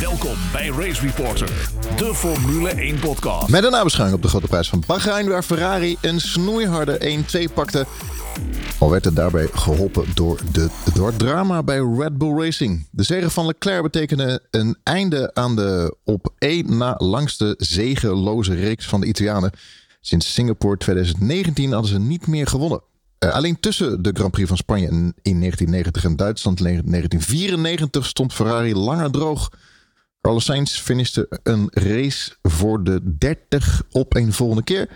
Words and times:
Welkom 0.00 0.36
bij 0.52 0.68
Race 0.68 1.00
Reporter, 1.00 1.70
de 1.96 2.14
Formule 2.14 2.68
1 2.68 2.98
podcast. 2.98 3.48
Met 3.48 3.64
een 3.64 3.70
nabeschouwing 3.70 4.16
op 4.16 4.22
de 4.22 4.28
grote 4.28 4.46
prijs 4.46 4.68
van 4.68 4.82
Bahrein, 4.86 5.28
waar 5.28 5.42
Ferrari 5.42 5.96
een 6.00 6.20
snoeiharde 6.20 7.22
1-2 7.48 7.52
pakte. 7.54 7.86
Al 8.78 8.90
werd 8.90 9.04
het 9.04 9.16
daarbij 9.16 9.48
geholpen 9.52 10.04
door, 10.14 10.40
de, 10.52 10.68
door 10.94 11.16
drama 11.16 11.62
bij 11.62 11.78
Red 11.78 12.18
Bull 12.18 12.42
Racing. 12.42 12.86
De 12.90 13.02
zege 13.02 13.30
van 13.30 13.46
Leclerc 13.46 13.82
betekende 13.82 14.42
een 14.50 14.76
einde 14.82 15.34
aan 15.34 15.56
de 15.56 15.96
op 16.04 16.34
één 16.38 16.76
na 16.76 16.94
langste 16.98 17.54
zegeloze 17.58 18.54
reeks 18.54 18.86
van 18.86 19.00
de 19.00 19.06
Italianen. 19.06 19.50
Sinds 20.00 20.32
Singapore 20.32 20.76
2019 20.76 21.72
hadden 21.72 21.90
ze 21.90 21.98
niet 21.98 22.26
meer 22.26 22.46
gewonnen. 22.46 22.80
Uh, 23.24 23.30
alleen 23.30 23.60
tussen 23.60 24.02
de 24.02 24.10
Grand 24.12 24.30
Prix 24.30 24.48
van 24.48 24.56
Spanje 24.56 24.86
in 24.86 25.14
1990 25.22 26.04
en 26.04 26.16
Duitsland 26.16 26.58
in 26.58 26.64
1994 26.64 28.06
stond 28.06 28.32
Ferrari 28.32 28.74
langer 28.74 29.10
droog. 29.10 29.50
Carlos 30.20 30.44
Sainz 30.44 30.78
finishte 30.78 31.40
een 31.42 31.68
race 31.70 32.36
voor 32.42 32.84
de 32.84 33.16
30 33.18 33.82
op 33.90 34.16
een 34.16 34.32
volgende 34.32 34.62
keer. 34.62 34.88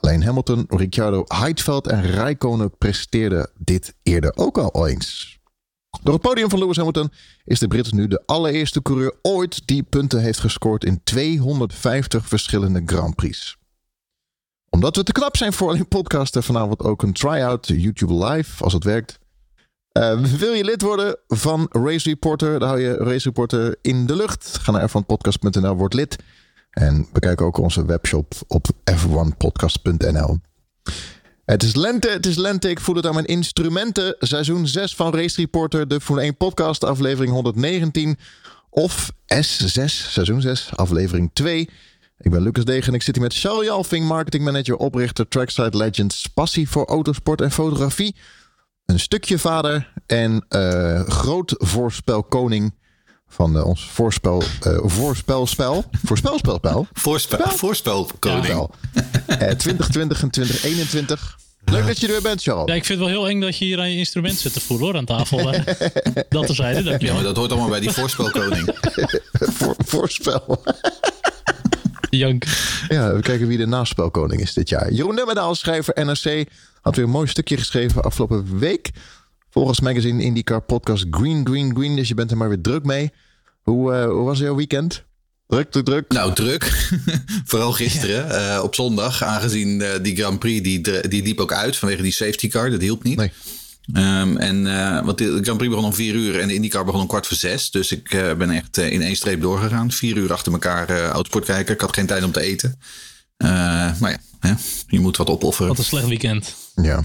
Alleen 0.00 0.22
Hamilton, 0.22 0.64
Ricciardo, 0.68 1.24
Heidveld 1.26 1.86
en 1.86 2.10
Raikkonen 2.10 2.76
presteerden 2.78 3.50
dit 3.58 3.94
eerder 4.02 4.36
ook 4.36 4.58
al 4.58 4.88
eens. 4.88 5.38
Door 6.02 6.14
het 6.14 6.22
podium 6.22 6.50
van 6.50 6.58
Lewis 6.58 6.76
Hamilton 6.76 7.12
is 7.44 7.58
de 7.58 7.68
Brit 7.68 7.92
nu 7.92 8.08
de 8.08 8.22
allereerste 8.26 8.82
coureur 8.82 9.14
ooit 9.22 9.66
die 9.66 9.82
punten 9.82 10.20
heeft 10.20 10.40
gescoord 10.40 10.84
in 10.84 11.00
250 11.04 12.28
verschillende 12.28 12.82
Grand 12.86 13.14
Prix 13.14 13.56
omdat 14.74 14.96
we 14.96 15.02
te 15.02 15.12
knap 15.12 15.36
zijn 15.36 15.52
voor 15.52 15.68
alleen 15.68 15.88
podcasten, 15.88 16.42
vanavond 16.42 16.82
ook 16.82 17.02
een 17.02 17.12
try-out 17.12 17.66
YouTube 17.66 18.24
live, 18.24 18.64
als 18.64 18.72
het 18.72 18.84
werkt. 18.84 19.18
Uh, 19.98 20.20
wil 20.20 20.52
je 20.52 20.64
lid 20.64 20.82
worden 20.82 21.16
van 21.28 21.68
Race 21.70 22.08
Reporter? 22.08 22.58
Dan 22.58 22.68
hou 22.68 22.80
je 22.80 22.96
Race 22.96 23.28
Reporter 23.28 23.76
in 23.82 24.06
de 24.06 24.16
lucht. 24.16 24.58
Ga 24.60 24.72
naar 24.72 24.90
f1podcast.nl, 24.90 25.74
word 25.74 25.94
lid. 25.94 26.16
En 26.70 27.06
bekijk 27.12 27.40
ook 27.40 27.58
onze 27.58 27.84
webshop 27.84 28.34
op 28.46 28.66
f1podcast.nl. 28.90 30.38
Het 31.44 31.62
is 31.62 31.74
lente, 31.74 32.08
het 32.08 32.26
is 32.26 32.36
lente. 32.36 32.70
Ik 32.70 32.80
voel 32.80 32.94
het 32.94 33.06
aan 33.06 33.14
mijn 33.14 33.26
instrumenten. 33.26 34.16
Seizoen 34.18 34.66
6 34.66 34.94
van 34.94 35.14
Race 35.14 35.40
Reporter, 35.40 35.88
de 35.88 36.00
Formule 36.00 36.26
1 36.26 36.36
podcast, 36.36 36.84
aflevering 36.84 37.32
119. 37.32 38.18
Of 38.70 39.12
S6, 39.34 39.84
seizoen 39.84 40.40
6, 40.40 40.70
aflevering 40.74 41.30
2. 41.32 41.68
Ik 42.18 42.30
ben 42.30 42.42
Lucas 42.42 42.64
Degen 42.64 42.88
en 42.88 42.94
ik 42.94 43.02
zit 43.02 43.14
hier 43.14 43.24
met 43.24 43.34
Charles 43.34 43.66
Jalving, 43.66 44.06
marketingmanager, 44.06 44.76
oprichter 44.76 45.28
Trackside 45.28 45.76
Legends, 45.76 46.26
passie 46.26 46.68
voor 46.68 46.86
autosport 46.86 47.40
en 47.40 47.50
fotografie. 47.50 48.14
Een 48.86 49.00
stukje 49.00 49.38
vader 49.38 49.92
en 50.06 50.46
uh, 50.48 51.00
groot 51.00 51.54
voorspelkoning 51.58 52.74
van 53.28 53.56
uh, 53.56 53.66
ons 53.66 53.84
voorspel, 53.90 54.42
uh, 54.66 54.78
voorspelspel. 54.82 55.84
Voorspelspelspel? 56.04 56.86
Voorspel, 56.92 57.48
voorspelkoning. 57.48 58.68
Ja, 59.26 59.54
2020 59.54 60.22
en 60.22 60.30
2021. 60.30 61.38
Leuk 61.64 61.86
dat 61.86 62.00
je 62.00 62.06
er 62.06 62.12
weer 62.12 62.22
bent, 62.22 62.42
Charles. 62.42 62.68
Ja, 62.68 62.74
ik 62.74 62.84
vind 62.84 62.98
het 63.00 63.08
wel 63.08 63.18
heel 63.18 63.28
eng 63.28 63.40
dat 63.40 63.58
je 63.58 63.64
hier 63.64 63.78
aan 63.78 63.90
je 63.90 63.96
instrument 63.96 64.34
zit 64.34 64.52
te 64.52 64.60
voelen 64.60 64.86
hoor, 64.86 64.96
aan 64.96 65.04
tafel. 65.04 65.52
dat 66.28 66.46
terzijde, 66.46 66.82
dankjewel. 66.82 67.06
Ja, 67.06 67.12
maar 67.14 67.22
dat 67.22 67.36
hoort 67.36 67.50
allemaal 67.50 67.68
bij 67.68 67.80
die 67.80 67.90
voorspelkoning. 67.90 68.78
Voor, 69.58 69.74
voorspel. 69.84 70.62
Jank. 72.10 72.44
Ja, 72.88 73.14
we 73.14 73.20
kijken 73.20 73.46
wie 73.46 73.58
de 73.58 73.66
naspelkoning 73.66 74.40
is 74.40 74.52
dit 74.52 74.68
jaar. 74.68 74.92
Jeroen 74.92 75.14
Nemmendaal, 75.14 75.54
schrijver 75.54 76.04
NRC, 76.04 76.48
had 76.84 76.96
weer 76.96 77.04
een 77.04 77.10
mooi 77.10 77.28
stukje 77.28 77.56
geschreven 77.56 78.02
afgelopen 78.02 78.58
week. 78.58 78.90
Volgens 79.50 79.80
magazine 79.80 80.22
IndyCar 80.22 80.60
podcast 80.60 81.06
Green, 81.10 81.46
Green, 81.46 81.74
Green. 81.76 81.96
Dus 81.96 82.08
je 82.08 82.14
bent 82.14 82.30
er 82.30 82.36
maar 82.36 82.48
weer 82.48 82.60
druk 82.60 82.84
mee. 82.84 83.12
Hoe, 83.62 83.92
uh, 83.92 84.04
hoe 84.04 84.24
was 84.24 84.38
jouw 84.38 84.54
weekend? 84.54 85.04
Druk, 85.46 85.70
druk, 85.70 85.84
druk. 85.84 86.12
Nou, 86.12 86.34
druk. 86.34 86.88
Vooral 87.50 87.72
gisteren 87.72 88.28
uh, 88.30 88.62
op 88.62 88.74
zondag. 88.74 89.22
Aangezien 89.22 89.80
uh, 89.80 89.88
die 90.02 90.16
Grand 90.16 90.38
Prix, 90.38 90.62
die, 90.62 91.08
die 91.08 91.22
liep 91.22 91.40
ook 91.40 91.52
uit 91.52 91.76
vanwege 91.76 92.02
die 92.02 92.12
safety 92.12 92.48
car. 92.48 92.70
Dat 92.70 92.80
hielp 92.80 93.02
niet. 93.02 93.16
Nee. 93.16 93.32
Um, 94.20 94.36
en 94.36 94.66
uh, 94.66 95.04
want 95.04 95.18
de 95.18 95.38
Grand 95.42 95.56
Prix 95.58 95.72
begon 95.72 95.84
om 95.84 95.94
vier 95.94 96.14
uur 96.14 96.40
en 96.40 96.48
de 96.48 96.54
IndyCar 96.54 96.84
begon 96.84 97.00
om 97.00 97.06
kwart 97.06 97.26
voor 97.26 97.36
zes. 97.36 97.70
Dus 97.70 97.92
ik 97.92 98.12
uh, 98.12 98.34
ben 98.34 98.50
echt 98.50 98.78
uh, 98.78 98.92
in 98.92 99.02
één 99.02 99.16
streep 99.16 99.40
doorgegaan. 99.40 99.90
Vier 99.90 100.16
uur 100.16 100.32
achter 100.32 100.52
elkaar 100.52 101.10
autosport 101.10 101.44
kijken. 101.44 101.74
Ik 101.74 101.80
had 101.80 101.94
geen 101.94 102.06
tijd 102.06 102.24
om 102.24 102.32
te 102.32 102.40
eten. 102.40 102.78
maar 103.98 104.10
ja, 104.10 104.18
hè, 104.48 104.54
je 104.86 105.00
moet 105.00 105.16
wat 105.16 105.30
opofferen. 105.30 105.68
Wat 105.68 105.78
een 105.78 105.84
slecht 105.84 106.06
weekend. 106.06 106.54
Ja. 106.74 107.04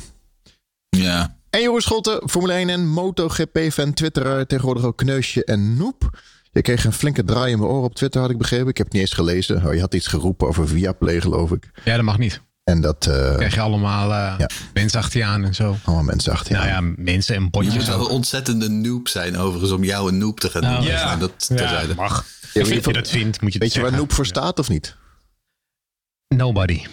Ja. 0.90 1.38
En 1.50 1.62
Joris 1.62 1.84
Scholten, 1.84 2.30
Formule 2.30 2.54
1 2.54 2.70
en 2.70 2.88
MotoGP-fan, 2.88 3.94
Twitter 3.94 4.48
tegenwoordig 4.48 4.84
ook 4.84 4.98
Kneusje 4.98 5.44
en 5.46 5.78
Noep. 5.78 6.20
Je 6.52 6.62
kreeg 6.62 6.86
een 6.86 6.94
flinke 6.94 7.24
draai 7.24 7.52
in 7.52 7.60
mijn 7.60 7.72
oor 7.72 7.84
op 7.84 7.96
Twitter, 7.96 8.22
had 8.22 8.30
ik 8.30 8.38
begrepen. 8.38 8.68
Ik 8.68 8.78
heb 8.78 8.86
het 8.86 8.96
niet 8.96 9.04
eens 9.04 9.14
gelezen. 9.14 9.66
Oh, 9.66 9.74
je 9.74 9.80
had 9.80 9.94
iets 9.94 10.08
geroepen 10.08 10.48
over 10.48 10.68
Viaplay, 10.68 11.22
geloof 11.22 11.52
ik. 11.52 11.72
Ja, 11.84 11.96
dat 11.96 12.06
mag 12.06 12.18
niet. 12.18 12.42
En 12.64 12.82
dat 12.82 13.08
uh, 13.10 13.36
krijg 13.36 13.54
je 13.54 13.60
allemaal 13.60 14.10
uh, 14.10 14.36
ja. 14.38 14.50
mensen 14.74 15.00
achter 15.00 15.20
je 15.20 15.26
aan 15.26 15.46
en 15.46 15.56
zo. 15.56 15.76
Allemaal 15.84 16.04
mensen 16.04 16.32
achter 16.32 16.52
je 16.52 16.58
nou 16.58 16.70
aan. 16.70 16.86
ja, 16.86 16.94
mensen 17.04 17.36
en 17.36 17.50
potjes. 17.50 17.74
Je 17.74 17.82
zou 17.82 18.02
een 18.02 18.08
ontzettende 18.08 18.70
noob 18.70 19.08
zijn 19.08 19.38
overigens 19.38 19.72
om 19.72 19.84
jou 19.84 20.08
een 20.08 20.18
noob 20.18 20.40
te 20.40 20.50
gaan 20.50 20.62
doen. 20.62 20.72
Nou, 20.72 20.86
ja, 20.86 21.06
nou, 21.06 21.20
dat 21.20 21.50
ja, 21.60 21.84
mag. 21.96 22.26
Ja, 22.54 22.60
Als 22.60 22.70
je 22.70 22.82
dat 22.82 23.10
vindt, 23.10 23.42
moet 23.42 23.54
je 23.54 23.60
Weet 23.60 23.74
je 23.74 23.82
waar 23.82 23.92
noob 23.92 24.14
voor 24.14 24.26
staat 24.26 24.60
of 24.60 24.70
niet? 24.70 24.96
Nobody. 26.28 26.86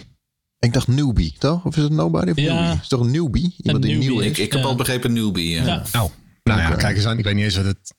Ik 0.59 0.73
dacht 0.73 0.87
newbie, 0.87 1.35
toch? 1.39 1.65
Of 1.65 1.77
is 1.77 1.83
het 1.83 1.91
nobody 1.91 2.31
of 2.31 2.37
Ja. 2.37 2.53
newbie? 2.61 2.79
Is 2.81 2.87
toch 2.87 2.99
een 2.99 3.11
newbie? 3.11 3.55
Iemand 3.63 3.83
die 3.83 3.91
newbie. 3.93 4.09
nieuw 4.09 4.19
is? 4.19 4.27
Ik, 4.27 4.37
ik 4.37 4.51
heb 4.51 4.61
Ja. 4.61 4.67
al 4.67 4.75
begrepen 4.75 5.13
newbie. 5.13 5.49
Ja. 5.49 5.65
Ja. 5.65 6.01
Oh, 6.03 6.09
nou 6.43 6.59
ja, 6.59 6.69
kijk 6.75 6.95
eens 6.95 7.05
aan. 7.05 7.17
Ik 7.17 7.23
weet 7.23 7.35
niet 7.35 7.43
eens 7.43 7.55
wat 7.55 7.65
het... 7.65 7.93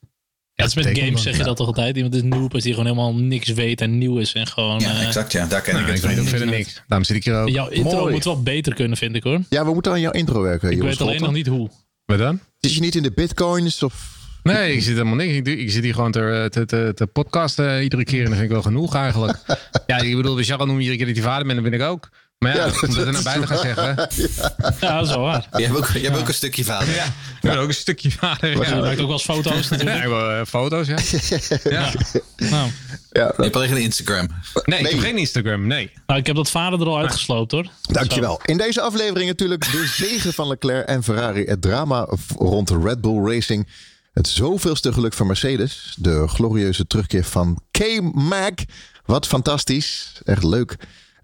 Ja, 0.53 0.65
het 0.65 0.77
is 0.77 0.85
met 0.85 0.99
games 0.99 1.13
dan. 1.13 1.23
zeg 1.23 1.37
je 1.37 1.45
dat 1.45 1.57
toch 1.57 1.67
altijd. 1.67 1.97
Iemand 1.97 2.15
is 2.15 2.23
noob 2.23 2.55
is 2.55 2.63
die 2.63 2.73
gewoon 2.75 2.89
helemaal 2.89 3.15
niks 3.15 3.49
weet 3.49 3.81
en 3.81 3.99
nieuw 3.99 4.19
is. 4.19 4.33
En 4.33 4.47
gewoon... 4.47 4.81
Ja, 4.81 4.91
eh, 4.91 5.07
exact. 5.07 5.33
Ja, 5.33 5.47
daar 5.47 5.61
ken 5.61 5.75
Nou, 5.75 5.87
ik 5.87 5.91
ik 5.95 5.97
het 5.97 6.05
weet 6.07 6.15
van. 6.15 6.25
ook 6.25 6.31
verder 6.31 6.49
niks. 6.57 6.83
Daarom 6.87 7.07
zit 7.07 7.17
ik 7.17 7.25
hier 7.25 7.35
ook. 7.35 7.49
jouw 7.49 7.69
intro 7.69 7.99
Mooi. 7.99 8.13
moet 8.13 8.25
wel 8.25 8.43
beter 8.43 8.75
kunnen, 8.75 8.97
vind 8.97 9.15
ik 9.15 9.23
hoor. 9.23 9.41
Ja, 9.49 9.65
we 9.65 9.73
moeten 9.73 9.93
aan 9.93 10.01
jouw 10.01 10.11
intro 10.13 10.41
werken. 10.43 10.71
Ik 10.71 10.83
weet 10.83 11.01
alleen 11.01 11.21
nog 11.21 11.33
niet 11.33 11.47
hoe. 11.47 11.71
Wat 12.05 12.19
dan? 12.19 12.41
Zit 12.59 12.75
je 12.75 12.81
niet 12.81 12.95
in 12.95 13.03
de 13.03 13.13
bitcoins 13.13 13.83
of... 13.83 14.17
Nee, 14.43 14.73
ik 14.73 14.83
zit 14.83 14.93
helemaal 14.93 15.15
niks. 15.15 15.33
Ik, 15.35 15.45
doe- 15.45 15.59
ik 15.59 15.71
zit 15.71 15.83
hier 15.85 15.95
gewoon 15.95 16.13
te, 16.13 16.47
te, 16.51 16.65
te, 16.67 16.93
te 16.95 17.07
podcasten 17.07 17.83
iedere 17.83 18.05
keer. 18.05 18.19
En 18.19 18.25
dat 18.25 18.33
vind 18.35 18.45
ik 18.45 18.51
wel 18.53 18.63
genoeg 18.63 18.95
eigenlijk. 18.95 19.39
ja, 19.87 19.99
ik 19.99 20.17
bedoel, 20.17 20.37
Charles 20.43 20.67
noem 20.67 20.77
je 20.77 20.81
iedere 20.83 20.97
keer 20.97 21.07
dat 21.07 21.17
hij 21.17 21.25
vader 21.25 21.47
bent. 21.47 21.61
Dat 21.63 21.71
ben 21.71 21.81
ik 21.81 21.87
ook. 21.87 22.09
Maar 22.39 22.57
ja, 22.57 22.65
Ja, 22.67 22.73
om 22.73 22.95
dat 22.95 23.07
er 23.07 23.13
naar 23.13 23.23
buiten 23.23 23.49
gaan 23.49 23.59
zeggen. 23.59 23.85
Ja, 24.81 24.97
dat 24.97 25.07
is 25.07 25.15
wel 25.15 25.21
waar. 25.21 25.49
Je 25.57 25.65
hebt 25.65 25.77
ook, 25.77 25.89
je 25.89 25.99
hebt 25.99 26.19
ook 26.19 26.29
een 26.29 26.35
stukje 26.35 26.65
vader. 26.65 26.95
Ja, 26.95 27.05
ik 27.05 27.13
ben 27.41 27.59
ook 27.59 27.69
een 27.69 27.75
stukje 27.75 28.11
vader. 28.11 28.51
Je 28.51 28.57
Ja, 28.57 28.75
maakt 28.81 28.91
ook 29.01 29.07
wel 29.07 29.11
eens 29.11 29.23
foto's 29.25 29.69
ja 29.69 29.77
natuurlijk. 29.77 29.97
ik 29.97 30.09
wil, 30.09 30.31
eh, 30.31 30.41
foto's, 30.47 30.87
ja. 30.87 30.99
ja. 31.79 31.93
Nou, 32.37 32.71
Ja, 33.11 33.33
Je 33.37 33.43
hebt 33.43 33.57
alleen 33.57 33.71
een 33.71 33.83
Instagram. 33.83 34.29
Nee, 34.65 34.79
ik 34.81 34.87
heb 34.91 34.99
geen 35.01 35.19
Instagram, 35.19 35.67
nee. 35.67 35.91
nou, 36.07 36.21
ik 36.21 36.27
heb 36.27 36.37
dat 36.37 36.51
vader 36.51 36.81
er 36.81 36.87
al 36.87 36.99
uitgesloopt 36.99 37.53
hoor. 37.53 37.67
Dankjewel. 37.83 38.41
In 38.45 38.57
deze 38.57 38.81
aflevering 38.81 39.27
natuurlijk 39.29 39.73
de 39.73 39.87
zegen 40.07 40.33
van 40.33 40.49
Leclerc 40.49 40.87
en 40.87 41.03
Ferrari. 41.03 41.45
Het 41.45 41.63
drama 41.63 42.09
rond 42.37 42.69
de 42.69 42.79
Red 42.83 43.01
Bull 43.01 43.35
Racing. 43.35 43.69
Het 44.13 44.29
zoveelste 44.29 44.93
geluk 44.93 45.13
van 45.15 45.27
Mercedes. 45.27 45.95
De 45.99 46.29
glorieuze 46.29 46.87
terugkeer 46.87 47.25
van 47.25 47.61
K-Mac. 47.71 48.59
Wat 49.05 49.27
fantastisch. 49.27 50.13
Echt 50.25 50.45
leuk. 50.45 50.77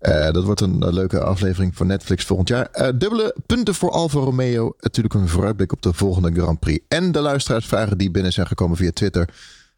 Eh, 0.05 0.31
dat 0.31 0.45
wordt 0.45 0.61
een 0.61 0.83
eh, 0.83 0.93
leuke 0.93 1.21
aflevering 1.21 1.77
voor 1.77 1.87
Netflix 1.87 2.25
volgend 2.25 2.49
jaar. 2.49 2.67
Eh, 2.67 2.89
dubbele 2.95 3.37
punten 3.47 3.75
voor 3.75 3.91
Alfa 3.91 4.19
Romeo. 4.19 4.75
Natuurlijk 4.81 5.15
een 5.15 5.29
vooruitblik 5.29 5.73
op 5.73 5.83
de 5.83 5.93
volgende 5.93 6.33
Grand 6.33 6.61
Prix. 6.61 6.85
En 6.89 7.13
de 7.13 7.21
luisteraarsvragen 7.21 7.99
die 7.99 8.11
binnen 8.11 8.33
zijn 8.33 8.47
gekomen 8.47 8.77
via 8.77 8.91
Twitter. 8.93 9.29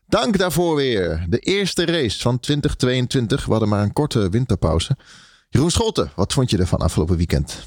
Dank 0.06 0.38
daarvoor 0.38 0.76
weer. 0.76 1.26
De 1.28 1.38
eerste 1.38 1.84
race 1.84 2.20
van 2.20 2.40
2022. 2.40 3.44
We 3.44 3.50
hadden 3.50 3.68
maar 3.68 3.82
een 3.82 3.92
korte 3.92 4.28
winterpauze. 4.28 4.96
Jeroen 5.48 5.70
Scholten, 5.70 6.10
wat 6.14 6.32
vond 6.32 6.50
je 6.50 6.58
ervan 6.58 6.78
afgelopen 6.78 7.16
weekend? 7.16 7.66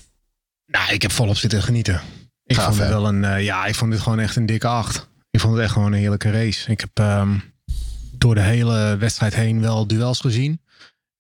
Nou, 0.66 0.94
ik 0.94 1.02
heb 1.02 1.12
volop 1.12 1.38
zitten 1.38 1.62
genieten. 1.62 2.02
Ik 2.46 2.56
Gaaf, 2.56 2.66
vond 2.66 2.78
het 2.78 2.90
wel 2.90 3.08
een, 3.08 3.44
ja, 3.44 3.66
ik 3.66 3.76
vond 3.76 3.92
dit 3.92 4.02
gewoon 4.02 4.20
echt 4.20 4.36
een 4.36 4.46
dikke 4.46 4.68
acht. 4.68 5.10
Ik 5.32 5.40
vond 5.40 5.54
het 5.54 5.64
echt 5.64 5.74
gewoon 5.74 5.92
een 5.92 6.00
heerlijke 6.00 6.32
race. 6.32 6.72
Ik 6.72 6.80
heb 6.80 6.92
ehm, 6.94 7.38
door 8.12 8.36
de 8.36 8.42
hele 8.42 8.98
wedstrijd 8.98 9.36
heen 9.36 9.62
wel 9.62 9.88
duels 9.88 10.20
gezien. 10.20 10.62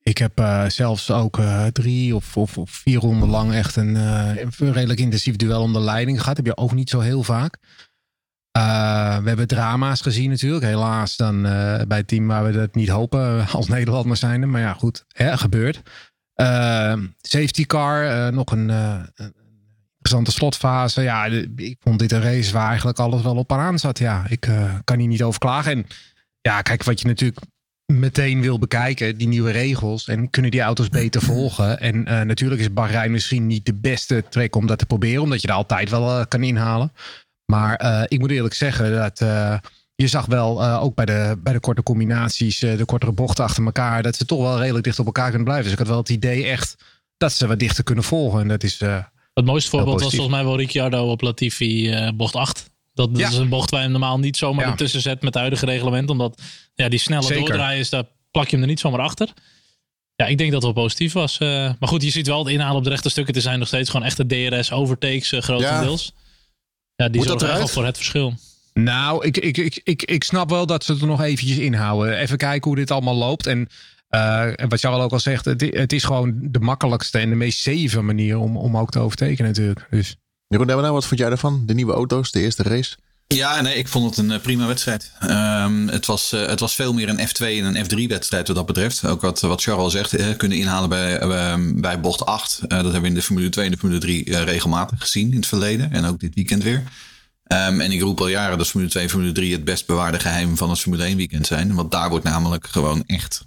Ik 0.09 0.17
heb 0.17 0.39
eh, 0.39 0.65
zelfs 0.69 1.11
ook 1.11 1.39
eh, 1.39 1.65
drie 1.65 2.15
of, 2.15 2.37
of, 2.37 2.57
of 2.57 2.69
vier 2.69 2.99
ronden 2.99 3.29
lang 3.29 3.53
echt 3.53 3.75
een, 3.75 3.95
eh, 3.95 4.37
een 4.57 4.73
redelijk 4.73 4.99
intensief 4.99 5.35
duel 5.35 5.61
om 5.61 5.73
de 5.73 5.79
leiding 5.79 6.21
gehad. 6.21 6.37
Heb 6.37 6.45
je 6.45 6.57
ook 6.57 6.73
niet 6.73 6.89
zo 6.89 6.99
heel 6.99 7.23
vaak. 7.23 7.57
We 9.21 9.25
hebben 9.27 9.47
drama's 9.47 10.01
gezien 10.01 10.29
natuurlijk. 10.29 10.63
Helaas 10.63 11.15
dan 11.15 11.41
bij 11.41 11.97
het 11.97 12.07
team 12.07 12.27
waar 12.27 12.43
we 12.45 12.51
dat 12.51 12.75
niet 12.75 12.89
hopen 12.89 13.47
als 13.47 13.67
Nederlander 13.67 14.17
zijnde. 14.17 14.47
Maar 14.47 14.61
ja, 14.61 14.73
goed, 14.73 15.05
hè, 15.07 15.37
gebeurt. 15.37 15.81
Safety 17.21 17.65
car, 17.65 18.33
nog 18.33 18.51
een, 18.51 18.69
interessante 19.97 20.31
slotfase. 20.31 21.01
Ja, 21.01 21.25
ik 21.55 21.77
vond 21.79 21.99
dit 21.99 22.11
een 22.11 22.21
race 22.21 22.53
waar 22.53 22.67
eigenlijk 22.67 22.99
alles 22.99 23.21
wel 23.21 23.35
op 23.35 23.51
aan 23.51 23.79
zat. 23.79 23.99
Ja, 23.99 24.25
ik 24.27 24.49
kan 24.83 24.99
hier 24.99 25.07
niet 25.07 25.23
over 25.23 25.39
klagen. 25.39 25.71
En 25.71 25.85
ja, 26.41 26.61
kijk, 26.61 26.83
wat 26.83 27.01
je 27.01 27.07
natuurlijk 27.07 27.39
meteen 27.89 28.41
wil 28.41 28.59
bekijken, 28.59 29.17
die 29.17 29.27
nieuwe 29.27 29.51
regels. 29.51 30.07
En 30.07 30.29
kunnen 30.29 30.51
die 30.51 30.61
auto's 30.61 30.89
beter 30.89 31.21
volgen? 31.21 31.79
En 31.79 32.05
eh, 32.05 32.21
natuurlijk 32.21 32.61
is 32.61 32.73
Bahrein 32.73 33.11
misschien 33.11 33.47
niet 33.47 33.65
de 33.65 33.73
beste 33.73 34.23
trek 34.29 34.55
om 34.55 34.67
dat 34.67 34.77
te 34.77 34.85
proberen. 34.85 35.21
Omdat 35.21 35.41
je 35.41 35.47
er 35.47 35.53
altijd 35.53 35.89
wel 35.89 36.19
eh, 36.19 36.25
kan 36.27 36.43
inhalen. 36.43 36.93
Maar 37.45 37.75
eh, 37.75 38.03
ik 38.07 38.19
moet 38.19 38.31
eerlijk 38.31 38.53
zeggen 38.53 38.91
dat... 38.91 39.19
je 39.95 40.07
zag 40.07 40.25
wel 40.25 40.63
ook 40.65 40.95
bij 40.95 41.05
de, 41.05 41.39
bij 41.43 41.53
de 41.53 41.59
korte 41.59 41.83
combinaties, 41.83 42.59
de 42.59 42.85
kortere 42.85 43.11
bochten 43.11 43.43
achter 43.43 43.65
elkaar, 43.65 44.03
dat 44.03 44.15
ze 44.15 44.25
toch 44.25 44.41
wel 44.41 44.59
redelijk 44.59 44.83
dicht 44.83 44.99
op 44.99 45.05
elkaar 45.05 45.27
kunnen 45.27 45.43
blijven. 45.43 45.63
Dus 45.63 45.73
ik 45.73 45.79
had 45.79 45.87
wel 45.87 45.97
het 45.97 46.09
idee 46.09 46.45
echt 46.45 46.75
dat 47.17 47.33
ze 47.33 47.47
wat 47.47 47.59
dichter 47.59 47.83
kunnen 47.83 48.03
volgen. 48.03 48.41
En 48.41 48.47
dat 48.47 48.63
is. 48.63 48.79
Het 49.33 49.45
mooiste 49.45 49.69
voorbeeld 49.69 50.01
was 50.01 50.15
volgens 50.15 50.35
mij 50.35 50.43
wel 50.43 50.57
Ricciardo 50.57 51.11
op 51.11 51.21
Latifi 51.21 52.11
bocht 52.15 52.35
8. 52.35 52.69
Dat, 52.93 53.15
dat 53.15 53.31
is 53.31 53.37
een 53.37 53.49
bocht 53.49 53.69
waar 53.69 53.81
je 53.81 53.87
normaal 53.87 54.19
niet 54.19 54.37
zomaar 54.37 54.65
ja. 54.65 54.71
ertussen 54.71 55.01
zet 55.01 55.15
met 55.15 55.23
het 55.23 55.35
huidige 55.35 55.65
reglement. 55.65 56.09
Omdat 56.09 56.41
ja, 56.73 56.89
die 56.89 56.99
snelle 56.99 57.23
Zeker. 57.23 57.45
doordraaien 57.45 57.79
is, 57.79 57.89
daar 57.89 58.03
plak 58.31 58.45
je 58.45 58.51
hem 58.51 58.61
er 58.61 58.69
niet 58.69 58.79
zomaar 58.79 58.99
achter. 58.99 59.33
Ja, 60.15 60.25
ik 60.25 60.37
denk 60.37 60.51
dat 60.51 60.63
het 60.63 60.73
wel 60.73 60.83
positief 60.83 61.13
was. 61.13 61.37
maar 61.39 61.77
goed, 61.79 62.03
je 62.03 62.09
ziet 62.09 62.27
wel 62.27 62.39
het 62.39 62.53
inhalen 62.53 62.77
op 62.77 62.83
de 62.83 62.89
rechte 62.89 63.09
stukken. 63.09 63.33
Er 63.35 63.41
zijn 63.41 63.59
nog 63.59 63.67
steeds 63.67 63.89
gewoon 63.89 64.05
echte 64.05 64.25
DRS-overtakes 64.25 65.33
grotendeels. 65.37 66.13
Ja, 66.15 67.05
ja 67.05 67.09
die 67.09 67.23
zorgen 67.23 67.49
echt 67.49 67.57
wel 67.57 67.67
voor 67.67 67.85
het 67.85 67.97
verschil. 67.97 68.33
Nou, 68.73 69.25
ik, 69.25 69.37
ik, 69.37 69.57
ik, 69.57 69.81
ik, 69.83 70.03
ik 70.03 70.23
snap 70.23 70.49
wel 70.49 70.65
dat 70.65 70.83
ze 70.83 70.97
er 70.99 71.07
nog 71.07 71.21
eventjes 71.21 71.57
inhouden. 71.57 72.17
Even 72.17 72.37
kijken 72.37 72.67
hoe 72.67 72.79
dit 72.79 72.91
allemaal 72.91 73.15
loopt. 73.15 73.47
En 73.47 73.67
uh, 74.09 74.47
wat 74.67 74.79
Charles 74.79 75.03
ook 75.03 75.11
al 75.11 75.19
zegt, 75.19 75.45
het, 75.45 75.61
het, 75.61 75.93
is 75.93 76.03
gewoon 76.03 76.37
de 76.41 76.59
makkelijkste 76.59 77.19
en 77.19 77.29
de 77.29 77.35
meest 77.35 77.59
zeven 77.59 78.05
manier 78.05 78.37
om, 78.37 78.57
om 78.57 78.77
ook 78.77 78.89
te 78.91 78.99
overtekenen 78.99 79.51
natuurlijk. 79.51 79.87
Dus. 79.89 80.15
Jeroen, 80.49 80.67
nou, 80.67 80.93
wat 80.93 81.05
vond 81.05 81.19
jij 81.19 81.29
ervan? 81.29 81.63
De 81.65 81.73
nieuwe 81.73 81.93
auto's, 81.93 82.31
de 82.31 82.39
eerste 82.39 82.63
race? 82.63 82.97
Ja, 83.27 83.61
nee, 83.61 83.75
ik 83.75 83.87
vond 83.87 84.05
het 84.05 84.17
een 84.17 84.31
uh, 84.31 84.41
prima 84.41 84.67
wedstrijd. 84.67 85.11
Um, 85.23 85.87
het, 85.87 86.05
was, 86.05 86.33
uh, 86.33 86.45
het 86.45 86.59
was 86.59 86.75
veel 86.75 86.93
meer 86.93 87.09
een 87.09 87.27
F2 87.27 87.41
en 87.41 87.75
een 87.75 87.85
F3-wedstrijd 87.85 88.47
wat 88.47 88.55
dat 88.55 88.65
betreft. 88.65 89.05
Ook 89.05 89.21
wat, 89.21 89.39
wat 89.39 89.61
Charles 89.61 89.83
al 89.83 89.89
zegt, 89.89 90.19
uh, 90.19 90.27
kunnen 90.37 90.57
inhalen 90.57 90.89
bij, 90.89 91.27
bij 91.75 91.99
bocht 91.99 92.25
8. 92.25 92.59
dat 92.59 92.69
hebben 92.69 93.01
we 93.01 93.07
in 93.07 93.13
de 93.13 93.21
Formule 93.21 93.49
2 93.49 93.65
en 93.65 93.71
de 93.71 93.77
Formule 93.77 93.99
3 93.99 94.43
regelmatig 94.43 94.99
gezien 94.99 95.29
in 95.29 95.35
het 95.35 95.47
verleden. 95.47 95.91
En 95.91 96.05
ook 96.05 96.19
dit 96.19 96.35
weekend 96.35 96.63
weer. 96.63 96.83
Um, 97.47 97.81
en 97.81 97.91
ik 97.91 98.01
roep 98.01 98.19
al 98.19 98.27
jaren 98.27 98.57
dat 98.57 98.67
Formule 98.67 98.91
2 98.91 99.03
en 99.03 99.09
Formule 99.09 99.31
3 99.31 99.51
het 99.51 99.63
best 99.63 99.85
bewaarde 99.85 100.19
geheim 100.19 100.57
van 100.57 100.69
het 100.69 100.79
Formule 100.79 101.03
1 101.03 101.17
weekend 101.17 101.47
zijn. 101.47 101.75
Want 101.75 101.91
daar 101.91 102.09
wordt 102.09 102.25
namelijk 102.25 102.67
gewoon 102.67 103.03
echt 103.05 103.45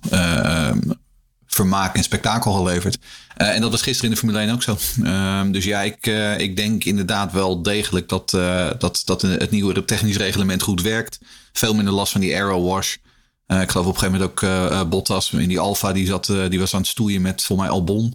vermaak 1.54 1.96
en 1.96 2.02
spektakel 2.02 2.52
geleverd. 2.52 2.98
Uh, 3.38 3.54
en 3.54 3.60
dat 3.60 3.70
was 3.70 3.82
gisteren 3.82 4.04
in 4.04 4.10
de 4.10 4.20
Formule 4.20 4.44
1 4.44 4.52
ook 4.52 4.62
zo. 4.62 4.76
Uh, 5.02 5.42
dus 5.50 5.64
ja, 5.64 5.82
ik, 5.82 6.06
uh, 6.06 6.38
ik 6.38 6.56
denk 6.56 6.84
inderdaad 6.84 7.32
wel 7.32 7.62
degelijk 7.62 8.08
dat, 8.08 8.30
dat, 8.78 9.02
dat 9.04 9.22
het 9.22 9.50
nieuwe 9.50 9.84
technisch 9.84 10.16
reglement 10.16 10.62
goed 10.62 10.82
werkt. 10.82 11.18
Veel 11.52 11.74
minder 11.74 11.94
last 11.94 12.12
van 12.12 12.20
die 12.20 12.34
aero 12.34 12.62
wash. 12.62 12.94
ik 13.46 13.70
geloof 13.70 13.86
op 13.86 13.94
een 13.94 13.98
gegeven 13.98 14.20
moment 14.20 14.42
ook 14.42 14.88
Bottas 14.88 15.32
in 15.32 15.48
die 15.48 15.58
Alfa, 15.58 15.92
die, 15.92 16.06
zat, 16.06 16.32
die 16.48 16.58
was 16.58 16.74
aan 16.74 16.80
het 16.80 16.88
stoeien 16.88 17.22
met 17.22 17.42
voor 17.42 17.56
mij 17.56 17.68
Albon. 17.68 18.14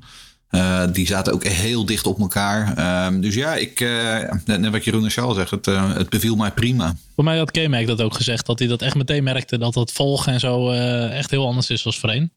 Die 0.91 1.07
zaten 1.07 1.33
ook 1.33 1.43
heel 1.43 1.85
dicht 1.85 2.07
op 2.07 2.19
elkaar. 2.19 2.77
Uh, 2.77 3.21
dus 3.21 3.35
ja, 3.35 3.55
ik, 3.55 3.79
net 4.45 4.69
wat 4.69 4.83
Jeroen 4.83 5.03
en 5.03 5.09
Charles 5.09 5.35
zegt, 5.35 5.51
het, 5.51 5.65
het 5.95 6.09
beviel 6.09 6.35
mij 6.35 6.51
prima. 6.51 6.95
Voor 7.15 7.23
mij 7.23 7.37
had 7.37 7.51
K-Mac 7.51 7.87
dat 7.87 8.01
ook 8.01 8.13
gezegd, 8.13 8.45
dat 8.45 8.59
hij 8.59 8.67
dat 8.67 8.81
echt 8.81 8.95
meteen 8.95 9.23
merkte. 9.23 9.57
Dat 9.57 9.75
het 9.75 9.91
volgen 9.91 10.33
en 10.33 10.39
zo 10.39 10.71
echt 11.09 11.31
heel 11.31 11.47
anders 11.47 11.69
is 11.69 11.85
als 11.85 11.99
voorheen. 11.99 12.31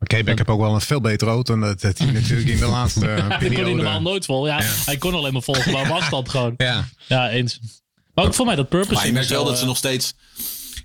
Oké, 0.00 0.18
okay, 0.18 0.34
heb 0.34 0.48
ook 0.48 0.60
wel 0.60 0.74
een 0.74 0.80
veel 0.80 1.00
betere 1.00 1.30
auto 1.30 1.52
dan 1.52 1.68
dat, 1.68 1.80
dat 1.80 1.98
hij 1.98 2.10
natuurlijk 2.20 2.48
in 2.48 2.58
de 2.58 2.66
laatste 2.66 3.00
periode... 3.00 3.28
Dat 3.28 3.38
kon 3.38 3.64
hij 3.64 3.74
normaal 3.74 4.02
nooit 4.02 4.24
vol. 4.24 4.46
Ja, 4.46 4.58
hij 4.62 4.96
kon 4.96 5.14
alleen 5.14 5.32
maar 5.32 5.42
volgen, 5.42 5.72
maar 5.72 5.88
was 5.88 6.10
dat 6.10 6.28
gewoon. 6.28 6.54
Ja, 6.56 6.88
ja 7.06 7.30
eens. 7.30 7.60
Maar 8.14 8.24
ook 8.24 8.34
voor 8.34 8.46
mij 8.46 8.56
dat 8.56 8.68
purpose... 8.68 8.94
Maar 8.94 9.06
je 9.06 9.12
merkt 9.12 9.28
wel 9.28 9.44
dat 9.44 9.58
ze 9.58 9.64
nog 9.64 9.76
steeds 9.76 10.14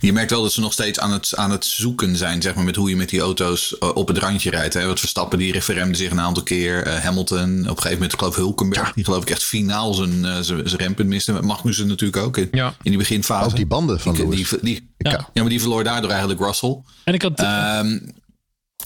je 0.02 0.14
merkt 0.14 0.32
wel 0.32 0.42
dat 0.42 0.54
ze 0.54 0.60
nog 0.60 0.74
steeds 0.74 1.00
aan 1.00 1.12
het, 1.12 1.36
aan 1.36 1.52
het 1.52 1.66
zoeken 1.66 2.16
zijn, 2.16 2.42
zeg 2.42 2.56
maar, 2.56 2.64
met 2.64 2.76
hoe 2.76 2.90
je 2.90 2.96
met 2.96 3.10
die 3.10 3.20
auto's 3.20 3.78
eh, 3.78 3.96
op 3.96 4.08
het 4.08 4.18
randje 4.18 4.50
rijdt. 4.50 4.74
Hè. 4.74 4.86
Wat 4.86 5.00
Verstappen, 5.00 5.38
die 5.40 5.52
referemde 5.52 5.98
zich 5.98 6.12
een 6.12 6.20
aantal 6.20 6.44
keer. 6.44 6.88
Uh, 6.88 6.94
Hamilton, 6.94 7.60
op 7.60 7.68
een 7.68 7.76
gegeven 7.76 7.92
moment, 7.92 8.20
geloof 8.20 8.36
Hulkenberg, 8.36 8.94
die 8.94 9.04
geloof 9.04 9.22
ik 9.22 9.30
echt 9.30 9.44
finaal 9.44 9.94
zijn, 9.94 10.24
uh, 10.24 10.40
zijn, 10.40 10.70
zijn 10.70 10.82
rempunt 10.82 11.10
miste. 11.10 11.42
Magnussen 11.42 11.88
natuurlijk 11.88 12.24
ook 12.24 12.38
in, 12.38 12.48
ja. 12.52 12.68
in 12.68 12.92
die 12.92 12.98
beginfase. 12.98 13.50
Ook 13.50 13.56
die 13.56 13.66
banden 13.66 14.00
van 14.00 14.14
die, 14.14 14.30
die, 14.30 14.48
die 14.62 14.90
ja. 14.98 15.12
ja. 15.12 15.42
maar 15.42 15.50
die 15.50 15.60
verloor 15.60 15.84
daardoor 15.84 16.10
eigenlijk 16.10 16.40
Russell. 16.40 16.82
En 17.04 17.14
ik 17.14 17.22
had... 17.22 17.40
Um, 17.40 18.20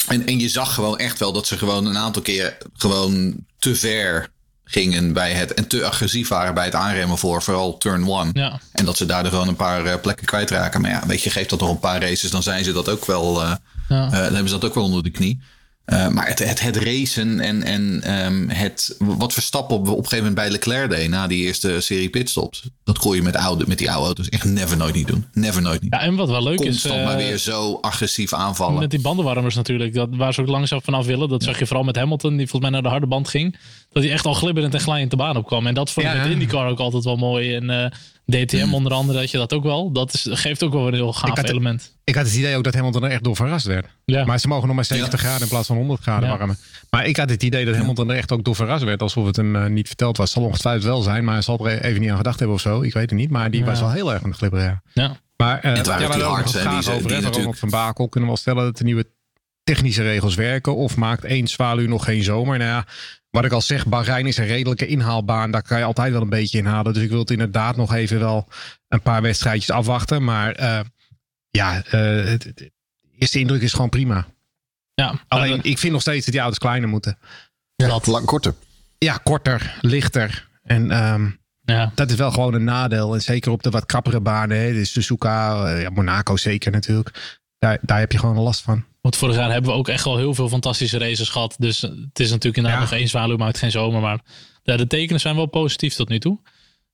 en, 0.07 0.25
en 0.25 0.39
je 0.39 0.49
zag 0.49 0.73
gewoon 0.73 0.97
echt 0.97 1.19
wel 1.19 1.31
dat 1.31 1.47
ze 1.47 1.57
gewoon 1.57 1.85
een 1.85 1.97
aantal 1.97 2.21
keer 2.21 2.57
gewoon 2.73 3.35
te 3.59 3.75
ver 3.75 4.29
gingen 4.65 5.13
bij 5.13 5.31
het 5.31 5.53
en 5.53 5.67
te 5.67 5.85
agressief 5.85 6.27
waren 6.27 6.53
bij 6.53 6.65
het 6.65 6.75
aanremmen 6.75 7.17
voor 7.17 7.41
vooral 7.41 7.77
turn 7.77 8.09
one. 8.09 8.29
Ja. 8.33 8.59
En 8.71 8.85
dat 8.85 8.97
ze 8.97 9.05
daardoor 9.05 9.31
gewoon 9.31 9.47
een 9.47 9.55
paar 9.55 9.85
uh, 9.85 9.93
plekken 10.01 10.25
kwijtraken. 10.25 10.81
Maar 10.81 10.91
ja, 10.91 11.03
weet 11.07 11.21
je, 11.21 11.29
geeft 11.29 11.49
dat 11.49 11.59
nog 11.59 11.69
een 11.69 11.79
paar 11.79 12.01
races, 12.01 12.31
dan 12.31 12.43
zijn 12.43 12.63
ze 12.63 12.71
dat 12.71 12.89
ook 12.89 13.05
wel. 13.05 13.43
Uh, 13.43 13.53
ja. 13.89 14.05
uh, 14.05 14.11
dan 14.11 14.21
hebben 14.21 14.47
ze 14.47 14.59
dat 14.59 14.65
ook 14.65 14.75
wel 14.75 14.83
onder 14.83 15.03
de 15.03 15.09
knie. 15.09 15.41
Uh, 15.85 16.07
maar 16.07 16.27
het, 16.27 16.39
het, 16.39 16.61
het, 16.61 16.75
racen 16.75 17.39
en, 17.39 17.63
en 17.63 18.13
um, 18.25 18.49
het, 18.49 18.95
wat 18.99 19.33
Verstappen 19.33 19.75
op, 19.75 19.81
op 19.81 19.87
een 19.87 19.95
gegeven 19.95 20.17
moment 20.17 20.35
bij 20.35 20.49
Leclerc 20.49 20.89
deed 20.89 21.09
na 21.09 21.27
die 21.27 21.45
eerste 21.45 21.81
serie 21.81 22.09
pitstops. 22.09 22.69
Dat 22.83 22.97
kon 22.97 23.15
je 23.15 23.21
met, 23.21 23.35
oude, 23.35 23.63
met 23.67 23.77
die 23.77 23.91
oude 23.91 24.05
auto's 24.05 24.29
echt 24.29 24.43
never 24.43 24.77
nooit 24.77 24.95
niet 24.95 25.07
doen. 25.07 25.25
Never 25.33 25.61
nooit 25.61 25.81
niet. 25.81 25.93
Ja, 25.93 26.01
en 26.01 26.15
wat 26.15 26.29
wel 26.29 26.43
leuk 26.43 26.57
Constant 26.57 26.75
is. 26.75 26.81
Constant 26.81 27.05
maar 27.05 27.17
weer 27.17 27.37
zo 27.37 27.77
agressief 27.81 28.33
aanvallen. 28.33 28.79
Met 28.79 28.89
die 28.89 29.01
bandenwarmers 29.01 29.55
natuurlijk. 29.55 29.93
Dat, 29.93 30.09
waar 30.11 30.33
ze 30.33 30.41
ook 30.41 30.47
langzaam 30.47 30.81
vanaf 30.81 31.05
willen. 31.05 31.29
Dat 31.29 31.43
zag 31.43 31.59
je 31.59 31.65
vooral 31.65 31.85
met 31.85 31.95
Hamilton, 31.95 32.37
die 32.37 32.47
volgens 32.47 32.61
mij 32.61 32.69
naar 32.69 32.81
de 32.81 32.89
harde 32.89 33.07
band 33.07 33.27
ging. 33.27 33.57
Dat 33.91 34.03
hij 34.03 34.11
echt 34.11 34.25
al 34.25 34.33
glibberend 34.33 34.73
en 34.73 34.79
glijend 34.79 35.11
de 35.11 35.17
baan 35.17 35.37
opkwam. 35.37 35.67
En 35.67 35.73
dat 35.73 35.91
vond 35.91 36.05
ik 36.05 36.13
ja. 36.13 36.21
met 36.21 36.31
IndyCar 36.31 36.69
ook 36.69 36.79
altijd 36.79 37.03
wel 37.03 37.15
mooi. 37.15 37.55
En 37.55 37.63
uh, 37.63 37.85
DTM 38.25 38.57
hmm. 38.57 38.73
onder 38.73 38.93
andere, 38.93 39.19
dat 39.19 39.31
je 39.31 39.37
dat 39.37 39.53
ook 39.53 39.63
wel. 39.63 39.91
Dat 39.91 40.13
is, 40.13 40.27
geeft 40.29 40.63
ook 40.63 40.73
wel 40.73 40.87
een 40.87 40.93
heel 40.93 41.13
gaaf 41.13 41.39
ik 41.39 41.49
element. 41.49 41.95
Ik 42.03 42.15
had 42.15 42.25
het 42.25 42.35
idee 42.35 42.55
ook 42.55 42.63
dat 42.63 42.73
Hamilton 42.73 43.03
er 43.03 43.11
echt 43.11 43.23
door 43.23 43.35
verrast 43.35 43.65
werd. 43.65 43.87
Ja. 44.05 44.25
Maar 44.25 44.39
ze 44.39 44.47
mogen 44.47 44.67
nog 44.67 44.75
maar 44.75 44.85
70 44.85 45.19
graden 45.19 45.41
in 45.41 45.47
plaats 45.47 45.67
van 45.67 45.75
100 45.75 46.01
graden 46.01 46.29
ja. 46.29 46.37
warmen. 46.37 46.57
Maar 46.89 47.05
ik 47.05 47.17
had 47.17 47.29
het 47.29 47.43
idee 47.43 47.65
dat 47.65 47.75
Hamilton 47.75 48.09
er 48.09 48.15
echt 48.15 48.31
ook 48.31 48.43
door 48.43 48.55
verrast 48.55 48.83
werd. 48.83 49.01
Alsof 49.01 49.25
het 49.25 49.35
hem 49.35 49.55
uh, 49.55 49.65
niet 49.65 49.87
verteld 49.87 50.17
was. 50.17 50.31
Zal 50.31 50.43
ongetwijfeld 50.43 50.83
wel 50.83 51.01
zijn, 51.01 51.23
maar 51.23 51.33
hij 51.33 51.43
zal 51.43 51.67
er 51.67 51.83
even 51.83 52.01
niet 52.01 52.09
aan 52.09 52.17
gedacht 52.17 52.39
hebben 52.39 52.55
of 52.55 52.61
zo. 52.61 52.81
Ik 52.81 52.93
weet 52.93 53.09
het 53.09 53.19
niet. 53.19 53.29
Maar 53.29 53.51
die 53.51 53.65
was 53.65 53.79
wel 53.79 53.91
heel 53.91 54.13
erg 54.13 54.23
aan 54.23 54.29
het 54.29 54.37
glibberen. 54.37 54.81
Ja. 54.93 55.17
Maar 55.37 55.65
uh, 55.65 55.73
het 55.73 55.87
waren 55.87 56.07
ja, 56.07 56.13
die 56.13 56.23
hard, 56.23 56.51
die, 56.51 56.61
die, 56.61 56.91
over 56.91 57.07
die 57.07 57.21
natuurlijk... 57.21 57.57
Van 57.57 57.69
Bakel 57.69 58.09
kunnen 58.09 58.29
we 58.29 58.35
wel 58.35 58.37
stellen 58.37 58.63
dat 58.63 58.77
de 58.77 58.83
nieuwe 58.83 59.05
technische 59.63 60.03
regels 60.03 60.35
werken. 60.35 60.75
Of 60.75 60.95
maakt 60.95 61.23
één 61.23 61.47
zwaluw 61.47 61.87
nog 61.87 62.03
geen 62.03 62.23
zomer? 62.23 62.57
Nou 62.57 62.69
ja, 62.69 62.85
wat 63.35 63.45
ik 63.45 63.51
al 63.51 63.61
zeg, 63.61 63.87
Bahrein 63.87 64.25
is 64.25 64.37
een 64.37 64.45
redelijke 64.45 64.87
inhaalbaan. 64.87 65.51
Daar 65.51 65.61
kan 65.61 65.77
je 65.77 65.83
altijd 65.83 66.11
wel 66.11 66.21
een 66.21 66.29
beetje 66.29 66.57
inhalen. 66.57 66.93
Dus 66.93 67.03
ik 67.03 67.09
wil 67.09 67.19
het 67.19 67.31
inderdaad 67.31 67.75
nog 67.75 67.93
even 67.93 68.19
wel 68.19 68.47
een 68.87 69.01
paar 69.01 69.21
wedstrijdjes 69.21 69.71
afwachten. 69.71 70.23
Maar 70.23 70.59
uh, 70.59 70.79
ja, 71.49 71.77
uh, 71.77 71.91
de 71.91 72.71
eerste 73.17 73.39
indruk 73.39 73.61
is 73.61 73.73
gewoon 73.73 73.89
prima. 73.89 74.25
Ja, 74.93 75.19
Alleen, 75.27 75.59
ik 75.63 75.77
vind 75.77 75.93
nog 75.93 76.01
steeds 76.01 76.25
dat 76.25 76.33
die 76.33 76.41
auto's 76.41 76.59
kleiner 76.59 76.89
moeten. 76.89 77.17
Ja, 77.75 77.87
dat 77.87 78.07
lang 78.07 78.25
korter. 78.25 78.53
Ja, 78.97 79.19
korter, 79.23 79.77
lichter. 79.81 80.47
En 80.63 81.05
um, 81.13 81.39
ja. 81.61 81.91
dat 81.95 82.09
is 82.09 82.15
wel 82.15 82.31
gewoon 82.31 82.53
een 82.53 82.63
nadeel. 82.63 83.13
En 83.13 83.21
zeker 83.21 83.51
op 83.51 83.63
de 83.63 83.69
wat 83.69 83.85
krappere 83.85 84.19
banen. 84.19 84.57
Hè. 84.57 84.73
Dus 84.73 84.91
Suzuka, 84.91 85.69
ja, 85.69 85.89
Monaco 85.89 86.37
zeker 86.37 86.71
natuurlijk. 86.71 87.39
Daar, 87.57 87.77
daar 87.81 87.99
heb 87.99 88.11
je 88.11 88.17
gewoon 88.17 88.37
last 88.37 88.61
van. 88.61 88.85
Want 89.05 89.17
vorig 89.17 89.35
jaar 89.35 89.51
hebben 89.51 89.71
we 89.71 89.77
ook 89.77 89.87
echt 89.87 90.03
wel 90.03 90.17
heel 90.17 90.33
veel 90.33 90.49
fantastische 90.49 90.97
races 90.97 91.29
gehad. 91.29 91.55
Dus 91.57 91.81
het 91.81 92.19
is 92.19 92.29
natuurlijk 92.29 92.57
inderdaad 92.57 92.81
ja. 92.81 92.89
nog 92.89 92.99
één 92.99 93.07
zwaluw, 93.07 93.37
maakt 93.37 93.57
geen 93.57 93.71
zomer. 93.71 94.01
Maar 94.01 94.19
ja, 94.63 94.77
de 94.77 94.87
tekenen 94.87 95.21
zijn 95.21 95.35
wel 95.35 95.45
positief 95.45 95.93
tot 95.93 96.09
nu 96.09 96.19
toe. 96.19 96.39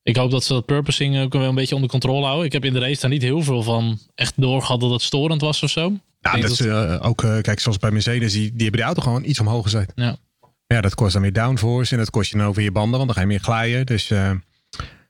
Ik 0.03 0.15
hoop 0.15 0.31
dat 0.31 0.43
ze 0.43 0.53
dat 0.53 0.65
purposing 0.65 1.21
ook 1.21 1.33
wel 1.33 1.43
een 1.43 1.55
beetje 1.55 1.75
onder 1.75 1.89
controle 1.89 2.25
houden. 2.25 2.45
Ik 2.45 2.51
heb 2.51 2.65
in 2.65 2.73
de 2.73 2.79
race 2.79 3.01
daar 3.01 3.09
niet 3.09 3.21
heel 3.21 3.41
veel 3.41 3.63
van 3.63 3.99
echt 4.15 4.33
doorgehad 4.35 4.79
dat 4.79 4.91
het 4.91 5.01
storend 5.01 5.41
was 5.41 5.63
of 5.63 5.69
zo. 5.69 5.93
Ja, 6.19 6.31
dat, 6.31 6.41
dat 6.41 6.51
is 6.51 6.59
uh, 6.59 6.97
ook, 7.01 7.23
uh, 7.23 7.41
kijk, 7.41 7.59
zoals 7.59 7.77
bij 7.77 7.91
Mercedes, 7.91 8.31
die, 8.33 8.51
die 8.51 8.61
hebben 8.61 8.79
de 8.79 8.85
auto 8.85 9.01
gewoon 9.01 9.23
iets 9.23 9.39
omhoog 9.39 9.63
gezet. 9.63 9.91
Ja. 9.95 10.17
Ja, 10.67 10.81
dat 10.81 10.95
kost 10.95 11.13
dan 11.13 11.21
meer 11.21 11.33
downforce 11.33 11.91
en 11.91 11.97
dat 11.97 12.09
kost 12.09 12.31
je 12.31 12.37
dan 12.37 12.47
over 12.47 12.61
je 12.61 12.71
banden, 12.71 12.97
want 12.97 13.05
dan 13.05 13.15
ga 13.15 13.21
je 13.21 13.27
meer 13.27 13.39
glijden. 13.39 13.85
Dus 13.85 14.09
uh, 14.09 14.31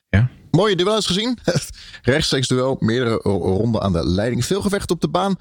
ja. 0.10 0.30
Mooie 0.52 0.76
duels 0.76 1.06
gezien. 1.06 1.38
Rechtstreeks 2.02 2.48
duel, 2.48 2.78
meerdere 2.80 3.16
ronden 3.24 3.82
aan 3.82 3.94
de 3.94 4.06
leiding. 4.06 4.46
Veel 4.46 4.62
gevecht 4.62 4.92
op 4.92 5.02
de 5.02 5.10
baan. 5.10 5.36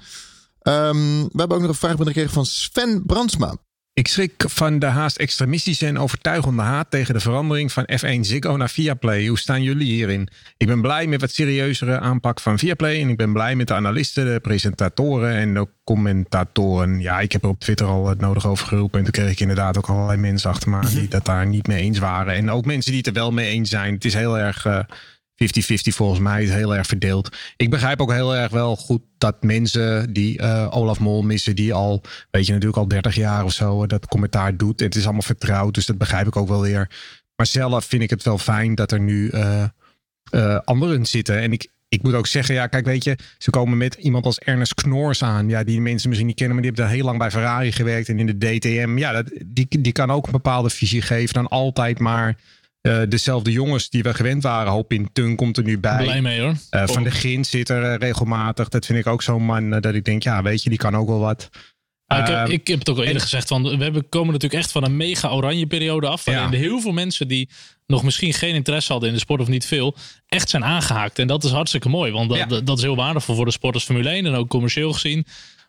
Um, 0.63 1.23
we 1.23 1.39
hebben 1.39 1.57
ook 1.57 1.61
nog 1.61 1.69
een 1.69 1.75
vraag 1.75 1.95
gekregen 1.97 2.31
van 2.31 2.45
Sven 2.45 3.05
Brandsma. 3.05 3.55
Ik 3.93 4.07
schrik 4.07 4.43
van 4.47 4.79
de 4.79 4.85
haast 4.85 5.17
extremistische 5.17 5.85
en 5.85 5.99
overtuigende 5.99 6.61
haat 6.61 6.91
tegen 6.91 7.13
de 7.13 7.19
verandering 7.19 7.71
van 7.71 7.89
F1 7.99 8.19
Ziggo 8.19 8.57
naar 8.57 8.69
Viaplay. 8.69 9.27
Hoe 9.27 9.39
staan 9.39 9.63
jullie 9.63 9.93
hierin? 9.93 10.29
Ik 10.57 10.67
ben 10.67 10.81
blij 10.81 11.07
met 11.07 11.21
wat 11.21 11.31
serieuzere 11.31 11.99
aanpak 11.99 12.39
van 12.39 12.59
Viaplay 12.59 13.01
en 13.01 13.09
ik 13.09 13.17
ben 13.17 13.33
blij 13.33 13.55
met 13.55 13.67
de 13.67 13.73
analisten, 13.73 14.25
de 14.25 14.39
presentatoren 14.39 15.35
en 15.35 15.53
de 15.53 15.67
commentatoren. 15.83 16.99
Ja, 16.99 17.19
ik 17.19 17.31
heb 17.31 17.43
er 17.43 17.49
op 17.49 17.59
Twitter 17.59 17.87
al 17.87 18.07
het 18.07 18.19
nodig 18.19 18.47
over 18.47 18.67
geroepen 18.67 18.97
en 18.97 19.03
toen 19.03 19.13
kreeg 19.13 19.31
ik 19.31 19.39
inderdaad 19.39 19.77
ook 19.77 19.89
allerlei 19.89 20.17
mensen 20.17 20.49
achter 20.49 20.69
me 20.69 20.89
die 20.89 21.07
dat 21.07 21.25
daar 21.25 21.47
niet 21.47 21.67
mee 21.67 21.81
eens 21.81 21.99
waren. 21.99 22.33
En 22.33 22.51
ook 22.51 22.65
mensen 22.65 22.91
die 22.91 22.99
het 22.99 23.07
er 23.07 23.21
wel 23.21 23.31
mee 23.31 23.49
eens 23.49 23.69
zijn. 23.69 23.93
Het 23.93 24.05
is 24.05 24.13
heel 24.13 24.37
erg... 24.37 24.65
Uh, 24.65 24.79
50-50 24.79 24.83
volgens 25.95 26.19
mij 26.19 26.43
is 26.43 26.49
heel 26.49 26.75
erg 26.75 26.87
verdeeld. 26.87 27.37
Ik 27.57 27.69
begrijp 27.69 28.01
ook 28.01 28.11
heel 28.11 28.35
erg 28.35 28.51
wel 28.51 28.75
goed 28.75 29.01
dat 29.17 29.43
mensen 29.43 30.13
die 30.13 30.41
uh, 30.41 30.67
Olaf 30.69 30.99
Mol 30.99 31.21
missen, 31.21 31.55
die 31.55 31.73
al, 31.73 32.01
weet 32.31 32.45
je, 32.45 32.51
natuurlijk 32.51 32.79
al 32.79 32.87
30 32.87 33.15
jaar 33.15 33.43
of 33.43 33.53
zo 33.53 33.87
dat 33.87 34.07
commentaar 34.07 34.57
doet. 34.57 34.79
Het 34.79 34.95
is 34.95 35.03
allemaal 35.03 35.21
vertrouwd, 35.21 35.73
dus 35.73 35.85
dat 35.85 35.97
begrijp 35.97 36.27
ik 36.27 36.35
ook 36.35 36.47
wel 36.47 36.61
weer. 36.61 36.89
Maar 37.35 37.45
zelf 37.45 37.85
vind 37.85 38.01
ik 38.01 38.09
het 38.09 38.23
wel 38.23 38.37
fijn 38.37 38.75
dat 38.75 38.91
er 38.91 38.99
nu 38.99 39.31
uh, 39.31 40.57
anderen 40.63 41.05
zitten. 41.05 41.39
En 41.39 41.51
ik, 41.51 41.67
ik 41.89 42.03
moet 42.03 42.13
ook 42.13 42.27
zeggen, 42.27 42.55
ja, 42.55 42.67
kijk, 42.67 42.85
weet 42.85 43.03
je, 43.03 43.17
ze 43.37 43.49
komen 43.49 43.77
met 43.77 43.93
iemand 43.93 44.25
als 44.25 44.39
Ernest 44.39 44.73
Knors 44.73 45.23
aan. 45.23 45.49
Ja, 45.49 45.63
die 45.63 45.81
mensen 45.81 46.09
misschien 46.09 46.27
niet 46.27 46.37
kennen, 46.37 46.55
maar 46.55 46.63
die 46.63 46.71
hebben 46.73 46.89
daar 46.89 46.95
heel 46.95 47.05
lang 47.05 47.17
bij 47.17 47.31
Ferrari 47.31 47.71
gewerkt 47.71 48.09
en 48.09 48.19
in 48.19 48.25
de 48.25 48.37
DTM. 48.37 48.97
Ja, 48.97 49.11
dat, 49.11 49.31
die, 49.45 49.81
die 49.81 49.91
kan 49.91 50.11
ook 50.11 50.25
een 50.25 50.31
bepaalde 50.31 50.69
visie 50.69 51.01
geven 51.01 51.33
dan 51.33 51.47
altijd 51.47 51.99
maar 51.99 52.37
dezelfde 52.81 53.51
jongens 53.51 53.89
die 53.89 54.03
we 54.03 54.13
gewend 54.13 54.43
waren. 54.43 54.71
Hoop 54.71 54.93
in 54.93 55.09
Tun 55.13 55.35
komt 55.35 55.57
er 55.57 55.63
nu 55.63 55.79
bij. 55.79 56.03
Blij 56.03 56.21
mee 56.21 56.41
hoor. 56.41 56.55
van 56.69 57.03
de 57.03 57.11
Gint 57.11 57.47
zit 57.47 57.69
er 57.69 57.97
regelmatig. 57.97 58.69
Dat 58.69 58.85
vind 58.85 58.99
ik 58.99 59.07
ook 59.07 59.21
zo'n 59.21 59.43
man 59.43 59.69
dat 59.69 59.93
ik 59.93 60.05
denk, 60.05 60.23
ja, 60.23 60.41
weet 60.41 60.63
je, 60.63 60.69
die 60.69 60.77
kan 60.77 60.95
ook 60.95 61.07
wel 61.07 61.19
wat. 61.19 61.49
ik, 62.07 62.27
heb, 62.27 62.47
ik, 62.47 62.67
heb, 62.67 62.79
het 62.79 62.89
ook 62.89 62.97
al 62.97 63.03
eerder 63.03 63.21
gezegd. 63.21 63.47
Van, 63.47 63.63
we 63.63 63.83
hebben, 63.83 64.09
komen 64.09 64.33
natuurlijk 64.33 64.61
echt 64.61 64.71
van 64.71 64.83
een 64.83 64.97
mega 64.97 65.29
oranje 65.29 65.67
periode 65.67 66.07
af. 66.07 66.25
Waarin 66.25 66.59
heel 66.59 66.81
veel 66.81 66.91
mensen 66.91 67.27
die 67.27 67.49
nog 67.87 68.03
misschien 68.03 68.33
geen 68.33 68.55
interesse 68.55 68.91
hadden 68.91 69.09
in 69.09 69.15
de 69.15 69.21
sport 69.21 69.41
of 69.41 69.47
niet 69.47 69.65
veel, 69.65 69.95
echt 70.27 70.49
zijn 70.49 70.63
aangehaakt. 70.63 71.19
En 71.19 71.27
dat 71.27 71.43
is 71.43 71.51
hartstikke 71.51 71.89
mooi. 71.89 72.11
Want 72.11 72.29
dat, 72.29 72.65
dat 72.65 72.77
is 72.77 72.83
heel 72.83 72.95
waardevol 72.95 73.35
voor 73.35 73.45
de 73.45 73.51
sporters 73.51 73.83
Formule 73.83 74.09
1 74.09 74.25
en 74.25 74.33
ook 74.33 74.49
commercieel 74.49 74.93
gezien. 74.93 75.25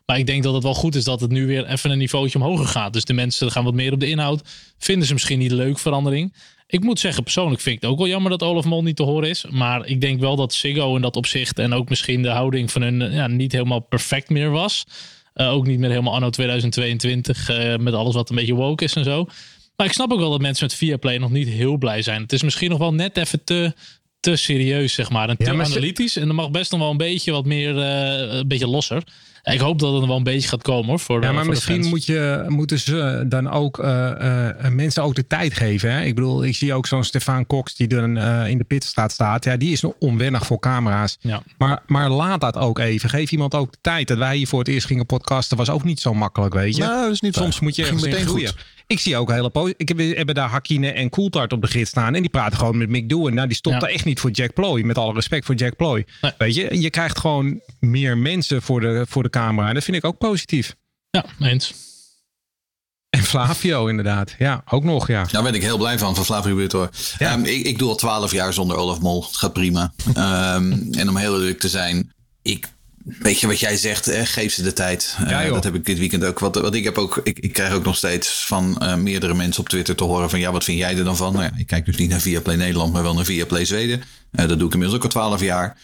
Maar 0.07 0.19
ik 0.19 0.27
denk 0.27 0.43
dat 0.43 0.55
het 0.55 0.63
wel 0.63 0.75
goed 0.75 0.95
is 0.95 1.05
dat 1.05 1.21
het 1.21 1.31
nu 1.31 1.47
weer 1.47 1.67
even 1.67 1.91
een 1.91 1.99
niveautje 1.99 2.39
omhoog 2.39 2.73
gaat. 2.73 2.93
Dus 2.93 3.05
de 3.05 3.13
mensen 3.13 3.51
gaan 3.51 3.65
wat 3.65 3.75
meer 3.75 3.93
op 3.93 4.01
de 4.01 4.09
inhoud. 4.09 4.49
Vinden 4.79 5.07
ze 5.07 5.13
misschien 5.13 5.39
niet 5.39 5.53
leuk 5.53 5.79
verandering. 5.79 6.35
Ik 6.73 6.85
moet 6.85 7.01
zeggen, 7.01 7.23
persoonlijk 7.23 7.61
vind 7.61 7.77
ik 7.77 7.83
het 7.83 7.91
ook 7.91 7.99
wel 7.99 8.09
jammer 8.09 8.31
dat 8.31 8.43
Olaf 8.43 8.65
Mol 8.65 8.83
niet 8.83 8.97
te 8.97 9.03
horen 9.03 9.29
is. 9.29 9.45
Maar 9.51 9.87
ik 9.87 10.01
denk 10.01 10.21
wel 10.21 10.37
dat 10.37 10.53
Siggo 10.53 10.97
in 10.97 11.03
dat 11.03 11.17
opzicht 11.17 11.59
en 11.59 11.73
ook 11.73 11.89
misschien 11.89 12.23
de 12.23 12.29
houding 12.29 12.71
van 12.71 12.83
hun 12.83 13.13
ja, 13.13 13.27
niet 13.27 13.53
helemaal 13.53 13.81
perfect 13.81 14.29
meer 14.29 14.51
was. 14.51 14.87
Uh, 15.35 15.53
ook 15.53 15.67
niet 15.67 15.79
meer 15.79 15.91
helemaal 15.91 16.15
anno 16.15 16.31
2022 16.31 17.51
uh, 17.51 17.77
met 17.77 17.95
alles 17.95 18.15
wat 18.15 18.31
een 18.31 18.37
beetje 18.37 18.55
woke 18.55 18.85
is 18.85 18.95
en 18.95 19.05
zo. 19.05 19.27
Maar 19.77 19.87
ik 19.87 19.93
snap 19.93 20.13
ook 20.13 20.19
wel 20.19 20.31
dat 20.31 20.41
mensen 20.41 20.67
met 20.67 20.75
Viaplay 20.75 21.17
nog 21.17 21.31
niet 21.31 21.49
heel 21.49 21.77
blij 21.77 22.03
zijn. 22.03 22.23
Het 22.23 22.33
is 22.33 22.43
misschien 22.43 22.71
nog 22.71 22.79
wel 22.79 22.95
net 22.95 23.17
even 23.17 23.45
te, 23.45 23.75
te 24.23 24.37
serieus, 24.37 24.95
zeg 24.95 25.11
maar. 25.11 25.29
En 25.29 25.37
te 25.37 25.51
analytisch. 25.51 26.17
En 26.17 26.29
er 26.29 26.35
mag 26.35 26.51
best 26.51 26.71
nog 26.71 26.81
wel 26.81 26.91
een 26.91 26.97
beetje 26.97 27.33
wat 27.33 27.45
meer, 27.45 27.75
uh, 27.75 28.35
een 28.39 28.49
beetje 28.49 28.69
losser. 28.69 29.03
Ik 29.43 29.61
hoop 29.61 29.79
dat 29.79 29.93
het 29.95 30.07
wel 30.07 30.17
een 30.17 30.23
beetje 30.23 30.49
gaat 30.49 30.63
komen 30.63 30.87
hoor. 30.87 30.99
Voor, 30.99 31.23
ja, 31.23 31.33
maar 31.33 31.47
misschien 31.47 31.89
moet 31.89 32.07
je, 32.07 32.45
moeten 32.49 32.79
ze 32.79 33.25
dan 33.27 33.51
ook 33.51 33.79
uh, 33.79 33.87
uh, 34.21 34.69
mensen 34.69 35.03
ook 35.03 35.15
de 35.15 35.27
tijd 35.27 35.55
geven. 35.55 35.93
Hè? 35.93 36.03
Ik 36.03 36.15
bedoel, 36.15 36.45
ik 36.45 36.57
zie 36.57 36.75
ook 36.75 36.87
zo'n 36.87 37.05
Stefan 37.05 37.47
Cox 37.47 37.75
die 37.75 37.87
dan 37.87 38.17
uh, 38.17 38.49
in 38.49 38.59
de 38.59 38.65
pitstraat 38.65 39.13
staat. 39.13 39.45
Ja, 39.45 39.57
die 39.57 39.73
is 39.73 39.81
nog 39.81 39.93
onwennig 39.99 40.47
voor 40.47 40.59
camera's. 40.59 41.17
Ja. 41.21 41.43
Maar, 41.59 41.83
maar 41.87 42.11
laat 42.11 42.41
dat 42.41 42.57
ook 42.57 42.79
even. 42.79 43.09
Geef 43.09 43.33
iemand 43.33 43.55
ook 43.55 43.73
de 43.73 43.79
tijd. 43.81 44.09
Dat 44.09 44.19
wij 44.19 44.37
hier 44.37 44.47
voor 44.47 44.59
het 44.59 44.69
eerst 44.69 44.87
gingen 44.87 45.07
podcasten 45.07 45.57
was 45.57 45.71
ook 45.71 45.85
niet 45.85 46.01
zo 46.01 46.15
makkelijk, 46.15 46.55
weet 46.55 46.77
je. 46.77 46.83
Nou, 46.83 47.03
dat 47.03 47.13
is 47.13 47.21
niet 47.21 47.35
Soms 47.35 47.61
moet 47.61 47.77
je 47.77 47.83
ergens 47.83 48.03
meteen 48.03 48.27
groeien. 48.27 48.49
Goed. 48.49 48.65
Ik 48.87 49.01
zie 49.01 49.17
ook 49.17 49.31
hele 49.31 49.51
po 49.51 49.69
Ik 49.77 49.89
heb, 49.89 49.99
hebben 49.99 50.35
daar 50.35 50.49
Hakine 50.49 50.91
en 50.91 51.11
Coulthard 51.11 51.53
op 51.53 51.61
de 51.61 51.67
grid 51.67 51.89
staan. 51.89 52.15
En 52.15 52.21
die 52.21 52.31
praten 52.31 52.59
gewoon 52.59 52.79
met 52.79 52.89
Mick 52.89 53.09
Doen. 53.09 53.35
Nou, 53.35 53.47
die 53.47 53.57
stopt 53.57 53.81
ja. 53.81 53.87
er 53.87 53.95
echt 53.95 54.05
niet 54.05 54.21
voor 54.21 54.31
Jack 54.31 54.55
Ploy. 54.55 54.81
Met 54.81 54.99
alle 54.99 55.13
respect 55.13 55.45
voor 55.45 55.55
Jack 55.55 55.77
Ploy. 55.77 56.07
Weet 56.39 56.55
je, 56.55 56.81
je 56.81 56.91
krijgt 56.91 57.19
gewoon 57.19 57.61
meer 57.81 58.19
mensen 58.19 58.63
voor 58.63 58.81
de, 58.81 59.05
voor 59.09 59.23
de 59.23 59.31
camera. 59.31 59.69
En 59.69 59.75
dat 59.75 59.85
vind 59.85 59.97
ik 59.97 60.05
ook 60.05 60.19
positief. 60.19 60.75
Ja, 61.11 61.25
eens. 61.41 61.75
En 63.11 63.23
Flavio 63.23 63.87
inderdaad. 63.87 64.35
Ja, 64.39 64.63
ook 64.69 64.85
nog, 64.85 65.09
ja. 65.09 65.25
Daar 65.31 65.43
ben 65.43 65.55
ik 65.55 65.63
heel 65.63 65.79
blij 65.79 65.99
van, 65.99 66.15
van 66.15 66.25
Flavio 66.25 66.55
Butor. 66.55 66.91
Ja. 67.19 67.33
Um, 67.33 67.45
ik, 67.45 67.67
ik 67.67 67.79
doe 67.79 67.89
al 67.89 67.95
twaalf 67.95 68.33
jaar 68.33 68.53
zonder 68.53 68.77
Olaf 68.77 69.01
Mol. 69.01 69.23
Het 69.23 69.37
gaat 69.37 69.53
prima. 69.53 69.93
um, 70.09 70.89
en 70.99 71.09
om 71.09 71.17
heel 71.17 71.35
eerlijk 71.41 71.61
te 71.61 71.69
zijn, 71.69 72.13
ik 72.43 72.69
Weet 73.05 73.41
je 73.41 73.47
wat 73.47 73.61
jij 73.61 73.77
zegt, 73.77 74.09
eh, 74.09 74.23
geef 74.25 74.53
ze 74.53 74.63
de 74.63 74.73
tijd. 74.73 75.17
Ja, 75.27 75.45
uh, 75.45 75.53
dat 75.53 75.65
heb 75.65 75.75
ik 75.75 75.87
dit 75.87 75.99
weekend 75.99 76.25
ook. 76.25 76.39
Wat, 76.39 76.55
wat 76.55 76.75
ik 76.75 76.85
heb 76.85 76.99
ook, 76.99 77.21
ik, 77.25 77.39
ik 77.39 77.53
krijg 77.53 77.73
ook 77.73 77.85
nog 77.85 77.97
steeds 77.97 78.45
van 78.47 78.79
uh, 78.83 78.95
meerdere 78.95 79.35
mensen 79.35 79.61
op 79.61 79.69
Twitter 79.69 79.97
te 79.97 80.05
horen 80.05 80.31
van 80.31 80.39
ja, 80.39 80.53
wat 80.53 80.65
vind 80.65 80.79
jij 80.79 80.97
er 80.97 81.05
dan 81.05 81.17
van? 81.17 81.33
Nou 81.33 81.45
ja, 81.45 81.53
ik 81.57 81.67
kijk 81.67 81.85
dus 81.85 81.97
niet 81.97 82.11
naar 82.11 82.21
Viaplay 82.21 82.57
Nederland, 82.57 82.93
maar 82.93 83.03
wel 83.03 83.15
naar 83.15 83.25
Viaplay 83.25 83.65
Zweden. 83.65 84.03
Uh, 84.33 84.49
dat 84.49 84.59
doe 84.59 84.67
ik 84.67 84.73
inmiddels 84.73 84.99
ook 84.99 85.05
al 85.05 85.09
twaalf 85.09 85.41
jaar. 85.41 85.77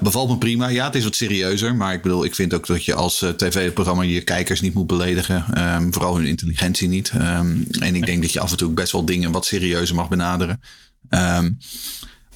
bevalt 0.00 0.28
me 0.28 0.38
prima. 0.38 0.68
Ja, 0.68 0.84
het 0.84 0.94
is 0.94 1.04
wat 1.04 1.14
serieuzer. 1.14 1.74
Maar 1.74 1.92
ik 1.92 2.02
bedoel, 2.02 2.24
ik 2.24 2.34
vind 2.34 2.54
ook 2.54 2.66
dat 2.66 2.84
je 2.84 2.94
als 2.94 3.24
tv-programma 3.36 4.02
je 4.02 4.20
kijkers 4.20 4.60
niet 4.60 4.74
moet 4.74 4.86
beledigen. 4.86 5.44
Um, 5.74 5.92
vooral 5.92 6.16
hun 6.16 6.26
intelligentie 6.26 6.88
niet. 6.88 7.12
Um, 7.14 7.66
en 7.80 7.94
ik 7.94 8.06
denk 8.06 8.22
dat 8.22 8.32
je 8.32 8.40
af 8.40 8.50
en 8.50 8.56
toe 8.56 8.72
best 8.72 8.92
wel 8.92 9.04
dingen 9.04 9.32
wat 9.32 9.46
serieuzer 9.46 9.94
mag 9.94 10.08
benaderen. 10.08 10.60
Um, 11.10 11.58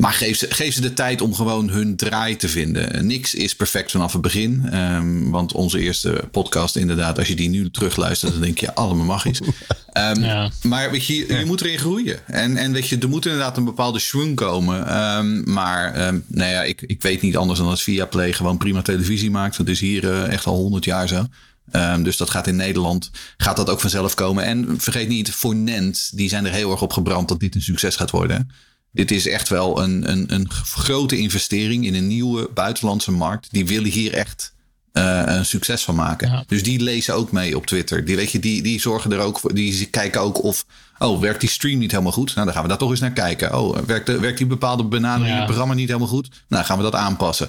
maar 0.01 0.13
geef 0.13 0.37
ze, 0.37 0.47
geef 0.51 0.75
ze 0.75 0.81
de 0.81 0.93
tijd 0.93 1.21
om 1.21 1.35
gewoon 1.35 1.69
hun 1.69 1.97
draai 1.97 2.37
te 2.37 2.49
vinden. 2.49 3.07
Niks 3.07 3.35
is 3.35 3.55
perfect 3.55 3.91
vanaf 3.91 4.13
het 4.13 4.23
begin. 4.23 4.75
Um, 4.75 5.31
want 5.31 5.53
onze 5.53 5.81
eerste 5.81 6.25
podcast, 6.31 6.77
inderdaad, 6.77 7.19
als 7.19 7.29
je 7.29 7.37
die 7.37 7.49
nu 7.49 7.71
terugluistert, 7.71 8.33
dan 8.33 8.41
denk 8.41 8.59
je 8.59 8.75
allemaal 8.75 9.05
magisch. 9.05 9.41
Um, 9.95 10.23
ja. 10.23 10.51
Maar 10.63 10.91
weet 10.91 11.07
je, 11.07 11.15
je 11.15 11.45
moet 11.45 11.61
erin 11.61 11.79
groeien. 11.79 12.19
En, 12.27 12.57
en 12.57 12.73
weet 12.73 12.89
je, 12.89 12.99
er 12.99 13.09
moet 13.09 13.25
inderdaad 13.27 13.57
een 13.57 13.65
bepaalde 13.65 13.99
swing 13.99 14.37
komen. 14.37 15.03
Um, 15.17 15.53
maar 15.53 15.93
nou 16.27 16.51
ja, 16.51 16.63
ik, 16.63 16.83
ik 16.83 17.03
weet 17.03 17.23
niet 17.23 17.37
anders 17.37 17.59
dan 17.59 17.69
dat 17.69 17.81
Viaplay 17.81 18.33
gewoon 18.33 18.57
prima 18.57 18.83
televisie 18.83 19.31
maakt. 19.31 19.57
Dat 19.57 19.69
is 19.69 19.81
hier 19.81 20.05
uh, 20.05 20.33
echt 20.33 20.47
al 20.47 20.57
honderd 20.57 20.85
jaar 20.85 21.09
zo. 21.09 21.27
Um, 21.73 22.03
dus 22.03 22.17
dat 22.17 22.31
gaat 22.31 22.47
in 22.47 22.57
Nederland, 22.57 23.11
gaat 23.37 23.57
dat 23.57 23.71
ook 23.71 23.81
vanzelf 23.81 24.15
komen. 24.15 24.45
En 24.45 24.75
vergeet 24.79 25.09
niet, 25.09 25.31
voor 25.31 25.55
Nent, 25.55 26.11
die 26.15 26.29
zijn 26.29 26.47
er 26.47 26.53
heel 26.53 26.71
erg 26.71 26.83
op 26.83 26.93
gebrand 26.93 27.29
dat 27.29 27.41
dit 27.41 27.55
een 27.55 27.63
succes 27.63 27.97
gaat 27.97 28.11
worden. 28.11 28.51
Dit 28.93 29.11
is 29.11 29.27
echt 29.27 29.49
wel 29.49 29.83
een, 29.83 30.11
een, 30.11 30.35
een 30.35 30.51
grote 30.51 31.19
investering 31.19 31.87
in 31.87 31.95
een 31.95 32.07
nieuwe 32.07 32.49
buitenlandse 32.55 33.13
markt. 33.13 33.49
Die 33.51 33.67
willen 33.67 33.91
hier 33.91 34.13
echt 34.13 34.55
uh, 34.93 35.23
een 35.25 35.47
succes 35.47 35.85
van 35.85 35.95
maken. 35.95 36.45
Dus 36.47 36.63
die 36.63 36.81
lezen 36.81 37.15
ook 37.15 37.33
mee 37.33 37.57
op 37.57 37.67
Twitter. 37.67 38.05
Die, 38.05 38.17
weet 38.17 38.31
je, 38.31 38.39
die, 38.39 38.63
die 38.63 38.81
zorgen 38.81 39.13
er 39.13 39.19
ook 39.19 39.39
voor. 39.39 39.55
Die 39.55 39.87
kijken 39.87 40.21
ook 40.21 40.43
of. 40.43 40.65
Oh, 40.99 41.21
werkt 41.21 41.41
die 41.41 41.49
stream 41.49 41.79
niet 41.79 41.91
helemaal 41.91 42.13
goed? 42.13 42.35
Nou, 42.35 42.45
dan 42.45 42.55
gaan 42.55 42.63
we 42.63 42.69
daar 42.69 42.79
toch 42.79 42.91
eens 42.91 43.01
naar 43.01 43.11
kijken. 43.13 43.59
Oh, 43.59 43.77
werkt, 43.79 44.21
werkt 44.21 44.39
die 44.39 44.47
bepaalde 44.47 44.85
benadering 44.85 45.31
in 45.31 45.37
het 45.37 45.45
programma 45.45 45.75
niet 45.75 45.89
helemaal 45.89 46.09
goed? 46.09 46.29
Nou, 46.49 46.65
gaan 46.65 46.77
we 46.77 46.83
dat 46.83 46.95
aanpassen. 46.95 47.49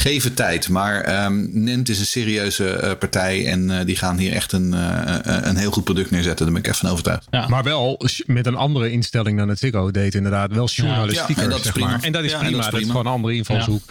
Geef 0.00 0.24
het 0.24 0.36
tijd. 0.36 0.68
Maar 0.68 1.24
um, 1.24 1.48
Nent 1.52 1.88
is 1.88 1.98
een 1.98 2.06
serieuze 2.06 2.80
uh, 2.82 2.90
partij. 2.98 3.46
En 3.46 3.70
uh, 3.70 3.78
die 3.84 3.96
gaan 3.96 4.18
hier 4.18 4.32
echt 4.32 4.52
een, 4.52 4.72
uh, 4.72 5.16
een 5.22 5.56
heel 5.56 5.70
goed 5.70 5.84
product 5.84 6.10
neerzetten. 6.10 6.44
Daar 6.44 6.54
ben 6.54 6.62
ik 6.62 6.68
echt 6.68 6.78
van 6.78 6.90
overtuigd. 6.90 7.26
Ja. 7.30 7.48
Maar 7.48 7.62
wel 7.62 8.00
met 8.26 8.46
een 8.46 8.54
andere 8.54 8.90
instelling 8.90 9.38
dan 9.38 9.48
het 9.48 9.58
Ziggo 9.58 9.90
deed. 9.90 10.14
Inderdaad, 10.14 10.52
wel 10.52 10.68
journalistiek. 10.68 11.36
Ja, 11.36 11.42
en 11.42 11.50
dat 11.50 11.64
is 11.64 11.70
prima. 11.70 11.86
Maar. 11.86 12.02
En 12.02 12.12
dat 12.12 12.24
is 12.24 12.36
prima. 12.36 12.50
Dat 12.50 12.60
is, 12.60 12.66
prima. 12.66 12.70
dat 12.70 12.80
is 12.80 12.86
gewoon 12.86 13.06
een 13.06 13.12
andere 13.12 13.34
invalshoek. 13.34 13.82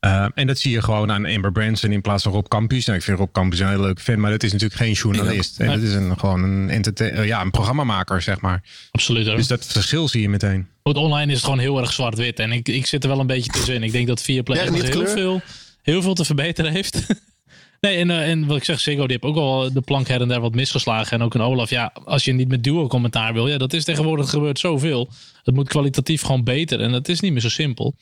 Uh, 0.00 0.26
en 0.34 0.46
dat 0.46 0.58
zie 0.58 0.72
je 0.72 0.82
gewoon 0.82 1.10
aan 1.10 1.26
Amber 1.26 1.52
Branson 1.52 1.92
in 1.92 2.00
plaats 2.00 2.22
van 2.22 2.32
Rob 2.32 2.46
Campus. 2.46 2.84
Nou, 2.84 2.98
ik 2.98 3.04
vind 3.04 3.18
Rob 3.18 3.32
Campus 3.32 3.58
een 3.58 3.68
hele 3.68 3.82
leuke 3.82 4.00
fan, 4.00 4.20
maar 4.20 4.30
dat 4.30 4.42
is 4.42 4.52
natuurlijk 4.52 4.80
geen 4.80 4.92
journalist. 4.92 5.60
En 5.60 5.66
dat 5.66 5.80
is 5.80 5.94
een, 5.94 6.18
gewoon 6.18 6.42
een, 6.42 7.26
ja, 7.26 7.40
een 7.40 7.50
programmamaker, 7.50 8.22
zeg 8.22 8.40
maar. 8.40 8.62
Absoluut. 8.90 9.24
Dus 9.24 9.46
dat 9.46 9.66
verschil 9.66 10.08
zie 10.08 10.20
je 10.20 10.28
meteen. 10.28 10.66
Het 10.88 10.96
online 10.96 11.26
is 11.26 11.36
het 11.36 11.44
gewoon 11.44 11.58
heel 11.58 11.78
erg 11.78 11.92
zwart-wit. 11.92 12.38
En 12.38 12.52
ik, 12.52 12.68
ik 12.68 12.86
zit 12.86 13.02
er 13.02 13.08
wel 13.08 13.20
een 13.20 13.26
beetje 13.26 13.50
tussenin. 13.50 13.82
Ik 13.82 13.92
denk 13.92 14.06
dat 14.06 14.22
Viaplay 14.22 14.64
ja, 14.64 14.72
heel 14.72 15.06
veel, 15.06 15.40
heel 15.82 16.02
veel 16.02 16.14
te 16.14 16.24
verbeteren 16.24 16.72
heeft. 16.72 17.06
nee, 17.80 17.96
en, 17.96 18.08
uh, 18.08 18.30
en 18.30 18.46
wat 18.46 18.56
ik 18.56 18.64
zeg, 18.64 18.80
Ziggo, 18.80 19.06
die 19.06 19.18
heeft 19.20 19.34
ook 19.34 19.42
al 19.42 19.72
de 19.72 19.80
plank 19.80 20.08
her 20.08 20.20
en 20.20 20.28
daar 20.28 20.40
wat 20.40 20.54
misgeslagen. 20.54 21.18
En 21.18 21.24
ook 21.24 21.34
een 21.34 21.40
Olaf. 21.40 21.70
Ja, 21.70 21.92
als 22.04 22.24
je 22.24 22.32
niet 22.32 22.48
met 22.48 22.64
duo 22.64 22.86
commentaar 22.86 23.32
wil. 23.32 23.48
Ja, 23.48 23.58
dat 23.58 23.72
is 23.72 23.84
tegenwoordig 23.84 24.30
gebeurt 24.30 24.58
zoveel. 24.58 25.08
Het 25.42 25.54
moet 25.54 25.68
kwalitatief 25.68 26.22
gewoon 26.22 26.44
beter. 26.44 26.80
En 26.80 26.92
dat 26.92 27.08
is 27.08 27.20
niet 27.20 27.32
meer 27.32 27.40
zo 27.40 27.48
simpel. 27.48 27.94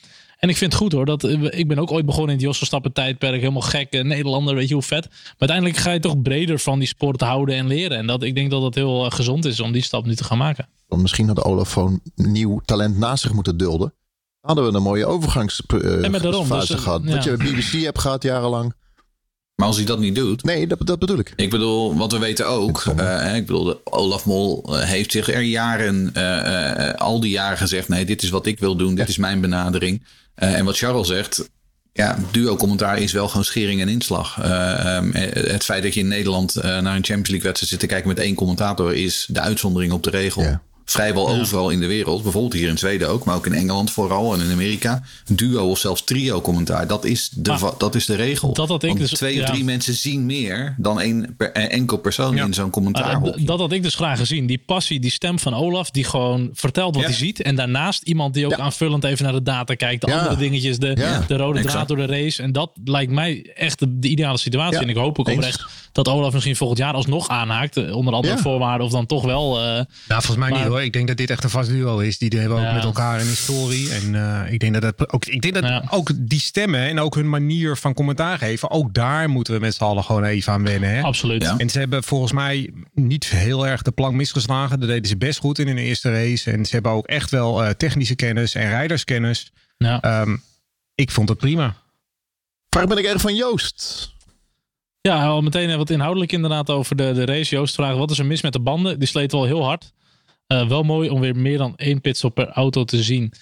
En 0.43 0.49
ik 0.49 0.57
vind 0.57 0.73
het 0.73 0.81
goed 0.81 0.93
hoor. 0.93 1.05
Dat, 1.05 1.25
eh, 1.25 1.59
ik 1.59 1.69
ben 1.69 1.79
ook 1.79 1.91
ooit 1.91 2.07
begonnen 2.07 2.29
in 2.31 2.37
het 2.37 2.45
Jos 2.45 2.57
Verstappen 2.57 2.93
tijdperk. 2.93 3.41
Helemaal 3.41 3.61
gek. 3.61 3.93
Eh, 3.93 4.05
Nederlander, 4.05 4.55
weet 4.55 4.69
je 4.69 4.75
hoe 4.75 4.83
vet. 4.83 5.09
Maar 5.11 5.35
uiteindelijk 5.39 5.79
ga 5.79 5.91
je 5.91 6.01
toch 6.01 6.23
breder 6.23 6.59
van 6.59 6.79
die 6.79 6.89
sport 6.89 7.21
houden 7.21 7.57
en 7.57 7.67
leren. 7.67 7.99
En 7.99 8.07
dat, 8.07 8.23
ik 8.23 8.35
denk 8.35 8.51
dat 8.51 8.63
het 8.63 8.75
heel 8.75 9.11
gezond 9.11 9.45
is 9.45 9.61
om 9.61 9.73
die 9.73 9.83
stap 9.83 10.07
nu 10.07 10.15
te 10.15 10.25
gaan 10.25 10.39
maken. 10.39 10.69
Misschien 10.89 11.27
had 11.27 11.45
Olaf 11.45 11.73
gewoon 11.73 12.01
nieuw 12.15 12.61
talent 12.65 12.99
naast 12.99 13.23
zich 13.23 13.33
moeten 13.33 13.57
dulden 13.57 13.93
hadden 14.43 14.71
we 14.71 14.77
een 14.77 14.83
mooie 14.83 15.07
overgangsfase 15.07 16.75
uh, 16.75 16.81
gehad. 16.81 17.03
Ja. 17.05 17.15
Dat 17.15 17.25
je 17.25 17.37
BBC 17.37 17.85
hebt 17.85 17.99
gehad 17.99 18.23
jarenlang. 18.23 18.75
Maar 19.55 19.67
als 19.67 19.77
hij 19.77 19.87
dat 19.87 19.99
niet 19.99 20.15
doet. 20.15 20.45
Nee, 20.45 20.67
dat, 20.67 20.87
dat 20.87 20.99
bedoel 20.99 21.19
ik. 21.19 21.33
Ik 21.37 21.51
bedoel, 21.51 21.97
wat 21.97 22.13
we 22.13 22.19
weten 22.19 22.49
ook. 22.49 22.85
Uh, 22.99 23.37
ik 23.37 23.47
bedoel, 23.47 23.81
Olaf 23.85 24.27
Mol 24.27 24.63
eh, 24.65 24.81
heeft 24.81 25.13
zich 25.13 25.29
er 25.29 25.41
jaren, 25.41 26.13
uh, 26.17 26.93
al 26.95 27.21
die 27.21 27.31
jaren 27.31 27.59
gezegd: 27.59 27.89
nee, 27.89 28.05
dit 28.05 28.23
is 28.23 28.31
wat 28.31 28.47
ik 28.47 28.59
wil 28.59 28.77
doen, 28.77 28.95
dit 28.95 29.09
is 29.09 29.17
mijn 29.17 29.41
benadering. 29.41 30.03
En 30.35 30.65
wat 30.65 30.79
Charles 30.79 31.07
zegt. 31.07 31.51
Ja, 31.93 32.19
duo-commentaar 32.31 32.99
is 32.99 33.13
wel 33.13 33.29
gewoon 33.29 33.45
schering 33.45 33.81
en 33.81 33.89
inslag. 33.89 34.39
Um, 34.45 35.11
het 35.15 35.65
feit 35.65 35.83
dat 35.83 35.95
je 35.95 36.01
in 36.01 36.09
Nederland 36.09 36.55
naar 36.55 36.77
een 36.77 36.83
Champions 36.85 37.29
League 37.29 37.47
wedstrijd 37.47 37.73
zit 37.73 37.81
te 37.81 37.87
kijken 37.87 38.09
met 38.09 38.19
één 38.19 38.35
commentator 38.35 38.95
is 38.95 39.27
de 39.31 39.41
uitzondering 39.41 39.93
op 39.93 40.03
de 40.03 40.11
regel. 40.11 40.43
Ja 40.43 40.63
vrijwel 40.93 41.29
overal 41.29 41.71
in 41.71 41.81
de 41.81 41.87
wereld. 41.87 42.23
Bijvoorbeeld 42.23 42.53
hier 42.53 42.69
in 42.69 42.79
Zweden 42.79 43.09
ook, 43.09 43.25
maar 43.25 43.35
ook 43.35 43.47
in 43.47 43.53
Engeland 43.53 43.91
vooral 43.91 44.35
en 44.35 44.41
in 44.41 44.51
Amerika. 44.51 45.03
Duo 45.27 45.71
of 45.71 45.79
zelfs 45.79 46.05
trio 46.05 46.41
commentaar. 46.41 46.87
Dat 46.87 47.05
is 47.05 47.29
de, 47.35 47.73
dat 47.79 47.95
is 47.95 48.07
de 48.07 48.15
regel. 48.15 48.53
Dat 48.53 48.69
had 48.69 48.83
ik 48.83 48.99
dus, 48.99 49.11
twee 49.11 49.43
of 49.43 49.49
drie 49.49 49.65
mensen 49.65 49.95
zien 49.95 50.27
meer 50.27 50.75
dan 50.79 51.01
één 51.01 51.35
per, 51.37 51.53
eh, 51.53 51.73
enkel 51.73 51.97
persoon 51.97 52.39
in 52.39 52.55
zo'n 52.55 52.71
commentaar. 52.71 53.23
Uh, 53.25 53.47
dat 53.47 53.59
had 53.59 53.73
ik 53.73 53.83
dus 53.83 53.95
graag 53.95 54.19
gezien. 54.19 54.47
Die 54.47 54.63
passie, 54.67 55.01
die 55.01 55.11
stem 55.11 55.39
van 55.39 55.55
Olaf, 55.55 55.91
die 55.91 56.05
gewoon 56.05 56.51
vertelt 56.53 56.95
wat 56.95 57.05
hij 57.05 57.13
ziet. 57.13 57.43
En 57.43 57.57
daarnaast 57.57 58.03
iemand 58.03 58.35
die 58.35 58.47
ook 58.47 58.59
aanvullend 58.59 59.05
even 59.05 59.25
naar 59.25 59.33
de 59.33 59.43
data 59.43 59.75
kijkt. 59.75 60.07
De 60.07 60.15
andere 60.15 60.37
dingetjes, 60.37 60.79
de, 60.79 61.23
de 61.27 61.37
rode 61.37 61.63
draad 61.63 61.89
door 61.89 61.97
de 61.97 62.07
race. 62.07 62.43
En 62.43 62.53
dat 62.53 62.71
lijkt 62.85 63.13
mij 63.13 63.51
echt 63.55 63.79
de, 63.79 64.09
ideale 64.09 64.39
situatie. 64.39 64.79
En 64.79 64.89
ik 64.89 64.97
hoop 64.97 65.19
ook 65.19 65.29
oprecht 65.29 65.65
dat 65.93 66.09
Olaf 66.09 66.33
misschien 66.33 66.57
volgend 66.57 66.79
jaar 66.79 66.95
alsnog 66.95 67.29
aanhaakt. 67.29 67.77
Eh, 67.77 67.97
onder 67.97 68.15
andere 68.15 68.39
voorwaarden. 68.39 68.87
Of 68.87 68.93
dan 68.93 69.07
toch 69.07 69.25
wel. 69.25 69.59
Uh, 69.59 69.65
nou, 69.65 69.87
volgens 70.07 70.37
mij 70.37 70.51
niet 70.51 70.67
hoor. 70.67 70.82
Ik 70.85 70.93
denk 70.93 71.09
dat 71.09 71.17
dit 71.17 71.31
echt 71.31 71.45
een 71.45 71.51
vast 71.51 71.69
duo 71.69 71.99
is. 71.99 72.19
Die 72.19 72.39
hebben 72.39 72.59
ook 72.59 72.75
met 72.75 72.85
elkaar 72.85 73.21
een 73.21 73.27
historie. 73.27 73.91
En 73.91 74.15
uh, 74.15 74.53
ik 74.53 74.61
denk 74.61 74.81
dat, 74.81 74.83
dat 74.83 75.13
ook, 75.13 75.25
ik 75.25 75.43
denk 75.43 75.55
dat 75.55 75.83
ook 75.91 76.11
die 76.17 76.41
stemmen 76.41 76.81
en 76.81 77.01
ook 77.01 77.15
hun 77.15 77.29
manier 77.29 77.77
van 77.77 77.95
commentaar 77.95 78.39
geven. 78.39 78.71
Ook 78.71 78.95
daar 78.95 79.29
moeten 79.29 79.55
we 79.55 79.61
met 79.61 79.75
z'n 79.75 79.85
allen 79.85 80.05
gewoon 80.05 80.25
even 80.25 80.53
aan 80.53 80.65
wennen. 80.65 80.95
Hè? 80.95 81.03
Absoluut. 81.03 81.55
En 81.57 81.71
ze 81.71 81.79
hebben 81.79 82.03
volgens 82.03 82.33
mij 82.33 82.73
niet 82.95 83.29
heel 83.29 83.67
erg 83.67 83.83
de 83.83 83.91
plank 83.91 84.15
misgeslagen. 84.15 84.81
Dat 84.81 84.89
deden 84.89 85.09
ze 85.09 85.17
best 85.17 85.39
goed 85.39 85.59
in 85.59 85.67
hun 85.67 85.79
eerste 85.79 86.11
race. 86.11 86.51
En 86.51 86.65
ze 86.65 86.75
hebben 86.75 86.93
ook 86.93 87.07
echt 87.07 87.31
wel 87.31 87.65
uh, 87.65 87.71
technische 87.71 88.15
kennis 88.15 88.55
en 88.55 88.69
rijderskennis. 88.69 89.53
Ja. 89.77 90.21
Um, 90.21 90.43
ik 90.95 91.11
vond 91.11 91.29
het 91.29 91.39
prima. 91.39 91.77
Vraag 92.69 92.87
ben 92.87 92.99
ik 92.99 93.05
erg 93.05 93.21
van 93.21 93.35
Joost. 93.35 94.11
Ja, 95.01 95.25
al 95.25 95.41
meteen 95.41 95.77
wat 95.77 95.91
inhoudelijk 95.91 96.33
inderdaad 96.33 96.71
over 96.71 96.97
de, 96.97 97.13
de 97.13 97.25
race. 97.25 97.55
Joost 97.55 97.75
vraagt, 97.75 97.97
wat 97.97 98.11
is 98.11 98.19
er 98.19 98.27
mis 98.27 98.43
met 98.43 98.53
de 98.53 98.61
banden? 98.61 98.99
Die 98.99 99.09
sleet 99.09 99.33
wel 99.33 99.45
heel 99.45 99.65
hard. 99.65 99.93
Uh, 100.49 100.69
wel 100.69 100.83
mooi 100.83 101.09
om 101.09 101.21
weer 101.21 101.37
meer 101.37 101.59
dan 101.59 101.77
één 101.77 102.01
pitstop 102.01 102.35
per 102.35 102.49
auto 102.49 102.85
te 102.85 103.03
zien. 103.03 103.33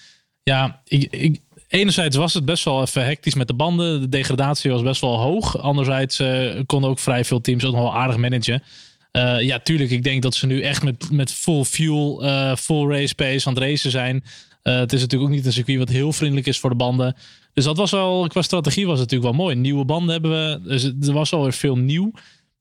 Ja, 0.43 0.81
ik, 0.85 1.11
ik, 1.11 1.41
enerzijds 1.67 2.15
was 2.15 2.33
het 2.33 2.45
best 2.45 2.63
wel 2.63 2.81
even 2.81 3.05
hectisch 3.05 3.35
met 3.35 3.47
de 3.47 3.53
banden. 3.53 4.01
De 4.01 4.09
degradatie 4.09 4.71
was 4.71 4.81
best 4.81 5.01
wel 5.01 5.17
hoog. 5.17 5.57
Anderzijds 5.57 6.19
uh, 6.19 6.59
konden 6.65 6.89
ook 6.89 6.99
vrij 6.99 7.25
veel 7.25 7.41
teams 7.41 7.65
ook 7.65 7.73
nog 7.73 7.81
wel 7.81 7.95
aardig 7.95 8.17
managen. 8.17 8.63
Uh, 9.11 9.41
ja, 9.41 9.59
tuurlijk. 9.59 9.89
Ik 9.89 10.03
denk 10.03 10.21
dat 10.21 10.35
ze 10.35 10.45
nu 10.45 10.61
echt 10.61 10.83
met, 10.83 11.11
met 11.11 11.31
full 11.31 11.63
fuel, 11.63 12.23
full 12.57 12.87
race 12.87 13.15
pace 13.15 13.47
aan 13.47 13.53
het 13.53 13.63
racen 13.63 13.91
zijn. 13.91 14.23
het 14.61 14.93
is 14.93 14.99
natuurlijk 14.99 15.29
ook 15.29 15.35
niet 15.35 15.45
een 15.45 15.53
circuit 15.53 15.77
wat 15.77 15.89
heel 15.89 16.11
vriendelijk 16.11 16.47
is 16.47 16.59
voor 16.59 16.69
de 16.69 16.75
banden. 16.75 17.15
Dus 17.53 17.63
dat 17.63 17.77
was 17.77 17.91
wel, 17.91 18.27
qua 18.27 18.41
strategie 18.41 18.85
was 18.85 18.99
het 18.99 19.11
natuurlijk 19.11 19.35
wel 19.35 19.45
mooi. 19.45 19.55
Nieuwe 19.55 19.85
banden 19.85 20.11
hebben 20.11 20.31
we. 20.31 20.69
Dus 20.69 20.83
er 20.83 21.13
was 21.13 21.33
alweer 21.33 21.53
veel 21.53 21.77
nieuw. 21.77 22.11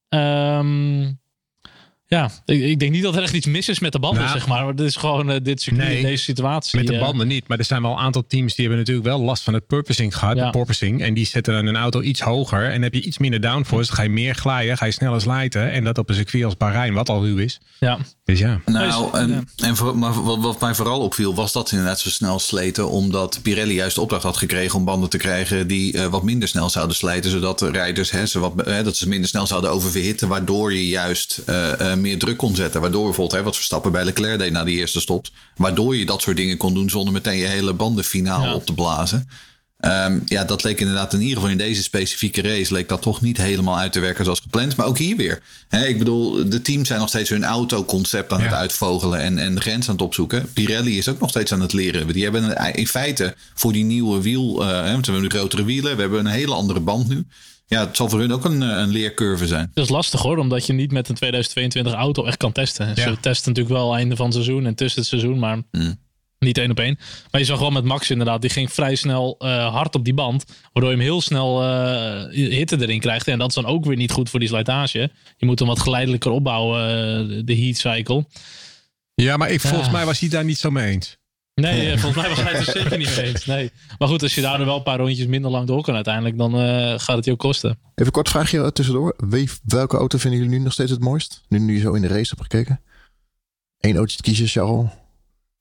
Um, 0.09 1.18
ja, 2.16 2.30
ik, 2.44 2.62
ik, 2.62 2.78
denk 2.78 2.92
niet 2.92 3.02
dat 3.02 3.16
er 3.16 3.22
echt 3.22 3.32
iets 3.32 3.46
mis 3.46 3.68
is 3.68 3.78
met 3.78 3.92
de 3.92 3.98
banden, 3.98 4.22
nou, 4.22 4.38
zeg 4.38 4.46
maar. 4.46 4.66
Het 4.66 4.80
is 4.80 4.96
gewoon 4.96 5.30
uh, 5.30 5.36
dit 5.42 5.62
circuit, 5.62 5.88
nee, 5.88 6.02
deze 6.02 6.22
situatie. 6.22 6.78
Met 6.78 6.86
de 6.86 6.94
eh. 6.94 7.00
banden 7.00 7.26
niet. 7.28 7.48
Maar 7.48 7.58
er 7.58 7.64
zijn 7.64 7.82
wel 7.82 7.90
een 7.90 7.98
aantal 7.98 8.24
teams 8.26 8.54
die 8.54 8.66
hebben 8.66 8.78
natuurlijk 8.78 9.06
wel 9.06 9.20
last 9.20 9.42
van 9.42 9.54
het 9.54 9.66
purposing 9.66 10.16
gehad. 10.16 10.36
Ja. 10.36 10.44
De 10.44 10.50
porpoising. 10.50 11.02
En 11.02 11.14
die 11.14 11.26
zetten 11.26 11.54
dan 11.54 11.66
een 11.66 11.76
auto 11.76 12.00
iets 12.00 12.20
hoger. 12.20 12.70
En 12.70 12.82
heb 12.82 12.94
je 12.94 13.02
iets 13.02 13.18
minder 13.18 13.40
downforce. 13.40 13.86
Dan 13.86 13.96
ga 13.96 14.02
je 14.02 14.08
meer 14.08 14.34
glijden. 14.34 14.76
Ga 14.76 14.84
je 14.84 14.92
sneller 14.92 15.20
slijten. 15.20 15.72
En 15.72 15.84
dat 15.84 15.98
op 15.98 16.08
een 16.08 16.14
circuit 16.14 16.44
als 16.44 16.56
Bahrein, 16.56 16.94
wat 16.94 17.08
al 17.08 17.24
ruw 17.24 17.36
is. 17.36 17.60
Ja. 17.78 17.98
Dus 18.24 18.38
ja. 18.38 18.60
Nou, 18.66 19.18
en, 19.18 19.48
en 19.56 19.76
voor, 19.76 19.98
maar 19.98 20.22
wat, 20.22 20.38
wat, 20.38 20.60
mij 20.60 20.74
vooral 20.74 21.00
opviel, 21.00 21.34
was 21.34 21.52
dat 21.52 21.68
ze 21.68 21.74
inderdaad 21.74 22.00
zo 22.00 22.10
snel 22.10 22.38
sleten. 22.38 22.88
Omdat 22.88 23.38
Pirelli 23.42 23.74
juist 23.74 23.94
de 23.94 24.00
opdracht 24.00 24.22
had 24.22 24.36
gekregen 24.36 24.78
om 24.78 24.84
banden 24.84 25.10
te 25.10 25.18
krijgen 25.18 25.66
die 25.66 25.94
uh, 25.94 26.06
wat 26.06 26.22
minder 26.22 26.48
snel 26.48 26.70
zouden 26.70 26.96
slijten. 26.96 27.30
Zodat 27.30 27.58
de 27.58 27.70
rijders 27.70 28.10
hè, 28.10 28.26
ze 28.26 28.38
wat, 28.38 28.64
dat 28.64 28.96
ze 28.96 29.08
minder 29.08 29.28
snel 29.28 29.46
zouden 29.46 29.70
oververhitten. 29.70 30.28
Waardoor 30.28 30.72
je 30.72 30.88
juist 30.88 31.42
meer 32.00 32.19
druk 32.19 32.37
kon 32.37 32.54
zetten. 32.54 32.80
Waardoor 32.80 33.04
bijvoorbeeld, 33.04 33.38
hè, 33.38 33.45
wat 33.45 33.57
Verstappen 33.57 33.92
bij 33.92 34.04
Leclerc 34.04 34.38
deed 34.38 34.52
na 34.52 34.64
die 34.64 34.78
eerste 34.78 35.00
stop. 35.00 35.26
Waardoor 35.57 35.97
je 35.97 36.07
dat 36.07 36.23
soort 36.23 36.37
dingen 36.37 36.57
kon 36.57 36.75
doen 36.75 36.90
zonder 36.90 37.12
meteen 37.12 37.38
je 37.38 37.47
hele 37.47 37.73
bandenfinaal 37.73 38.54
op 38.54 38.66
te 38.66 38.75
blazen. 38.75 39.28
Um, 39.85 40.23
ja, 40.26 40.45
dat 40.45 40.62
leek 40.62 40.80
inderdaad 40.80 41.12
in 41.12 41.21
ieder 41.21 41.35
geval 41.35 41.50
in 41.50 41.59
deze 41.59 41.83
specifieke 41.83 42.42
race 42.42 42.73
leek 42.73 42.88
dat 42.88 43.02
toch 43.02 43.21
niet 43.21 43.37
helemaal 43.37 43.78
uit 43.78 43.92
te 43.92 44.00
werken 44.00 44.25
zoals 44.25 44.40
gepland. 44.40 44.76
Maar 44.76 44.87
ook 44.87 44.99
hier 44.99 45.16
weer. 45.16 45.42
ik 45.87 45.99
bedoel, 45.99 46.49
de 46.49 46.62
teams 46.62 46.88
zijn 46.88 47.00
nog 47.00 47.09
steeds 47.09 47.30
hun 47.30 47.45
autoconcept 47.45 48.33
aan 48.33 48.40
het 48.40 48.52
uitvogelen 48.52 49.21
en, 49.21 49.38
en 49.38 49.54
de 49.54 49.61
grens 49.61 49.88
aan 49.88 49.95
het 49.95 50.04
opzoeken. 50.04 50.52
Pirelli 50.52 50.99
is 50.99 51.09
ook 51.09 51.21
nog 51.21 51.30
steeds 51.30 51.52
aan 51.52 51.61
het 51.61 51.73
leren. 51.73 52.12
Die 52.12 52.23
hebben 52.23 52.75
in 52.75 52.87
feite 52.87 53.35
voor 53.54 53.73
die 53.73 53.85
nieuwe 53.85 54.23
wiel, 54.23 54.62
uh, 54.62 54.69
we 54.69 54.75
hebben 54.75 55.21
nu 55.21 55.28
grotere 55.28 55.64
wielen, 55.64 55.95
we 55.95 56.00
hebben 56.00 56.19
een 56.19 56.33
hele 56.33 56.54
andere 56.54 56.80
band 56.80 57.09
nu. 57.09 57.26
Ja, 57.70 57.86
het 57.86 57.96
zal 57.96 58.08
voor 58.08 58.18
hun 58.18 58.32
ook 58.32 58.44
een, 58.44 58.60
een 58.60 58.88
leercurve 58.88 59.46
zijn. 59.46 59.70
Dat 59.74 59.84
is 59.84 59.90
lastig 59.90 60.22
hoor, 60.22 60.38
omdat 60.38 60.66
je 60.66 60.72
niet 60.72 60.92
met 60.92 61.08
een 61.08 61.14
2022 61.14 61.92
auto 61.92 62.24
echt 62.24 62.36
kan 62.36 62.52
testen. 62.52 62.96
Ze 62.96 63.16
testen 63.20 63.52
natuurlijk 63.52 63.76
wel 63.76 63.94
einde 63.94 64.16
van 64.16 64.24
het 64.24 64.34
seizoen 64.34 64.66
en 64.66 64.74
tussen 64.74 65.00
het 65.00 65.08
seizoen, 65.08 65.38
maar 65.38 65.62
mm. 65.70 65.98
niet 66.38 66.58
één 66.58 66.70
op 66.70 66.78
één. 66.78 66.98
Maar 67.30 67.40
je 67.40 67.46
zag 67.46 67.58
wel 67.58 67.70
met 67.70 67.84
Max 67.84 68.10
inderdaad, 68.10 68.40
die 68.40 68.50
ging 68.50 68.72
vrij 68.72 68.94
snel 68.94 69.36
uh, 69.38 69.72
hard 69.72 69.94
op 69.94 70.04
die 70.04 70.14
band. 70.14 70.44
Waardoor 70.72 70.92
je 70.92 70.96
hem 70.96 71.06
heel 71.06 71.20
snel 71.20 71.62
uh, 71.62 72.24
hitte 72.32 72.80
erin 72.80 73.00
krijgt. 73.00 73.28
En 73.28 73.38
dat 73.38 73.48
is 73.48 73.54
dan 73.54 73.66
ook 73.66 73.84
weer 73.84 73.96
niet 73.96 74.12
goed 74.12 74.30
voor 74.30 74.40
die 74.40 74.48
slijtage. 74.48 75.10
Je 75.36 75.46
moet 75.46 75.58
hem 75.58 75.68
wat 75.68 75.80
geleidelijker 75.80 76.30
opbouwen, 76.30 76.80
uh, 77.30 77.42
de 77.44 77.56
heat 77.56 77.76
cycle. 77.76 78.26
Ja, 79.14 79.36
maar 79.36 79.50
ik, 79.50 79.60
volgens 79.60 79.90
mij 79.90 80.04
was 80.04 80.20
hij 80.20 80.28
daar 80.28 80.44
niet 80.44 80.58
zo 80.58 80.70
mee 80.70 80.92
eens. 80.92 81.18
Nee, 81.54 81.99
volgens 81.99 82.23
mij 82.23 82.28
was 82.28 82.42
hij 82.42 82.52
het 82.52 82.66
er 82.66 82.73
zeker 82.80 82.99
niet 82.99 83.16
eens. 83.16 83.47
Nee. 83.47 83.71
Maar 83.99 84.09
goed, 84.09 84.23
als 84.23 84.35
je 84.35 84.40
daar 84.40 84.64
wel 84.64 84.76
een 84.76 84.83
paar 84.83 84.99
rondjes 84.99 85.26
minder 85.26 85.50
lang 85.50 85.66
door 85.66 85.83
kan 85.83 85.95
uiteindelijk, 85.95 86.38
dan 86.38 86.61
uh, 86.61 86.95
gaat 86.97 87.16
het 87.16 87.25
je 87.25 87.30
ook 87.30 87.38
kosten. 87.38 87.78
Even 87.95 88.12
kort 88.12 88.28
vraagje 88.28 88.73
tussendoor. 88.73 89.14
Wie, 89.16 89.49
welke 89.64 89.97
auto 89.97 90.19
vinden 90.19 90.40
jullie 90.40 90.59
nu 90.59 90.64
nog 90.64 90.73
steeds 90.73 90.90
het 90.90 91.00
mooist? 91.00 91.42
Nu, 91.49 91.59
nu 91.59 91.75
je 91.75 91.80
zo 91.80 91.92
in 91.92 92.02
de 92.02 92.09
race 92.09 92.34
hebt 92.36 92.43
gekeken. 92.52 92.80
Eén 93.80 93.91
autootje 93.91 94.17
te 94.17 94.23
kiezen, 94.23 94.47
Charles? 94.47 94.91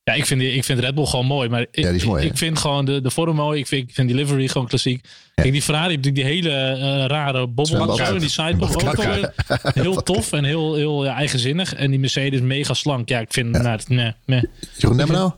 Ja, 0.03 0.15
ik 0.15 0.25
vind, 0.25 0.41
ik 0.41 0.63
vind 0.63 0.79
Red 0.79 0.95
Bull 0.95 1.05
gewoon 1.05 1.25
mooi. 1.25 1.49
Maar 1.49 1.61
ik, 1.61 1.69
ja, 1.71 2.05
mooi, 2.05 2.25
ik, 2.25 2.37
vind 2.37 2.57
gewoon 2.57 2.85
de, 2.85 3.01
de 3.01 3.09
vorm 3.09 3.35
mooi. 3.35 3.59
Ik 3.59 3.67
vind, 3.67 3.89
ik 3.89 3.95
vind 3.95 4.07
die 4.07 4.17
livery 4.17 4.47
gewoon 4.47 4.67
klassiek. 4.67 5.05
Ja. 5.05 5.11
Kijk, 5.35 5.51
die 5.51 5.61
Ferrari 5.61 5.99
heeft 6.01 6.15
die 6.15 6.23
hele 6.23 6.49
uh, 6.49 7.05
rare 7.05 7.47
bobbel 7.47 7.99
en 7.99 8.19
die 8.19 8.29
sidebox 8.29 8.75
ook 8.75 9.31
heel 9.73 10.03
tof 10.03 10.31
en 10.31 10.43
heel, 10.43 10.75
heel 10.75 11.05
ja, 11.05 11.15
eigenzinnig. 11.15 11.73
En 11.73 11.89
die 11.89 11.99
Mercedes 11.99 12.41
mega 12.41 12.73
slank. 12.73 13.09
Ja, 13.09 13.19
ik 13.19 13.33
vind, 13.33 13.51
nou, 13.51 13.79
nee, 13.87 14.13
nee. 14.25 14.43
Jeroen 14.77 14.95
nou? 14.95 15.31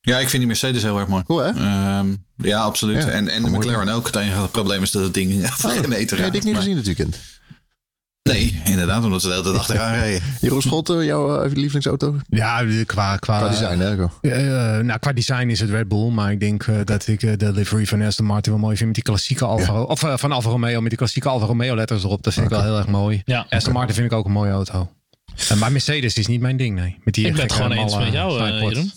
Ja, 0.00 0.18
ik 0.18 0.28
vind 0.28 0.38
die 0.38 0.46
Mercedes 0.46 0.82
heel 0.82 0.98
erg 0.98 1.08
mooi. 1.08 1.22
Cool, 1.22 1.38
hè? 1.38 1.98
Um, 1.98 2.24
ja, 2.36 2.60
absoluut. 2.60 3.02
Ja, 3.02 3.08
en 3.08 3.28
en 3.28 3.42
de 3.42 3.50
McLaren 3.50 3.88
ook. 3.88 4.06
Het 4.06 4.16
enige 4.16 4.48
probleem 4.48 4.82
is 4.82 4.90
dat 4.90 5.02
het 5.02 5.14
ding 5.14 5.46
van 5.46 5.70
geen 5.70 5.88
meter 5.88 6.16
gaat. 6.16 6.30
Nee, 6.30 6.40
ik 6.40 6.46
niet 6.46 6.56
gezien 6.56 6.76
natuurlijk. 6.76 7.16
Nee, 8.28 8.60
inderdaad, 8.64 9.04
omdat 9.04 9.20
ze 9.20 9.26
de 9.26 9.32
hele 9.32 9.44
tijd 9.44 9.56
achteraan 9.56 9.94
rijden. 9.94 10.22
Jeroen 10.40 10.62
Schotten, 10.62 11.04
jouw 11.04 11.44
uh, 11.44 11.52
lievelingsauto? 11.52 12.16
Ja, 12.28 12.64
qua, 12.64 12.84
qua, 12.84 13.16
qua 13.16 13.48
design, 13.48 13.78
hè? 13.78 13.96
Uh, 13.96 14.84
nou, 14.84 14.98
qua 14.98 15.12
design 15.12 15.48
is 15.48 15.60
het 15.60 15.70
Red 15.70 15.88
Bull, 15.88 16.10
maar 16.10 16.32
ik 16.32 16.40
denk 16.40 16.66
uh, 16.66 16.76
dat 16.84 17.06
ik 17.06 17.38
de 17.38 17.52
livery 17.52 17.86
van 17.86 18.02
Aston 18.02 18.26
Martin 18.26 18.52
wel 18.52 18.60
mooi 18.60 18.76
vind 18.76 18.86
met 18.86 18.94
die 18.94 19.04
klassieke 19.04 19.44
Alfa, 19.44 19.72
ja. 19.72 19.82
of 19.82 20.00
van 20.00 20.32
Alfa 20.32 20.50
Romeo 20.50 20.80
met 20.80 20.88
die 20.88 20.98
klassieke 20.98 21.28
Alfa 21.28 21.46
Romeo 21.46 21.74
letters 21.74 22.04
erop. 22.04 22.22
Dat 22.22 22.32
vind 22.32 22.46
okay. 22.46 22.58
ik 22.58 22.64
wel 22.64 22.72
heel 22.72 22.82
erg 22.82 22.92
mooi. 22.92 23.22
Ja. 23.24 23.46
Aston 23.48 23.72
Martin 23.72 23.94
vind 23.94 24.12
ik 24.12 24.18
ook 24.18 24.24
een 24.24 24.32
mooie 24.32 24.50
auto. 24.50 24.90
maar 25.58 25.72
Mercedes 25.72 26.14
is 26.14 26.26
niet 26.26 26.40
mijn 26.40 26.56
ding, 26.56 26.76
nee. 26.76 26.96
Met 27.04 27.14
die 27.14 27.26
ik 27.26 27.32
ben 27.32 27.42
het 27.42 27.52
gewoon 27.52 27.72
eens 27.72 27.96
met 27.96 28.12
jou, 28.12 28.50
Jeroen. 28.50 28.92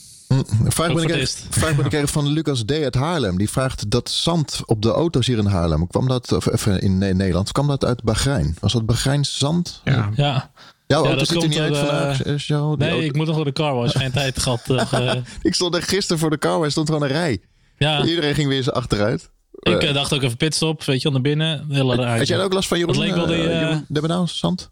Vraag 0.68 0.94
ben, 0.94 1.20
ik 1.20 1.28
vraag 1.50 1.76
ben 1.76 2.02
ik 2.02 2.08
van 2.08 2.28
Lucas 2.28 2.64
D. 2.66 2.72
uit 2.72 2.96
Haarlem. 2.96 3.38
Die 3.38 3.50
vraagt 3.50 3.92
dat 3.92 4.10
zand 4.10 4.62
op 4.66 4.82
de 4.82 4.90
auto's 4.90 5.28
hier 5.28 5.38
in 5.38 5.46
Haarlem. 5.46 5.88
Kwam 5.88 6.08
dat, 6.08 6.32
of 6.32 6.52
even 6.52 6.82
in 6.82 6.98
Nederland, 6.98 7.52
kwam 7.52 7.68
dat 7.68 7.86
uit 7.86 8.04
Bahrein? 8.04 8.56
Was 8.60 8.74
dat 8.74 8.86
Bahreins 8.86 9.38
zand? 9.38 9.82
Ja. 9.84 10.10
ja. 10.16 10.52
Jouw 10.88 11.06
auto 11.06 11.24
ziet 11.24 11.44
er 11.44 11.50
niet 11.50 11.60
uit 11.60 11.78
vandaag. 11.78 12.26
Uh, 12.26 12.38
jou, 12.38 12.78
nee, 12.78 12.90
auto... 12.90 13.06
ik 13.06 13.16
moet 13.16 13.28
nog 13.28 13.36
voor 13.36 13.46
de 13.46 13.54
car 13.54 13.76
wash. 13.76 13.98
Geen 13.98 14.12
tijd 14.22 14.40
gehad. 14.40 14.70
Uh, 14.70 15.14
ik 15.42 15.54
stond 15.54 15.76
er 15.76 15.84
gisteren 15.84 16.20
voor 16.20 16.30
de 16.30 16.38
car 16.38 16.60
wash. 16.60 16.72
stond 16.72 16.88
gewoon 16.90 17.04
een 17.04 17.14
rij. 17.14 17.42
Ja. 17.78 18.06
Iedereen 18.06 18.34
ging 18.34 18.48
weer 18.48 18.58
eens 18.58 18.72
achteruit. 18.72 19.30
Ik 19.60 19.84
uh, 19.84 19.94
dacht 19.94 20.14
ook 20.14 20.22
even 20.22 20.38
pitstop, 20.38 20.84
weet 20.84 21.02
je, 21.02 21.10
naar 21.10 21.22
binnen. 21.22 21.66
Hele 21.70 22.06
Had 22.06 22.28
jij 22.28 22.44
ook 22.44 22.54
last 22.54 22.68
van 22.68 22.78
Jeroen? 22.78 22.96
Dat 22.96 23.04
leek 23.04 23.16
wel 23.16 23.26
de, 23.26 23.38
Jeroen 23.38 23.86
de 23.88 24.02
Benauw, 24.02 24.26
zand? 24.26 24.72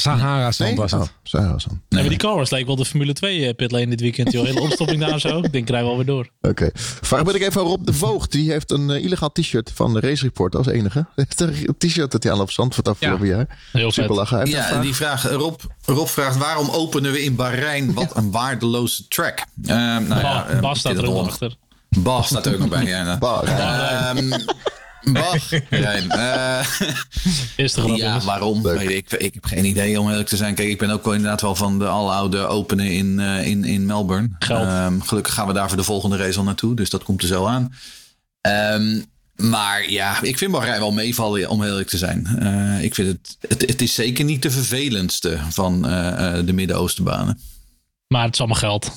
Sahara 0.00 0.52
Zand 0.52 0.70
nee? 0.70 0.78
was 0.78 0.90
het. 0.90 1.00
Oh, 1.00 1.06
Sahara 1.22 1.58
Zand. 1.58 1.80
Nee, 1.88 2.00
maar 2.00 2.08
die 2.08 2.18
Cars 2.18 2.50
lijkt 2.50 2.66
wel 2.66 2.76
de 2.76 2.84
Formule 2.84 3.12
2 3.12 3.46
eh, 3.46 3.54
pitlane 3.54 3.86
dit 3.86 4.00
weekend. 4.00 4.32
Joh. 4.32 4.44
Hele 4.44 4.60
opstopping 4.60 5.00
daar 5.00 5.20
zo. 5.20 5.38
Ik 5.38 5.52
denk, 5.52 5.66
krijgen 5.66 5.86
we 5.86 5.92
alweer 5.92 6.06
door. 6.06 6.28
Oké. 6.40 6.48
Okay. 6.48 6.70
Vraag 6.74 7.22
ben 7.24 7.34
ik 7.34 7.40
even 7.40 7.60
aan 7.60 7.66
Rob 7.66 7.86
de 7.86 7.92
Voogd. 7.92 8.32
Die 8.32 8.50
heeft 8.50 8.70
een 8.70 8.88
uh, 8.88 9.04
illegaal 9.04 9.32
t-shirt 9.32 9.72
van 9.74 9.92
de 9.92 10.00
Race 10.00 10.22
Report 10.22 10.56
als 10.56 10.66
enige. 10.66 11.06
een 11.14 11.74
t-shirt 11.78 12.10
dat 12.10 12.22
hij 12.22 12.32
aan 12.32 12.40
op 12.40 12.50
Zandvoort 12.50 12.88
afgelopen 12.88 13.26
ja. 13.26 13.36
jaar. 13.36 13.58
Heel 13.72 13.92
Super 13.92 14.14
lachen. 14.14 14.46
Ja, 14.46 14.80
die 14.80 14.94
vraag, 14.94 15.30
Rob, 15.30 15.60
Rob 15.84 16.06
vraagt 16.06 16.36
waarom 16.36 16.70
openen 16.70 17.12
we 17.12 17.22
in 17.22 17.34
Bahrein 17.34 17.94
wat 17.94 18.16
een 18.16 18.30
waardeloze 18.30 19.08
track? 19.08 19.38
Uh, 19.62 19.68
nou 19.68 20.08
ba 20.08 20.20
ja, 20.20 20.46
uh, 20.50 20.60
Bas 20.60 20.78
staat 20.78 20.96
er 20.96 21.10
ook 21.10 21.26
achter. 21.26 21.56
Bas 21.88 22.26
staat 22.26 22.46
er 22.46 22.52
ook 22.52 22.58
nog 22.58 22.68
bij. 22.68 22.84
Ja, 22.84 23.18
Bahrein. 23.18 24.32
Um, 24.32 24.44
Bach. 25.12 25.52
Uh, 25.52 26.66
Eerste 27.56 27.96
Ja, 27.96 28.20
waarom? 28.20 28.66
Ik, 28.68 29.12
ik 29.12 29.34
heb 29.34 29.44
geen 29.44 29.64
idee 29.64 30.00
om 30.00 30.10
eerlijk 30.10 30.28
te 30.28 30.36
zijn. 30.36 30.54
Kijk, 30.54 30.68
ik 30.68 30.78
ben 30.78 30.90
ook 30.90 31.04
wel 31.04 31.14
inderdaad 31.14 31.40
wel 31.40 31.54
van 31.54 31.78
de 31.78 31.86
aloude 31.86 32.38
openen 32.38 32.86
in, 32.86 33.18
uh, 33.18 33.46
in, 33.46 33.64
in 33.64 33.86
Melbourne. 33.86 34.28
Um, 34.50 35.02
gelukkig 35.02 35.34
gaan 35.34 35.46
we 35.46 35.52
daar 35.52 35.68
voor 35.68 35.76
de 35.76 35.82
volgende 35.82 36.16
race 36.16 36.38
al 36.38 36.44
naartoe. 36.44 36.74
Dus 36.74 36.90
dat 36.90 37.02
komt 37.02 37.22
er 37.22 37.28
zo 37.28 37.46
aan. 37.46 37.74
Um, 38.72 39.04
maar 39.34 39.90
ja, 39.90 40.22
ik 40.22 40.38
vind 40.38 40.52
Bahrein 40.52 40.80
wel 40.80 40.92
meevallen 40.92 41.48
om 41.48 41.62
eerlijk 41.62 41.88
te 41.88 41.98
zijn. 41.98 42.38
Uh, 42.42 42.82
ik 42.82 42.94
vind 42.94 43.08
het, 43.08 43.36
het, 43.48 43.60
het, 43.60 43.82
is 43.82 43.94
zeker 43.94 44.24
niet 44.24 44.42
de 44.42 44.50
vervelendste 44.50 45.38
van 45.50 45.82
de 46.46 46.52
Midden-Oostenbanen. 46.52 47.40
Maar 48.08 48.24
het 48.24 48.34
is 48.34 48.38
allemaal 48.38 48.58
geld. 48.58 48.92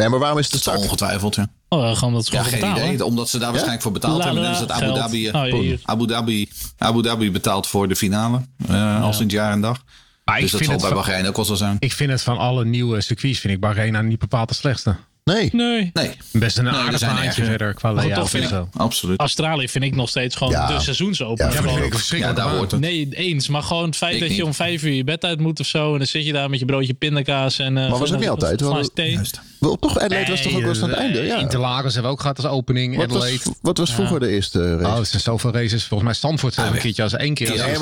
Nee, 0.00 0.08
maar 0.08 0.18
waarom 0.18 0.38
is 0.38 0.50
het 0.50 0.60
start? 0.60 0.78
Ongetwijfeld, 0.78 1.34
ja. 1.34 1.46
Oh, 1.68 1.96
gaan 1.96 2.12
dat 2.12 2.28
ja, 2.30 2.42
geen 2.42 2.70
idee. 2.70 3.04
Omdat 3.04 3.28
ze 3.28 3.38
daar 3.38 3.48
waarschijnlijk 3.48 3.82
voor 3.82 3.92
betaald 3.92 4.24
hebben. 4.24 4.42
Dan 4.42 4.52
is 4.52 4.58
het 4.58 4.70
Abu 4.70 4.92
Dhabi, 4.94 5.28
oh, 5.28 5.78
Abu 5.82 6.06
Dhabi, 6.06 6.48
Abu 6.78 7.02
Dhabi 7.02 7.30
betaalt 7.30 7.66
voor 7.66 7.88
de 7.88 7.96
finale. 7.96 8.40
Uh, 8.70 9.02
als 9.02 9.16
in 9.16 9.22
het 9.22 9.32
jaar 9.32 9.52
en 9.52 9.60
dag. 9.60 9.82
Maar 10.24 10.40
dus 10.40 10.50
dat 10.50 10.64
zal 10.64 10.76
bij 10.78 10.90
Bahrein 10.90 11.26
ook 11.26 11.36
wel 11.36 11.44
zo 11.44 11.54
zijn. 11.54 11.76
Ik 11.78 11.92
vind 11.92 12.10
het 12.10 12.22
van 12.22 12.38
alle 12.38 12.64
nieuwe 12.64 13.00
circuits, 13.00 13.38
vind 13.38 13.54
ik 13.54 13.60
Bahrein 13.60 13.92
nou 13.92 14.04
niet 14.04 14.18
bepaald 14.18 14.48
de 14.48 14.54
slechtste. 14.54 14.96
Nee. 15.32 15.48
Nee. 15.52 15.90
Nee. 15.92 16.10
Best 16.32 16.58
een 16.58 16.68
aardig 16.68 17.34
verder 17.34 17.74
qua 17.74 17.92
layout 17.92 18.14
toch 18.14 18.30
vind 18.30 18.42
ik, 18.44 18.48
zo. 18.50 18.68
Absoluut. 18.76 19.20
Australië 19.20 19.68
vind 19.68 19.84
ik 19.84 19.94
nog 19.94 20.08
steeds 20.08 20.36
gewoon 20.36 20.52
Ja. 20.52 20.66
de 20.66 20.80
seizoensopen. 20.80 21.44
Ja, 21.46 21.50
Gewoon- 21.52 21.78
verschrikkelijk. 21.90 22.38
Ja, 22.38 22.44
daar 22.44 22.54
hoort 22.56 22.70
het. 22.70 22.80
Nee, 22.80 23.08
eens. 23.10 23.48
Maar 23.48 23.62
gewoon 23.62 23.84
het 23.86 23.96
feit 23.96 24.14
Ik 24.14 24.20
dat 24.20 24.36
je 24.36 24.44
om 24.44 24.54
vijf 24.54 24.82
uur 24.82 24.92
je 24.92 25.04
bed 25.04 25.24
uit 25.24 25.40
moet 25.40 25.60
of 25.60 25.66
zo. 25.66 25.92
En 25.92 25.98
dan 25.98 26.06
zit 26.06 26.26
je 26.26 26.32
daar 26.32 26.50
met 26.50 26.58
je 26.58 26.64
broodje 26.64 26.94
pindakaas 26.94 27.58
en... 27.58 27.78
eh, 27.78 27.90
was 27.90 28.10
het 28.10 28.18
niet 28.20 28.28
altijd? 28.28 28.50
een 28.60 28.66
We 28.66 28.72
glaas 28.72 28.86
hadden- 28.86 28.94
thee. 28.94 29.12
Juist. 29.12 29.40
Wel, 29.60 29.76
toch, 29.76 29.98
Adelaide 29.98 30.30
was 30.30 30.42
toch 30.42 30.52
ook 30.54 30.60
wel 30.60 30.68
eens 30.68 30.82
aan 30.82 30.88
het 30.88 30.98
einde? 30.98 31.20
Ja. 31.22 31.38
Interlagos 31.38 31.92
hebben 31.92 32.02
we 32.02 32.08
ook 32.16 32.20
gehad 32.20 32.36
als 32.36 32.46
opening. 32.46 32.96
Wat 32.96 33.06
was, 33.10 33.16
Adelaide. 33.22 33.44
wat 33.62 33.78
was 33.78 33.92
vroeger 33.92 34.20
de 34.20 34.28
eerste 34.28 34.76
race? 34.76 34.86
Oh, 34.88 34.96
het 34.98 35.08
zijn 35.08 35.22
zoveel 35.22 35.52
races. 35.52 35.84
Volgens 35.84 36.02
mij 36.02 36.14
Stanford 36.14 36.54
zelfs 36.54 36.70
een 36.72 36.78
keertje 36.78 37.02
als 37.02 37.12
één 37.12 37.34
keer. 37.34 37.46
Maar 37.48 37.56
ik- 37.56 37.62
echt 37.64 37.78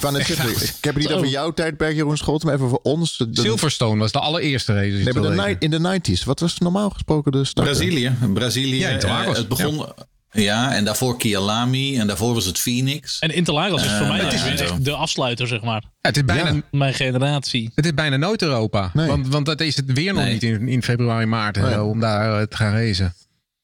wou 0.00 0.12
net 0.16 0.26
zeggen, 0.26 0.50
ik 0.50 0.84
heb 0.84 0.94
het 0.94 1.02
niet 1.04 1.12
over 1.12 1.26
jouw 1.28 1.50
tijdperk, 1.52 1.94
Jeroen 1.94 2.16
Scholt, 2.16 2.44
maar 2.44 2.54
even 2.54 2.68
voor 2.68 2.80
ons. 2.82 3.24
Silverstone 3.32 3.98
was 3.98 4.12
de 4.12 4.18
allereerste 4.18 4.74
race. 4.74 4.90
Nee, 4.90 5.12
maar 5.12 5.22
de 5.46 5.56
in 5.58 5.70
de 5.70 6.00
90s. 6.00 6.24
Wat 6.24 6.40
was 6.40 6.58
normaal 6.58 6.90
gesproken 6.90 7.32
de 7.32 7.44
start? 7.44 7.66
Brazilië. 7.68 8.12
Brazilië. 8.34 8.78
Ja, 8.78 8.88
Interlagos. 8.88 9.32
eh, 9.32 9.38
het 9.38 9.48
begon... 9.48 9.86
Ja. 10.32 10.74
en 10.74 10.84
daarvoor 10.84 11.16
Kia 11.16 11.40
Lamy. 11.40 11.98
En 11.98 12.06
daarvoor 12.06 12.34
was 12.34 12.44
het 12.44 12.58
Phoenix. 12.58 13.18
En 13.18 13.34
Interlagos 13.34 13.84
is 13.84 13.90
voor 13.92 14.00
Eh, 14.00 14.08
mij 14.08 14.22
ja, 14.22 14.30
dus 14.30 14.40
zo. 14.40 14.46
echt 14.46 14.84
de 14.84 14.92
afsluiter, 14.92 15.46
zeg 15.46 15.62
maar. 15.62 15.82
het, 16.00 16.16
is 16.16 16.24
bijna, 16.24 16.50
Ja. 16.50 16.60
Mijn 16.70 16.94
generatie. 16.94 17.70
het 17.74 17.84
is 17.84 17.94
bijna 17.94 18.16
nooit 18.16 18.42
Europa. 18.42 18.90
Nee. 18.94 19.06
Want, 19.06 19.28
want 19.28 19.46
dat 19.46 19.60
is 19.60 19.76
het 19.76 19.92
weer 19.92 20.12
nog 20.14 20.22
Nee. 20.22 20.32
niet 20.32 20.42
in, 20.42 20.68
in 20.68 20.82
februari, 20.82 21.26
maart 21.26 21.56
en 21.56 21.62
Nee. 21.62 21.72
zo, 21.72 21.86
om 21.86 22.00
daar 22.00 22.40
eh, 22.40 22.46
te 22.46 22.56
gaan 22.56 22.72
racen. 22.72 23.14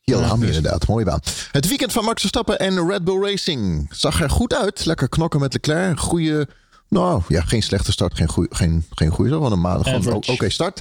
Heel 0.01 0.21
Lamy 0.21 0.47
dus- 0.47 0.57
inderdaad, 0.57 0.87
mooie 0.89 1.05
baan. 1.05 1.21
Het 1.53 1.69
weekend 1.69 1.93
van 1.93 2.05
Max 2.05 2.21
Verstappen 2.21 2.59
en 2.59 2.89
Red 2.89 3.05
Bull 3.05 3.23
Racing 3.31 3.89
zag 3.91 4.21
er 4.23 4.31
goed 4.31 4.55
uit. 4.55 4.85
Lekker 4.85 5.09
knokken 5.09 5.41
met 5.41 5.53
Leclerc. 5.53 6.01
Goede, 6.01 6.49
nou 6.89 7.23
ja, 7.29 7.43
geen 7.43 7.63
slechte 7.63 7.93
start, 7.93 8.15
geen 8.17 8.29
goede, 8.29 8.55
geen, 8.55 8.85
geen 8.91 9.11
goede 9.11 9.31
start, 9.31 9.43
gewoon 9.45 9.53
een 9.53 9.61
maand 9.61 9.83
gewoon 9.85 9.99
Average. 10.01 10.31
o- 10.31 10.35
oké 10.35 10.49
start. 10.51 10.81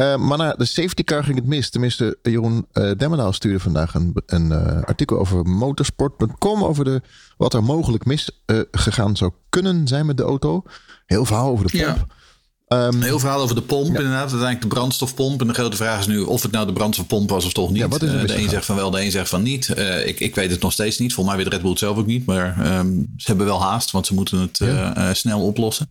Eh, 0.00 0.16
maar 0.16 0.38
na 0.38 0.52
de 0.52 0.64
safety 0.64 1.04
car 1.04 1.24
ging 1.24 1.36
het 1.36 1.46
mis. 1.46 1.70
Tenminste, 1.70 2.18
Jeroen 2.22 2.66
uh, 2.72 2.90
Demmendaal 2.96 3.32
stuurde 3.32 3.60
vandaag 3.60 3.94
een, 3.94 4.16
een 4.26 4.52
eh, 4.52 4.82
artikel 4.82 5.18
over 5.18 5.46
motorsport.com. 5.46 6.64
Over 6.64 6.84
de, 6.84 7.02
wat 7.36 7.54
er 7.54 7.64
mogelijk 7.64 8.04
mis 8.04 8.30
eh, 8.46 8.60
gegaan 8.70 9.16
zou 9.16 9.32
kunnen 9.48 9.88
zijn 9.88 10.06
met 10.06 10.16
de 10.16 10.22
auto. 10.22 10.62
Heel 11.06 11.24
verhaal 11.24 11.50
over 11.50 11.70
de 11.70 11.84
pomp. 11.84 11.96
Ja. 11.96 12.06
Ehm, 12.66 13.00
Heel 13.00 13.18
verhaal 13.18 13.40
over 13.40 13.54
de 13.54 13.62
pomp 13.62 13.86
inderdaad. 13.86 14.20
Uiteindelijk 14.20 14.60
de 14.60 14.66
brandstofpomp. 14.66 15.40
En 15.40 15.46
de 15.46 15.54
grote 15.54 15.76
vraag 15.76 15.98
is 15.98 16.06
nu 16.06 16.20
of 16.20 16.42
het 16.42 16.52
nou 16.52 16.66
de 16.66 16.72
brandstofpomp 16.72 17.30
was 17.30 17.44
of 17.44 17.52
toch 17.52 17.70
niet. 17.70 17.78
Ja, 17.78 17.88
wat 17.88 18.02
is 18.02 18.10
de 18.10 18.16
misgegaan? 18.16 18.44
een 18.44 18.50
zegt 18.50 18.64
van 18.64 18.76
wel, 18.76 18.90
de 18.90 19.02
een 19.02 19.10
zegt 19.10 19.28
van 19.28 19.42
niet. 19.42 19.68
Ik, 20.04 20.20
ik 20.20 20.34
weet 20.34 20.50
het 20.50 20.60
nog 20.60 20.72
steeds 20.72 20.98
niet. 20.98 21.14
Volgens 21.14 21.34
mij 21.36 21.44
weet 21.44 21.52
Red 21.52 21.62
Bull 21.62 21.70
het 21.70 21.78
zelf 21.78 21.96
ook 21.96 22.06
niet. 22.06 22.26
Maar 22.26 22.60
ehm, 22.60 22.92
ze 23.16 23.26
hebben 23.26 23.46
wel 23.46 23.62
haast, 23.62 23.90
want 23.90 24.06
ze 24.06 24.14
moeten 24.14 24.38
het 24.38 24.60
snel 25.16 25.40
oplossen. 25.40 25.90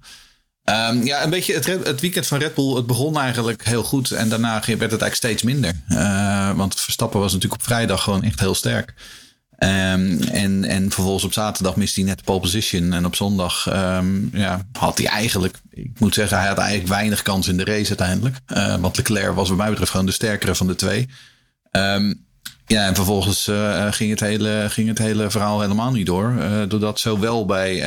Ehm, 0.70 1.04
ja, 1.04 1.24
een 1.24 1.30
beetje 1.30 1.54
het, 1.54 1.66
het 1.66 2.02
weekend 2.02 2.28
van 2.28 2.40
Red 2.40 2.54
Bull. 2.54 2.76
Het 2.76 2.88
begon 2.88 3.18
eigenlijk 3.18 3.66
heel 3.66 3.84
goed. 3.84 4.12
En 4.12 4.30
daarna 4.30 4.52
werd 4.52 4.68
het 4.68 4.80
eigenlijk 4.80 5.16
steeds 5.16 5.44
minder. 5.44 5.74
Eh, 5.88 6.52
want 6.56 6.80
Verstappen 6.80 7.20
was 7.20 7.34
natuurlijk 7.34 7.62
op 7.62 7.68
vrijdag 7.68 8.04
gewoon 8.04 8.24
echt 8.24 8.40
heel 8.40 8.56
sterk. 8.56 8.94
Ehm, 9.58 10.22
en, 10.22 10.64
en 10.64 10.92
vervolgens 10.92 11.24
op 11.24 11.34
zaterdag 11.34 11.76
miste 11.76 12.00
hij 12.00 12.10
net 12.10 12.18
de 12.18 12.24
pole 12.24 12.40
position. 12.40 12.94
En 12.94 13.06
op 13.06 13.16
zondag 13.16 13.68
ehm, 13.68 14.38
ja, 14.38 14.62
had 14.72 14.98
hij 14.98 15.08
eigenlijk, 15.08 15.58
ik 15.70 16.00
moet 16.00 16.14
zeggen, 16.14 16.38
hij 16.38 16.48
had 16.48 16.58
eigenlijk 16.58 16.90
weinig 16.90 17.22
kans 17.22 17.48
in 17.48 17.58
de 17.58 17.64
race 17.64 17.88
uiteindelijk. 17.88 18.38
Eh, 18.46 18.76
want 18.76 18.98
Leclerc 18.98 19.36
was 19.36 19.50
wat 19.50 19.58
mij 19.58 19.70
betreft 19.70 19.92
gewoon 19.92 20.06
de 20.06 20.12
sterkere 20.12 20.56
van 20.56 20.68
de 20.68 20.76
twee. 20.76 21.10
Ja, 22.66 22.88
en 22.88 22.96
vervolgens 22.96 23.48
eh, 23.48 23.92
ging, 23.92 24.10
het 24.10 24.20
hele, 24.20 24.66
ging 24.70 24.88
het 24.88 24.98
hele 24.98 25.30
verhaal 25.30 25.62
helemaal 25.62 25.92
niet 25.92 26.06
door. 26.06 26.34
Doordat 26.68 27.00
zowel 27.00 27.46
bij, 27.46 27.84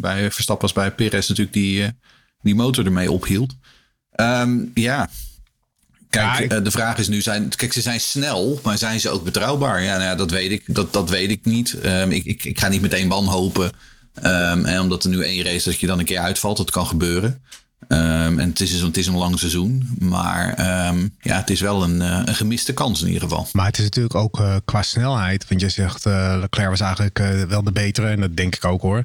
bij 0.00 0.30
Verstappen 0.30 0.62
als 0.62 0.72
bij 0.72 0.92
Perez 0.92 1.28
natuurlijk 1.28 1.56
die, 1.56 1.92
die 2.42 2.54
motor 2.54 2.84
ermee 2.84 3.10
ophield. 3.10 3.54
Ehm, 4.10 4.58
ja, 4.74 5.08
Kijk, 6.12 6.52
eh, 6.52 6.64
de 6.64 6.70
vraag 6.70 6.98
is 6.98 7.08
nu, 7.08 7.20
zijn, 7.20 7.48
kijk, 7.56 7.72
ze 7.72 7.80
zijn 7.80 8.00
snel, 8.00 8.60
maar 8.62 8.78
zijn 8.78 9.00
ze 9.00 9.10
ook 9.10 9.24
betrouwbaar? 9.24 9.82
Ja, 9.82 9.92
nou 9.92 10.02
ja 10.02 10.14
dat 10.14 10.30
weet 10.30 10.50
ik, 10.50 10.62
dat, 10.66 10.92
dat 10.92 11.10
weet 11.10 11.30
ik 11.30 11.44
niet. 11.44 11.80
Ehm, 11.80 12.10
ik, 12.10 12.24
ik, 12.24 12.44
ik 12.44 12.58
ga 12.58 12.68
niet 12.68 12.80
meteen 12.80 13.08
wanhopen. 13.08 13.70
Ehm, 14.14 14.64
en 14.64 14.80
omdat 14.80 15.04
er 15.04 15.10
nu 15.10 15.22
één 15.22 15.42
race 15.42 15.54
is 15.54 15.64
dat 15.64 15.80
je 15.80 15.86
dan 15.86 15.98
een 15.98 16.04
keer 16.04 16.18
uitvalt, 16.18 16.56
dat 16.56 16.70
kan 16.70 16.86
gebeuren. 16.86 17.42
Ehm, 17.88 18.38
en 18.38 18.48
het 18.48 18.60
is, 18.60 18.80
een- 18.80 18.86
het 18.86 18.96
is 18.96 19.06
een 19.06 19.16
lang 19.16 19.38
seizoen, 19.38 19.88
maar 19.98 20.54
ehm, 20.54 21.08
ja, 21.20 21.36
het 21.36 21.50
is 21.50 21.60
wel 21.60 21.82
een, 21.82 22.02
eh, 22.02 22.22
een 22.24 22.34
gemiste 22.34 22.72
kans 22.72 23.00
in 23.00 23.06
ieder 23.06 23.22
geval. 23.22 23.46
Maar 23.52 23.66
het 23.66 23.78
is 23.78 23.84
natuurlijk 23.84 24.14
ook 24.14 24.38
eh, 24.40 24.56
qua 24.64 24.82
snelheid. 24.82 25.48
Want 25.48 25.60
je 25.60 25.68
zegt 25.68 26.06
uh, 26.06 26.36
Leclerc 26.40 26.68
was 26.68 26.80
eigenlijk 26.80 27.18
wel 27.48 27.62
de 27.62 27.72
betere. 27.72 28.08
En 28.08 28.20
dat 28.20 28.36
denk 28.36 28.54
ik 28.56 28.64
ook 28.64 28.80
hoor. 28.82 29.02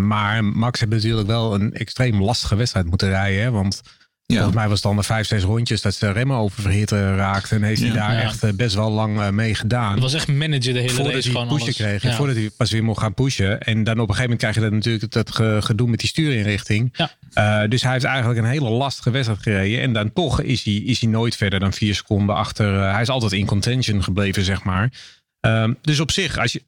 Maar 0.00 0.44
Max 0.44 0.80
heeft 0.80 0.92
natuurlijk 0.92 1.26
wel 1.26 1.54
een 1.54 1.74
extreem 1.74 2.22
lastige 2.22 2.54
wedstrijd 2.56 2.86
moeten 2.86 3.08
rijden. 3.08 3.42
Hè? 3.42 3.50
Want 3.50 3.80
ja. 4.26 4.34
volgens 4.34 4.54
mij 4.54 4.64
was 4.68 4.74
het 4.74 4.82
dan 4.82 4.96
de 4.96 5.02
vijf, 5.02 5.26
zes 5.26 5.42
rondjes 5.42 5.80
dat 5.82 5.94
ze 5.94 6.12
remmen 6.12 6.36
oververhit 6.36 6.90
raakten. 6.90 7.56
En 7.56 7.62
heeft 7.62 7.80
hij 7.80 7.90
daar 7.92 8.12
Ja. 8.12 8.20
echt 8.20 8.44
uh, 8.44 8.50
best 8.52 8.74
wel 8.74 8.90
lang 8.90 9.18
uh, 9.18 9.28
mee 9.28 9.54
gedaan. 9.54 9.92
Het 9.92 10.00
was 10.02 10.14
echt 10.14 10.28
managen 10.28 10.60
de 10.74 10.80
hele 10.80 10.88
Voordat 10.88 11.12
race. 11.12 11.30
hij 11.30 11.40
gewoon 11.40 11.46
pushen 11.58 11.64
alles. 11.66 11.76
kreeg. 11.76 12.04
En 12.04 12.16
voordat 12.16 12.36
hij 12.36 12.50
pas 12.56 12.70
weer 12.70 12.84
mocht 12.84 13.00
gaan 13.00 13.14
pushen. 13.14 13.60
En 13.60 13.84
dan 13.84 14.00
op 14.00 14.08
een 14.08 14.14
gegeven 14.14 14.22
moment 14.22 14.38
krijg 14.40 14.54
je 14.54 14.60
dat 14.60 14.72
natuurlijk 14.72 15.12
dat 15.12 15.34
ge- 15.34 15.58
gedoe 15.62 15.88
met 15.88 15.98
die 15.98 16.08
stuurinrichting. 16.08 16.94
Ja. 16.96 17.10
Uh, 17.62 17.68
dus 17.70 17.82
hij 17.82 17.92
heeft 17.92 18.04
eigenlijk 18.04 18.38
een 18.38 18.44
hele 18.50 18.70
lastige 18.70 19.10
wedstrijd 19.10 19.42
gereden. 19.42 19.80
En 19.80 19.92
dan 19.92 20.12
toch 20.12 20.40
is 20.40 20.62
hij, 20.64 20.74
is 20.74 21.00
hij 21.00 21.10
nooit 21.10 21.36
verder 21.36 21.60
dan 21.60 21.72
vier 21.72 21.94
seconden 21.94 22.34
achter. 22.36 22.74
Uh, 22.74 22.92
hij 22.92 23.02
is 23.02 23.08
altijd 23.08 23.32
in 23.32 23.46
contention 23.46 24.02
gebleven, 24.02 24.42
zeg 24.44 24.62
maar. 24.64 24.92
Um, 25.40 25.76
dus 25.82 26.00
op 26.00 26.10
zich, 26.10 26.38
als 26.38 26.52
je, 26.52 26.62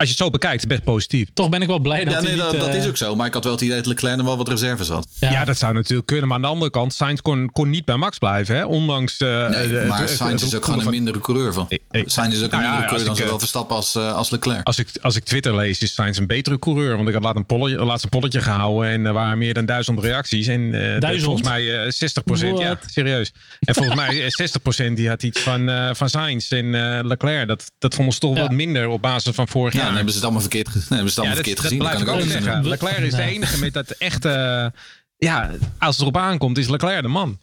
als 0.00 0.08
je 0.08 0.14
het 0.14 0.24
zo 0.24 0.30
bekijkt, 0.30 0.66
best 0.68 0.84
positief. 0.84 1.28
Toch 1.34 1.48
ben 1.48 1.62
ik 1.62 1.68
wel 1.68 1.78
blij 1.78 2.04
dat 2.04 2.12
Ja, 2.12 2.18
hij 2.20 2.28
nee, 2.28 2.36
dat, 2.36 2.52
niet, 2.52 2.60
dat 2.60 2.68
eh, 2.70 2.76
is 2.76 2.86
ook 2.88 2.96
zo. 2.96 3.16
Maar 3.16 3.26
ik 3.26 3.34
had 3.34 3.44
wel 3.44 3.52
het 3.52 3.62
idee 3.62 3.76
dat 3.76 3.86
Leclerc 3.86 4.16
nog 4.16 4.26
wel 4.26 4.36
wat 4.36 4.48
reserves 4.48 4.88
had. 4.88 5.06
Ja. 5.20 5.30
Ja. 5.30 5.44
dat 5.44 5.58
zou 5.58 5.74
natuurlijk 5.74 6.06
kunnen. 6.06 6.26
Maar 6.26 6.36
aan 6.36 6.42
de 6.42 6.48
andere 6.48 6.70
kant, 6.70 6.94
Sainz 6.94 7.20
kon, 7.20 7.50
kon 7.52 7.70
niet 7.70 7.84
bij 7.84 7.96
Max 7.96 8.18
blijven. 8.18 8.56
Hè? 8.56 8.64
Ondanks. 8.64 9.20
Uh, 9.20 9.48
Nee, 9.48 9.68
de- 9.68 9.84
maar 9.88 10.08
Sainz 10.08 10.42
is 10.42 10.54
ook 10.56 10.64
gewoon 10.64 10.80
een 10.80 10.90
mindere 10.90 11.20
coureur 11.20 11.52
van. 11.52 11.66
Ik- 11.68 11.80
ik- 11.90 12.10
Sainz 12.10 12.34
is 12.34 12.42
ook 12.42 12.44
een 12.44 12.50
Nou 12.50 12.62
ja, 12.62 12.68
mindere 12.68 12.86
coureur 12.88 13.06
dan 13.06 13.16
zowel 13.16 13.32
eh, 13.32 13.38
Verstappen 13.38 13.76
als, 13.76 13.94
eh, 13.94 14.14
als 14.14 14.30
Leclerc. 14.30 14.66
Als 14.66 14.78
ik, 14.78 14.88
als 15.02 15.16
ik 15.16 15.24
Twitter 15.24 15.56
lees, 15.56 15.78
is 15.82 15.94
Sainz 15.94 16.18
een 16.18 16.26
betere 16.26 16.58
coureur. 16.58 16.96
Want 16.96 17.08
ik 17.08 17.14
had 17.14 17.22
laatst 17.22 17.38
een 17.38 17.46
polletje, 17.46 17.84
laatst 17.84 18.04
een 18.04 18.10
polletje 18.10 18.40
gehouden. 18.40 18.90
En 18.90 19.04
er 19.06 19.12
waren 19.12 19.38
meer 19.38 19.54
dan 19.54 19.66
duizend 19.66 20.00
reacties. 20.00 20.46
En 20.46 20.64
eh, 20.94 21.00
Duizend? 21.00 21.24
volgens 21.24 21.48
mij 21.48 21.82
eh 21.84 21.90
60 21.90 22.24
procent. 22.24 22.58
Ja, 22.58 22.78
serieus. 22.86 23.32
En 23.60 23.74
volgens 23.74 23.96
mij 23.96 24.24
eh, 24.24 24.30
60 24.30 24.62
procent 24.62 24.96
die 24.96 25.08
had 25.08 25.22
iets 25.22 25.40
van, 25.40 25.68
eh, 25.68 25.90
van 25.92 26.08
Sainz 26.08 26.52
en 26.52 26.74
eh, 26.74 27.04
Leclerc. 27.04 27.48
Dat, 27.48 27.70
dat 27.78 27.94
vonden 27.94 28.14
ze 28.14 28.20
toch 28.20 28.38
wat 28.38 28.50
minder 28.50 28.88
op 28.88 29.02
basis 29.02 29.34
van 29.34 29.48
vorig 29.48 29.72
ja, 29.72 29.78
jaar. 29.84 29.89
Dan 29.90 29.96
hebben 29.96 30.12
ze 30.14 30.18
het 30.18 30.22
allemaal 30.28 30.48
verkeerd, 30.48 30.66
dan 30.72 30.82
hebben 30.98 31.12
ze 31.12 31.20
het 31.20 31.28
allemaal 31.28 31.36
Ja, 31.36 31.42
verkeerd 31.44 31.56
dat 31.56 31.64
gezien. 31.66 31.78
Dat 31.78 31.88
blijf 31.88 32.04
kan 32.04 32.14
ik 32.18 32.22
ook 32.24 32.30
zeggen. 32.30 32.68
Leclerc 32.68 32.98
is 32.98 33.10
de 33.10 33.16
Nee. 33.16 33.34
enige 33.34 33.58
met 33.58 33.72
dat 33.72 33.90
echte... 33.90 34.72
ja, 35.16 35.50
als 35.78 35.94
het 35.96 36.00
erop 36.00 36.16
aankomt, 36.16 36.58
is 36.58 36.68
Leclerc 36.68 37.02
de 37.02 37.08
man. 37.08 37.38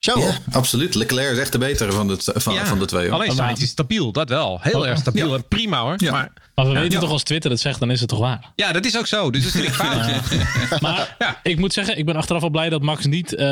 Ja, 0.00 0.14
absoluut. 0.52 0.94
Leclerc 0.94 1.32
is 1.32 1.38
echt 1.38 1.52
de 1.52 1.58
betere 1.58 1.92
van 1.92 2.08
de, 2.08 2.16
van, 2.34 2.54
Ja, 2.54 2.66
van 2.66 2.78
de 2.78 2.84
twee. 2.86 3.04
hoor. 3.04 3.12
Alleen 3.14 3.32
Sainz 3.32 3.60
is 3.62 3.68
stabiel, 3.68 4.12
dat 4.12 4.28
wel. 4.28 4.58
Heel 4.62 4.80
Oh, 4.80 4.86
erg 4.86 4.98
stabiel 4.98 5.28
ja. 5.28 5.34
en 5.34 5.44
prima 5.48 5.80
hoor. 5.80 5.94
Ja. 5.96 6.10
Maar 6.12 6.32
Maar 6.54 6.66
we 6.68 6.72
weten 6.72 6.92
Ja. 6.92 6.98
toch 7.00 7.10
als 7.10 7.22
Twitter 7.22 7.50
het 7.50 7.60
zegt, 7.60 7.80
dan 7.80 7.90
is 7.90 8.00
het 8.00 8.08
toch 8.08 8.18
waar. 8.18 8.52
ja, 8.56 8.72
dat 8.72 8.84
is 8.84 8.98
ook 8.98 9.06
zo. 9.06 9.30
Dus 9.30 9.42
dat 9.42 9.52
vind 9.52 9.64
ik 9.64 9.72
fout. 9.80 10.80
Maar 10.80 11.16
Ja. 11.18 11.40
ik 11.42 11.58
moet 11.58 11.72
zeggen, 11.72 11.98
ik 11.98 12.04
ben 12.06 12.16
achteraf 12.16 12.40
wel 12.40 12.50
blij 12.50 12.68
dat 12.68 12.82
Max 12.82 13.04
niet 13.06 13.34
eh, 13.34 13.46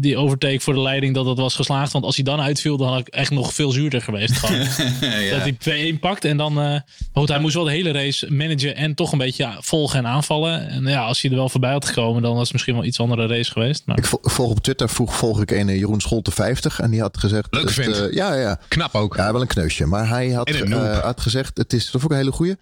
die 0.00 0.16
overtake 0.16 0.60
voor 0.60 0.74
de 0.74 0.80
leiding 0.80 1.14
dat 1.14 1.24
dat 1.24 1.36
was 1.38 1.54
geslaagd. 1.54 1.92
Want 1.92 2.04
als 2.04 2.14
hij 2.16 2.24
dan 2.24 2.40
uitviel, 2.40 2.76
dan 2.76 2.88
had 2.88 2.98
ik 3.00 3.08
echt 3.08 3.30
nog 3.30 3.54
veel 3.54 3.70
zuurder 3.70 4.02
geweest. 4.02 4.32
Gewoon. 4.36 4.58
Ja. 5.00 5.38
Dat 5.38 5.54
hij 5.64 5.92
2-1 5.94 5.98
pakt 6.00 6.24
en 6.24 6.36
dan... 6.36 6.60
eh, 6.60 6.80
goed, 7.12 7.28
hij 7.28 7.38
moest 7.38 7.54
wel 7.54 7.64
de 7.64 7.70
hele 7.70 7.90
race 7.92 8.32
managen 8.32 8.76
en 8.76 8.94
toch 8.94 9.12
een 9.12 9.18
beetje 9.18 9.42
ja, 9.42 9.56
volgen 9.60 9.98
en 9.98 10.06
aanvallen. 10.06 10.68
En 10.68 10.86
ja, 10.86 11.00
als 11.04 11.20
hij 11.22 11.30
er 11.30 11.36
wel 11.36 11.48
voorbij 11.48 11.72
had 11.72 11.84
gekomen, 11.84 12.22
dan 12.22 12.32
was 12.32 12.42
het 12.42 12.52
misschien 12.52 12.74
wel 12.74 12.84
iets 12.84 13.00
andere 13.00 13.26
race 13.26 13.50
geweest. 13.50 13.82
Maar 13.86 13.98
Ik 13.98 14.04
vol- 14.04 14.18
volg 14.22 14.50
op 14.50 14.60
Twitter, 14.62 14.88
vroeg, 14.88 15.16
volg 15.16 15.40
ik 15.40 15.49
een 15.50 15.78
Jeroen 15.78 16.00
Scholte 16.00 16.30
50. 16.30 16.80
En 16.80 16.90
die 16.90 17.00
had 17.00 17.18
gezegd... 17.18 17.46
Leuke 17.50 17.66
het, 17.66 17.74
vent. 17.94 17.96
eh, 18.08 18.12
ja, 18.12 18.34
ja. 18.34 18.58
Knap 18.68 18.94
ook. 18.94 19.16
Ja, 19.16 19.32
wel 19.32 19.40
een 19.40 19.46
kneusje. 19.46 19.86
Maar 19.86 20.08
hij 20.08 20.30
had, 20.30 20.48
eh, 20.50 20.98
had 20.98 21.20
gezegd, 21.20 21.56
het 21.58 21.72
is, 21.72 21.82
dat 21.82 21.90
vond 22.00 22.04
ik 22.04 22.10
een 22.10 22.16
hele 22.16 22.32
goeie. 22.32 22.56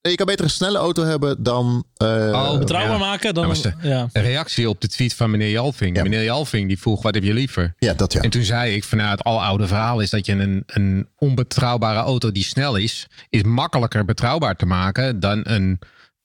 Je 0.00 0.14
kan 0.14 0.26
beter 0.26 0.44
een 0.44 0.50
snelle 0.50 0.78
auto 0.78 1.04
hebben 1.04 1.42
dan... 1.42 1.84
eh, 1.96 2.06
Oh, 2.08 2.58
betrouwbaar 2.58 2.98
ja. 2.98 3.04
maken, 3.06 3.34
dan... 3.34 3.54
Ja. 3.82 4.08
Een 4.12 4.22
reactie 4.22 4.68
op 4.68 4.80
de 4.80 4.88
tweet 4.88 5.14
van 5.14 5.30
meneer 5.30 5.50
Jalving. 5.50 5.96
Ja. 5.96 6.02
Meneer 6.02 6.24
Jalving 6.24 6.68
die 6.68 6.78
vroeg, 6.78 7.02
wat 7.02 7.14
heb 7.14 7.22
je 7.22 7.32
liever? 7.34 7.74
ja, 7.78 7.94
dat 7.94 8.12
ja. 8.12 8.20
En 8.20 8.30
toen 8.30 8.42
zei 8.42 8.74
ik, 8.74 8.84
vanuit 8.84 9.10
het 9.18 9.22
aloude 9.26 9.66
verhaal 9.66 10.00
is 10.00 10.10
dat 10.10 10.26
je 10.26 10.32
een, 10.32 10.62
een 10.66 11.08
onbetrouwbare 11.16 11.98
auto 11.98 12.32
die 12.32 12.44
snel 12.44 12.76
is, 12.76 13.06
is 13.28 13.42
makkelijker 13.42 14.04
betrouwbaar 14.04 14.56
te 14.56 14.66
maken 14.66 15.20
dan 15.20 15.40
een 15.44 15.78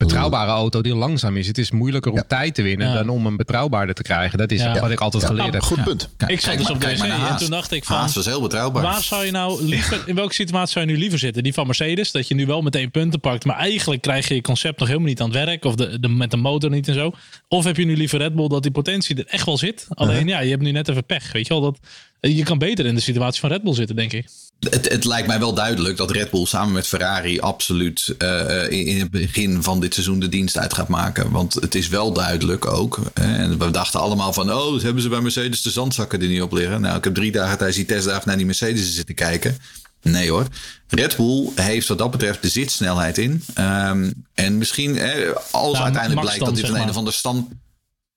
betrouwbare 0.06 0.52
auto 0.52 0.82
die 0.82 0.96
langzaam 0.96 1.38
is. 1.38 1.48
Het 1.48 1.58
is 1.58 1.72
moeilijker 1.72 2.12
om 2.12 2.18
Ja. 2.18 2.24
tijd 2.28 2.56
te 2.56 2.62
winnen 2.62 2.88
Ja. 2.88 2.94
dan 2.94 3.10
om 3.10 3.26
een 3.26 3.38
betrouwbaarder 3.38 3.96
te 3.96 4.02
krijgen. 4.02 4.38
Dat 4.38 4.52
is 4.52 4.62
Ja. 4.62 4.80
wat 4.80 4.92
ik 4.92 5.00
altijd 5.00 5.24
Ja. 5.24 5.30
geleerd 5.30 5.54
heb. 5.54 5.62
Goed 5.62 5.84
punt. 5.84 6.10
Kijk, 6.18 6.32
Ik 6.32 6.40
zat 6.40 6.46
kijk 6.48 6.58
dus 6.60 6.70
op 6.70 6.80
de 6.80 6.86
kijk 6.86 6.98
maar 6.98 7.08
wc 7.08 7.18
naar 7.18 7.30
en 7.30 7.38
toen 7.38 7.50
dacht 7.50 7.72
ik 7.72 7.84
van... 7.84 7.96
Haas 7.96 8.16
was 8.16 8.26
heel 8.26 8.42
betrouwbaar. 8.42 8.84
Waar 8.84 9.02
zou 9.04 9.26
je 9.26 9.32
nou 9.32 9.64
liever, 9.64 10.04
in 10.06 10.16
welke 10.16 10.34
situatie 10.34 10.72
zou 10.74 10.86
je 10.86 10.92
nu 10.92 10.98
liever 10.98 11.20
zitten? 11.20 11.44
Die 11.44 11.54
van 11.54 11.66
Mercedes, 11.66 12.12
dat 12.12 12.28
je 12.28 12.36
nu 12.36 12.46
wel 12.46 12.62
meteen 12.62 12.92
punten 12.92 13.20
pakt, 13.20 13.46
maar 13.46 13.56
eigenlijk 13.58 14.02
krijg 14.02 14.28
je 14.28 14.36
je 14.36 14.42
concept 14.42 14.80
nog 14.80 14.88
helemaal 14.88 15.10
niet 15.10 15.22
aan 15.22 15.30
het 15.30 15.46
werk, 15.46 15.66
of 15.66 15.76
de, 15.76 16.00
de, 16.00 16.08
met 16.08 16.32
de 16.32 16.38
motor 16.38 16.70
niet 16.70 16.88
en 16.88 16.94
zo. 16.94 17.12
Of 17.48 17.64
heb 17.64 17.78
je 17.78 17.86
nu 17.86 17.98
liever 17.98 18.20
Red 18.20 18.36
Bull 18.36 18.48
dat 18.48 18.64
die 18.64 18.72
potentie 18.72 19.16
er 19.16 19.26
echt 19.28 19.46
wel 19.46 19.58
zit? 19.58 19.86
Alleen 19.90 20.28
ja, 20.28 20.40
je 20.40 20.50
hebt 20.50 20.62
nu 20.62 20.72
net 20.72 20.88
even 20.90 21.06
pech, 21.06 21.32
weet 21.32 21.48
je 21.48 21.54
wel. 21.54 21.62
Dat, 21.62 21.80
je 22.20 22.44
kan 22.44 22.58
beter 22.58 22.86
in 22.86 22.96
de 22.96 23.02
situatie 23.02 23.40
van 23.40 23.50
Red 23.50 23.64
Bull 23.64 23.74
zitten, 23.74 23.96
denk 23.96 24.14
ik. 24.14 24.26
Het, 24.70 24.90
het, 24.90 25.06
lijkt 25.06 25.28
mij 25.28 25.40
wel 25.40 25.54
duidelijk 25.54 25.98
dat 25.98 26.12
Red 26.12 26.32
Bull 26.32 26.46
samen 26.46 26.74
met 26.74 26.88
Ferrari 26.88 27.40
absoluut 27.40 28.16
uh, 28.18 28.70
in 28.70 29.00
het 29.00 29.12
begin 29.12 29.64
van 29.64 29.80
dit 29.80 29.94
seizoen 29.94 30.20
de 30.20 30.30
dienst 30.30 30.58
uit 30.58 30.74
gaat 30.74 30.88
maken. 30.88 31.32
Want 31.32 31.54
het 31.54 31.76
is 31.76 31.88
wel 31.88 32.14
duidelijk 32.14 32.66
ook. 32.66 33.00
en 33.14 33.58
we 33.58 33.72
dachten 33.72 34.00
allemaal 34.00 34.34
van, 34.34 34.54
oh, 34.54 34.82
hebben 34.82 35.02
ze 35.02 35.10
bij 35.10 35.22
Mercedes 35.22 35.62
de 35.62 35.70
zandzakken 35.70 36.22
er 36.22 36.28
niet 36.28 36.42
op 36.42 36.52
liggen. 36.52 36.82
Nou, 36.82 36.98
ik 36.98 37.04
heb 37.04 37.14
drie 37.14 37.32
dagen 37.32 37.58
tijdens 37.58 37.78
die 37.78 37.86
testdagen 37.86 38.28
naar 38.28 38.38
die 38.38 38.46
Mercedes 38.46 38.96
zitten 38.96 39.16
kijken. 39.16 39.58
Nee 40.02 40.30
hoor. 40.30 40.48
Red 40.88 41.16
Bull 41.16 41.50
heeft 41.56 41.88
wat 41.88 41.98
dat 41.98 42.12
betreft 42.12 42.42
de 42.42 42.50
zitsnelheid 42.50 43.18
in. 43.18 43.44
Um, 43.60 44.26
en 44.34 44.58
misschien, 44.58 45.00
als 45.52 45.78
uiteindelijk 45.78 46.22
blijkt 46.22 46.46
dat 46.46 46.56
dit 46.56 46.68
een, 46.68 46.82
een 46.82 46.90
of 46.90 46.98
ander 46.98 47.14
stand 47.14 47.48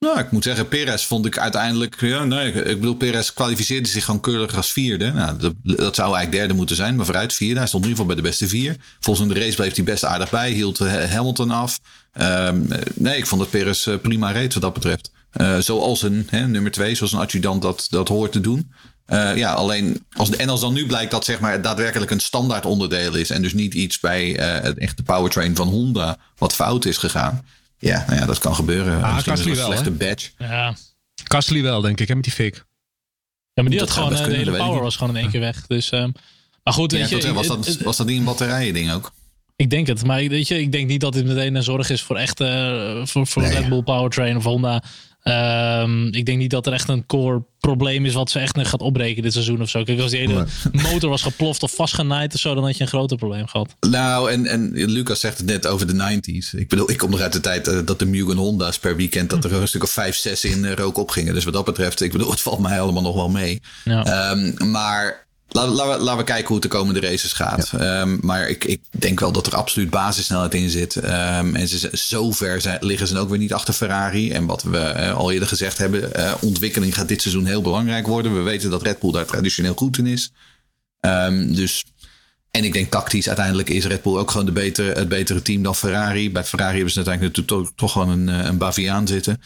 nou, 0.04 0.18
ik 0.18 0.30
moet 0.30 0.42
zeggen, 0.42 0.68
Perez 0.68 1.04
vond 1.04 1.26
ik 1.26 1.38
uiteindelijk. 1.38 2.00
Ja, 2.00 2.24
nee, 2.24 2.52
ik 2.52 2.80
bedoel, 2.80 2.94
Perez 2.94 3.32
kwalificeerde 3.32 3.88
zich 3.88 4.04
gewoon 4.04 4.20
keurig 4.20 4.56
als 4.56 4.72
vierde. 4.72 5.12
Nou, 5.12 5.36
dat, 5.62 5.94
zou 5.94 6.14
eigenlijk 6.14 6.32
derde 6.32 6.54
moeten 6.54 6.76
zijn, 6.76 6.96
maar 6.96 7.04
vooruit 7.04 7.34
vierde. 7.34 7.58
Hij 7.58 7.68
stond 7.68 7.84
in 7.84 7.90
ieder 7.90 8.04
geval 8.04 8.14
bij 8.14 8.24
de 8.24 8.30
beste 8.30 8.48
vier. 8.48 8.76
Volgens 9.00 9.28
de 9.28 9.40
race 9.40 9.56
bleef 9.56 9.74
hij 9.74 9.84
best 9.84 10.04
aardig 10.04 10.30
bij, 10.30 10.50
hield 10.50 10.80
eh, 10.80 11.10
Hamilton 11.10 11.50
af. 11.50 11.80
Um, 12.20 12.68
nee, 12.94 13.16
ik 13.16 13.26
vond 13.26 13.40
dat 13.40 13.50
Perez 13.50 13.86
eh, 13.86 13.94
prima 14.02 14.30
reed 14.30 14.52
wat 14.54 14.62
dat 14.62 14.72
betreft. 14.72 15.10
Uh, 15.36 15.58
zoals 15.58 16.02
een 16.02 16.26
hè, 16.30 16.46
nummer 16.46 16.70
twee, 16.70 16.94
zoals 16.94 17.12
een 17.12 17.18
adjudant 17.18 17.62
dat, 17.62 17.86
dat 17.90 18.08
hoort 18.08 18.32
te 18.32 18.40
doen. 18.40 18.72
Ja, 19.34 19.52
alleen 19.52 20.04
als, 20.12 20.30
en 20.30 20.48
als 20.48 20.60
dan 20.60 20.72
nu 20.72 20.86
blijkt 20.86 21.10
dat 21.10 21.24
zeg 21.24 21.40
maar 21.40 21.62
daadwerkelijk 21.62 22.10
een 22.10 22.20
standaard 22.20 22.66
onderdeel 22.66 23.14
is 23.14 23.30
en 23.30 23.42
dus 23.42 23.52
niet 23.52 23.74
iets 23.74 24.00
bij 24.00 24.38
uh, 24.38 24.62
het 24.62 24.78
echte 24.78 25.02
powertrain 25.02 25.56
van 25.56 25.68
Honda 25.68 26.16
wat 26.38 26.54
fout 26.54 26.84
is 26.84 26.96
gegaan, 26.96 27.44
ja, 27.78 28.04
nou 28.06 28.20
ja, 28.20 28.26
dat 28.26 28.38
kan 28.38 28.54
gebeuren. 28.54 29.02
Ah, 29.02 29.14
Misschien 29.14 29.50
een 29.50 29.56
slechte 29.56 29.90
badge. 29.90 30.30
Ja. 30.38 30.74
Kastli 31.22 31.62
wel, 31.62 31.80
denk 31.80 32.00
ik, 32.00 32.08
hè, 32.08 32.14
met 32.14 32.24
die 32.24 32.32
fik. 32.32 32.64
Ja, 33.52 33.62
maar 33.62 33.70
die 33.70 33.80
had 33.80 33.90
gewoon, 33.90 34.12
uh, 34.12 34.24
de 34.24 34.34
hele 34.34 34.56
power 34.56 34.82
was 34.82 34.96
gewoon 34.96 35.16
in 35.16 35.22
één 35.22 35.30
keer 35.30 35.40
weg. 35.40 35.66
Dus, 35.66 35.92
um, 35.92 36.12
maar 36.62 36.74
goed, 36.74 36.92
weet 36.92 37.08
je, 37.08 37.32
was, 37.32 37.46
dat, 37.46 37.76
was 37.76 37.96
dat 37.96 38.06
niet 38.06 38.18
een 38.18 38.24
batterijen 38.24 38.74
ding 38.74 38.92
ook? 38.92 39.12
Ik 39.56 39.70
denk 39.70 39.86
het, 39.86 40.04
maar 40.04 40.28
weet 40.28 40.48
je, 40.48 40.60
ik 40.60 40.72
denk 40.72 40.88
niet 40.88 41.00
dat 41.00 41.12
dit 41.12 41.24
meteen 41.24 41.54
een 41.54 41.62
zorg 41.62 41.90
is 41.90 42.02
voor 42.02 42.16
echt 42.16 42.40
uh, 42.40 43.06
voor, 43.06 43.26
voor 43.26 43.42
Red 43.42 43.68
Bull 43.68 43.82
Powertrain 43.82 44.36
of 44.36 44.44
Honda. 44.44 44.82
Um, 45.28 46.12
ik 46.12 46.26
denk 46.26 46.38
niet 46.38 46.50
dat 46.50 46.66
er 46.66 46.72
echt 46.72 46.88
een 46.88 47.06
core 47.06 47.42
probleem 47.58 48.06
is 48.06 48.14
wat 48.14 48.30
ze 48.30 48.38
echt 48.38 48.58
gaat 48.58 48.80
opbreken 48.80 49.22
dit 49.22 49.32
seizoen 49.32 49.60
of 49.60 49.68
zo. 49.68 49.82
Kijk, 49.82 50.00
als 50.00 50.10
die 50.10 50.20
hele 50.20 50.46
motor 50.90 51.10
was 51.10 51.22
geploft 51.22 51.62
of 51.62 51.74
vastgenaaid 51.74 52.34
of 52.34 52.40
zo, 52.40 52.54
dan 52.54 52.64
had 52.64 52.76
je 52.76 52.82
een 52.82 52.88
groter 52.88 53.16
probleem 53.16 53.46
gehad. 53.46 53.76
Nou, 53.80 54.30
en, 54.30 54.46
en 54.46 54.72
Lucas 54.72 55.20
zegt 55.20 55.38
het 55.38 55.46
net 55.46 55.66
over 55.66 55.86
de 55.86 56.20
90s. 56.20 56.58
Ik 56.58 56.68
bedoel, 56.68 56.90
ik 56.90 56.96
kom 56.98 57.10
nog 57.10 57.20
uit 57.20 57.32
de 57.32 57.40
tijd 57.40 57.68
uh, 57.68 57.78
dat 57.84 57.98
de 57.98 58.06
Mugen 58.06 58.36
Honda's 58.36 58.78
per 58.78 58.96
weekend, 58.96 59.30
dat 59.30 59.44
er 59.44 59.52
een 59.52 59.68
stuk 59.68 59.82
of 59.82 59.90
vijf, 59.90 60.16
zes 60.16 60.44
in 60.44 60.64
uh, 60.64 60.72
rook 60.72 60.96
opgingen. 60.96 61.34
Dus 61.34 61.44
wat 61.44 61.54
dat 61.54 61.64
betreft, 61.64 62.00
ik 62.00 62.12
bedoel, 62.12 62.30
het 62.30 62.40
valt 62.40 62.60
mij 62.60 62.80
allemaal 62.80 63.02
nog 63.02 63.14
wel 63.14 63.30
mee. 63.30 63.60
Ja. 63.84 64.30
Um, 64.30 64.70
maar 64.70 65.23
Laten, 65.54 65.72
we, 65.72 65.98
laten 65.98 66.16
we 66.16 66.24
kijken 66.24 66.46
hoe 66.46 66.56
het 66.56 66.62
de 66.62 66.76
komende 66.76 67.00
races 67.00 67.32
gaat. 67.32 67.72
Um, 67.80 68.18
maar 68.20 68.48
ik, 68.48 68.64
ik 68.64 68.80
denk 68.90 69.20
wel 69.20 69.32
dat 69.32 69.46
er 69.46 69.56
absoluut 69.56 69.90
basissnelheid 69.90 70.54
in 70.54 70.70
zit. 70.70 70.96
Um, 70.96 71.54
en 71.54 71.68
ze, 71.68 71.88
zover 71.92 72.60
zijn, 72.60 72.78
liggen 72.80 73.06
ze 73.06 73.18
ook 73.18 73.28
weer 73.28 73.38
niet 73.38 73.52
achter 73.52 73.74
Ferrari. 73.74 74.32
En 74.32 74.46
wat 74.46 74.62
we 74.62 74.94
uh, 74.96 75.14
al 75.14 75.32
eerder 75.32 75.48
gezegd 75.48 75.78
hebben, 75.78 76.10
uh, 76.16 76.32
ontwikkeling 76.40 76.94
gaat 76.94 77.08
dit 77.08 77.22
seizoen 77.22 77.46
heel 77.46 77.62
belangrijk 77.62 78.06
worden. 78.06 78.34
We 78.34 78.40
weten 78.40 78.70
dat 78.70 78.82
Red 78.82 78.98
Bull 78.98 79.12
daar 79.12 79.26
traditioneel 79.26 79.74
goed 79.74 79.98
in 79.98 80.06
is. 80.06 80.32
Um, 81.00 81.54
dus, 81.54 81.84
en 82.50 82.64
ik 82.64 82.72
denk 82.72 82.90
tactisch 82.90 83.26
uiteindelijk 83.26 83.70
is 83.70 83.86
Red 83.86 84.02
Bull 84.02 84.16
ook 84.16 84.30
gewoon 84.30 84.46
de 84.46 84.52
betere, 84.52 84.92
het 84.92 85.08
betere 85.08 85.42
team 85.42 85.62
dan 85.62 85.74
Ferrari. 85.74 86.32
Bij 86.32 86.44
Ferrari 86.44 86.74
hebben 86.74 86.92
ze 86.92 86.96
uiteindelijk 86.96 87.36
natuurlijk 87.36 87.66
toch, 87.66 87.76
toch 87.76 87.92
gewoon 87.92 88.08
een, 88.08 88.28
eh, 88.28 88.46
een 88.46 88.58
Baviaan 88.58 89.06
zitten. 89.06 89.40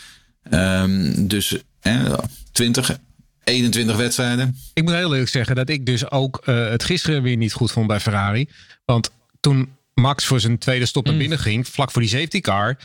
dus 1.28 1.58
eh, 1.80 2.12
20, 2.52 2.98
21 3.48 3.96
wedstrijden. 3.96 4.56
Ik 4.74 4.82
moet 4.82 4.92
heel 4.92 5.12
eerlijk 5.12 5.30
zeggen 5.30 5.56
dat 5.56 5.68
ik 5.68 5.86
dus 5.86 6.10
ook 6.10 6.42
uh, 6.46 6.68
het 6.68 6.84
gisteren 6.84 7.22
weer 7.22 7.36
niet 7.36 7.52
goed 7.52 7.72
vond 7.72 7.86
bij 7.86 8.00
Ferrari. 8.00 8.48
Want 8.84 9.10
toen 9.40 9.76
Max 9.94 10.24
voor 10.24 10.40
zijn 10.40 10.58
tweede 10.58 10.86
stop 10.86 11.04
naar 11.04 11.12
mm. 11.12 11.20
binnen 11.20 11.38
ging, 11.38 11.68
vlak 11.68 11.90
voor 11.90 12.02
die 12.02 12.10
safety 12.10 12.40
car. 12.40 12.76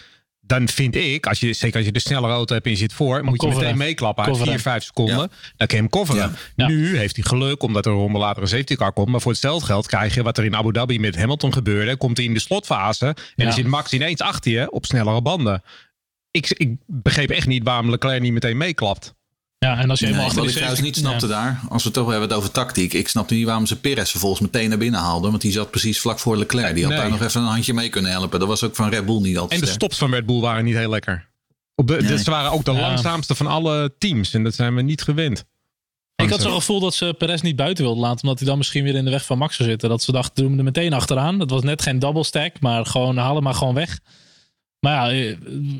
Dan 0.45 0.67
vind 0.67 0.95
ik, 0.95 1.27
als 1.27 1.39
je, 1.39 1.53
zeker 1.53 1.77
als 1.77 1.85
je 1.85 1.91
de 1.91 1.99
snelle 1.99 2.27
auto 2.27 2.53
hebt 2.53 2.65
en 2.65 2.71
je 2.71 2.77
zit 2.77 2.93
voor, 2.93 3.23
moet 3.23 3.41
je 3.41 3.47
meteen 3.47 3.77
meeklappen 3.77 4.25
uit 4.25 4.37
4, 4.37 4.59
5 4.59 4.83
seconden. 4.83 5.31
Dan 5.57 5.67
kan 5.67 5.67
je 5.67 5.75
hem 5.75 5.89
coveren. 5.89 6.35
Nu 6.55 6.97
heeft 6.97 7.15
hij 7.15 7.25
geluk 7.25 7.63
omdat 7.63 7.85
er 7.85 7.91
een 7.91 7.97
ronde 7.97 8.19
later 8.19 8.41
een 8.41 8.47
safety 8.47 8.75
car 8.75 8.93
komt. 8.93 9.07
Maar 9.07 9.21
voor 9.21 9.31
hetzelfde 9.31 9.65
geld 9.65 9.87
krijg 9.87 10.15
je 10.15 10.23
wat 10.23 10.37
er 10.37 10.45
in 10.45 10.55
Abu 10.55 10.71
Dhabi 10.71 10.99
met 10.99 11.15
Hamilton 11.15 11.53
gebeurde. 11.53 11.97
Komt 11.97 12.17
hij 12.17 12.25
in 12.25 12.33
de 12.33 12.39
slotfase 12.39 13.05
en 13.05 13.45
dan 13.45 13.53
zit 13.53 13.67
Max 13.67 13.93
ineens 13.93 14.21
achter 14.21 14.51
je 14.51 14.71
op 14.71 14.85
snellere 14.85 15.21
banden. 15.21 15.63
Ik, 16.31 16.49
ik 16.49 16.75
begreep 16.87 17.29
echt 17.29 17.47
niet 17.47 17.63
waarom 17.63 17.89
Leclerc 17.89 18.21
niet 18.21 18.33
meteen 18.33 18.57
meeklapt. 18.57 19.13
Ja, 19.63 19.77
en 19.77 19.89
als 19.89 19.99
je 19.99 20.05
eenmaal 20.05 20.27
nee, 20.27 20.35
Wat 20.35 20.45
ik 20.45 20.51
trouwens 20.51 20.81
niet 20.81 20.95
snapte 20.95 21.27
daar, 21.27 21.59
als 21.69 21.83
we 21.83 21.89
het 21.89 21.97
toch 21.97 22.09
hebben 22.09 22.29
het 22.29 22.37
over 22.37 22.51
tactiek. 22.51 22.93
Ik 22.93 23.07
snapte 23.07 23.33
niet 23.33 23.45
waarom 23.45 23.65
ze 23.65 23.79
Perez 23.79 24.11
vervolgens 24.11 24.41
meteen 24.41 24.69
naar 24.69 24.77
binnen 24.77 24.99
haalden. 24.99 25.29
Want 25.29 25.41
die 25.41 25.51
zat 25.51 25.71
precies 25.71 25.99
vlak 25.99 26.19
voor 26.19 26.37
Leclerc. 26.37 26.75
Die 26.75 26.83
had 26.83 26.93
daar 26.93 27.09
nog 27.09 27.21
even 27.21 27.41
een 27.41 27.47
handje 27.47 27.73
mee 27.73 27.89
kunnen 27.89 28.11
helpen. 28.11 28.39
Dat 28.39 28.47
was 28.47 28.63
ook 28.63 28.75
van 28.75 28.89
Red 28.89 29.05
Bull 29.05 29.21
niet 29.21 29.37
altijd 29.37 29.61
En 29.61 29.65
de 29.65 29.71
stops 29.71 29.97
van 29.97 30.11
Red 30.11 30.25
Bull 30.25 30.39
waren 30.39 30.65
niet 30.65 30.75
heel 30.75 30.89
lekker. 30.89 31.29
Op 31.75 31.87
de, 31.87 32.01
nee. 32.01 32.17
Ze 32.17 32.29
waren 32.29 32.51
ook 32.51 32.65
de 32.65 32.71
langzaamste 32.71 33.35
van 33.35 33.47
alle 33.47 33.93
teams. 33.97 34.33
En 34.33 34.43
dat 34.43 34.55
zijn 34.55 34.75
we 34.75 34.81
niet 34.81 35.01
gewend. 35.01 35.45
Ik 36.15 36.29
had 36.29 36.41
zo'n 36.41 36.53
gevoel 36.53 36.79
dat 36.79 36.93
ze 36.93 37.15
Perez 37.17 37.41
niet 37.41 37.55
buiten 37.55 37.83
wilden 37.83 38.03
laten. 38.03 38.21
Omdat 38.21 38.39
hij 38.39 38.47
dan 38.47 38.57
misschien 38.57 38.83
weer 38.83 38.95
in 38.95 39.05
de 39.05 39.11
weg 39.11 39.25
van 39.25 39.37
Max 39.37 39.55
zou 39.55 39.69
zitten. 39.69 39.89
Dat 39.89 40.03
ze 40.03 40.11
dachten, 40.11 40.43
doen 40.43 40.51
we 40.51 40.57
er 40.57 40.63
meteen 40.63 40.93
achteraan. 40.93 41.39
Dat 41.39 41.49
was 41.49 41.63
net 41.63 41.81
geen 41.81 41.99
double 41.99 42.23
stack. 42.23 42.59
Maar 42.59 42.85
gewoon 42.85 43.17
halen 43.17 43.43
maar 43.43 43.53
gewoon 43.53 43.73
weg. 43.73 43.99
Maar 44.83 45.15
ja, 45.15 45.27
eh, 45.27 45.37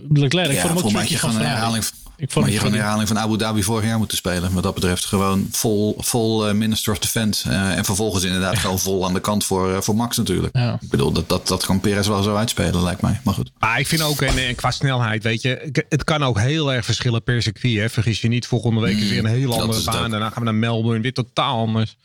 Leclerc, 0.09 0.47
ik 0.47 0.55
ja, 0.55 0.61
vond 0.61 0.79
hem 0.79 0.97
ook 0.97 1.09
een 1.09 1.17
van 1.17 1.35
herhaling 1.35 1.83
ik 2.17 2.31
vond 2.31 2.45
maar 2.45 2.53
je 2.53 2.59
gewoon 2.59 2.73
een 2.73 2.79
herhaling 2.79 3.07
van 3.07 3.19
Abu 3.19 3.37
Dhabi 3.37 3.63
vorig 3.63 3.85
jaar 3.85 3.97
moeten 3.97 4.17
spelen. 4.17 4.53
Wat 4.53 4.63
dat 4.63 4.73
betreft 4.73 5.05
gewoon 5.05 5.47
vol, 5.51 5.95
vol 5.97 6.47
uh, 6.47 6.53
Minister 6.53 6.93
of 6.93 6.99
Defense. 6.99 7.49
Uh, 7.49 7.77
en 7.77 7.85
vervolgens 7.85 8.23
inderdaad 8.23 8.57
gewoon 8.57 8.79
vol 8.79 9.05
aan 9.05 9.13
de 9.13 9.19
kant 9.19 9.45
voor, 9.45 9.69
uh, 9.69 9.81
voor 9.81 9.95
Max 9.95 10.17
natuurlijk. 10.17 10.57
Ja. 10.57 10.77
Ik 10.81 10.89
bedoel, 10.89 11.11
dat, 11.11 11.29
dat, 11.29 11.47
dat 11.47 11.65
kan 11.65 11.79
Perez 11.79 12.07
wel 12.07 12.23
zo 12.23 12.35
uitspelen 12.35 12.83
lijkt 12.83 13.01
mij. 13.01 13.19
Maar 13.23 13.33
goed. 13.33 13.51
Maar 13.59 13.79
ik 13.79 13.87
vind 13.87 14.01
ook, 14.01 14.21
en, 14.21 14.55
qua 14.55 14.71
snelheid, 14.71 15.23
weet 15.23 15.41
je. 15.41 15.83
Het 15.89 16.03
kan 16.03 16.23
ook 16.23 16.39
heel 16.39 16.73
erg 16.73 16.85
verschillen 16.85 17.23
per 17.23 17.41
circuit. 17.41 17.77
Hè. 17.77 17.89
Vergis 17.89 18.21
je 18.21 18.27
niet, 18.27 18.47
volgende 18.47 18.81
week 18.81 18.97
is 18.97 19.09
weer 19.09 19.19
een 19.19 19.25
heel 19.25 19.61
andere 19.61 19.83
baan. 19.83 20.09
Daarna 20.09 20.29
gaan 20.29 20.43
we 20.43 20.43
naar 20.43 20.55
Melbourne, 20.55 21.01
weer 21.01 21.13
totaal 21.13 21.57
anders. 21.57 21.95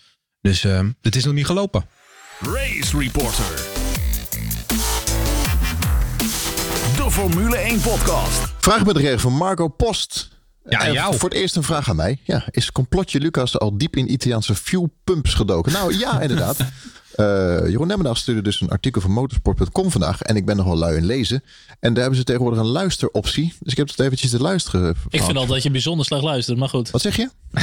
Dus 0.40 0.62
het 1.02 1.16
is 1.16 1.24
nog 1.24 1.34
niet 1.34 1.46
gelopen. 1.46 1.84
Race 2.40 2.98
Reporter. 2.98 3.77
Formule 7.18 7.56
1 7.56 7.80
podcast. 7.80 8.54
Vraagbedrijf 8.58 9.20
van 9.20 9.32
Marco 9.32 9.68
Post. 9.68 10.28
Ja, 10.68 10.90
jou. 10.90 11.16
Voor 11.16 11.28
het 11.28 11.38
eerst 11.38 11.56
een 11.56 11.62
vraag 11.62 11.88
aan 11.88 11.96
mij. 11.96 12.18
Ja, 12.22 12.44
is 12.50 12.72
complotje 12.72 13.20
Lucas 13.20 13.58
al 13.58 13.78
diep 13.78 13.96
in 13.96 14.12
Italiaanse 14.12 14.54
fuelpumps 14.54 15.34
gedoken? 15.34 15.72
Nou 15.72 15.98
ja, 15.98 16.20
inderdaad. 16.20 16.56
Uh, 17.20 17.68
Jeroen 17.68 17.86
Nemmendag 17.86 18.16
stuurde 18.16 18.42
dus 18.42 18.60
een 18.60 18.68
artikel 18.68 19.00
van 19.00 19.10
motorsport.com 19.10 19.90
vandaag. 19.90 20.22
En 20.22 20.36
ik 20.36 20.46
ben 20.46 20.56
nog 20.56 20.66
wel 20.66 20.76
lui 20.76 20.96
in 20.96 21.04
lezen. 21.04 21.42
En 21.80 21.92
daar 21.92 22.00
hebben 22.00 22.18
ze 22.18 22.24
tegenwoordig 22.24 22.60
een 22.60 22.66
luisteroptie. 22.66 23.54
Dus 23.60 23.72
ik 23.72 23.78
heb 23.78 23.88
het 23.88 24.00
eventjes 24.00 24.30
te 24.30 24.40
luisteren. 24.40 24.96
Ik 25.08 25.22
vind 25.22 25.36
al 25.36 25.46
dat 25.46 25.62
je 25.62 25.70
bijzonder 25.70 26.06
slecht 26.06 26.22
luistert, 26.22 26.58
maar 26.58 26.68
goed. 26.68 26.90
Wat 26.90 27.00
zeg 27.00 27.16
je? 27.16 27.28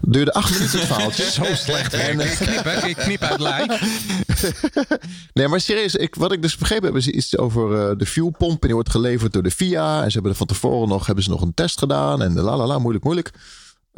Duurde 0.00 0.32
acht 0.32 0.52
minuten 0.52 0.78
het 0.78 0.88
verhaaltje. 0.88 1.24
Zo 1.42 1.44
slecht. 1.54 1.94
En, 1.94 2.20
ik 2.20 2.30
knip, 2.30 2.66
ik 2.66 2.96
knip 2.96 3.22
uit 3.22 3.40
lijn. 3.40 3.70
nee, 5.34 5.48
maar 5.48 5.60
serieus. 5.60 5.94
Ik, 5.94 6.14
wat 6.14 6.32
ik 6.32 6.42
dus 6.42 6.56
begrepen 6.56 6.86
heb 6.86 6.96
is 6.96 7.08
iets 7.08 7.38
over 7.38 7.90
uh, 7.90 7.98
de 7.98 8.06
fuelpomp. 8.06 8.60
En 8.60 8.66
die 8.66 8.74
wordt 8.74 8.90
geleverd 8.90 9.32
door 9.32 9.42
de 9.42 9.50
FIA. 9.50 10.02
En 10.02 10.06
ze 10.06 10.12
hebben 10.12 10.30
er 10.30 10.38
van 10.38 10.46
tevoren 10.46 10.88
nog, 10.88 11.06
hebben 11.06 11.24
ze 11.24 11.30
nog 11.30 11.42
een 11.42 11.54
test 11.54 11.78
gedaan. 11.78 12.22
En 12.22 12.40
la 12.40 12.56
la 12.56 12.66
la, 12.66 12.78
moeilijk, 12.78 13.04
moeilijk. 13.04 13.32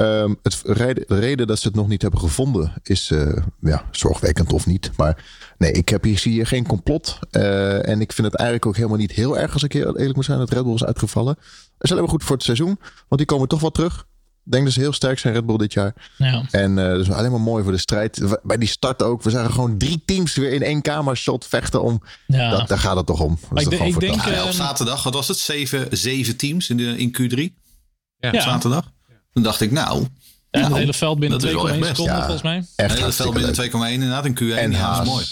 Um, 0.01 0.39
het, 0.43 0.61
de 0.63 1.03
reden 1.07 1.47
dat 1.47 1.59
ze 1.59 1.67
het 1.67 1.75
nog 1.75 1.87
niet 1.87 2.01
hebben 2.01 2.19
gevonden 2.19 2.73
is 2.83 3.09
uh, 3.09 3.37
ja, 3.61 3.83
zorgwekkend 3.91 4.53
of 4.53 4.65
niet. 4.65 4.91
Maar 4.97 5.23
nee, 5.57 5.71
ik 5.71 5.89
heb 5.89 6.03
hier, 6.03 6.17
zie 6.17 6.31
hier 6.31 6.47
geen 6.47 6.67
complot. 6.67 7.19
Uh, 7.31 7.87
en 7.87 8.01
ik 8.01 8.13
vind 8.13 8.27
het 8.27 8.35
eigenlijk 8.35 8.65
ook 8.69 8.75
helemaal 8.75 8.97
niet 8.97 9.11
heel 9.11 9.37
erg 9.37 9.53
als 9.53 9.63
ik 9.63 9.73
eerlijk 9.73 10.15
moet 10.15 10.25
zijn 10.25 10.39
dat 10.39 10.49
Red 10.49 10.63
Bull 10.63 10.73
is 10.73 10.83
uitgevallen. 10.83 11.35
Dat 11.35 11.43
is 11.79 11.91
alleen 11.91 12.03
maar 12.03 12.11
goed 12.11 12.23
voor 12.23 12.35
het 12.35 12.45
seizoen, 12.45 12.79
want 13.07 13.17
die 13.17 13.25
komen 13.25 13.47
toch 13.47 13.61
wel 13.61 13.71
terug. 13.71 14.07
Ik 14.45 14.51
denk 14.51 14.63
dat 14.63 14.73
ze 14.73 14.79
heel 14.79 14.93
sterk 14.93 15.19
zijn, 15.19 15.33
Red 15.33 15.45
Bull, 15.45 15.57
dit 15.57 15.73
jaar. 15.73 15.93
Ja. 16.17 16.43
En 16.51 16.77
uh, 16.77 16.89
dat 16.89 16.99
is 16.99 17.11
alleen 17.11 17.31
maar 17.31 17.41
mooi 17.41 17.63
voor 17.63 17.71
de 17.71 17.77
strijd. 17.77 18.37
Bij 18.43 18.57
die 18.57 18.67
start 18.67 19.03
ook. 19.03 19.23
We 19.23 19.29
zagen 19.29 19.53
gewoon 19.53 19.77
drie 19.77 20.01
teams 20.05 20.35
weer 20.35 20.51
in 20.51 20.63
één 20.63 20.81
kamershot 20.81 21.45
vechten 21.45 21.83
om. 21.83 22.01
Ja. 22.27 22.49
Dat, 22.49 22.67
daar 22.67 22.79
gaat 22.79 22.95
het 22.95 23.05
toch 23.05 23.21
om. 23.21 23.39
ik, 23.53 23.71
ik 23.71 23.99
denk, 23.99 24.21
ja, 24.21 24.43
op 24.43 24.51
zaterdag, 24.51 25.03
wat 25.03 25.13
was 25.13 25.27
het? 25.27 25.37
Zeven, 25.37 25.87
zeven 25.97 26.37
teams 26.37 26.69
in, 26.69 26.77
de, 26.77 26.97
in 26.97 27.17
Q3. 27.17 27.53
Ja. 28.17 28.31
Op 28.31 28.39
zaterdag. 28.39 28.91
Toen 29.33 29.43
dacht 29.43 29.61
ik, 29.61 29.71
nou. 29.71 30.05
Ja, 30.51 30.63
het 30.63 30.75
hele 30.75 30.93
veld 30.93 31.19
binnen 31.19 31.41
2,1 31.41 31.47
seconden 31.47 32.15
volgens 32.15 32.41
mij. 32.41 32.65
Echt 32.75 32.91
het 32.91 32.99
hele 32.99 33.11
veld 33.11 33.33
binnen 33.33 33.55
2,1 33.89 33.93
inderdaad. 33.93 34.25
In 34.25 34.33
Q1. 34.33 34.57
En 34.57 34.71
ja, 34.71 34.95
dat 34.95 35.05
is 35.05 35.11
mooi. 35.11 35.25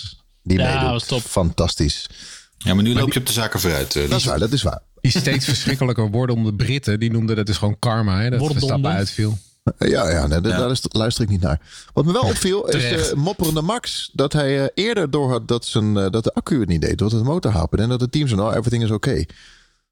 Die 0.43 0.59
ja, 0.59 0.91
was 0.91 1.05
top. 1.05 1.21
Fantastisch. 1.21 2.09
Ja, 2.57 2.73
maar 2.73 2.83
nu 2.83 2.93
loop 2.93 3.13
je 3.13 3.19
op 3.19 3.25
de 3.25 3.31
zaken 3.31 3.59
vooruit. 3.59 3.95
Uh, 3.95 4.09
dat 4.09 4.19
is 4.19 4.25
waar, 4.25 4.39
dat 4.39 4.51
is 4.51 4.61
waar. 4.61 4.81
Die 5.01 5.11
steeds 5.11 5.45
verschrikkelijker 5.45 6.09
worden 6.11 6.35
om 6.35 6.43
de 6.43 6.53
Britten. 6.53 6.99
Die 6.99 7.11
noemden 7.11 7.35
dat 7.35 7.49
is 7.49 7.57
gewoon 7.57 7.79
karma. 7.79 8.21
Hè, 8.21 8.29
dat 8.29 8.51
Verstappen 8.51 8.91
uitviel. 8.91 9.37
Ja, 9.77 10.09
ja, 10.09 10.27
nee, 10.27 10.41
ja. 10.41 10.57
daar 10.57 10.71
is, 10.71 10.81
luister 10.89 11.23
ik 11.23 11.29
niet 11.29 11.41
naar. 11.41 11.61
Wat 11.93 12.05
me 12.05 12.11
wel 12.11 12.21
opviel 12.21 12.67
is 12.67 13.11
uh, 13.11 13.13
mopperende 13.13 13.61
Max. 13.61 14.09
Dat 14.13 14.33
hij 14.33 14.61
uh, 14.61 14.65
eerder 14.73 15.11
door 15.11 15.29
had 15.29 15.47
dat, 15.47 15.65
zijn, 15.65 15.97
uh, 15.97 16.09
dat 16.09 16.23
de 16.23 16.33
accu 16.33 16.59
het 16.59 16.69
niet 16.69 16.81
deed. 16.81 16.97
Dat 16.97 17.11
het 17.11 17.23
motor 17.23 17.51
haperde. 17.51 17.83
En 17.83 17.89
dat 17.89 18.01
het 18.01 18.11
team 18.11 18.27
zo, 18.27 18.35
nou, 18.35 18.49
everything 18.49 18.83
is 18.83 18.91
oké. 18.91 19.09
Okay. 19.09 19.27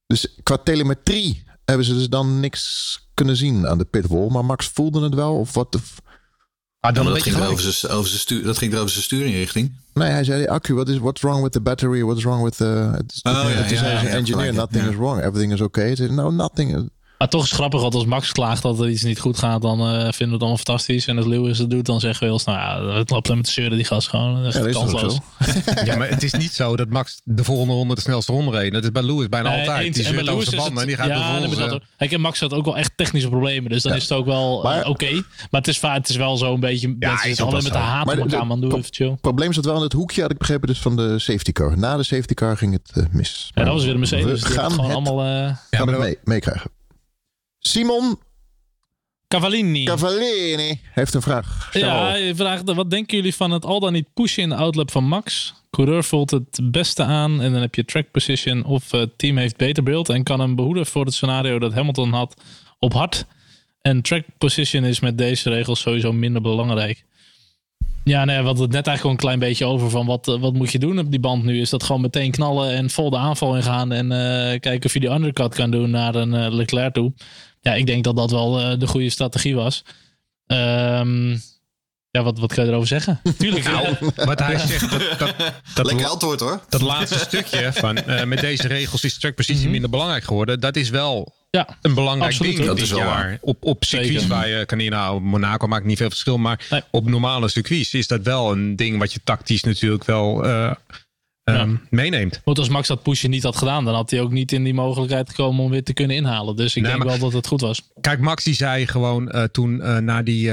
Dus 0.07 0.27
qua 0.43 0.57
telemetrie 0.57 1.43
hebben 1.65 1.85
ze 1.85 1.93
dus 1.93 2.09
dan 2.09 2.39
niks 2.39 2.99
kunnen 3.15 3.35
zien 3.35 3.67
aan 3.67 3.77
de 3.77 3.85
pitwall. 3.85 4.27
Maar 4.29 4.45
Max 4.45 4.67
voelde 4.67 5.03
het 5.03 5.13
wel. 5.13 5.35
Of 5.35 5.53
wat? 5.53 5.79
Ah, 6.79 6.93
dan 6.93 7.05
dat, 7.05 7.21
ging 7.21 7.37
over 7.37 7.73
zijn, 7.73 7.91
over 7.91 8.07
zijn 8.07 8.19
stuur, 8.19 8.43
dat 8.43 8.57
ging 8.57 8.73
er 8.73 8.77
over 8.77 8.91
zijn 8.91 9.03
stuurinrichting. 9.03 9.75
Nee, 9.93 10.09
hij 10.09 10.23
zei, 10.23 10.47
accu, 10.47 10.73
what 10.73 10.89
is, 10.89 10.97
what's 10.97 11.21
wrong 11.21 11.43
with 11.43 11.51
the 11.51 11.61
battery? 11.61 12.03
What's 12.03 12.23
wrong 12.23 12.43
with 12.43 12.57
the... 12.57 12.91
Het, 12.91 13.19
oh, 13.23 13.31
ja, 13.31 13.47
het 13.47 13.71
is 13.71 13.79
ja, 13.79 13.87
ja, 13.87 14.03
engineer, 14.03 14.53
nothing 14.53 14.87
is 14.87 14.95
wrong. 14.95 15.19
Everything 15.19 15.53
is 15.53 15.61
okay. 15.61 15.93
no, 15.93 16.31
nothing... 16.31 16.89
Maar 17.17 17.29
toch 17.29 17.43
is 17.43 17.49
het 17.49 17.57
grappig, 17.57 17.81
want 17.81 17.95
als 17.95 18.05
Max 18.05 18.31
klaagt 18.31 18.61
dat 18.61 18.79
er 18.79 18.89
iets 18.89 19.03
niet 19.03 19.19
goed 19.19 19.37
gaat, 19.37 19.61
dan 19.61 19.79
uh, 19.79 19.87
vinden 19.87 20.17
we 20.17 20.23
het 20.23 20.31
allemaal 20.31 20.57
fantastisch. 20.57 21.07
En 21.07 21.17
als 21.17 21.25
Lewis 21.25 21.57
het 21.57 21.69
doet, 21.69 21.85
dan 21.85 21.99
zeggen 21.99 22.23
we 22.23 22.29
heel 22.29 22.39
snel, 22.39 22.55
nou 22.55 22.91
ja, 22.91 22.97
het 22.97 23.09
loopt 23.09 23.27
hem 23.27 23.37
met 23.37 23.45
de 23.45 23.51
zeuren, 23.51 23.77
die 23.77 23.85
gas 23.85 24.07
gewoon. 24.07 24.43
Dat 24.43 24.55
is, 24.55 24.65
ja, 24.65 24.71
kansloos. 24.71 25.19
ja, 25.85 25.95
maar 25.95 26.09
het 26.09 26.23
is 26.23 26.33
niet 26.33 26.51
zo 26.51 26.75
dat 26.75 26.89
Max 26.89 27.21
de 27.23 27.43
volgende 27.43 27.73
ronde 27.73 27.95
de 27.95 28.01
snelste 28.01 28.31
ronde 28.31 28.51
reed. 28.51 28.73
Dat 28.73 28.83
is 28.83 28.91
bij 28.91 29.03
Lewis 29.03 29.29
bijna 29.29 29.49
nee, 29.49 29.59
altijd. 29.59 29.85
Eens, 29.85 29.95
die 29.95 30.05
zit 30.05 30.29
over 30.29 30.43
zijn 30.43 30.55
banden 30.55 30.81
en 30.81 30.87
die 30.87 30.95
gaat 30.95 31.07
ja, 31.07 31.39
de 31.39 31.49
volgende. 31.49 31.81
Kijk, 31.97 32.11
en 32.11 32.21
Max 32.21 32.39
had 32.39 32.53
ook 32.53 32.65
wel 32.65 32.77
echt 32.77 32.91
technische 32.95 33.29
problemen, 33.29 33.69
dus 33.69 33.83
dan 33.83 33.93
is 33.93 34.01
het 34.01 34.11
ook 34.11 34.25
wel 34.25 34.71
uh, 34.71 34.89
oké. 34.89 35.11
Maar 35.51 35.61
het 35.61 35.67
is, 35.67 35.81
het 35.81 36.09
is 36.09 36.15
wel 36.15 36.37
zo'n 36.37 36.59
beetje, 36.59 36.95
ja, 36.99 37.23
is 37.23 37.41
alleen 37.41 37.63
met 37.63 37.71
de 37.71 37.77
haat 37.77 38.07
op 38.07 38.17
elkaar, 38.17 38.47
man. 38.47 38.61
Doe 38.61 38.77
even 38.77 38.93
chill. 38.93 39.09
Het 39.09 39.21
probleem 39.21 39.53
zat 39.53 39.65
wel 39.65 39.75
in 39.75 39.81
het 39.81 39.93
hoekje, 39.93 40.21
had 40.21 40.31
ik 40.31 40.37
begrepen, 40.37 40.67
dus 40.67 40.79
van 40.79 40.95
de 40.95 41.19
safety 41.19 41.51
car. 41.51 41.77
Na 41.77 41.97
de 41.97 42.03
safety 42.03 42.33
car 42.33 42.57
ging 42.57 42.73
het 42.73 42.91
uh, 42.97 43.05
mis. 43.11 43.51
Ja, 43.53 43.63
dat 43.63 43.73
was 43.73 43.83
weer 43.83 43.93
de 43.93 43.99
Mercedes. 43.99 44.41
We 44.41 44.49
gaan 44.49 44.71
gewoon 44.71 44.91
allemaal... 44.91 45.55
gaan 45.71 45.85
we 45.85 46.17
meekrijgen. 46.23 46.74
Simon 47.67 48.19
Cavallini. 49.27 49.83
Cavallini 49.83 50.79
heeft 50.91 51.13
een 51.13 51.21
vraag. 51.21 51.69
ja, 51.73 52.09
hij 52.09 52.35
vraagt: 52.35 52.73
wat 52.73 52.89
denken 52.89 53.17
jullie 53.17 53.35
van 53.35 53.51
het 53.51 53.65
al 53.65 53.79
dan 53.79 53.93
niet 53.93 54.13
pushen 54.13 54.43
in 54.43 54.49
de 54.49 54.55
outlap 54.55 54.91
van 54.91 55.03
Max? 55.03 55.53
Coureur 55.69 56.03
voelt 56.03 56.31
het 56.31 56.59
beste 56.63 57.03
aan 57.03 57.41
en 57.41 57.51
dan 57.51 57.61
heb 57.61 57.75
je 57.75 57.85
track 57.85 58.11
position 58.11 58.63
of 58.63 58.91
het 58.91 59.17
team 59.17 59.37
heeft 59.37 59.57
beter 59.57 59.83
beeld 59.83 60.09
en 60.09 60.23
kan 60.23 60.39
hem 60.39 60.55
behoeden 60.55 60.85
voor 60.85 61.05
het 61.05 61.13
scenario 61.13 61.59
dat 61.59 61.73
Hamilton 61.73 62.13
had 62.13 62.41
op 62.79 62.93
hard. 62.93 63.25
En 63.81 64.01
track 64.01 64.23
position 64.37 64.83
is 64.83 64.99
met 64.99 65.17
deze 65.17 65.49
regels 65.49 65.79
sowieso 65.79 66.13
minder 66.13 66.41
belangrijk. 66.41 67.05
Ja, 68.03 68.25
nee, 68.25 68.39
we 68.39 68.45
hadden 68.45 68.63
het 68.63 68.71
net 68.71 68.87
eigenlijk 68.87 68.99
gewoon 68.99 69.11
een 69.11 69.21
klein 69.21 69.39
beetje 69.39 69.65
over 69.65 69.89
van 69.89 70.05
wat, 70.05 70.25
wat 70.25 70.53
moet 70.53 70.71
je 70.71 70.79
doen 70.79 70.99
op 70.99 71.11
die 71.11 71.19
band 71.19 71.43
nu? 71.43 71.61
Is 71.61 71.69
dat 71.69 71.83
gewoon 71.83 72.01
meteen 72.01 72.31
knallen 72.31 72.71
en 72.71 72.89
vol 72.89 73.09
de 73.09 73.17
aanval 73.17 73.55
ingaan 73.55 73.91
en 73.91 74.05
uh, 74.05 74.59
kijken 74.59 74.83
of 74.85 74.93
je 74.93 74.99
die 74.99 75.09
undercut 75.09 75.55
kan 75.55 75.71
doen 75.71 75.89
naar 75.89 76.15
een 76.15 76.33
uh, 76.33 76.47
Leclerc 76.49 76.93
toe? 76.93 77.13
Ja, 77.65 77.73
ik 77.73 77.85
denk 77.85 78.03
dat 78.03 78.15
dat 78.15 78.31
wel 78.31 78.61
uh, 78.61 78.79
de 78.79 78.87
goede 78.87 79.09
strategie 79.09 79.55
was. 79.55 79.83
Um, 80.47 81.41
ja, 82.11 82.23
wat, 82.23 82.39
wat 82.39 82.53
kan 82.53 82.63
je 82.63 82.69
erover 82.69 82.87
zeggen? 82.87 83.21
Tuurlijk. 83.37 83.65
Nou, 83.65 83.95
wat 84.15 84.39
hij 84.39 84.57
zegt. 84.57 84.91
Dat, 84.91 85.19
dat, 85.19 85.35
dat 85.73 85.85
Lekker 85.85 86.05
antwoord 86.05 86.39
hoor. 86.39 86.61
Dat 86.69 86.81
laatste 86.81 87.19
stukje 87.19 87.73
van 87.73 87.97
uh, 88.07 88.23
met 88.23 88.39
deze 88.39 88.67
regels 88.67 89.03
is 89.03 89.19
trackpositie 89.19 89.55
mm 89.55 89.63
-hmm. 89.63 89.71
minder 89.71 89.89
belangrijk 89.89 90.23
geworden. 90.23 90.59
Dat 90.59 90.75
is 90.75 90.89
wel 90.89 91.33
ja, 91.49 91.77
een 91.81 91.93
belangrijk 91.93 92.31
absoluut, 92.31 92.55
ding 92.55 92.67
dat 92.67 92.75
dit 92.75 92.85
is 92.85 92.91
jaar. 92.91 93.37
Op, 93.41 93.63
op 93.63 93.83
circuits 93.83 94.27
waar 94.27 94.47
je 94.47 94.65
kan 94.65 94.77
nou, 94.77 95.21
Monaco 95.21 95.67
maakt 95.67 95.85
niet 95.85 95.97
veel 95.97 96.09
verschil. 96.09 96.37
Maar 96.37 96.65
nee. 96.69 96.81
op 96.91 97.09
normale 97.09 97.47
circuits 97.47 97.93
is 97.93 98.07
dat 98.07 98.21
wel 98.21 98.51
een 98.51 98.75
ding 98.75 98.99
wat 98.99 99.13
je 99.13 99.19
tactisch 99.23 99.63
natuurlijk 99.63 100.05
wel 100.05 100.45
uh, 100.45 100.71
um, 101.45 101.81
meeneemt. 101.89 102.41
Want 102.43 102.59
als 102.59 102.69
Max 102.69 102.87
dat 102.87 103.03
pushje 103.03 103.27
niet 103.27 103.43
had 103.43 103.55
gedaan, 103.55 103.85
dan 103.85 103.93
had 103.93 104.09
hij 104.09 104.21
ook 104.21 104.31
niet 104.31 104.51
in 104.51 104.63
die 104.63 104.73
mogelijkheid 104.73 105.29
gekomen 105.29 105.63
om 105.63 105.71
weer 105.71 105.83
te 105.83 105.93
kunnen 105.93 106.15
inhalen. 106.15 106.55
Dus 106.55 106.75
ik 106.75 106.83
denk 106.83 107.03
wel 107.03 107.19
dat 107.19 107.33
het 107.33 107.47
goed 107.47 107.61
was. 107.61 107.89
Kijk, 108.01 108.19
Max 108.19 108.43
die 108.43 108.53
zei 108.53 108.87
gewoon 108.87 109.31
uh, 109.35 109.43
toen 109.43 109.75
uh, 109.75 109.97
na 109.97 110.21
die 110.21 110.51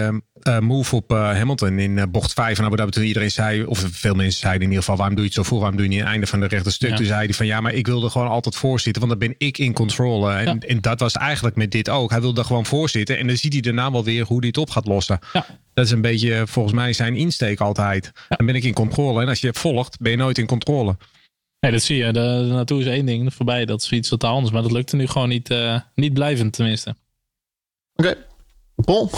uh, 0.49 0.59
move 0.59 0.97
op 0.97 1.11
Hamilton 1.11 1.79
in 1.79 2.11
bocht 2.11 2.33
5 2.33 2.59
en 2.59 2.65
Abu 2.65 2.77
Dhabi, 2.77 2.91
toen 2.91 3.05
iedereen 3.05 3.31
zei, 3.31 3.65
of 3.65 3.85
veel 3.91 4.15
mensen 4.15 4.41
zeiden 4.41 4.63
in 4.63 4.69
ieder 4.69 4.83
geval, 4.83 4.97
waarom 4.97 5.15
doe 5.15 5.25
je 5.25 5.31
het 5.31 5.39
zo 5.39 5.51
voor? 5.51 5.59
Waarom 5.59 5.77
doe 5.77 5.87
je 5.87 5.93
niet 5.93 6.01
het 6.01 6.09
einde 6.09 6.27
van 6.27 6.41
de 6.41 6.47
rechte 6.47 6.71
stuk? 6.71 6.91
Ja. 6.91 6.97
Toen 6.97 7.07
zei 7.07 7.25
hij 7.25 7.35
van 7.35 7.47
ja, 7.47 7.61
maar 7.61 7.73
ik 7.73 7.87
wilde 7.87 8.11
gewoon 8.11 8.29
altijd 8.29 8.57
voorzitten, 8.57 9.07
want 9.07 9.21
dan 9.21 9.29
ben 9.29 9.39
ik 9.39 9.59
in 9.59 9.73
control. 9.73 10.31
En, 10.31 10.45
ja. 10.45 10.57
en, 10.59 10.81
dat 10.81 11.01
was 11.01 11.13
eigenlijk 11.13 11.57
met 11.57 11.71
dit 11.71 11.89
ook. 11.89 12.11
Hij 12.11 12.21
wilde 12.21 12.45
gewoon 12.45 12.67
voorzitten 12.67 13.19
en 13.19 13.27
dan 13.27 13.37
ziet 13.37 13.53
hij 13.53 13.63
daarna 13.63 13.93
wel 13.93 14.05
weer 14.05 14.25
hoe 14.25 14.39
hij 14.39 14.47
het 14.47 14.59
op 14.59 14.71
gaat 14.71 14.87
lossen. 14.87 15.19
Ja. 15.33 15.47
Dat 15.75 15.85
is 15.85 15.91
een 15.91 16.01
beetje 16.01 16.43
volgens 16.47 16.75
mij 16.75 16.93
zijn 16.93 17.17
insteek 17.17 17.61
altijd. 17.61 18.11
Ja. 18.29 18.37
Dan 18.37 18.47
ben 18.47 18.55
ik 18.55 18.65
in 18.65 18.73
controle. 18.73 19.23
En 19.23 19.29
als 19.29 19.41
je 19.41 19.53
volgt, 19.53 20.01
ben 20.01 20.11
je 20.11 20.17
nooit 20.17 20.39
in 20.39 20.47
controle. 20.47 20.97
Nee, 21.61 21.73
dat 21.73 21.83
zie 21.83 21.97
je. 21.97 22.05
De, 22.05 22.45
de 22.49 22.53
naartoe 22.53 22.81
is 22.81 22.87
één 22.87 23.07
ding. 23.07 23.35
Voorbij, 23.35 23.65
dat 23.65 23.83
is 23.83 23.93
iets 23.93 24.09
totaal 24.09 24.35
anders. 24.35 24.53
Maar 24.53 24.63
dat 24.63 24.73
lukte 24.73 24.97
nu 24.97 25.07
gewoon 25.07 25.29
niet, 25.29 25.51
uh, 25.51 25.81
niet 25.95 26.13
blijvend, 26.13 26.53
tenminste. 26.53 26.95
Oké. 27.95 28.09
Okay. 28.09 28.32
Bol. 28.75 29.11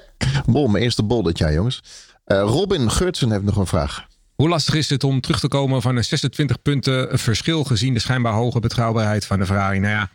bol, 0.46 0.66
mijn 0.66 0.84
eerste 0.84 1.02
bol 1.02 1.22
dit 1.22 1.38
jaar, 1.38 1.52
jongens. 1.52 1.82
Uh, 2.26 2.40
Robin 2.40 2.90
Geurtsen 2.90 3.30
heeft 3.30 3.42
nog 3.42 3.56
een 3.56 3.66
vraag. 3.66 4.06
Hoe 4.34 4.48
lastig 4.48 4.74
is 4.74 4.90
het 4.90 5.04
om 5.04 5.20
terug 5.20 5.40
te 5.40 5.48
komen 5.48 5.82
van 5.82 5.96
een 5.96 6.04
26 6.04 6.62
punten 6.62 7.18
verschil 7.18 7.64
gezien 7.64 7.94
de 7.94 8.00
schijnbaar 8.00 8.32
hoge 8.32 8.60
betrouwbaarheid 8.60 9.26
van 9.26 9.38
de 9.38 9.46
Ferrari? 9.46 9.78
Nou 9.78 9.92
ja, 9.92 10.10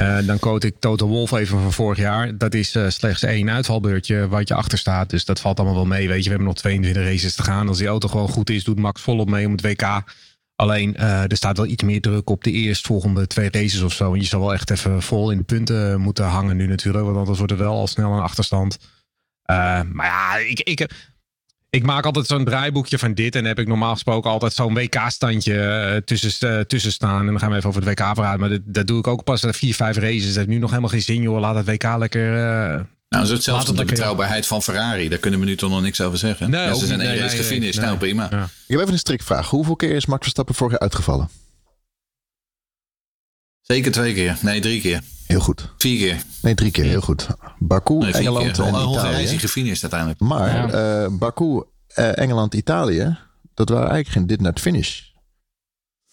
uh, 0.00 0.26
dan 0.26 0.38
quote 0.38 0.66
ik 0.66 0.76
Toto 0.78 1.06
Wolf 1.06 1.32
even 1.32 1.60
van 1.60 1.72
vorig 1.72 1.98
jaar. 1.98 2.38
Dat 2.38 2.54
is 2.54 2.74
uh, 2.74 2.88
slechts 2.88 3.22
één 3.22 3.50
uitvalbeurtje 3.50 4.28
wat 4.28 4.48
je 4.48 4.54
achter 4.54 4.78
staat. 4.78 5.10
Dus 5.10 5.24
dat 5.24 5.40
valt 5.40 5.58
allemaal 5.58 5.76
wel 5.76 5.86
mee. 5.86 6.08
Weet 6.08 6.18
je, 6.18 6.22
we 6.22 6.28
hebben 6.28 6.46
nog 6.46 6.56
22 6.56 7.02
races 7.02 7.34
te 7.34 7.42
gaan. 7.42 7.68
Als 7.68 7.78
die 7.78 7.86
auto 7.86 8.08
gewoon 8.08 8.28
goed 8.28 8.50
is, 8.50 8.64
doet 8.64 8.78
Max 8.78 9.00
volop 9.00 9.30
mee 9.30 9.46
om 9.46 9.52
het 9.52 9.62
WK. 9.62 10.02
Alleen 10.60 10.96
uh, 10.98 11.30
er 11.30 11.36
staat 11.36 11.56
wel 11.56 11.66
iets 11.66 11.82
meer 11.82 12.00
druk 12.00 12.30
op 12.30 12.44
de 12.44 12.50
eerstvolgende 12.50 13.26
twee 13.26 13.50
races 13.50 13.80
of 13.80 13.92
zo. 13.92 14.12
En 14.12 14.20
je 14.20 14.26
zal 14.26 14.40
wel 14.40 14.52
echt 14.52 14.70
even 14.70 15.02
vol 15.02 15.30
in 15.30 15.38
de 15.38 15.44
punten 15.44 16.00
moeten 16.00 16.24
hangen 16.24 16.56
nu 16.56 16.66
natuurlijk. 16.66 17.04
Want 17.04 17.16
anders 17.16 17.38
wordt 17.38 17.52
er 17.52 17.58
wel 17.58 17.72
al 17.72 17.86
snel 17.86 18.12
een 18.12 18.22
achterstand. 18.22 18.78
maar 19.46 20.06
ja, 20.06 20.36
ik, 20.36 20.60
ik, 20.60 20.90
ik 21.70 21.82
maak 21.82 22.04
altijd 22.04 22.26
zo'n 22.26 22.44
draaiboekje 22.44 22.98
van 22.98 23.14
dit. 23.14 23.34
En 23.34 23.44
heb 23.44 23.58
ik 23.58 23.66
normaal 23.66 23.92
gesproken 23.92 24.30
altijd 24.30 24.52
zo'n 24.52 24.74
WK-standje 24.74 25.90
uh, 25.94 25.96
tussen, 25.96 26.66
tussen 26.66 26.92
staan. 26.92 27.20
En 27.20 27.26
dan 27.26 27.38
gaan 27.38 27.50
we 27.50 27.56
even 27.56 27.68
over 27.68 27.80
het 27.80 27.90
WK 27.90 28.14
praten. 28.14 28.40
Maar 28.40 28.48
dat, 28.48 28.60
dat 28.64 28.86
doe 28.86 28.98
ik 28.98 29.06
ook 29.06 29.24
pas 29.24 29.42
na 29.42 29.52
vier, 29.52 29.74
vijf 29.74 29.96
races. 29.96 30.26
Dat 30.26 30.34
heeft 30.34 30.48
nu 30.48 30.58
nog 30.58 30.70
helemaal 30.70 30.90
geen 30.90 31.02
zin, 31.02 31.22
joh. 31.22 31.40
Laat 31.40 31.54
het 31.54 31.66
WK 31.66 31.96
lekker... 31.96 32.86
nou, 33.08 33.24
is 33.24 33.30
hetzelfde 33.30 33.68
als 33.68 33.78
de 33.78 33.84
betrouwbaarheid 33.84 34.46
van 34.46 34.62
Ferrari. 34.62 35.08
Daar 35.08 35.18
kunnen 35.18 35.40
we 35.40 35.46
nu 35.46 35.56
toch 35.56 35.70
nog 35.70 35.82
niks 35.82 36.00
over 36.00 36.18
zeggen. 36.18 36.50
Nee, 36.50 36.60
ja, 36.66 36.74
ze 36.74 36.86
zijn 36.86 37.00
één 37.00 37.08
nee, 37.08 37.18
race 37.18 37.34
nee, 37.34 37.44
gefinished. 37.44 37.80
Nou, 37.80 37.98
prima. 37.98 38.28
Ja. 38.30 38.42
Ik 38.44 38.50
heb 38.66 38.80
even 38.80 38.92
een 38.92 38.98
strikvraag. 38.98 39.50
Hoeveel 39.50 39.76
keer 39.76 39.94
is 39.94 40.06
Max 40.06 40.20
Verstappen 40.20 40.54
vorig 40.54 40.72
jaar 40.72 40.82
uitgevallen? 40.82 41.28
Zeker 43.60 43.92
twee 43.92 44.14
keer. 44.14 44.38
Nee, 44.42 44.60
drie 44.60 44.80
keer. 44.80 45.00
Heel 45.26 45.40
goed. 45.40 45.72
Vier 45.78 45.98
keer. 45.98 46.22
Nee, 46.42 46.54
drie 46.54 46.70
keer. 46.70 46.84
Heel 46.84 47.00
goed. 47.00 47.26
Baku, 47.58 47.94
nee, 47.94 48.12
Engeland 48.12 48.50
keer. 48.52 48.64
en 48.64 48.74
Italië. 48.74 49.22
is 49.22 49.30
hij 49.30 49.38
gefinished 49.38 49.82
uiteindelijk. 49.82 50.20
Maar 50.20 50.68
ja. 50.68 51.04
uh, 51.04 51.18
Baku, 51.18 51.44
uh, 51.44 52.18
Engeland, 52.18 52.54
Italië, 52.54 53.18
dat 53.54 53.68
waren 53.68 53.90
eigenlijk 53.90 54.08
geen 54.08 54.26
dit 54.26 54.40
net 54.40 54.60
finish. 54.60 55.00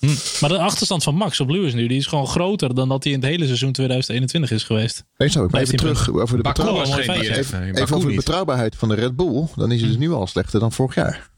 Hm. 0.06 0.41
Maar 0.41 0.50
de 0.50 0.60
achterstand 0.60 1.04
van 1.04 1.15
Max 1.15 1.39
op 1.39 1.50
Lewis 1.50 1.74
nu, 1.74 1.88
die 1.88 1.98
is 1.98 2.08
gewoon 2.08 2.28
groter 2.28 2.76
dan 2.76 2.89
dat 2.89 3.04
hij 3.04 3.13
in 3.13 3.20
het 3.20 3.30
hele 3.30 3.46
seizoen 3.46 3.72
2021 3.72 4.52
is 4.52 4.63
geweest. 4.63 5.04
Nee, 5.18 5.30
maar 5.50 5.62
even 5.62 5.78
terug 5.78 6.12
over 6.12 6.38
de, 6.38 6.44
betrouwbaarheid, 6.44 7.00
even, 7.00 7.38
even, 7.38 7.76
even 7.76 7.96
over 7.96 8.10
de 8.10 8.15
betrouwbaarheid 8.15 8.76
van 8.76 8.89
de 8.89 8.96
Red 8.96 9.15
Bull. 9.15 9.48
Dan 9.56 9.72
is 9.72 9.82
het 9.82 9.89
dus 9.89 10.00
nu 10.00 10.12
al 10.12 10.28
slechter 10.28 10.60
dan 10.60 10.72
vorig 10.72 10.96
jaar. 10.96 11.30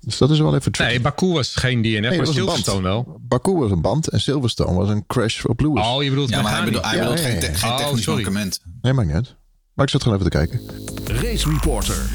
Dus 0.00 0.18
dat 0.18 0.30
is 0.30 0.38
wel 0.38 0.54
even 0.54 0.72
tricky. 0.72 0.92
Nee, 0.92 1.00
Baku 1.00 1.26
was 1.26 1.54
geen 1.54 1.82
DNF, 1.82 2.00
nee, 2.00 2.16
maar 2.16 2.26
Silverstone 2.26 2.82
wel. 2.82 3.20
Baku 3.20 3.52
was 3.52 3.70
een 3.70 3.80
band 3.80 4.08
en 4.08 4.20
Silverstone 4.20 4.78
was 4.78 4.88
een 4.88 5.06
crash 5.06 5.44
op 5.44 5.60
Lewis. 5.60 5.86
Oh, 5.86 6.02
je 6.02 6.10
bedoelt 6.10 6.28
ja, 6.28 6.42
maar 6.42 6.52
hij 6.52 6.64
bedoelt, 6.64 6.84
hij 6.84 6.98
bedoelt 6.98 7.18
ja, 7.18 7.24
geen, 7.24 7.40
te 7.40 7.54
geen 7.54 7.70
oh, 7.70 7.76
technisch 7.76 8.06
mankement. 8.06 8.60
Nee, 8.82 8.92
maakt 8.92 9.06
niet 9.06 9.16
uit. 9.16 9.34
Maar 9.74 9.84
ik 9.84 9.90
zat 9.90 10.02
gewoon 10.02 10.18
even 10.18 10.30
te 10.30 10.36
kijken. 10.38 10.60
Race 11.04 11.50
Reporter, 11.50 12.10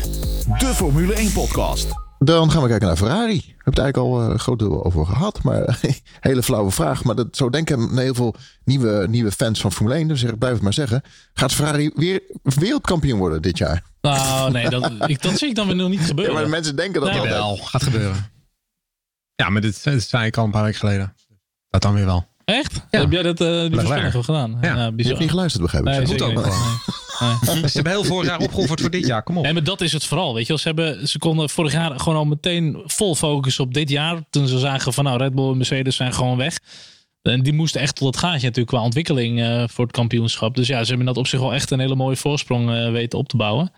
de 0.58 0.72
Formule 0.76 1.14
1 1.14 1.32
podcast. 1.32 2.09
Dan 2.20 2.52
gaan 2.52 2.62
we 2.62 2.68
kijken 2.68 2.88
naar 2.88 2.98
Ferrari. 2.98 3.44
Heb 3.58 3.66
het 3.66 3.80
eigenlijk 3.80 3.98
al 3.98 4.32
uh, 4.32 4.40
groot 4.40 4.60
deel 4.60 4.86
over 4.86 5.06
gehad. 5.06 5.44
Maar 5.44 5.80
hele 6.20 6.44
flauwe 6.44 6.72
vraag. 6.72 7.04
Maar 7.04 7.16
dat, 7.16 7.28
zo 7.32 7.50
denken 7.50 7.98
heel 7.98 8.14
veel 8.14 8.36
nieuwe, 8.64 9.06
nieuwe 9.10 9.32
fans 9.32 9.62
van 9.62 9.72
Formule 9.72 9.96
1. 9.96 10.08
Dus 10.08 10.24
ik 10.24 10.38
blijf 10.38 10.54
het 10.54 10.64
maar 10.64 10.74
zeggen. 10.74 11.02
Gaat 11.34 11.54
Ferrari 11.54 11.92
weer 11.96 12.22
wereldkampioen 12.44 13.20
worden 13.20 13.42
dit 13.42 13.58
jaar? 13.58 13.84
Nou, 14.02 14.52
nee, 14.52 14.70
dat, 14.70 14.92
ik, 15.10 15.22
dat 15.22 15.38
zie 15.38 15.50
ik 15.50 15.56
dan 15.56 15.68
weer 15.68 15.76
nog 15.76 15.90
niet 15.90 16.00
gebeuren. 16.00 16.34
Ja, 16.34 16.40
maar 16.40 16.50
mensen 16.50 16.76
denken 16.76 17.02
dat 17.02 17.10
nou, 17.10 17.28
dat 17.28 17.38
wel 17.38 17.58
gaat 17.58 17.84
gebeuren. 17.84 18.32
Ja, 19.36 19.50
maar 19.50 19.62
dit, 19.62 19.84
dit 19.84 20.04
zei 20.04 20.26
ik 20.26 20.38
al 20.38 20.46
een 20.46 20.52
paar 20.52 20.64
weken 20.64 20.80
geleden. 20.80 21.14
Dat 21.70 21.82
dan 21.82 21.94
weer 21.94 22.06
wel. 22.06 22.28
Echt? 22.46 22.74
Ja. 22.90 23.00
Heb 23.00 23.12
jij 23.12 23.24
dat 23.24 23.42
uh, 23.42 23.62
die 23.62 23.74
voorspelling 23.74 24.26
gedaan? 24.26 24.58
Ja. 24.62 24.76
ja 24.76 24.92
je 24.96 25.08
hebt 25.08 25.20
niet 25.20 25.30
geluisterd, 25.30 25.64
begrijp 25.64 25.88
ik. 25.88 25.92
Nee, 25.92 26.06
goed 26.06 26.22
ook. 26.22 26.48
Nee. 27.20 27.70
Ze 27.70 27.70
hebben 27.74 27.92
heel 27.92 28.04
vorig 28.14 28.28
jaar 28.28 28.40
opgeofferd 28.40 28.82
voor 28.82 28.90
dit 28.90 29.06
jaar. 29.06 29.24
Kom 29.24 29.38
op. 29.38 29.44
Nee, 29.44 29.54
maar 29.54 29.64
dat 29.64 29.82
is 29.82 29.94
het 29.94 30.06
vooral. 30.06 30.34
Weet 30.34 30.48
je, 30.48 30.58
ze, 30.58 30.68
hebben, 30.68 31.08
ze 31.08 31.18
konden 31.18 31.50
vorig 31.50 31.72
jaar 31.72 32.00
gewoon 32.00 32.18
al 32.18 32.26
meteen 32.26 32.82
vol 32.86 33.16
focus 33.16 33.60
op 33.60 33.74
dit 33.74 33.90
jaar. 33.90 34.20
Toen 34.30 34.48
ze 34.48 34.60
zagen 34.60 34.94
van 34.94 35.04
nou, 35.04 35.18
Red 35.18 35.36
Bull 35.36 35.50
en 35.50 35.58
Mercedes 35.58 35.96
zijn 35.96 36.14
gewoon 36.14 36.38
weg. 36.38 36.60
En 37.22 37.44
die 37.44 37.54
moesten 37.54 37.82
echt 37.82 37.96
tot 37.96 38.08
het 38.08 38.18
gaatje 38.18 38.48
natuurlijk 38.48 38.68
qua 38.68 38.84
ontwikkeling 38.84 39.40
uh, 39.40 39.64
voor 39.68 39.86
het 39.86 39.94
kampioenschap. 39.94 40.56
Dus 40.56 40.68
ja, 40.68 40.84
ze 40.84 40.90
hebben 40.90 41.06
dat 41.06 41.18
op 41.18 41.28
zich 41.28 41.40
wel 41.40 41.54
echt 41.54 41.72
een 41.72 41.80
hele 41.80 41.96
mooie 41.96 42.16
voorsprong 42.16 42.70
uh, 42.70 42.92
weten 42.92 43.20
op 43.20 43.30
te 43.30 43.38
bouwen. 43.38 43.72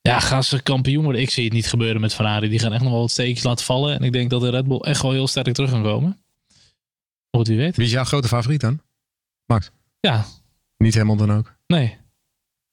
Ja, 0.00 0.20
gaan 0.20 0.44
ze 0.44 0.62
kampioen 0.62 1.04
worden? 1.04 1.20
Ik 1.20 1.30
zie 1.30 1.44
het 1.44 1.52
niet 1.52 1.66
gebeuren 1.66 2.00
met 2.00 2.14
Ferrari. 2.14 2.48
Die 2.48 2.58
gaan 2.58 2.72
echt 2.72 2.82
nog 2.82 2.92
wel 2.92 3.00
wat 3.00 3.10
steekjes 3.10 3.44
laten 3.44 3.64
vallen. 3.64 3.98
En 3.98 4.04
ik 4.04 4.12
denk 4.12 4.30
dat 4.30 4.40
de 4.40 4.50
Red 4.50 4.66
Bull 4.68 4.78
echt 4.78 5.02
wel 5.02 5.12
heel 5.12 5.26
sterk 5.26 5.54
terug 5.54 5.70
gaan 5.70 5.82
komen. 5.82 6.24
Wat 7.30 7.48
wie 7.48 7.56
weet. 7.56 7.76
Wie 7.76 7.86
is 7.86 7.92
jouw 7.92 8.04
grote 8.04 8.28
favoriet 8.28 8.60
dan? 8.60 8.80
Max? 9.46 9.70
Ja. 10.00 10.24
Niet 10.76 10.94
helemaal 10.94 11.16
dan 11.16 11.32
ook? 11.32 11.56
Nee. 11.66 11.96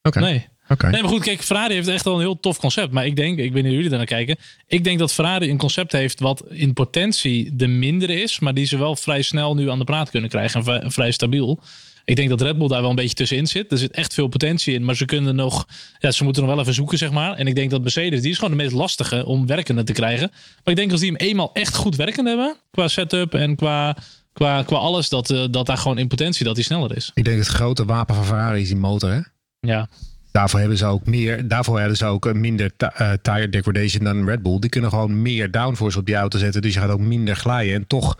Okay. 0.01 0.23
Nee. 0.23 0.47
Okay. 0.67 0.91
Nee, 0.91 1.01
maar 1.01 1.11
goed, 1.11 1.23
kijk, 1.23 1.41
Ferrari 1.41 1.73
heeft 1.73 1.87
echt 1.87 2.05
wel 2.05 2.13
een 2.13 2.19
heel 2.19 2.39
tof 2.39 2.57
concept. 2.57 2.91
Maar 2.91 3.05
ik 3.05 3.15
denk, 3.15 3.39
ik 3.39 3.53
niet 3.53 3.63
hoe 3.63 3.73
jullie 3.73 3.89
naar 3.89 4.05
kijken. 4.05 4.37
Ik 4.67 4.83
denk 4.83 4.99
dat 4.99 5.13
Ferrari 5.13 5.49
een 5.49 5.57
concept 5.57 5.91
heeft 5.91 6.19
wat 6.19 6.43
in 6.49 6.73
potentie 6.73 7.55
de 7.55 7.67
mindere 7.67 8.21
is. 8.21 8.39
Maar 8.39 8.53
die 8.53 8.65
ze 8.65 8.77
wel 8.77 8.95
vrij 8.95 9.21
snel 9.21 9.55
nu 9.55 9.69
aan 9.69 9.79
de 9.79 9.85
praat 9.85 10.09
kunnen 10.09 10.29
krijgen. 10.29 10.81
En 10.81 10.91
vrij 10.91 11.11
stabiel. 11.11 11.59
Ik 12.05 12.15
denk 12.15 12.29
dat 12.29 12.41
Red 12.41 12.57
Bull 12.57 12.67
daar 12.67 12.81
wel 12.81 12.89
een 12.89 12.95
beetje 12.95 13.15
tussenin 13.15 13.47
zit. 13.47 13.71
Er 13.71 13.77
zit 13.77 13.91
echt 13.91 14.13
veel 14.13 14.27
potentie 14.27 14.73
in, 14.73 14.85
maar 14.85 14.95
ze 14.95 15.05
kunnen 15.05 15.35
nog, 15.35 15.67
ja, 15.99 16.11
ze 16.11 16.23
moeten 16.23 16.43
nog 16.43 16.51
wel 16.51 16.61
even 16.61 16.73
zoeken, 16.73 16.97
zeg 16.97 17.11
maar. 17.11 17.33
En 17.33 17.47
ik 17.47 17.55
denk 17.55 17.71
dat 17.71 17.81
Mercedes, 17.81 18.21
die 18.21 18.29
is 18.31 18.35
gewoon 18.35 18.57
de 18.57 18.63
meest 18.63 18.75
lastige 18.75 19.25
om 19.25 19.47
werkende 19.47 19.83
te 19.83 19.93
krijgen. 19.93 20.29
Maar 20.31 20.73
ik 20.73 20.75
denk 20.75 20.91
als 20.91 20.99
die 20.99 21.11
hem 21.11 21.27
eenmaal 21.27 21.49
echt 21.53 21.75
goed 21.75 21.95
werkend 21.95 22.27
hebben, 22.27 22.55
qua 22.71 22.87
setup 22.87 23.33
en 23.33 23.55
qua, 23.55 23.97
qua, 24.33 24.63
qua 24.63 24.77
alles, 24.77 25.09
dat, 25.09 25.29
uh, 25.29 25.45
dat 25.51 25.65
daar 25.65 25.77
gewoon 25.77 25.97
in 25.97 26.07
potentie 26.07 26.45
dat 26.45 26.55
hij 26.55 26.63
sneller 26.63 26.95
is. 26.95 27.11
Ik 27.13 27.23
denk 27.23 27.37
het 27.37 27.47
grote 27.47 27.85
wapen 27.85 28.15
van 28.15 28.25
Ferrari 28.25 28.61
is 28.61 28.67
die 28.67 28.77
motor, 28.77 29.11
hè? 29.11 29.19
Ja. 29.67 29.87
Daarvoor 30.31 30.59
hebben 30.59 30.77
ze 30.77 30.85
ook 30.85 31.05
meer. 31.05 31.47
Daarvoor 31.47 31.79
hebben 31.79 31.97
ze 31.97 32.05
ook 32.05 32.33
minder 32.33 32.71
uh, 32.77 33.13
tire 33.21 33.49
degradation 33.49 34.03
dan 34.03 34.25
Red 34.25 34.41
Bull. 34.41 34.59
Die 34.59 34.69
kunnen 34.69 34.89
gewoon 34.89 35.21
meer 35.21 35.51
downforce 35.51 35.99
op 35.99 36.05
die 36.05 36.15
auto 36.15 36.37
zetten. 36.37 36.61
Dus 36.61 36.73
je 36.73 36.79
gaat 36.79 36.89
ook 36.89 36.99
minder 36.99 37.35
glijden. 37.35 37.73
En 37.73 37.87
toch 37.87 38.15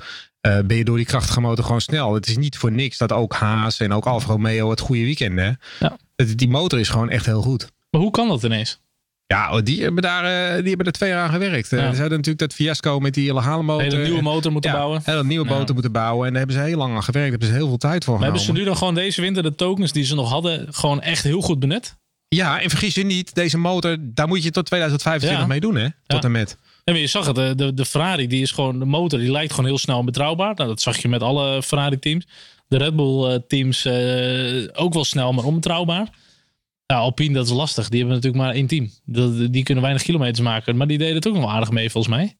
uh, 0.47 0.59
ben 0.65 0.77
je 0.77 0.83
door 0.83 0.97
die 0.97 1.05
krachtige 1.05 1.41
motor 1.41 1.65
gewoon 1.65 1.81
snel. 1.81 2.13
Het 2.13 2.27
is 2.27 2.37
niet 2.37 2.57
voor 2.57 2.71
niks 2.71 2.97
dat 2.97 3.11
ook 3.11 3.33
Haas 3.33 3.79
en 3.79 3.93
ook 3.93 4.05
Alfa 4.05 4.31
Romeo 4.31 4.69
het 4.69 4.79
goede 4.79 5.03
weekend 5.03 5.39
hè. 5.39 5.51
Ja. 5.79 5.97
Die 6.35 6.49
motor 6.49 6.79
is 6.79 6.89
gewoon 6.89 7.09
echt 7.09 7.25
heel 7.25 7.41
goed. 7.41 7.71
Maar 7.89 8.01
hoe 8.01 8.11
kan 8.11 8.27
dat 8.27 8.43
ineens? 8.43 8.81
Ja, 9.32 9.51
oh, 9.51 9.59
die 9.63 9.82
hebben 9.84 10.01
daar, 10.01 10.23
uh, 10.23 10.59
die 10.59 10.67
hebben 10.67 10.86
er 10.86 10.91
twee 10.91 11.09
jaar 11.09 11.23
aan 11.23 11.29
gewerkt. 11.29 11.69
Ja. 11.69 11.77
Ze 11.77 11.84
hadden 11.84 12.09
natuurlijk 12.09 12.39
dat 12.39 12.53
fiasco 12.53 12.99
met 12.99 13.13
die 13.13 13.27
illegale 13.27 13.63
motor. 13.63 13.84
Hele 13.84 14.03
nieuwe 14.03 14.21
motor 14.21 14.51
moeten 14.51 14.71
ja, 14.71 14.77
bouwen. 14.77 15.01
Hele 15.03 15.23
nieuwe 15.23 15.49
ja. 15.49 15.57
motor 15.57 15.73
moeten 15.73 15.91
bouwen. 15.91 16.25
En 16.27 16.34
daar 16.34 16.41
hebben 16.41 16.59
ze 16.59 16.67
heel 16.67 16.77
lang 16.77 16.95
aan 16.95 17.03
gewerkt. 17.03 17.32
Daar 17.32 17.39
hebben 17.39 17.47
ze 17.47 17.53
heel 17.53 17.67
veel 17.67 17.89
tijd 17.89 18.03
voor 18.03 18.13
maar 18.13 18.23
Hebben 18.23 18.41
ze 18.41 18.51
nu 18.51 18.63
dan 18.63 18.77
gewoon 18.77 18.95
deze 18.95 19.21
winter 19.21 19.43
de 19.43 19.55
tokens 19.55 19.91
die 19.91 20.03
ze 20.03 20.15
nog 20.15 20.29
hadden, 20.29 20.67
gewoon 20.73 21.01
echt 21.01 21.23
heel 21.23 21.41
goed 21.41 21.59
benut? 21.59 21.95
Ja, 22.27 22.61
en 22.61 22.69
vergis 22.69 22.95
je 22.95 23.03
niet, 23.03 23.36
deze 23.36 23.57
motor, 23.57 23.97
daar 23.99 24.27
moet 24.27 24.43
je 24.43 24.51
tot 24.51 24.65
2025 24.65 25.47
mee 25.47 25.59
doen, 25.59 25.75
hè? 25.75 25.88
Tot 26.07 26.23
en 26.23 26.32
met. 26.32 26.57
En 26.84 26.99
je 26.99 27.07
zag 27.07 27.25
het, 27.25 27.36
de, 27.36 27.53
de, 27.55 27.73
de, 27.73 27.86
Ferrari, 27.86 28.27
die 28.27 28.41
is 28.41 28.51
gewoon, 28.51 28.79
de 28.79 28.86
motor, 28.86 29.19
die 29.19 29.32
lijkt 29.32 29.51
gewoon 29.51 29.65
heel 29.65 29.77
snel 29.77 29.99
en 29.99 30.05
betrouwbaar. 30.05 30.55
Nou, 30.55 30.69
dat 30.69 30.82
zag 30.82 30.97
je 30.97 31.07
met 31.07 31.21
alle 31.21 31.63
Ferrari-teams. 31.63 32.27
De 32.67 32.77
Red 32.77 32.95
Bull-teams 32.95 33.86
uh, 33.86 34.67
ook 34.73 34.93
wel 34.93 35.05
snel, 35.05 35.34
maar 35.34 35.43
onbetrouwbaar. 35.43 36.07
Ja, 36.91 36.97
Alpine, 36.97 37.33
dat 37.33 37.45
is 37.45 37.51
lastig. 37.51 37.89
Die 37.89 37.99
hebben 37.99 38.15
natuurlijk 38.15 38.43
maar 38.43 38.53
één 38.53 38.67
team. 38.67 38.89
Die, 39.05 39.49
die 39.49 39.63
kunnen 39.63 39.83
weinig 39.83 40.03
kilometers 40.03 40.39
maken. 40.39 40.77
Maar 40.77 40.87
die 40.87 40.97
deden 40.97 41.15
het 41.15 41.27
ook 41.27 41.33
nog 41.33 41.43
wel 41.43 41.51
aardig 41.51 41.71
mee, 41.71 41.89
volgens 41.89 42.15
mij. 42.15 42.35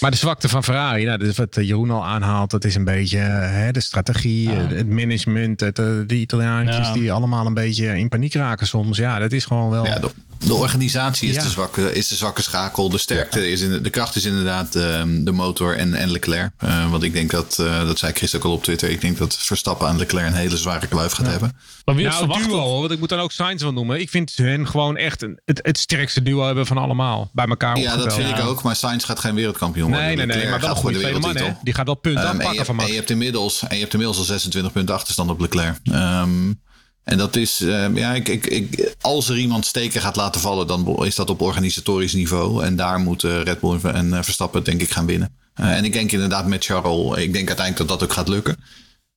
Maar 0.00 0.10
de 0.10 0.16
zwakte 0.16 0.48
van 0.48 0.64
Ferrari, 0.64 1.04
nou, 1.04 1.26
is 1.26 1.36
wat 1.36 1.54
Jeroen 1.60 1.90
al 1.90 2.04
aanhaalt, 2.04 2.50
dat 2.50 2.64
is 2.64 2.74
een 2.74 2.84
beetje 2.84 3.18
hè, 3.18 3.72
de 3.72 3.80
strategie, 3.80 4.50
ja. 4.50 4.54
het 4.54 4.88
management, 4.88 5.60
het, 5.60 5.76
de 5.76 6.04
Italiaantjes 6.08 6.86
ja. 6.86 6.92
die 6.92 7.12
allemaal 7.12 7.46
een 7.46 7.54
beetje 7.54 7.98
in 7.98 8.08
paniek 8.08 8.34
raken 8.34 8.66
soms. 8.66 8.96
Ja, 8.96 9.18
dat 9.18 9.32
is 9.32 9.44
gewoon 9.44 9.70
wel. 9.70 9.86
Ja, 9.86 10.00
de, 10.46 10.54
organisatie 10.54 11.28
is, 11.28 11.42
de 11.42 11.48
zwakke, 11.48 11.92
is 11.92 12.08
de 12.08 12.14
zwakke 12.14 12.42
schakel. 12.42 12.88
De 12.88 12.98
sterkte 12.98 13.50
is 13.50 13.60
in 13.60 13.70
de, 13.70 13.80
de 13.80 13.90
kracht 13.90 14.16
is 14.16 14.24
inderdaad 14.24 14.72
de, 14.72 15.20
de 15.24 15.32
motor 15.32 15.76
en, 15.76 15.94
en 15.94 16.10
Leclerc. 16.10 16.52
Uh, 16.64 16.90
want 16.90 17.02
ik 17.02 17.12
denk 17.12 17.30
dat, 17.30 17.58
uh, 17.60 17.86
dat 17.86 17.98
zei 17.98 18.12
Chris 18.12 18.36
ook 18.36 18.44
al 18.44 18.52
op 18.52 18.62
Twitter. 18.62 18.90
Ik 18.90 19.00
denk 19.00 19.18
dat 19.18 19.36
Verstappen 19.38 19.86
aan 19.86 19.98
Leclerc 19.98 20.26
een 20.26 20.34
hele 20.34 20.56
zware 20.56 20.86
kluif 20.86 21.12
gaat 21.12 21.26
hebben. 21.26 21.56
Maar 21.84 21.94
wie 21.94 22.06
nou, 22.06 22.42
duo, 22.42 22.80
want 22.80 22.90
ik 22.90 22.98
moet 22.98 23.08
dan 23.08 23.18
ook 23.18 23.32
Sainz 23.32 23.62
wel 23.62 23.72
noemen. 23.72 24.00
Ik 24.00 24.10
vind 24.10 24.32
hen 24.36 24.68
gewoon 24.68 24.96
echt 24.96 25.22
een, 25.22 25.40
het, 25.44 25.58
het 25.62 25.78
sterkste 25.78 26.22
duo 26.22 26.46
hebben 26.46 26.66
van 26.66 26.78
allemaal. 26.78 27.30
Bij 27.32 27.46
elkaar. 27.46 27.78
Ja, 27.78 27.96
dat 27.96 28.14
vind 28.14 28.28
ik 28.28 28.40
ook. 28.40 28.62
Maar 28.62 28.76
Sainz 28.76 29.04
gaat 29.04 29.18
geen 29.18 29.34
wereldkampioen 29.34 29.88
worden. 29.88 30.06
Nee, 30.06 30.16
nee, 30.16 30.26
nee. 30.26 30.48
Maar 30.48 30.60
wel 30.60 30.70
een 30.70 30.76
goede 30.76 30.98
tweede 30.98 31.18
man, 31.18 31.36
hè? 31.36 31.52
Die 31.62 31.74
gaat 31.74 31.86
wel 31.86 31.94
punten 31.94 32.22
um, 32.22 32.28
aanpakken 32.28 32.52
en 32.52 32.58
je, 32.58 32.64
van 32.64 32.74
Max. 32.74 32.86
En 32.86 32.92
je 32.92 32.98
hebt 32.98 33.10
inmiddels, 33.10 33.62
en 33.62 33.74
je 33.74 33.80
hebt 33.80 33.92
inmiddels 33.92 34.18
al 34.18 34.24
26 34.24 34.72
punten 34.72 34.94
achterstand 34.94 35.30
op 35.30 35.40
Leclerc. 35.40 35.78
Um, 35.92 36.62
en 37.04 37.18
dat 37.18 37.36
is, 37.36 37.60
uh, 37.60 37.96
ja, 37.96 38.14
ik, 38.14 38.28
ik, 38.28 38.46
ik, 38.46 38.94
als 39.00 39.28
er 39.28 39.38
iemand 39.38 39.66
steken 39.66 40.00
gaat 40.00 40.16
laten 40.16 40.40
vallen, 40.40 40.66
dan 40.66 41.04
is 41.04 41.14
dat 41.14 41.30
op 41.30 41.40
organisatorisch 41.40 42.12
niveau. 42.12 42.64
En 42.64 42.76
daar 42.76 42.98
moeten 42.98 43.42
Red 43.42 43.60
Bull 43.60 43.80
en 43.82 44.06
uh, 44.06 44.22
Verstappen, 44.22 44.64
denk 44.64 44.80
ik, 44.80 44.90
gaan 44.90 45.06
winnen. 45.06 45.36
Uh, 45.60 45.76
en 45.76 45.84
ik 45.84 45.92
denk 45.92 46.12
inderdaad 46.12 46.46
met 46.46 46.64
Charles, 46.64 47.18
ik 47.18 47.32
denk 47.32 47.48
uiteindelijk 47.48 47.76
dat 47.76 47.88
dat 47.88 48.02
ook 48.02 48.14
gaat 48.14 48.28
lukken. 48.28 48.56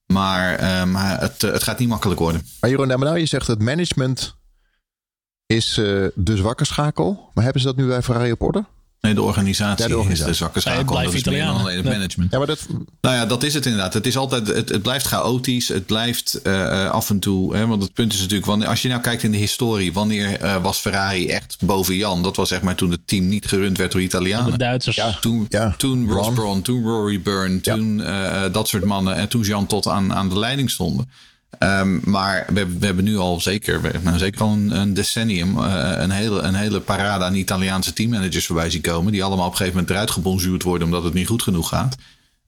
Maar 0.06 0.60
het, 1.20 1.42
het 1.42 1.62
gaat 1.62 1.78
niet 1.78 1.88
makkelijk 1.88 2.20
worden. 2.20 2.46
Maar 2.60 2.70
Jeroen, 2.70 2.88
nou, 2.88 3.18
je 3.18 3.26
zegt 3.26 3.46
het 3.46 3.62
management 3.62 4.36
is 5.46 5.74
de 6.14 6.36
zwakke 6.36 6.64
schakel. 6.64 7.30
Maar 7.34 7.44
hebben 7.44 7.62
ze 7.62 7.68
dat 7.68 7.76
nu 7.76 7.86
bij 7.86 8.02
Ferrari 8.02 8.32
op 8.32 8.42
orde? 8.42 8.64
Nee, 9.00 9.14
de 9.14 9.22
organisatie, 9.22 9.82
ja, 9.82 9.88
de 9.90 9.98
organisatie. 9.98 10.30
is 10.30 10.38
de 10.38 10.44
zwakke 10.44 10.60
schakel. 10.60 10.96
Ja, 10.96 11.04
dat 11.04 11.14
is 11.14 11.24
meer 11.24 11.44
dan 11.44 11.56
alleen 11.56 11.76
het 11.76 11.84
management. 11.84 12.30
Ja, 12.32 12.38
maar 12.38 12.46
dat... 12.46 12.66
Nou 13.00 13.16
ja, 13.16 13.26
dat 13.26 13.42
is 13.42 13.54
het 13.54 13.66
inderdaad. 13.66 13.94
Het, 13.94 14.06
is 14.06 14.16
altijd, 14.16 14.46
het, 14.46 14.68
het 14.68 14.82
blijft 14.82 15.06
chaotisch. 15.06 15.68
Het 15.68 15.86
blijft 15.86 16.40
uh, 16.42 16.90
af 16.90 17.10
en 17.10 17.18
toe... 17.18 17.56
Hè, 17.56 17.66
want 17.66 17.82
het 17.82 17.92
punt 17.92 18.12
is 18.12 18.18
natuurlijk... 18.20 18.46
Wanneer, 18.46 18.68
als 18.68 18.82
je 18.82 18.88
nou 18.88 19.00
kijkt 19.00 19.22
in 19.22 19.30
de 19.30 19.36
historie... 19.36 19.92
Wanneer 19.92 20.42
uh, 20.42 20.62
was 20.62 20.78
Ferrari 20.78 21.28
echt 21.28 21.56
boven 21.60 21.96
Jan? 21.96 22.22
Dat 22.22 22.36
was 22.36 22.48
zeg 22.48 22.62
maar 22.62 22.74
toen 22.74 22.90
het 22.90 23.00
team 23.04 23.28
niet 23.28 23.46
gerund 23.46 23.78
werd 23.78 23.92
door 23.92 24.00
Italianen. 24.00 24.50
De 24.50 24.58
Duitsers. 24.58 24.96
Ja. 24.96 25.18
Toen, 25.20 25.46
ja. 25.48 25.74
toen 25.76 26.10
Ross 26.10 26.30
Braun, 26.34 26.62
toen 26.62 26.82
Rory 26.82 27.22
Byrne, 27.22 27.60
toen 27.60 27.98
uh, 27.98 28.42
dat 28.52 28.68
soort 28.68 28.84
mannen. 28.84 29.14
En 29.14 29.28
toen 29.28 29.42
Jan 29.42 29.66
tot 29.66 29.86
aan, 29.86 30.14
aan 30.14 30.28
de 30.28 30.38
leiding 30.38 30.70
stonden. 30.70 31.10
Um, 31.58 32.00
maar 32.04 32.46
we, 32.52 32.78
we, 32.78 32.86
hebben 32.86 33.04
nu 33.04 33.16
al 33.16 33.40
zeker, 33.40 34.00
nou, 34.02 34.18
zeker 34.18 34.40
al 34.40 34.52
een, 34.52 34.94
decennium 34.94 35.58
uh, 35.58 35.92
een, 35.96 36.10
hele, 36.10 36.40
een 36.40 36.54
hele 36.54 36.80
parade 36.80 37.24
aan 37.24 37.34
Italiaanse 37.34 37.92
teammanagers 37.92 38.46
voorbij 38.46 38.70
zien 38.70 38.80
komen. 38.80 39.12
Die 39.12 39.24
allemaal 39.24 39.46
op 39.46 39.50
een 39.50 39.56
gegeven 39.56 39.78
moment 39.78 39.96
eruit 39.96 40.10
gebonzuurd 40.10 40.62
worden 40.62 40.86
omdat 40.86 41.04
het 41.04 41.14
niet 41.14 41.26
goed 41.26 41.42
genoeg 41.42 41.68
gaat. 41.68 41.96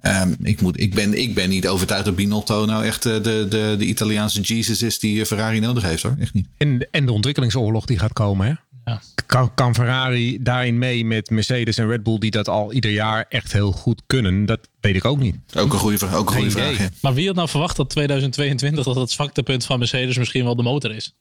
Um, 0.03 0.37
ik, 0.43 0.61
moet, 0.61 0.81
ik, 0.81 0.95
ben, 0.95 1.19
ik 1.19 1.35
ben 1.35 1.49
niet 1.49 1.69
overtuigd 1.69 2.05
dat 2.05 2.17
Binotto 2.17 2.65
nou 2.65 2.85
echt 2.85 3.03
de, 3.03 3.21
de, 3.21 3.75
de 3.79 3.85
Italiaanse 3.85 4.41
Jesus 4.41 4.83
is 4.83 4.99
die 4.99 5.27
Ferrari 5.27 5.61
nodig 5.61 5.83
heeft 5.83 6.03
hoor. 6.03 6.17
Echt 6.21 6.35
niet. 6.35 6.47
En, 6.57 6.89
en 6.91 7.07
de 7.07 7.13
ontwikkelingsoorlog 7.13 7.85
die 7.85 7.99
gaat 7.99 8.13
komen 8.13 8.47
hè? 8.47 8.53
Ja. 8.91 9.01
Kan, 9.27 9.55
kan, 9.55 9.75
Ferrari 9.75 10.43
daarin 10.43 10.79
mee 10.79 11.05
met 11.05 11.31
Mercedes 11.31 11.79
en 11.79 11.89
Red 11.89 12.03
Bull, 12.03 12.19
die 12.19 12.31
dat 12.31 12.49
al 12.49 12.73
ieder 12.73 12.91
jaar 12.91 13.27
echt 13.29 13.53
heel 13.53 13.73
goed 13.73 14.03
kunnen? 14.07 14.47
Dat 14.47 14.69
weet 14.81 14.97
ik 14.97 15.05
ook 15.05 15.19
niet. 15.19 15.37
Ook 15.57 15.73
een 15.73 15.79
goede, 15.79 16.07
ook 16.07 16.31
een 16.31 16.37
goede 16.37 16.51
vraag. 16.51 16.79
Ja. 16.79 16.89
Maar 17.01 17.15
wie 17.15 17.27
had 17.27 17.37
nou 17.37 17.49
verwacht 17.49 17.77
dat 17.77 17.91
2022 17.91 18.85
dat 18.85 18.97
het 18.97 19.11
zwaktepunt 19.11 19.65
van 19.65 19.79
Mercedes 19.79 20.19
misschien 20.19 20.45
wel 20.45 20.57
de 20.57 20.63
motor 20.63 20.95
is? 20.95 21.15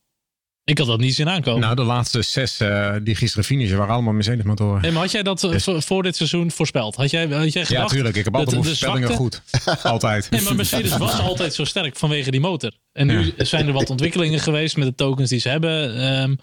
Ik 0.70 0.78
had 0.78 0.88
dat 0.88 0.99
niet 0.99 1.15
zien 1.15 1.30
aankomen. 1.30 1.61
Nou, 1.61 1.76
de 1.76 1.84
laatste 1.84 2.22
zes 2.22 2.61
uh, 2.61 2.95
die 3.03 3.15
gisteren 3.15 3.45
finishen 3.45 3.78
waren 3.78 3.93
allemaal 3.93 4.13
Mercedes 4.13 4.43
motoren. 4.43 4.82
Hey, 4.82 4.91
maar 4.91 5.01
had 5.01 5.11
jij 5.11 5.24
dat 5.24 5.43
uh, 5.43 5.51
dus. 5.51 5.86
voor 5.86 6.03
dit 6.03 6.15
seizoen 6.15 6.51
voorspeld? 6.51 6.95
Had 6.95 7.11
jij, 7.11 7.28
had 7.28 7.53
jij 7.53 7.65
gedacht? 7.65 7.89
Ja, 7.89 7.95
tuurlijk. 7.95 8.15
Ik 8.15 8.24
heb 8.24 8.36
altijd 8.36 8.55
de, 8.55 8.61
de 8.61 8.67
voorspellingen 8.67 9.09
goed. 9.09 9.41
altijd. 9.84 10.30
Nee, 10.30 10.41
maar 10.41 10.55
Mercedes 10.55 10.97
was 10.97 11.20
altijd 11.20 11.53
zo 11.53 11.63
sterk 11.63 11.95
vanwege 11.95 12.32
die 12.32 12.39
motor. 12.39 12.72
En 12.91 13.07
nu 13.07 13.34
ja. 13.38 13.43
zijn 13.43 13.67
er 13.67 13.74
wat 13.74 13.89
ontwikkelingen 13.89 14.39
geweest 14.39 14.78
met 14.78 14.88
de 14.88 14.95
tokens 14.95 15.30
die 15.30 15.39
ze 15.39 15.49
hebben. 15.49 16.03
Um, 16.22 16.39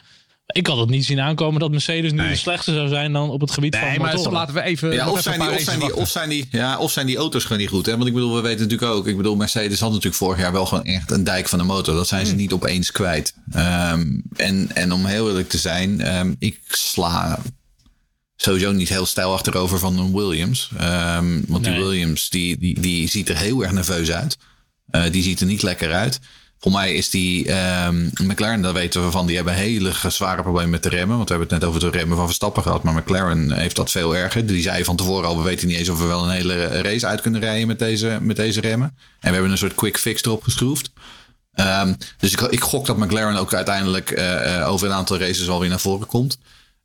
ik 0.46 0.66
had 0.66 0.78
het 0.78 0.88
niet 0.88 1.04
zien 1.04 1.20
aankomen 1.20 1.60
dat 1.60 1.70
Mercedes 1.70 2.12
nu 2.12 2.18
nee. 2.18 2.30
de 2.30 2.36
slechtste 2.36 2.72
zou 2.72 2.88
zijn 2.88 3.12
dan 3.12 3.30
op 3.30 3.40
het 3.40 3.50
gebied 3.50 3.72
nee, 3.72 3.82
van 3.82 4.02
maar 4.02 4.14
motoren. 4.14 4.32
laten 4.32 4.54
we 4.54 4.62
even. 4.62 4.92
Ja, 4.92 5.10
of, 5.10 5.22
zijn 5.22 5.40
die, 5.40 5.50
of, 5.50 5.60
zijn 5.60 5.78
die, 5.78 5.96
of, 5.96 6.08
zijn 6.08 6.28
die, 6.28 6.48
ja, 6.50 6.78
of 6.78 6.90
zijn 6.90 7.06
die 7.06 7.16
auto's 7.16 7.42
gewoon 7.42 7.58
niet 7.58 7.68
goed? 7.68 7.86
Hè? 7.86 7.92
Want 7.92 8.06
ik 8.06 8.14
bedoel, 8.14 8.34
we 8.34 8.40
weten 8.40 8.62
natuurlijk 8.62 8.92
ook. 8.92 9.06
Ik 9.06 9.16
bedoel, 9.16 9.36
Mercedes 9.36 9.80
had 9.80 9.88
natuurlijk 9.88 10.16
vorig 10.16 10.38
jaar 10.38 10.52
wel 10.52 10.66
gewoon 10.66 10.84
echt 10.84 11.10
een 11.10 11.24
dijk 11.24 11.48
van 11.48 11.58
de 11.58 11.64
motor. 11.64 11.94
Dat 11.94 12.08
zijn 12.08 12.26
ze 12.26 12.32
hmm. 12.32 12.40
niet 12.40 12.52
opeens 12.52 12.92
kwijt. 12.92 13.34
Um, 13.56 14.22
en, 14.36 14.70
en 14.74 14.92
om 14.92 15.04
heel 15.04 15.28
eerlijk 15.28 15.48
te 15.48 15.58
zijn, 15.58 16.16
um, 16.16 16.36
ik 16.38 16.60
sla 16.68 17.38
sowieso 18.36 18.72
niet 18.72 18.88
heel 18.88 19.06
stijl 19.06 19.32
achterover 19.32 19.78
van 19.78 19.98
een 19.98 20.12
Williams. 20.12 20.70
Um, 20.80 21.44
want 21.48 21.62
nee. 21.62 21.74
die 21.74 21.84
Williams 21.84 22.28
die, 22.28 22.58
die, 22.58 22.80
die 22.80 23.08
ziet 23.08 23.28
er 23.28 23.36
heel 23.36 23.62
erg 23.62 23.72
nerveus 23.72 24.10
uit. 24.10 24.36
Uh, 24.90 25.02
die 25.10 25.22
ziet 25.22 25.40
er 25.40 25.46
niet 25.46 25.62
lekker 25.62 25.92
uit. 25.92 26.20
Voor 26.66 26.74
mij 26.74 26.94
is 26.94 27.10
die 27.10 27.52
um, 27.84 28.10
McLaren, 28.22 28.60
daar 28.60 28.72
weten 28.72 29.04
we 29.04 29.10
van, 29.10 29.26
die 29.26 29.36
hebben 29.36 29.54
hele 29.54 29.92
zware 30.08 30.42
problemen 30.42 30.70
met 30.70 30.82
de 30.82 30.88
remmen. 30.88 31.16
Want 31.16 31.28
we 31.28 31.34
hebben 31.34 31.52
het 31.52 31.62
net 31.62 31.68
over 31.68 31.90
de 31.90 31.98
remmen 31.98 32.16
van 32.16 32.26
Verstappen 32.26 32.62
gehad. 32.62 32.82
Maar 32.82 32.94
McLaren 32.94 33.52
heeft 33.52 33.76
dat 33.76 33.90
veel 33.90 34.16
erger. 34.16 34.46
Die 34.46 34.62
zei 34.62 34.84
van 34.84 34.96
tevoren 34.96 35.28
al, 35.28 35.36
we 35.36 35.42
weten 35.42 35.68
niet 35.68 35.76
eens 35.76 35.88
of 35.88 35.98
we 35.98 36.06
wel 36.06 36.24
een 36.24 36.30
hele 36.30 36.82
race 36.82 37.06
uit 37.06 37.20
kunnen 37.20 37.40
rijden 37.40 37.66
met 37.66 37.78
deze, 37.78 38.18
met 38.20 38.36
deze 38.36 38.60
remmen. 38.60 38.88
En 38.98 39.28
we 39.28 39.32
hebben 39.32 39.50
een 39.50 39.58
soort 39.58 39.74
quick 39.74 39.98
fix 39.98 40.22
erop 40.22 40.42
geschroefd. 40.42 40.90
Um, 41.54 41.96
dus 42.18 42.32
ik, 42.32 42.40
ik 42.40 42.60
gok 42.60 42.86
dat 42.86 42.96
McLaren 42.96 43.36
ook 43.36 43.54
uiteindelijk 43.54 44.10
uh, 44.10 44.68
over 44.68 44.86
een 44.86 44.94
aantal 44.94 45.18
races 45.18 45.48
alweer 45.48 45.68
naar 45.68 45.80
voren 45.80 46.06
komt. 46.06 46.38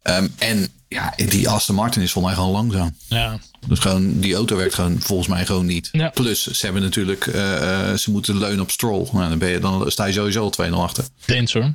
Um, 0.03 0.33
en 0.37 0.67
ja, 0.95 1.13
die 1.15 1.49
Aston 1.49 1.75
Martin 1.75 2.01
is 2.01 2.11
volgens 2.11 2.33
mij 2.33 2.43
gewoon 2.43 2.61
langzaam. 2.61 2.95
Ja. 3.07 3.39
Dus 3.67 3.79
gewoon, 3.79 4.19
die 4.19 4.35
auto 4.35 4.55
werkt 4.55 4.73
gewoon 4.73 4.99
volgens 4.99 5.27
mij 5.27 5.45
gewoon 5.45 5.65
niet. 5.65 5.89
Ja. 5.91 6.09
Plus, 6.09 6.47
ze 6.47 6.65
hebben 6.65 6.81
natuurlijk, 6.81 7.25
uh, 7.25 7.35
uh, 7.35 7.93
ze 7.93 8.11
moeten 8.11 8.37
leunen 8.37 8.61
op 8.61 8.71
Stroll. 8.71 9.07
Nou, 9.11 9.29
dan, 9.29 9.37
ben 9.37 9.49
je, 9.49 9.59
dan 9.59 9.91
sta 9.91 10.05
je 10.05 10.13
sowieso 10.13 10.43
al 10.43 10.69
2-0 10.69 10.73
achter. 10.73 11.05
Eens 11.25 11.53
hoor. 11.53 11.73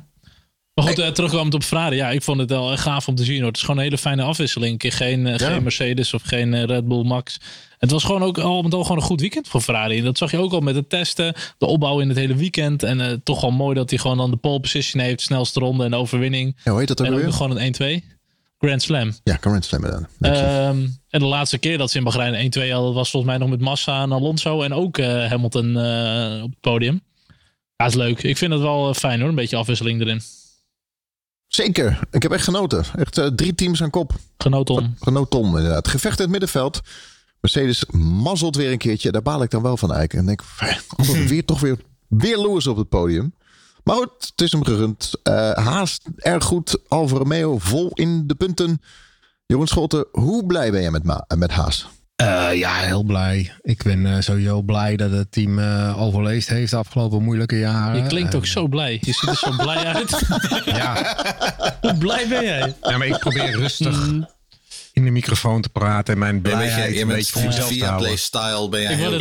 Maar 0.73 0.85
goed, 0.85 0.99
uh, 0.99 1.07
terugkomend 1.07 1.53
op 1.53 1.63
Ferrari. 1.63 1.95
Ja, 1.95 2.09
ik 2.09 2.21
vond 2.21 2.39
het 2.39 2.49
wel 2.49 2.77
gaaf 2.77 3.07
om 3.07 3.15
te 3.15 3.23
zien. 3.23 3.37
Hoor. 3.37 3.47
Het 3.47 3.55
is 3.55 3.61
gewoon 3.61 3.77
een 3.77 3.83
hele 3.83 3.97
fijne 3.97 4.23
afwisseling. 4.23 4.71
Een 4.71 4.77
keer 4.77 4.91
geen, 4.91 5.25
ja. 5.25 5.37
geen 5.37 5.63
Mercedes 5.63 6.13
of 6.13 6.21
geen 6.25 6.65
Red 6.65 6.87
Bull 6.87 7.03
Max. 7.03 7.39
Het 7.77 7.91
was 7.91 8.03
gewoon 8.03 8.23
ook 8.23 8.37
al 8.37 8.61
met 8.61 8.73
al 8.73 8.81
gewoon 8.81 8.97
een 8.97 9.03
goed 9.03 9.21
weekend 9.21 9.47
voor 9.47 9.61
Ferrari. 9.61 9.97
En 9.97 10.03
dat 10.03 10.17
zag 10.17 10.31
je 10.31 10.37
ook 10.37 10.51
al 10.51 10.59
met 10.59 10.75
het 10.75 10.89
testen, 10.89 11.33
de 11.57 11.65
opbouw 11.65 11.99
in 11.99 12.07
het 12.07 12.17
hele 12.17 12.35
weekend. 12.35 12.83
En 12.83 12.99
uh, 12.99 13.11
toch 13.23 13.41
wel 13.41 13.51
mooi 13.51 13.75
dat 13.75 13.89
hij 13.89 13.99
gewoon 13.99 14.17
dan 14.17 14.31
de 14.31 14.37
pole 14.37 14.59
position 14.59 15.03
heeft, 15.03 15.21
snelste 15.21 15.59
ronde 15.59 15.83
en 15.83 15.91
de 15.91 15.97
overwinning. 15.97 16.57
Ja, 16.63 16.71
hoe 16.71 16.79
heet 16.79 16.87
dat 16.87 17.01
ook 17.01 17.07
en 17.07 17.13
ook 17.13 17.19
weer? 17.19 17.33
gewoon 17.33 17.57
een 17.57 18.03
1-2. 18.03 18.16
Grand 18.57 18.81
Slam. 18.81 19.13
Ja, 19.23 19.37
Grand 19.39 19.65
Slam 19.65 19.81
dan. 19.81 20.07
Um, 20.19 20.99
en 21.09 21.19
de 21.19 21.25
laatste 21.25 21.57
keer 21.57 21.77
dat 21.77 21.91
ze 21.91 21.97
in 21.97 22.03
Bahrein 22.03 22.51
1-2 22.57 22.71
hadden, 22.71 22.93
was 22.93 23.09
volgens 23.09 23.31
mij 23.31 23.37
nog 23.37 23.49
met 23.49 23.61
Massa 23.61 24.01
en 24.01 24.11
Alonso 24.11 24.61
en 24.61 24.73
ook 24.73 24.97
uh, 24.97 25.29
Hamilton 25.29 25.77
uh, 25.77 26.43
op 26.43 26.49
het 26.49 26.59
podium. 26.59 27.01
Ja, 27.75 27.85
is 27.85 27.93
leuk. 27.93 28.23
Ik 28.23 28.37
vind 28.37 28.51
het 28.51 28.61
wel 28.61 28.93
fijn 28.93 29.19
hoor, 29.19 29.29
een 29.29 29.35
beetje 29.35 29.55
afwisseling 29.55 30.01
erin. 30.01 30.21
Zeker. 31.47 31.99
Ik 32.11 32.23
heb 32.23 32.31
echt 32.31 32.43
genoten. 32.43 32.83
Echt 32.95 33.17
uh, 33.17 33.25
drie 33.25 33.55
teams 33.55 33.81
aan 33.81 33.89
kop. 33.89 34.13
Genoten. 34.37 34.97
Genoten, 34.99 35.43
inderdaad. 35.43 35.87
Gevecht 35.87 36.17
in 36.17 36.23
het 36.23 36.31
middenveld. 36.31 36.81
Mercedes 37.41 37.85
mazzelt 37.91 38.55
weer 38.55 38.71
een 38.71 38.77
keertje. 38.77 39.11
Daar 39.11 39.21
baal 39.21 39.43
ik 39.43 39.49
dan 39.49 39.61
wel 39.61 39.77
van 39.77 39.93
eigenlijk. 39.93 40.19
En 40.19 40.35
denk, 40.35 40.43
altijd 40.97 41.29
weer 41.29 41.45
toch 41.45 41.59
weer 41.59 41.77
Weer 42.07 42.37
Lewis 42.37 42.67
op 42.67 42.77
het 42.77 42.89
podium. 42.89 43.33
Maar 43.87 43.95
goed, 43.95 44.27
het 44.29 44.41
is 44.41 44.51
hem 44.51 44.65
gegund. 44.65 45.11
Uh, 45.23 45.51
Haas 45.51 45.99
erg 46.15 46.43
goed. 46.43 46.77
Alfa 46.87 47.17
Romeo 47.17 47.57
vol 47.57 47.91
in 47.93 48.23
de 48.27 48.35
punten. 48.35 48.81
Jeroen 49.45 49.67
Scholten, 49.67 50.07
hoe 50.11 50.45
blij 50.45 50.71
ben 50.71 50.81
je 50.81 50.91
met, 50.91 51.03
Ma 51.03 51.25
met 51.35 51.51
Haas? 51.51 51.87
Uh, 52.21 52.49
ja, 52.53 52.73
heel 52.73 53.03
blij. 53.03 53.51
Ik 53.61 53.83
ben 53.83 54.05
uh, 54.05 54.19
sowieso 54.19 54.61
blij 54.61 54.95
dat 54.95 55.11
het 55.11 55.31
team 55.31 55.59
uh, 55.59 56.01
overleefd 56.01 56.49
heeft 56.49 56.71
de 56.71 56.77
afgelopen 56.77 57.23
moeilijke 57.23 57.59
jaren. 57.59 58.01
Je 58.01 58.07
klinkt 58.07 58.35
ook 58.35 58.45
zo 58.45 58.67
blij. 58.67 58.97
Je 59.01 59.13
ziet 59.13 59.29
er 59.29 59.35
zo 59.35 59.51
blij 59.57 59.85
uit. 59.85 60.21
ja. 60.81 61.17
Hoe 61.81 61.97
blij 61.97 62.27
ben 62.27 62.43
jij? 62.43 62.75
Ja, 62.81 62.97
maar 62.97 63.07
ik 63.07 63.19
probeer 63.19 63.51
rustig 63.51 64.07
mm 64.07 64.27
in 64.97 65.03
de 65.03 65.11
microfoon 65.11 65.61
te 65.61 65.69
praten 65.69 66.13
en 66.13 66.19
mijn 66.19 66.41
blijheid 66.41 66.93
je, 66.93 67.01
een 67.01 67.07
beetje 67.07 67.31
voor 67.31 67.45
mezelf 67.45 67.67
te 67.67 67.85
houden. 67.85 68.17
Via 68.17 68.29
Play-style 68.37 68.69
ben 68.69 68.81
jij 68.81 68.91
ik 68.91 68.97
heel 68.97 69.11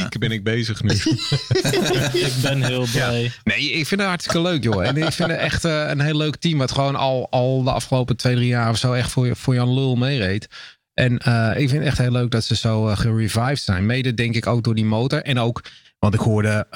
het 0.00 0.18
ben 0.18 0.30
ik 0.30 0.44
bezig 0.44 0.82
nu. 0.82 0.90
ik 2.26 2.32
ben 2.42 2.62
heel 2.62 2.86
blij. 2.92 3.22
Ja. 3.22 3.30
Nee, 3.44 3.70
ik 3.70 3.86
vind 3.86 4.00
het 4.00 4.08
hartstikke 4.08 4.40
leuk, 4.40 4.62
joh. 4.62 4.86
En 4.86 4.96
ik 4.96 5.12
vind 5.12 5.30
het 5.30 5.38
echt 5.38 5.64
uh, 5.64 5.88
een 5.88 6.00
heel 6.00 6.16
leuk 6.16 6.36
team. 6.36 6.58
Wat 6.58 6.72
gewoon 6.72 6.96
al, 6.96 7.26
al 7.30 7.62
de 7.62 7.70
afgelopen 7.70 8.16
twee, 8.16 8.34
drie 8.34 8.46
jaar 8.46 8.70
of 8.70 8.78
zo 8.78 8.92
echt 8.92 9.10
voor, 9.10 9.36
voor 9.36 9.54
Jan 9.54 9.74
Lul 9.74 9.96
meereed. 9.96 10.48
En 10.94 11.20
uh, 11.28 11.50
ik 11.50 11.68
vind 11.68 11.72
het 11.72 11.82
echt 11.82 11.98
heel 11.98 12.12
leuk 12.12 12.30
dat 12.30 12.44
ze 12.44 12.56
zo 12.56 12.88
uh, 12.88 12.96
gerevived 12.96 13.60
zijn. 13.60 13.86
Mede 13.86 14.14
denk 14.14 14.34
ik 14.34 14.46
ook 14.46 14.64
door 14.64 14.74
die 14.74 14.84
motor. 14.84 15.22
En 15.22 15.38
ook, 15.38 15.62
want 15.98 16.14
ik 16.14 16.20
hoorde 16.20 16.66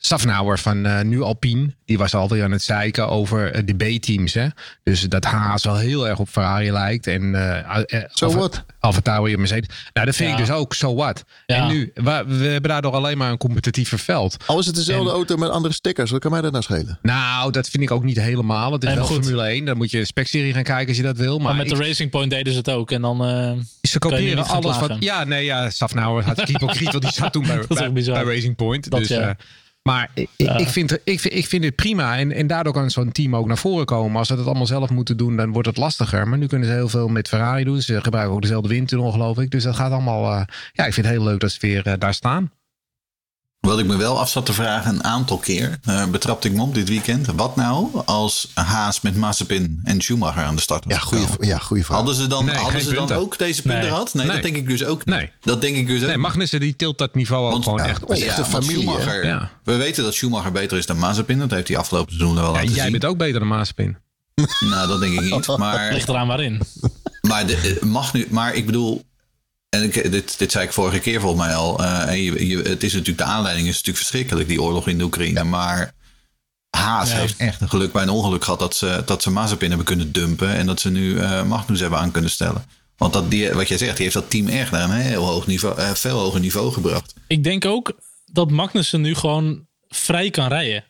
Safnauer 0.00 0.58
van 0.58 0.86
uh, 0.86 1.00
Nu 1.00 1.22
Alpine, 1.22 1.74
die 1.84 1.98
was 1.98 2.14
altijd 2.14 2.42
aan 2.42 2.50
het 2.50 2.62
zeiken 2.62 3.08
over 3.08 3.56
uh, 3.56 3.62
de 3.64 3.74
B-teams. 3.74 4.36
Dus 4.82 5.00
dat 5.00 5.24
Haas 5.24 5.64
wel 5.64 5.76
heel 5.76 6.08
erg 6.08 6.18
op 6.18 6.28
Ferrari 6.28 6.72
lijkt. 6.72 7.06
En 7.06 7.22
uh, 7.22 8.04
so 8.08 8.30
what? 8.30 8.64
AlphaTauri 8.80 9.32
en 9.32 9.38
Mercedes. 9.38 9.68
Nou, 9.92 10.06
dat 10.06 10.16
vind 10.16 10.30
ja. 10.30 10.38
ik 10.38 10.46
dus 10.46 10.54
ook 10.54 10.74
so 10.74 10.94
what. 10.94 11.24
Ja. 11.46 11.56
En 11.56 11.68
nu, 11.68 11.90
we, 11.94 12.24
we, 12.26 12.46
hebben 12.46 12.70
daardoor 12.70 12.92
alleen 12.92 13.18
maar 13.18 13.30
een 13.30 13.38
competitiever 13.38 13.98
veld. 13.98 14.36
Al 14.46 14.58
is 14.58 14.66
het 14.66 14.74
dezelfde 14.74 15.10
en, 15.10 15.14
auto 15.14 15.36
met 15.36 15.50
andere 15.50 15.74
stickers, 15.74 16.10
wat 16.10 16.20
kan 16.20 16.30
mij 16.30 16.40
dat 16.40 16.52
nou 16.52 16.64
schelen? 16.64 16.98
Nou, 17.02 17.52
dat 17.52 17.68
vind 17.68 17.82
ik 17.82 17.90
ook 17.90 18.04
niet 18.04 18.20
helemaal. 18.20 18.72
Het 18.72 18.82
is 18.82 18.88
en 18.88 18.96
wel 18.96 19.04
goed. 19.04 19.24
Formule 19.24 19.42
1. 19.42 19.64
Dan 19.64 19.76
moet 19.76 19.90
je 19.90 19.98
een 19.98 20.06
specserie 20.06 20.52
gaan 20.52 20.62
kijken 20.62 20.88
als 20.88 20.96
je 20.96 21.02
dat 21.02 21.16
wil. 21.16 21.38
Maar, 21.38 21.46
maar 21.46 21.56
met 21.56 21.72
ik, 21.72 21.78
de 21.78 21.84
Racing 21.84 22.10
Point 22.10 22.30
deden 22.30 22.52
ze 22.52 22.58
het 22.58 22.70
ook. 22.70 22.90
En 22.90 23.02
dan 23.02 23.16
Ze 23.82 23.98
kopiëren 23.98 24.46
alles 24.46 24.78
wat... 24.78 24.96
Ja, 25.00 25.24
nee, 25.24 25.44
ja, 25.44 25.70
Safnauer 25.70 26.24
had 26.24 26.40
hypocriet, 26.40 26.90
want 26.90 27.02
die 27.02 27.12
zat 27.12 27.32
toen 27.32 27.46
bij, 27.68 27.92
bij, 27.92 27.92
bij, 27.92 28.22
Racing 28.22 28.56
Point. 28.56 28.90
Dat, 28.90 29.00
dus... 29.00 29.08
Ja. 29.08 29.36
Maar 29.88 30.10
ik, 30.14 30.28
ik, 30.36 30.68
vind, 30.68 30.98
ik, 31.04 31.20
vind, 31.20 31.34
ik 31.34 31.46
vind 31.46 31.64
het 31.64 31.74
prima. 31.74 32.18
En, 32.18 32.32
en 32.32 32.46
daardoor 32.46 32.72
kan 32.72 32.90
zo'n 32.90 33.12
team 33.12 33.36
ook 33.36 33.46
naar 33.46 33.58
voren 33.58 33.86
komen. 33.86 34.16
Als 34.16 34.28
ze 34.28 34.34
het 34.34 34.46
allemaal 34.46 34.66
zelf 34.66 34.90
moeten 34.90 35.16
doen, 35.16 35.36
dan 35.36 35.52
wordt 35.52 35.68
het 35.68 35.76
lastiger. 35.76 36.28
Maar 36.28 36.38
nu 36.38 36.46
kunnen 36.46 36.68
ze 36.68 36.74
heel 36.74 36.88
veel 36.88 37.08
met 37.08 37.28
Ferrari 37.28 37.64
doen. 37.64 37.80
Ze 37.80 38.02
gebruiken 38.02 38.34
ook 38.34 38.42
dezelfde 38.42 38.68
windtunnel, 38.68 39.10
geloof 39.10 39.38
ik. 39.38 39.50
Dus 39.50 39.62
dat 39.62 39.76
gaat 39.76 39.92
allemaal... 39.92 40.32
Uh, 40.32 40.42
ja, 40.72 40.84
ik 40.84 40.92
vind 40.92 41.06
het 41.06 41.14
heel 41.14 41.24
leuk 41.24 41.40
dat 41.40 41.50
ze 41.50 41.58
weer 41.60 41.86
uh, 41.86 41.92
daar 41.98 42.14
staan. 42.14 42.50
Wat 43.68 43.78
ik 43.78 43.86
me 43.86 43.96
wel 43.96 44.18
af 44.18 44.30
zat 44.30 44.46
te 44.46 44.52
vragen 44.52 44.94
een 44.94 45.04
aantal 45.04 45.38
keer, 45.38 45.78
uh, 45.88 46.06
betrapte 46.06 46.48
ik 46.48 46.54
me 46.54 46.62
op 46.62 46.74
dit 46.74 46.88
weekend. 46.88 47.26
Wat 47.26 47.56
nou 47.56 48.02
als 48.04 48.50
Haas 48.54 49.00
met 49.00 49.16
Mazepin 49.16 49.80
en 49.84 50.00
Schumacher 50.00 50.42
aan 50.42 50.54
de 50.54 50.60
start 50.60 50.84
was 50.84 50.94
Ja, 50.94 51.00
goede 51.00 51.26
ja, 51.46 51.58
goede 51.58 51.84
vraag. 51.84 51.96
Hadden 51.96 52.14
ze 52.14 52.26
dan, 52.26 52.44
nee, 52.44 52.54
hadden 52.54 52.80
ze 52.80 52.94
dan 52.94 53.12
ook 53.12 53.38
deze 53.38 53.62
punten 53.62 53.80
nee. 53.80 53.88
gehad? 53.88 54.14
Nee, 54.14 54.26
nee, 54.26 54.34
dat 54.34 54.42
denk 54.42 54.56
ik 54.56 54.68
dus 54.68 54.84
ook 54.84 55.04
niet. 55.04 55.14
Nee. 55.14 55.30
Dat 55.40 55.60
denk 55.60 55.76
ik 55.76 55.86
dus 55.86 56.02
ook 56.02 56.08
Nee, 56.08 56.16
Magnussen 56.16 56.60
die 56.60 56.76
tilt 56.76 56.98
dat 56.98 57.14
niveau 57.14 57.50
want, 57.50 57.64
gewoon 57.64 57.78
ja, 57.78 57.86
echt 57.86 58.04
op. 58.04 58.14
Ja, 58.14 58.44
familie, 58.44 58.90
ja. 59.22 59.50
We 59.64 59.76
weten 59.76 60.04
dat 60.04 60.14
Schumacher 60.14 60.52
beter 60.52 60.78
is 60.78 60.86
dan 60.86 60.98
Mazepin. 60.98 61.38
Dat 61.38 61.50
heeft 61.50 61.68
hij 61.68 61.76
afgelopen 61.76 62.12
seizoen 62.12 62.34
wel 62.34 62.52
laten 62.52 62.68
ja, 62.68 62.74
Jij 62.74 62.82
zien. 62.82 62.92
bent 62.92 63.04
ook 63.04 63.18
beter 63.18 63.38
dan 63.38 63.48
Mazepin. 63.48 63.96
nou, 64.60 64.88
dat 64.88 65.00
denk 65.00 65.12
ik 65.12 65.20
niet. 65.20 65.46
Maar, 65.56 65.92
Ligt 65.92 66.08
eraan 66.08 66.26
waarin. 66.26 66.60
Maar, 67.20 67.46
de, 67.46 67.78
mag 67.80 68.12
nu, 68.12 68.26
maar 68.30 68.54
ik 68.54 68.66
bedoel, 68.66 69.02
en 69.68 69.82
ik, 69.82 70.10
dit, 70.10 70.38
dit 70.38 70.52
zei 70.52 70.64
ik 70.64 70.72
vorige 70.72 70.98
keer 70.98 71.20
volgens 71.20 71.46
mij 71.46 71.54
al. 71.54 71.82
Uh, 71.82 72.24
je, 72.24 72.46
je, 72.46 72.56
het 72.56 72.82
is 72.82 72.92
natuurlijk, 72.92 73.18
de 73.18 73.24
aanleiding 73.24 73.68
is 73.68 73.74
natuurlijk 73.74 74.04
verschrikkelijk, 74.04 74.48
die 74.48 74.62
oorlog 74.62 74.88
in 74.88 74.98
de 74.98 75.04
Oekraïne. 75.04 75.44
Maar 75.44 75.94
Haas 76.70 77.10
ja. 77.10 77.16
heeft 77.16 77.36
echt 77.36 77.60
een 77.60 77.68
geluk 77.68 77.92
bij 77.92 78.02
een 78.02 78.08
ongeluk 78.08 78.44
gehad 78.44 78.58
dat 78.58 78.76
ze, 78.76 79.02
dat 79.06 79.22
ze 79.22 79.30
Mazepin 79.30 79.68
hebben 79.68 79.86
kunnen 79.86 80.12
dumpen. 80.12 80.54
En 80.54 80.66
dat 80.66 80.80
ze 80.80 80.90
nu 80.90 81.14
uh, 81.14 81.42
Magnus 81.42 81.80
hebben 81.80 81.98
aan 81.98 82.10
kunnen 82.10 82.30
stellen. 82.30 82.64
Want 82.96 83.12
dat 83.12 83.30
die, 83.30 83.52
wat 83.52 83.68
jij 83.68 83.78
zegt, 83.78 83.94
die 83.94 84.02
heeft 84.02 84.16
dat 84.16 84.30
team 84.30 84.48
echt 84.48 84.70
naar 84.70 84.90
een 84.90 84.96
heel 84.96 85.24
hoog 85.24 85.46
niveau, 85.46 85.80
uh, 85.80 85.90
veel 85.90 86.18
hoger 86.18 86.40
niveau 86.40 86.72
gebracht. 86.72 87.14
Ik 87.26 87.44
denk 87.44 87.64
ook 87.64 87.92
dat 88.24 88.50
Magnussen 88.50 89.00
nu 89.00 89.14
gewoon 89.14 89.66
vrij 89.88 90.30
kan 90.30 90.48
rijden. 90.48 90.84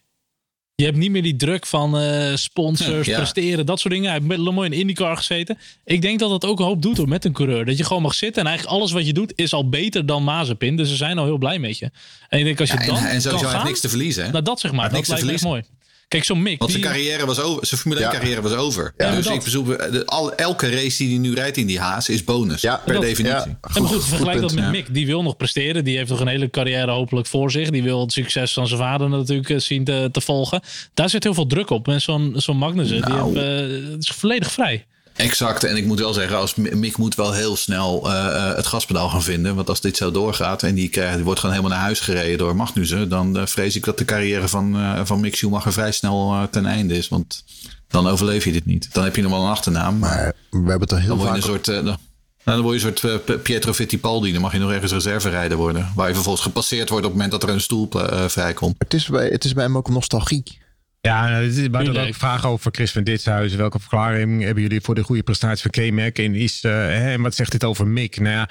Je 0.79 0.85
hebt 0.85 0.97
niet 0.97 1.11
meer 1.11 1.23
die 1.23 1.37
druk 1.37 1.67
van 1.67 2.03
uh, 2.03 2.35
sponsors, 2.35 3.07
ja. 3.07 3.17
presteren, 3.17 3.67
dat 3.67 3.81
soort 3.81 3.95
dingen. 3.95 4.11
Hij 4.11 4.19
heeft 4.19 4.31
met 4.31 4.39
Le 4.39 4.53
Mans 4.53 4.67
in 4.67 4.73
IndyCar 4.73 5.17
gezeten. 5.17 5.59
Ik 5.85 6.03
denk 6.03 6.19
dat 6.19 6.31
dat 6.31 6.45
ook 6.45 6.59
een 6.59 6.65
hoop 6.65 6.83
doet 6.83 6.97
hoor, 6.97 7.09
met 7.09 7.25
een 7.25 7.33
coureur. 7.33 7.65
Dat 7.65 7.79
je 7.79 7.85
gewoon 7.85 8.03
mag 8.03 8.15
zitten 8.15 8.43
en 8.43 8.49
eigenlijk 8.49 8.79
alles 8.79 8.93
wat 8.93 9.07
je 9.07 9.13
doet 9.13 9.33
is 9.37 9.53
al 9.53 9.69
beter 9.69 10.07
dan 10.07 10.25
Mazepin. 10.25 10.77
Dus 10.77 10.89
ze 10.89 10.97
zijn 10.97 11.19
al 11.19 11.25
heel 11.25 11.39
blij 11.39 11.59
met 11.59 11.79
je. 11.79 11.91
En 12.29 12.39
ik 12.39 12.45
denk 12.45 12.61
als 12.61 12.71
je 12.71 12.79
ja, 12.79 12.87
dan 12.87 12.97
En, 12.97 13.23
sowieso 13.23 13.45
kan 13.45 13.55
heeft 13.55 13.65
niks 13.65 13.81
te 13.81 13.89
verliezen. 13.89 14.25
Hè? 14.25 14.31
Nou, 14.31 14.45
dat 14.45 14.61
zeg 14.61 14.73
maar. 14.73 14.91
Dat 14.91 15.09
lijkt 15.09 15.25
me 15.25 15.33
echt 15.33 15.43
mooi. 15.43 15.63
Kijk, 16.09 16.25
zo'n 16.25 16.43
Mick. 16.43 16.59
Want 16.59 16.71
die... 16.71 16.81
zijn 16.81 16.93
carrière 16.93 17.27
was 17.27 17.41
over. 17.41 17.67
Zijn 17.67 17.81
Formule 17.81 18.01
1 18.01 18.11
ja. 18.11 18.19
carrière 18.19 18.43
was 18.43 18.53
over. 18.53 18.93
Ja, 18.97 19.15
dus 19.15 19.27
ik 19.27 19.45
bezoek, 19.45 19.67
de, 19.67 20.07
al, 20.07 20.35
elke 20.35 20.71
race 20.71 20.97
die 20.97 21.09
hij 21.09 21.19
nu 21.19 21.35
rijdt 21.35 21.57
in 21.57 21.67
die 21.67 21.79
Haas 21.79 22.09
is 22.09 22.25
bonus. 22.25 22.61
Ja, 22.61 22.77
per 22.85 22.93
dat, 22.93 23.03
definitie. 23.03 23.51
Ja, 23.51 23.59
goed, 23.61 23.77
en 23.77 23.83
goed, 23.83 24.05
vergelijk 24.05 24.41
dat 24.41 24.55
met 24.55 24.71
Mick. 24.71 24.95
Die 24.95 25.07
wil 25.07 25.23
nog 25.23 25.37
presteren. 25.37 25.85
Die 25.85 25.97
heeft 25.97 26.11
nog 26.11 26.21
een 26.21 26.29
hele 26.29 26.51
carrière 26.51 26.91
hopelijk 26.91 27.27
voor 27.27 27.51
zich. 27.51 27.71
Die 27.71 27.83
wil 27.83 28.01
het 28.01 28.13
succes 28.13 28.53
van 28.53 28.67
zijn 28.67 28.81
vader 28.81 29.09
natuurlijk 29.09 29.61
zien 29.61 29.85
te, 29.85 30.09
te 30.13 30.21
volgen. 30.21 30.61
Daar 30.95 31.09
zit 31.09 31.25
heel 31.25 31.35
veel 31.35 31.47
druk 31.47 31.71
op. 31.71 31.89
En 31.89 32.01
zo'n 32.01 32.33
zo'n 32.37 32.57
Magnussen, 32.57 33.01
nou. 33.01 33.33
die 33.33 33.43
heeft, 33.43 33.83
uh, 33.83 33.97
is 33.99 34.09
volledig 34.09 34.53
vrij. 34.53 34.87
Exact. 35.19 35.65
En 35.65 35.77
ik 35.77 35.85
moet 35.85 35.99
wel 35.99 36.13
zeggen, 36.13 36.37
als 36.37 36.55
Mick 36.55 36.97
moet 36.97 37.15
wel 37.15 37.33
heel 37.33 37.57
snel 37.57 38.07
uh, 38.07 38.55
het 38.55 38.67
gaspedaal 38.67 39.09
gaan 39.09 39.23
vinden. 39.23 39.55
Want 39.55 39.69
als 39.69 39.81
dit 39.81 39.97
zo 39.97 40.11
doorgaat 40.11 40.63
en 40.63 40.75
die, 40.75 40.89
krijgt, 40.89 41.15
die 41.15 41.25
wordt 41.25 41.41
gewoon 41.41 41.55
helemaal 41.55 41.77
naar 41.77 41.87
huis 41.87 42.01
gereden 42.01 42.39
door 42.39 42.57
Magnussen. 42.57 43.09
Dan 43.09 43.37
uh, 43.37 43.47
vrees 43.47 43.77
ik 43.77 43.85
dat 43.85 43.99
de 43.99 44.05
carrière 44.05 44.49
van, 44.49 44.77
uh, 44.77 45.01
van 45.05 45.21
Mick 45.21 45.37
Schumacher 45.37 45.73
vrij 45.73 45.93
snel 45.93 46.49
ten 46.51 46.67
einde 46.67 46.97
is. 46.97 47.09
Want 47.09 47.45
dan 47.89 48.07
overleef 48.07 48.45
je 48.45 48.53
dit 48.53 48.67
niet. 48.67 48.95
Dan 48.95 49.05
heb 49.05 49.17
je 49.17 49.23
nog 49.23 49.31
wel 49.31 49.43
een 49.43 49.51
achternaam. 49.51 49.99
Maar, 49.99 50.33
we 50.51 50.57
hebben 50.57 50.81
het 50.81 50.93
er 50.93 51.01
heel 51.01 51.17
dan 51.17 51.27
vaak... 51.27 51.37
Een 51.37 51.43
soort, 51.43 51.65
dan, 51.65 51.97
dan 52.45 52.61
word 52.61 52.81
je 52.81 52.87
een 52.87 52.97
soort 52.97 53.43
Pietro 53.43 53.73
Fittipaldi. 53.73 54.33
Dan 54.33 54.41
mag 54.41 54.53
je 54.53 54.59
nog 54.59 54.73
ergens 54.73 54.93
reserverijder 54.93 55.57
worden. 55.57 55.93
Waar 55.95 56.09
je 56.09 56.15
vervolgens 56.15 56.45
gepasseerd 56.45 56.89
wordt 56.89 57.05
op 57.05 57.13
het 57.13 57.21
moment 57.21 57.41
dat 57.41 57.49
er 57.49 57.55
een 57.55 57.61
stoel 57.61 57.89
vrijkomt. 58.27 58.75
Het 58.79 58.95
is, 58.95 59.07
bij, 59.09 59.29
het 59.29 59.45
is 59.45 59.53
bij 59.53 59.65
hem 59.65 59.77
ook 59.77 59.89
nostalgie. 59.89 60.59
Ja, 61.01 61.29
het 61.29 61.57
is 61.57 61.69
maar 61.69 62.07
ook 62.07 62.15
vragen 62.15 62.49
over 62.49 62.71
Chris 62.73 62.93
van 62.93 63.05
Ditshuizen. 63.05 63.59
Welke 63.59 63.79
verklaring 63.79 64.43
hebben 64.43 64.63
jullie 64.63 64.81
voor 64.81 64.95
de 64.95 65.03
goede 65.03 65.23
prestatie 65.23 65.71
van 65.71 65.89
K-Mac? 65.89 66.19
En, 66.19 66.35
is, 66.35 66.65
uh, 66.65 66.73
hè, 66.73 67.13
en 67.13 67.23
wat 67.23 67.35
zegt 67.35 67.53
dit 67.53 67.65
over 67.65 67.87
Mick? 67.87 68.21
Nou 68.21 68.35
ja, 68.35 68.49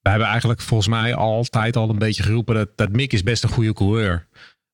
we 0.00 0.10
hebben 0.10 0.28
eigenlijk 0.28 0.60
volgens 0.60 0.88
mij 0.88 1.14
altijd 1.14 1.76
al 1.76 1.90
een 1.90 1.98
beetje 1.98 2.22
geroepen 2.22 2.54
dat, 2.54 2.68
dat 2.76 2.92
Mick 2.92 3.12
is 3.12 3.22
best 3.22 3.42
een 3.42 3.48
goede 3.48 3.72
coureur. 3.72 4.26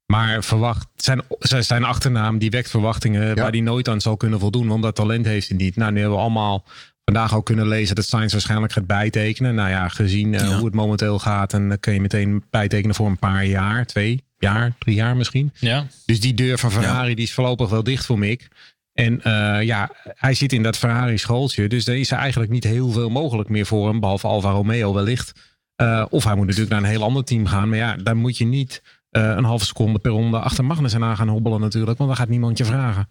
Maar 0.06 0.44
verwacht, 0.44 0.86
zijn, 0.96 1.22
zijn 1.38 1.84
achternaam 1.84 2.38
die 2.38 2.50
wekt 2.50 2.70
verwachtingen 2.70 3.26
ja. 3.26 3.34
waar 3.34 3.50
hij 3.50 3.60
nooit 3.60 3.88
aan 3.88 4.00
zal 4.00 4.16
kunnen 4.16 4.40
voldoen. 4.40 4.68
Want 4.68 4.82
dat 4.82 4.94
talent 4.94 5.26
heeft 5.26 5.48
hij 5.48 5.56
niet. 5.56 5.76
Nou, 5.76 5.92
nu 5.92 5.98
hebben 5.98 6.16
we 6.16 6.22
allemaal 6.22 6.64
vandaag 7.04 7.34
ook 7.34 7.46
kunnen 7.46 7.68
lezen 7.68 7.94
dat 7.94 8.04
Sainz 8.04 8.32
waarschijnlijk 8.32 8.72
gaat 8.72 8.86
bijtekenen. 8.86 9.54
Nou 9.54 9.68
ja, 9.70 9.88
gezien 9.88 10.32
uh, 10.32 10.40
ja. 10.40 10.56
hoe 10.56 10.64
het 10.64 10.74
momenteel 10.74 11.18
gaat, 11.18 11.50
dan 11.50 11.76
kun 11.80 11.94
je 11.94 12.00
meteen 12.00 12.44
bijtekenen 12.50 12.94
voor 12.94 13.06
een 13.06 13.18
paar 13.18 13.44
jaar, 13.44 13.86
twee 13.86 14.24
jaar, 14.38 14.74
drie 14.78 14.94
jaar 14.94 15.16
misschien. 15.16 15.52
Ja. 15.58 15.86
Dus 16.06 16.20
die 16.20 16.34
deur 16.34 16.58
van 16.58 16.72
Ferrari 16.72 17.08
ja. 17.08 17.14
die 17.14 17.24
is 17.24 17.32
voorlopig 17.32 17.68
wel 17.68 17.82
dicht 17.82 18.06
voor 18.06 18.18
Mick. 18.18 18.48
En 18.92 19.20
uh, 19.26 19.62
ja, 19.62 19.90
hij 20.04 20.34
zit 20.34 20.52
in 20.52 20.62
dat 20.62 20.78
Ferrari 20.78 21.18
schooltje. 21.18 21.68
Dus 21.68 21.86
er 21.86 21.96
is 21.96 22.10
er 22.10 22.18
eigenlijk 22.18 22.50
niet 22.50 22.64
heel 22.64 22.90
veel 22.90 23.10
mogelijk 23.10 23.48
meer 23.48 23.66
voor 23.66 23.88
hem. 23.88 24.00
Behalve 24.00 24.26
Alfa 24.26 24.50
Romeo 24.50 24.94
wellicht. 24.94 25.32
Uh, 25.76 26.06
of 26.10 26.24
hij 26.24 26.34
moet 26.34 26.46
natuurlijk 26.46 26.72
naar 26.72 26.82
een 26.82 26.96
heel 26.96 27.02
ander 27.02 27.24
team 27.24 27.46
gaan. 27.46 27.68
Maar 27.68 27.78
ja, 27.78 27.96
daar 27.96 28.16
moet 28.16 28.38
je 28.38 28.44
niet 28.44 28.82
uh, 29.10 29.22
een 29.22 29.44
halve 29.44 29.64
seconde 29.64 29.98
per 29.98 30.10
ronde 30.10 30.38
achter 30.38 30.64
Magnussen 30.64 31.04
aan 31.04 31.16
gaan 31.16 31.28
hobbelen 31.28 31.60
natuurlijk. 31.60 31.98
Want 31.98 32.10
dan 32.10 32.18
gaat 32.18 32.28
niemand 32.28 32.58
je 32.58 32.64
vragen. 32.64 33.08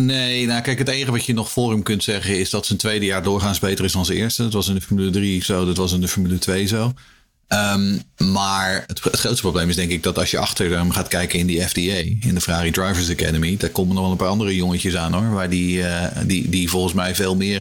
Nee, 0.00 0.46
nou 0.46 0.62
kijk, 0.62 0.78
het 0.78 0.88
enige 0.88 1.10
wat 1.10 1.24
je 1.24 1.32
nog 1.32 1.50
voor 1.50 1.70
hem 1.70 1.82
kunt 1.82 2.02
zeggen 2.02 2.38
is 2.38 2.50
dat 2.50 2.66
zijn 2.66 2.78
tweede 2.78 3.04
jaar 3.04 3.22
doorgaans 3.22 3.58
beter 3.58 3.84
is 3.84 3.92
dan 3.92 4.04
zijn 4.04 4.18
eerste. 4.18 4.42
Dat 4.42 4.52
was 4.52 4.68
in 4.68 4.74
de 4.74 4.80
Formule 4.80 5.10
3 5.10 5.44
zo, 5.44 5.64
dat 5.64 5.76
was 5.76 5.92
in 5.92 6.00
de 6.00 6.08
Formule 6.08 6.38
2 6.38 6.66
zo. 6.66 6.92
Um, 7.52 8.02
maar 8.32 8.84
het, 8.86 9.00
grootste 9.00 9.40
probleem 9.40 9.68
is 9.68 9.76
denk 9.76 9.90
ik 9.90 10.02
dat 10.02 10.18
als 10.18 10.30
je 10.30 10.38
achter 10.38 10.70
hem 10.70 10.90
gaat 10.90 11.08
kijken 11.08 11.38
in 11.38 11.46
die 11.46 11.60
FDA, 11.60 11.80
in 12.26 12.34
de 12.34 12.40
Ferrari 12.40 12.70
Drivers 12.70 13.10
Academy, 13.10 13.56
daar 13.56 13.70
komen 13.70 13.94
nog 13.94 14.02
wel 14.02 14.12
een 14.12 14.18
paar 14.18 14.28
andere 14.28 14.54
jongetjes 14.54 14.96
aan 14.96 15.12
hoor, 15.12 15.30
waar 15.30 15.50
die, 15.50 15.78
uh, 15.78 16.06
die, 16.26 16.48
die 16.48 16.70
volgens 16.70 16.94
mij 16.94 17.14
veel 17.14 17.36
meer 17.36 17.60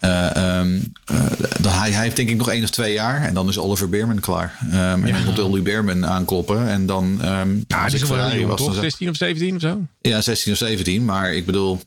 Uh, 0.00 0.58
um, 0.58 0.92
uh, 1.12 1.20
hij, 1.68 1.90
hij, 1.90 2.02
heeft 2.02 2.16
denk 2.16 2.28
ik 2.28 2.36
nog 2.36 2.50
één 2.50 2.62
of 2.62 2.70
twee 2.70 2.92
jaar. 2.92 3.22
En 3.22 3.34
dan 3.34 3.48
is 3.48 3.58
Oliver 3.58 3.88
Beerman 3.88 4.20
klaar. 4.20 4.58
Um, 4.64 4.72
ja. 4.72 4.92
En 4.92 5.12
dan 5.12 5.24
komt 5.24 5.38
Oliver 5.38 5.62
Beerman 5.62 6.06
aankloppen. 6.06 6.68
En 6.68 6.86
dan... 6.86 7.04
Um, 7.04 7.64
ja, 7.66 7.86
die 7.86 7.94
is 7.94 8.08
wel 8.08 8.46
was, 8.46 8.74
16 8.74 9.08
of 9.08 9.16
17 9.16 9.54
of 9.54 9.60
zo? 9.60 9.80
Ja, 10.00 10.20
16 10.20 10.52
of 10.52 10.58
17. 10.58 11.04
Maar 11.04 11.34
ik 11.34 11.46
bedoel, 11.46 11.80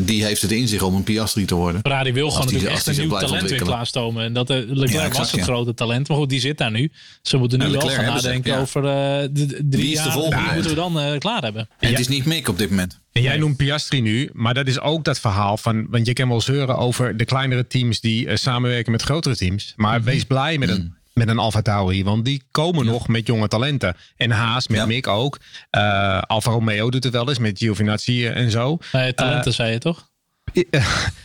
die 0.00 0.24
heeft 0.24 0.42
het 0.42 0.52
in 0.52 0.68
zich 0.68 0.82
om 0.82 0.94
een 0.94 1.02
Piastri 1.02 1.44
te 1.44 1.54
worden. 1.54 1.80
Ferrari 1.80 2.12
wil 2.12 2.30
gewoon 2.30 2.44
natuurlijk 2.44 2.72
echt 2.72 2.86
een 2.86 2.96
nieuw 2.96 3.18
talent 3.18 3.50
weer 3.50 3.62
klaarstomen. 3.62 4.24
En 4.24 4.32
dat, 4.32 4.50
uh, 4.50 4.56
Leclerc 4.56 4.90
ja, 4.90 4.98
exact, 4.98 5.16
was 5.16 5.30
het 5.30 5.40
ja. 5.40 5.46
grote 5.46 5.74
talent. 5.74 6.08
Maar 6.08 6.16
goed, 6.16 6.28
die 6.28 6.40
zit 6.40 6.58
daar 6.58 6.70
nu. 6.70 6.90
Ze 7.22 7.36
moeten 7.36 7.58
nu 7.58 7.68
wel 7.68 7.88
gaan 7.88 8.04
nadenken 8.04 8.52
ze, 8.52 8.58
over 8.58 8.82
de, 8.82 9.30
drie 9.64 9.88
jaar. 9.88 10.12
De 10.12 10.28
die 10.28 10.52
moeten 10.54 10.70
we 10.70 10.76
dan 10.76 11.18
klaar 11.18 11.42
hebben. 11.42 11.68
En 11.78 11.90
het 11.90 11.98
is 11.98 12.08
niet 12.08 12.24
Mick 12.24 12.48
op 12.48 12.58
dit 12.58 12.70
moment. 12.70 12.98
En 13.16 13.22
jij 13.22 13.36
noemt 13.36 13.56
Piastri 13.56 14.00
nu, 14.00 14.30
maar 14.32 14.54
dat 14.54 14.66
is 14.66 14.80
ook 14.80 15.04
dat 15.04 15.20
verhaal 15.20 15.56
van. 15.56 15.86
Want 15.90 16.06
je 16.06 16.12
kan 16.12 16.28
wel 16.28 16.40
zeuren 16.40 16.76
over 16.76 17.16
de 17.16 17.24
kleinere 17.24 17.66
teams 17.66 18.00
die 18.00 18.26
uh, 18.26 18.36
samenwerken 18.36 18.92
met 18.92 19.02
grotere 19.02 19.36
teams. 19.36 19.72
Maar 19.76 19.90
mm 19.90 19.96
-hmm. 19.96 20.04
wees 20.04 20.24
blij 20.24 20.58
met 20.58 20.68
een 20.68 20.94
met 21.12 21.28
een 21.28 21.38
Alfa 21.38 21.62
Tauri. 21.62 22.04
Want 22.04 22.24
die 22.24 22.42
komen 22.50 22.84
nog 22.84 23.08
met 23.08 23.26
jonge 23.26 23.48
talenten. 23.48 23.96
En 24.16 24.30
Haas 24.30 24.68
met 24.68 24.86
Mick 24.86 25.06
ook. 25.06 25.38
Uh, 25.76 26.20
Alfa 26.20 26.50
Romeo 26.50 26.90
doet 26.90 27.04
het 27.04 27.12
wel 27.12 27.28
eens 27.28 27.38
met 27.38 27.58
Giovinazzi 27.58 28.26
en 28.26 28.50
zo. 28.50 28.78
Nee, 28.92 29.14
talenten 29.14 29.52
zei 29.52 29.72
je 29.72 29.78
toch? 29.78 30.08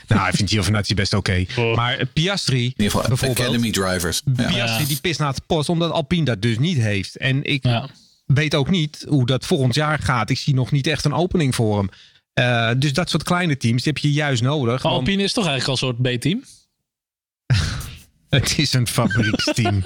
nou, 0.07 0.27
ik 0.27 0.35
vind 0.35 0.49
Giovinazzi 0.49 0.93
best 0.93 1.13
oké. 1.13 1.45
Oh. 1.57 1.75
Maar 1.75 2.05
Piastri, 2.05 2.65
in 2.65 2.73
ieder 2.83 2.99
geval 2.99 3.29
Academy 3.29 3.71
drivers. 3.71 4.21
Piastri 4.35 4.87
die 4.87 4.99
pist 5.01 5.19
naar 5.19 5.33
het 5.33 5.45
post 5.45 5.69
omdat 5.69 5.91
Alpine 5.91 6.25
dat 6.25 6.41
dus 6.41 6.57
niet 6.57 6.77
heeft. 6.77 7.17
En 7.17 7.43
ik 7.43 7.63
weet 8.33 8.55
ook 8.55 8.69
niet 8.69 9.05
hoe 9.07 9.25
dat 9.25 9.45
volgend 9.45 9.75
jaar 9.75 9.99
gaat. 9.99 10.29
Ik 10.29 10.37
zie 10.37 10.53
nog 10.53 10.71
niet 10.71 10.87
echt 10.87 11.05
een 11.05 11.13
opening 11.13 11.55
voor 11.55 11.77
hem. 11.77 11.89
Uh, 12.33 12.71
dus 12.77 12.93
dat 12.93 13.09
soort 13.09 13.23
kleine 13.23 13.57
teams 13.57 13.83
die 13.83 13.93
heb 13.93 14.01
je 14.01 14.11
juist 14.11 14.41
nodig. 14.41 14.83
Maar 14.83 14.91
Alpine 14.91 15.23
is 15.23 15.33
toch 15.33 15.47
eigenlijk 15.47 15.81
al 15.81 15.89
een 15.89 15.95
soort 15.95 16.17
B-team? 16.17 16.43
het 18.39 18.57
is 18.57 18.73
een 18.73 18.87
fabrieksteam. 18.87 19.81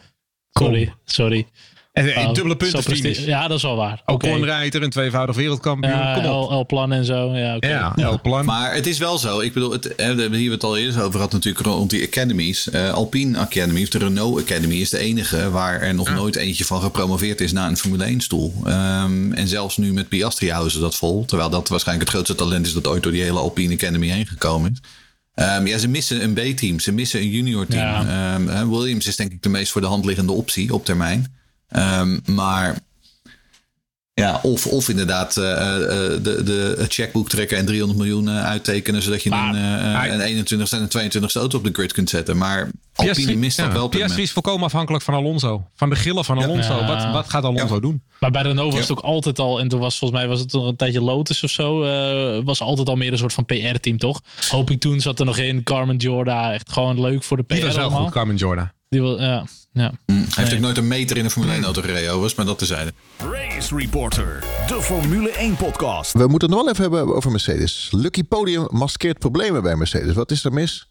sorry, 0.60 0.94
sorry. 1.04 1.46
En 1.94 2.18
een 2.18 2.26
oh, 2.26 2.34
dubbele 2.34 2.56
punten 2.56 3.26
Ja, 3.26 3.48
dat 3.48 3.56
is 3.56 3.62
wel 3.62 3.76
waar. 3.76 4.02
Ook 4.04 4.22
okay. 4.22 4.40
rijder, 4.40 4.82
een 4.82 4.90
tweevoudig 4.90 5.36
wereldkampioen. 5.36 5.92
Ja, 5.92 6.14
Kom 6.14 6.26
op. 6.26 6.60
L-plan 6.60 6.92
en 6.92 7.04
zo. 7.04 7.36
Ja, 7.36 7.56
okay. 7.56 7.70
ja, 7.70 7.94
L-plan. 7.96 8.44
Maar 8.44 8.74
het 8.74 8.86
is 8.86 8.98
wel 8.98 9.18
zo. 9.18 9.40
Ik 9.40 9.52
bedoel, 9.52 9.72
het, 9.72 9.92
hè, 9.96 10.14
hier 10.14 10.48
we 10.48 10.54
het 10.54 10.64
al 10.64 10.78
eerder 10.78 11.00
over 11.02 11.12
gehad 11.12 11.32
natuurlijk 11.32 11.66
rond 11.66 11.90
die 11.90 12.06
academies. 12.06 12.68
Uh, 12.72 12.92
Alpine 12.92 13.38
Academy, 13.38 13.82
of 13.82 13.88
de 13.88 13.98
Renault 13.98 14.40
Academy, 14.40 14.74
is 14.74 14.90
de 14.90 14.98
enige 14.98 15.50
waar 15.50 15.80
er 15.80 15.94
nog 15.94 16.14
nooit 16.14 16.36
eentje 16.36 16.64
van 16.64 16.80
gepromoveerd 16.80 17.40
is 17.40 17.52
naar 17.52 17.68
een 17.68 17.76
Formule 17.76 18.04
1 18.04 18.20
stoel. 18.20 18.54
Um, 18.66 19.32
en 19.32 19.48
zelfs 19.48 19.76
nu 19.76 19.92
met 19.92 20.08
Piastri 20.08 20.50
houden 20.50 20.72
ze 20.72 20.80
dat 20.80 20.96
vol. 20.96 21.24
Terwijl 21.24 21.50
dat 21.50 21.68
waarschijnlijk 21.68 22.08
het 22.08 22.16
grootste 22.16 22.44
talent 22.44 22.66
is 22.66 22.72
dat 22.72 22.86
ooit 22.86 23.02
door 23.02 23.12
die 23.12 23.22
hele 23.22 23.38
Alpine 23.38 23.74
Academy 23.74 24.08
heen 24.08 24.26
gekomen 24.26 24.72
is. 24.72 24.78
Um, 25.44 25.66
ja, 25.66 25.78
ze 25.78 25.88
missen 25.88 26.22
een 26.22 26.34
B-team. 26.34 26.80
Ze 26.80 26.92
missen 26.92 27.20
een 27.20 27.30
junior 27.30 27.66
team. 27.66 28.06
Ja. 28.06 28.34
Um, 28.34 28.70
Williams 28.70 29.06
is 29.06 29.16
denk 29.16 29.32
ik 29.32 29.42
de 29.42 29.48
meest 29.48 29.72
voor 29.72 29.80
de 29.80 29.86
hand 29.86 30.04
liggende 30.04 30.32
optie 30.32 30.74
op 30.74 30.84
termijn. 30.84 31.42
Um, 31.76 32.20
maar 32.26 32.78
ja, 34.14 34.40
of, 34.42 34.66
of 34.66 34.88
inderdaad 34.88 35.36
uh, 35.36 35.44
de, 35.44 36.42
de 36.44 36.84
checkbook 36.88 37.28
trekken 37.28 37.56
en 37.58 37.66
300 37.66 37.98
miljoen 37.98 38.30
uittekenen, 38.30 39.02
zodat 39.02 39.22
je 39.22 39.30
maar, 39.30 39.54
een, 39.54 40.18
uh, 40.18 40.26
een 40.26 40.44
21ste 40.44 40.70
en 40.70 40.88
een 40.90 41.12
22ste 41.12 41.32
auto 41.32 41.58
op 41.58 41.64
de 41.64 41.70
grid 41.72 41.92
kunt 41.92 42.10
zetten. 42.10 42.36
Maar 42.36 42.70
Alpine 42.94 43.34
mist 43.34 43.56
dat 43.56 43.72
wel. 43.72 43.88
Piastri 43.88 44.22
is 44.22 44.32
volkomen 44.32 44.64
afhankelijk 44.64 45.04
van 45.04 45.14
Alonso. 45.14 45.66
Van 45.74 45.90
de 45.90 45.96
gillen 45.96 46.24
van 46.24 46.42
Alonso. 46.42 46.78
Ja. 46.78 46.86
Wat, 46.86 47.12
wat 47.12 47.28
gaat 47.28 47.44
Alonso 47.44 47.80
doen? 47.80 48.02
Maar 48.20 48.30
bij 48.30 48.42
Renault 48.42 48.72
was 48.72 48.88
het 48.88 48.90
ook 48.90 49.04
altijd 49.04 49.38
al, 49.38 49.60
en 49.60 49.68
toen 49.68 49.80
was 49.80 49.98
volgens 49.98 50.20
mij 50.20 50.28
was 50.28 50.40
het 50.40 50.52
een 50.52 50.76
tijdje 50.76 51.00
Lotus 51.00 51.42
of 51.42 51.50
zo, 51.50 51.78
was 52.44 52.60
altijd 52.60 52.88
al 52.88 52.96
meer 52.96 53.12
een 53.12 53.18
soort 53.18 53.32
van 53.32 53.44
PR-team, 53.44 53.98
toch? 53.98 54.20
Hoop 54.50 54.70
ik 54.70 54.80
toen 54.80 55.00
zat 55.00 55.18
er 55.18 55.26
nog 55.26 55.38
in, 55.38 55.62
Carmen 55.62 55.96
Jorda, 55.96 56.52
echt 56.52 56.72
gewoon 56.72 57.00
leuk 57.00 57.22
voor 57.22 57.36
de 57.36 57.42
PR. 57.42 57.54
Die 57.54 57.64
was 57.64 57.76
wel 57.76 57.90
goed, 57.90 58.10
Carmen 58.10 58.36
Jorda. 58.36 58.72
Die 58.88 59.00
wil, 59.00 59.20
ja. 59.20 59.44
Ja. 59.74 59.92
Hm, 60.06 60.12
hij 60.12 60.26
heeft 60.34 60.52
ook 60.52 60.58
nooit 60.58 60.76
een 60.76 60.88
meter 60.88 61.16
in 61.16 61.24
de 61.24 61.30
Formule 61.30 61.52
1 61.52 61.64
auto 61.64 61.82
gereden, 61.82 62.20
was, 62.20 62.34
maar 62.34 62.46
dat 62.46 62.58
tezijde. 62.58 62.92
Race 63.18 63.76
Reporter, 63.76 64.44
de 64.66 64.82
Formule 64.82 65.30
1 65.30 65.56
podcast. 65.56 66.12
We 66.12 66.26
moeten 66.26 66.48
het 66.48 66.50
nog 66.50 66.60
wel 66.64 66.68
even 66.68 66.82
hebben 66.82 67.14
over 67.14 67.30
Mercedes. 67.30 67.88
Lucky 67.90 68.24
Podium 68.24 68.66
maskeert 68.70 69.18
problemen 69.18 69.62
bij 69.62 69.76
Mercedes. 69.76 70.14
Wat 70.14 70.30
is 70.30 70.44
er 70.44 70.52
mis 70.52 70.88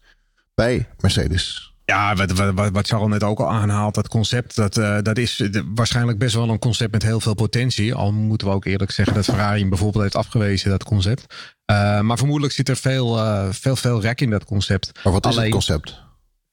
bij 0.54 0.88
Mercedes? 1.00 1.72
Ja, 1.84 2.14
wat, 2.14 2.30
wat, 2.32 2.70
wat 2.70 2.86
Charles 2.86 3.08
net 3.08 3.22
ook 3.22 3.38
al 3.38 3.50
aanhaalt, 3.50 3.94
dat 3.94 4.08
concept, 4.08 4.56
dat, 4.56 4.76
uh, 4.76 4.98
dat 5.02 5.18
is 5.18 5.48
waarschijnlijk 5.74 6.18
best 6.18 6.34
wel 6.34 6.48
een 6.48 6.58
concept 6.58 6.92
met 6.92 7.02
heel 7.02 7.20
veel 7.20 7.34
potentie. 7.34 7.94
Al 7.94 8.12
moeten 8.12 8.46
we 8.46 8.52
ook 8.52 8.64
eerlijk 8.64 8.90
zeggen 8.90 9.14
dat 9.14 9.24
Ferrari 9.24 9.68
bijvoorbeeld 9.68 10.02
heeft 10.02 10.16
afgewezen, 10.16 10.70
dat 10.70 10.84
concept. 10.84 11.34
Uh, 11.70 12.00
maar 12.00 12.16
vermoedelijk 12.16 12.54
zit 12.54 12.68
er 12.68 12.76
veel, 12.76 13.18
uh, 13.18 13.46
veel, 13.50 13.76
veel 13.76 14.00
rek 14.00 14.20
in 14.20 14.30
dat 14.30 14.44
concept. 14.44 15.00
Maar 15.04 15.12
wat 15.12 15.26
is 15.26 15.36
het 15.36 15.48
concept? 15.48 16.03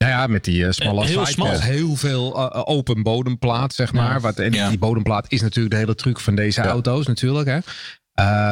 Ja, 0.01 0.07
ja, 0.07 0.27
met 0.27 0.43
die 0.43 0.63
uh, 0.63 0.71
smalle 0.71 1.05
heel 1.05 1.25
smal. 1.25 1.59
heel 1.59 1.95
veel 1.95 2.37
uh, 2.37 2.61
open 2.65 3.03
bodemplaat, 3.03 3.73
zeg 3.73 3.93
maar. 3.93 4.13
Ja. 4.13 4.19
Wat, 4.19 4.39
en 4.39 4.53
ja. 4.53 4.69
die 4.69 4.77
bodemplaat 4.77 5.25
is 5.27 5.41
natuurlijk 5.41 5.73
de 5.73 5.79
hele 5.79 5.95
truc 5.95 6.19
van 6.19 6.35
deze 6.35 6.61
ja. 6.61 6.67
auto's 6.67 7.07
natuurlijk. 7.07 7.47
Hè. 7.47 7.59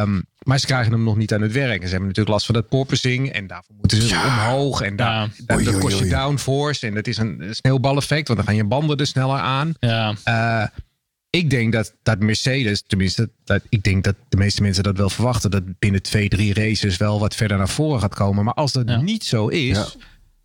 Um, 0.01 0.25
maar 0.43 0.59
ze 0.59 0.65
krijgen 0.65 0.91
hem 0.91 1.03
nog 1.03 1.17
niet 1.17 1.33
aan 1.33 1.41
het 1.41 1.51
werk. 1.51 1.81
En 1.81 1.85
ze 1.85 1.89
hebben 1.89 2.07
natuurlijk 2.07 2.29
last 2.29 2.45
van 2.45 2.55
dat 2.55 2.69
porpoising. 2.69 3.31
En 3.31 3.47
daarvoor 3.47 3.75
moeten 3.75 4.01
ze 4.01 4.15
omhoog. 4.15 4.81
En 4.81 4.95
daar, 4.95 5.29
dat, 5.45 5.63
dat 5.63 5.77
kost 5.77 5.99
je 5.99 6.07
downforce. 6.07 6.87
En 6.87 6.93
dat 6.93 7.07
is 7.07 7.17
een 7.17 7.47
sneeuwbaleffect. 7.51 8.27
Want 8.27 8.39
dan 8.39 8.47
gaan 8.47 8.57
je 8.57 8.63
banden 8.63 8.97
er 8.97 9.07
sneller 9.07 9.39
aan. 9.39 9.73
Ja. 9.79 10.13
Uh, 10.25 10.67
ik 11.29 11.49
denk 11.49 11.73
dat, 11.73 11.93
dat 12.03 12.19
Mercedes, 12.19 12.83
tenminste, 12.87 13.29
dat, 13.43 13.61
ik 13.69 13.83
denk 13.83 14.03
dat 14.03 14.15
de 14.29 14.37
meeste 14.37 14.61
mensen 14.61 14.83
dat 14.83 14.97
wel 14.97 15.09
verwachten. 15.09 15.51
Dat 15.51 15.79
binnen 15.79 16.01
twee, 16.01 16.29
drie 16.29 16.53
races 16.53 16.97
wel 16.97 17.19
wat 17.19 17.35
verder 17.35 17.57
naar 17.57 17.69
voren 17.69 17.99
gaat 17.99 18.15
komen. 18.15 18.45
Maar 18.45 18.53
als 18.53 18.71
dat 18.71 19.01
niet 19.01 19.23
zo 19.23 19.47
is 19.47 19.97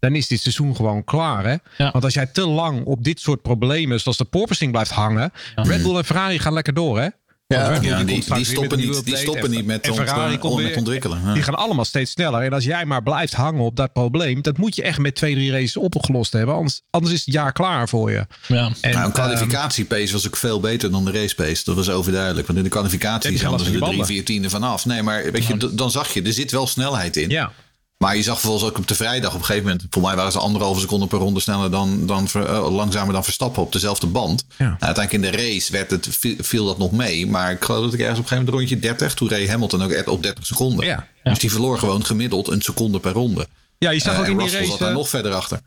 dan 0.05 0.15
is 0.15 0.29
dit 0.29 0.41
seizoen 0.41 0.77
gewoon 0.77 1.05
klaar. 1.05 1.45
Hè? 1.45 1.57
Want 1.91 2.05
als 2.05 2.15
jij 2.15 2.27
te 2.27 2.47
lang 2.47 2.85
op 2.85 3.05
dit 3.05 3.21
soort 3.21 3.43
problemen, 3.43 4.01
zoals 4.01 4.17
de 4.17 4.25
porpoising 4.25 4.73
blijft 4.73 4.91
hangen. 4.91 5.33
Red 5.55 5.83
Bull 5.83 5.97
en 5.97 6.05
Ferrari 6.05 6.39
gaan 6.39 6.53
lekker 6.53 6.75
door, 6.75 7.01
hè? 7.01 7.09
Ja, 7.47 7.79
ja 7.81 8.05
die, 8.05 8.25
die, 8.35 8.45
stoppen 8.45 8.79
niet, 8.79 9.05
die 9.05 9.17
stoppen 9.17 9.51
niet 9.51 9.67
met, 9.67 9.91
ont, 9.91 10.43
ont, 10.43 10.63
met 10.63 10.77
ontwikkelen. 10.77 11.21
Ja. 11.25 11.33
Die 11.33 11.43
gaan 11.43 11.55
allemaal 11.55 11.85
steeds 11.85 12.11
sneller. 12.11 12.43
En 12.43 12.53
als 12.53 12.65
jij 12.65 12.85
maar 12.85 13.03
blijft 13.03 13.35
hangen 13.35 13.61
op 13.61 13.77
dat 13.77 13.93
probleem, 13.93 14.43
dat 14.43 14.59
moet 14.59 14.77
je 14.77 14.83
echt 14.83 14.99
met 14.99 15.15
twee, 15.15 15.35
drie 15.35 15.51
races 15.51 15.77
opgelost 15.77 16.33
hebben. 16.33 16.55
Anders, 16.55 16.81
anders 16.91 17.13
is 17.13 17.25
het 17.25 17.35
jaar 17.35 17.53
klaar 17.53 17.89
voor 17.89 18.11
je. 18.11 18.27
Ja. 18.47 18.71
En, 18.81 18.93
nou, 18.93 19.05
een 19.05 19.13
kwalificatiepace 19.13 20.13
was 20.13 20.27
ook 20.27 20.37
veel 20.37 20.61
beter 20.61 20.91
dan 20.91 21.05
de 21.05 21.13
race 21.13 21.35
pace. 21.35 21.65
Dat 21.65 21.77
was 21.77 21.91
overduidelijk. 21.91 22.47
Want 22.47 22.59
in 22.59 22.65
de 22.65 22.71
kwalificatie 22.71 23.39
gaan 23.39 23.61
ze 23.61 23.73
er 23.73 23.81
drie, 23.81 24.05
vier 24.05 24.25
tiende 24.25 24.51
vanaf. 24.51 24.87
Nee, 24.87 25.03
maar 25.03 25.33
weet 25.33 25.47
je, 25.47 25.75
dan 25.75 25.91
zag 25.91 26.15
je, 26.15 26.23
er 26.23 26.33
zit 26.33 26.51
wel 26.51 26.67
snelheid 26.67 27.17
in. 27.17 27.31
Ja. 27.31 27.53
Maar 27.97 28.17
je 28.17 28.23
zag 28.23 28.41
vervolgens 28.41 28.71
ook 28.71 28.79
op 28.79 28.89
de 28.89 28.95
vrijdag 28.95 29.35
op 29.35 29.39
een 29.39 29.45
gegeven 29.45 29.69
moment. 29.69 29.87
Voor 29.91 30.03
mij 30.03 30.17
waren 30.17 30.33
ze 30.33 30.39
anderhalve 30.39 30.81
seconde 30.81 31.07
per 31.07 31.19
ronde 31.19 31.41
sneller 31.41 31.71
dan, 31.71 32.07
dan 32.07 32.29
uh, 32.37 32.75
langzamer 32.75 33.13
dan 33.13 33.25
Verstappen 33.25 33.63
op 33.63 33.73
dezelfde 33.73 34.07
band. 34.07 34.45
Ja. 34.49 34.65
Nou, 34.65 34.77
uiteindelijk 34.81 35.13
in 35.13 35.31
de 35.31 35.45
race 35.45 35.73
werd 35.73 35.91
het, 35.91 36.09
viel 36.39 36.67
dat 36.67 36.79
nog 36.79 36.93
mee. 36.93 37.27
Maar 37.27 37.51
ik 37.51 37.65
geloof 37.65 37.85
dat 37.85 37.95
ik 37.95 38.01
ergens 38.01 38.19
op 38.19 38.25
een 38.25 38.31
gegeven 38.31 38.53
moment 38.53 38.71
rondje 38.71 38.89
30. 38.89 39.15
Toen 39.15 39.29
reed 39.29 39.49
Hamilton 39.49 39.83
ook 39.83 40.09
op 40.09 40.23
30 40.23 40.47
seconden. 40.47 40.87
Ja. 40.87 41.09
Dus 41.23 41.39
die 41.39 41.51
verloor 41.51 41.79
gewoon 41.79 42.05
gemiddeld 42.05 42.49
een 42.49 42.63
seconde 42.63 43.01
per 43.01 43.13
ronde. 43.13 43.47
Ja, 43.79 43.91
je 43.91 44.01
zag 44.01 44.19
ook 44.19 44.25
uh, 44.25 44.31
in 44.31 44.39
die 44.39 44.51
race. 44.51 44.67
zat 44.67 44.79
daar 44.79 44.93
nog 44.93 45.09
verder 45.09 45.33
achter. 45.33 45.61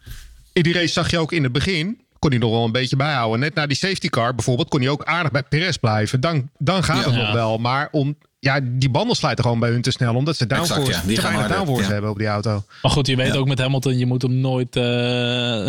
In 0.53 0.63
die 0.63 0.73
race 0.73 0.93
zag 0.93 1.11
je 1.11 1.19
ook 1.19 1.31
in 1.31 1.43
het 1.43 1.51
begin 1.51 2.05
kon 2.19 2.29
hij 2.29 2.39
nog 2.39 2.51
wel 2.51 2.63
een 2.65 2.71
beetje 2.71 2.95
bijhouden. 2.95 3.39
Net 3.39 3.53
na 3.53 3.67
die 3.67 3.77
safety 3.77 4.09
car 4.09 4.35
bijvoorbeeld 4.35 4.69
kon 4.69 4.79
hij 4.79 4.89
ook 4.89 5.03
aardig 5.03 5.31
bij 5.31 5.43
Perez 5.43 5.75
blijven. 5.75 6.21
Dan, 6.21 6.49
dan 6.57 6.83
gaat 6.83 7.05
het 7.05 7.15
nog 7.15 7.31
wel. 7.31 7.57
Maar 7.57 7.87
om 7.91 8.17
ja, 8.39 8.59
die 8.63 8.89
banden 8.89 9.15
slijten 9.15 9.43
gewoon 9.43 9.59
bij 9.59 9.69
hun 9.69 9.81
te 9.81 9.91
snel. 9.91 10.15
Omdat 10.15 10.35
ze 10.35 10.47
downforce, 10.47 10.81
exact, 10.81 11.01
ja. 11.01 11.07
die 11.07 11.15
te 11.15 11.21
weinig 11.21 11.47
downforce 11.47 11.91
hebben 11.91 12.11
op 12.11 12.17
die 12.17 12.27
auto. 12.27 12.63
Maar 12.81 12.91
goed, 12.91 13.07
je 13.07 13.15
weet 13.15 13.35
ook 13.35 13.47
met 13.47 13.59
Hamilton, 13.59 13.97
je 13.97 14.05
moet 14.05 14.21
hem 14.21 14.33
nooit... 14.33 14.75
Uh, 14.75 14.83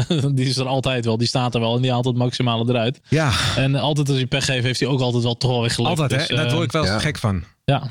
die 0.37 0.47
is 0.47 0.57
er 0.57 0.67
altijd 0.67 1.05
wel. 1.05 1.19
Die 1.19 1.29
staat 1.29 1.55
er 1.55 1.61
wel 1.61 1.77
en 1.77 1.83
die 1.83 1.91
haalt 1.91 2.05
het 2.05 2.17
maximale 2.17 2.65
eruit. 2.69 3.01
Ja. 3.09 3.31
En 3.57 3.75
altijd 3.75 4.09
als 4.09 4.19
je 4.19 4.27
pech 4.27 4.45
geeft, 4.45 4.65
heeft 4.65 4.81
hij 4.81 4.89
ook 4.89 5.01
altijd 5.01 5.23
wel 5.23 5.37
toch 5.37 5.51
wel 5.51 5.63
weggelegd. 5.63 6.01
Altijd, 6.01 6.21
dus, 6.21 6.29
hè? 6.29 6.45
Daar 6.45 6.55
word 6.55 6.65
ik 6.65 6.73
wel 6.73 6.85
uh, 6.85 6.99
gek 6.99 7.19
van. 7.19 7.45
Ja. 7.65 7.83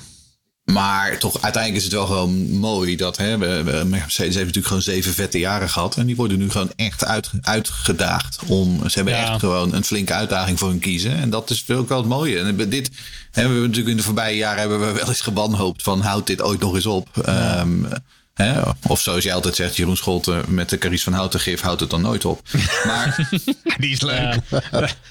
Maar 0.74 1.20
toch, 1.20 1.41
uiteindelijk 1.41 1.76
is 1.76 1.84
het 1.84 1.93
wel 1.93 2.05
gewoon 2.05 2.49
mooi 2.49 2.95
dat 2.95 3.18
hè, 3.18 3.38
we, 3.38 3.63
we, 3.63 3.84
Mercedes 3.86 4.18
heeft 4.18 4.38
natuurlijk 4.38 4.68
gewoon 4.68 4.82
zeven 4.82 5.13
vette 5.13 5.39
jaren 5.39 5.70
gehad. 5.70 5.97
En 5.97 6.05
die 6.05 6.15
worden 6.15 6.38
nu 6.38 6.49
gewoon 6.49 6.72
echt 6.76 7.05
uit, 7.05 7.30
uitgedaagd. 7.41 8.39
Om, 8.45 8.89
ze 8.89 8.95
hebben 8.95 9.18
echt 9.18 9.39
gewoon 9.39 9.74
een 9.74 9.84
flinke 9.84 10.13
uitdaging 10.13 10.59
voor 10.59 10.70
hun 10.70 10.80
kiezen. 10.80 11.15
En 11.15 11.30
dat 11.30 11.49
is 11.49 11.70
ook 11.70 11.89
wel 11.89 11.97
het 11.97 12.07
mooie. 12.07 12.39
En 12.39 12.70
dit 12.70 12.91
hebben 13.32 13.55
we 13.55 13.61
natuurlijk 13.61 13.89
in 13.89 13.97
de 13.97 14.03
voorbije 14.03 14.38
jaren 14.38 14.59
hebben 14.59 14.80
we 14.80 14.91
wel 14.91 15.07
eens 15.07 15.22
gewanhoopt 15.22 15.84
van 15.84 16.01
houd 16.01 16.28
dit 16.28 16.41
ooit 16.41 16.59
nog 16.59 16.76
eens 16.76 16.86
op. 16.86 17.07
Ja. 17.26 17.59
Um, 17.59 17.88
Hè? 18.38 18.62
Of 18.88 19.02
zoals 19.02 19.24
jij 19.24 19.34
altijd 19.34 19.56
zegt, 19.56 19.76
Jeroen 19.76 19.98
Scholten 19.98 20.44
met 20.48 20.70
de 20.70 20.78
Caries 20.78 21.04
van 21.04 21.14
Houten 21.14 21.40
gif 21.40 21.62
houdt 21.62 21.80
het 21.80 21.90
dan 21.90 22.02
nooit 22.02 22.26
op. 22.26 22.42
Maar, 22.86 23.30
die 23.80 23.92
is 23.92 24.02
leuk. 24.02 24.40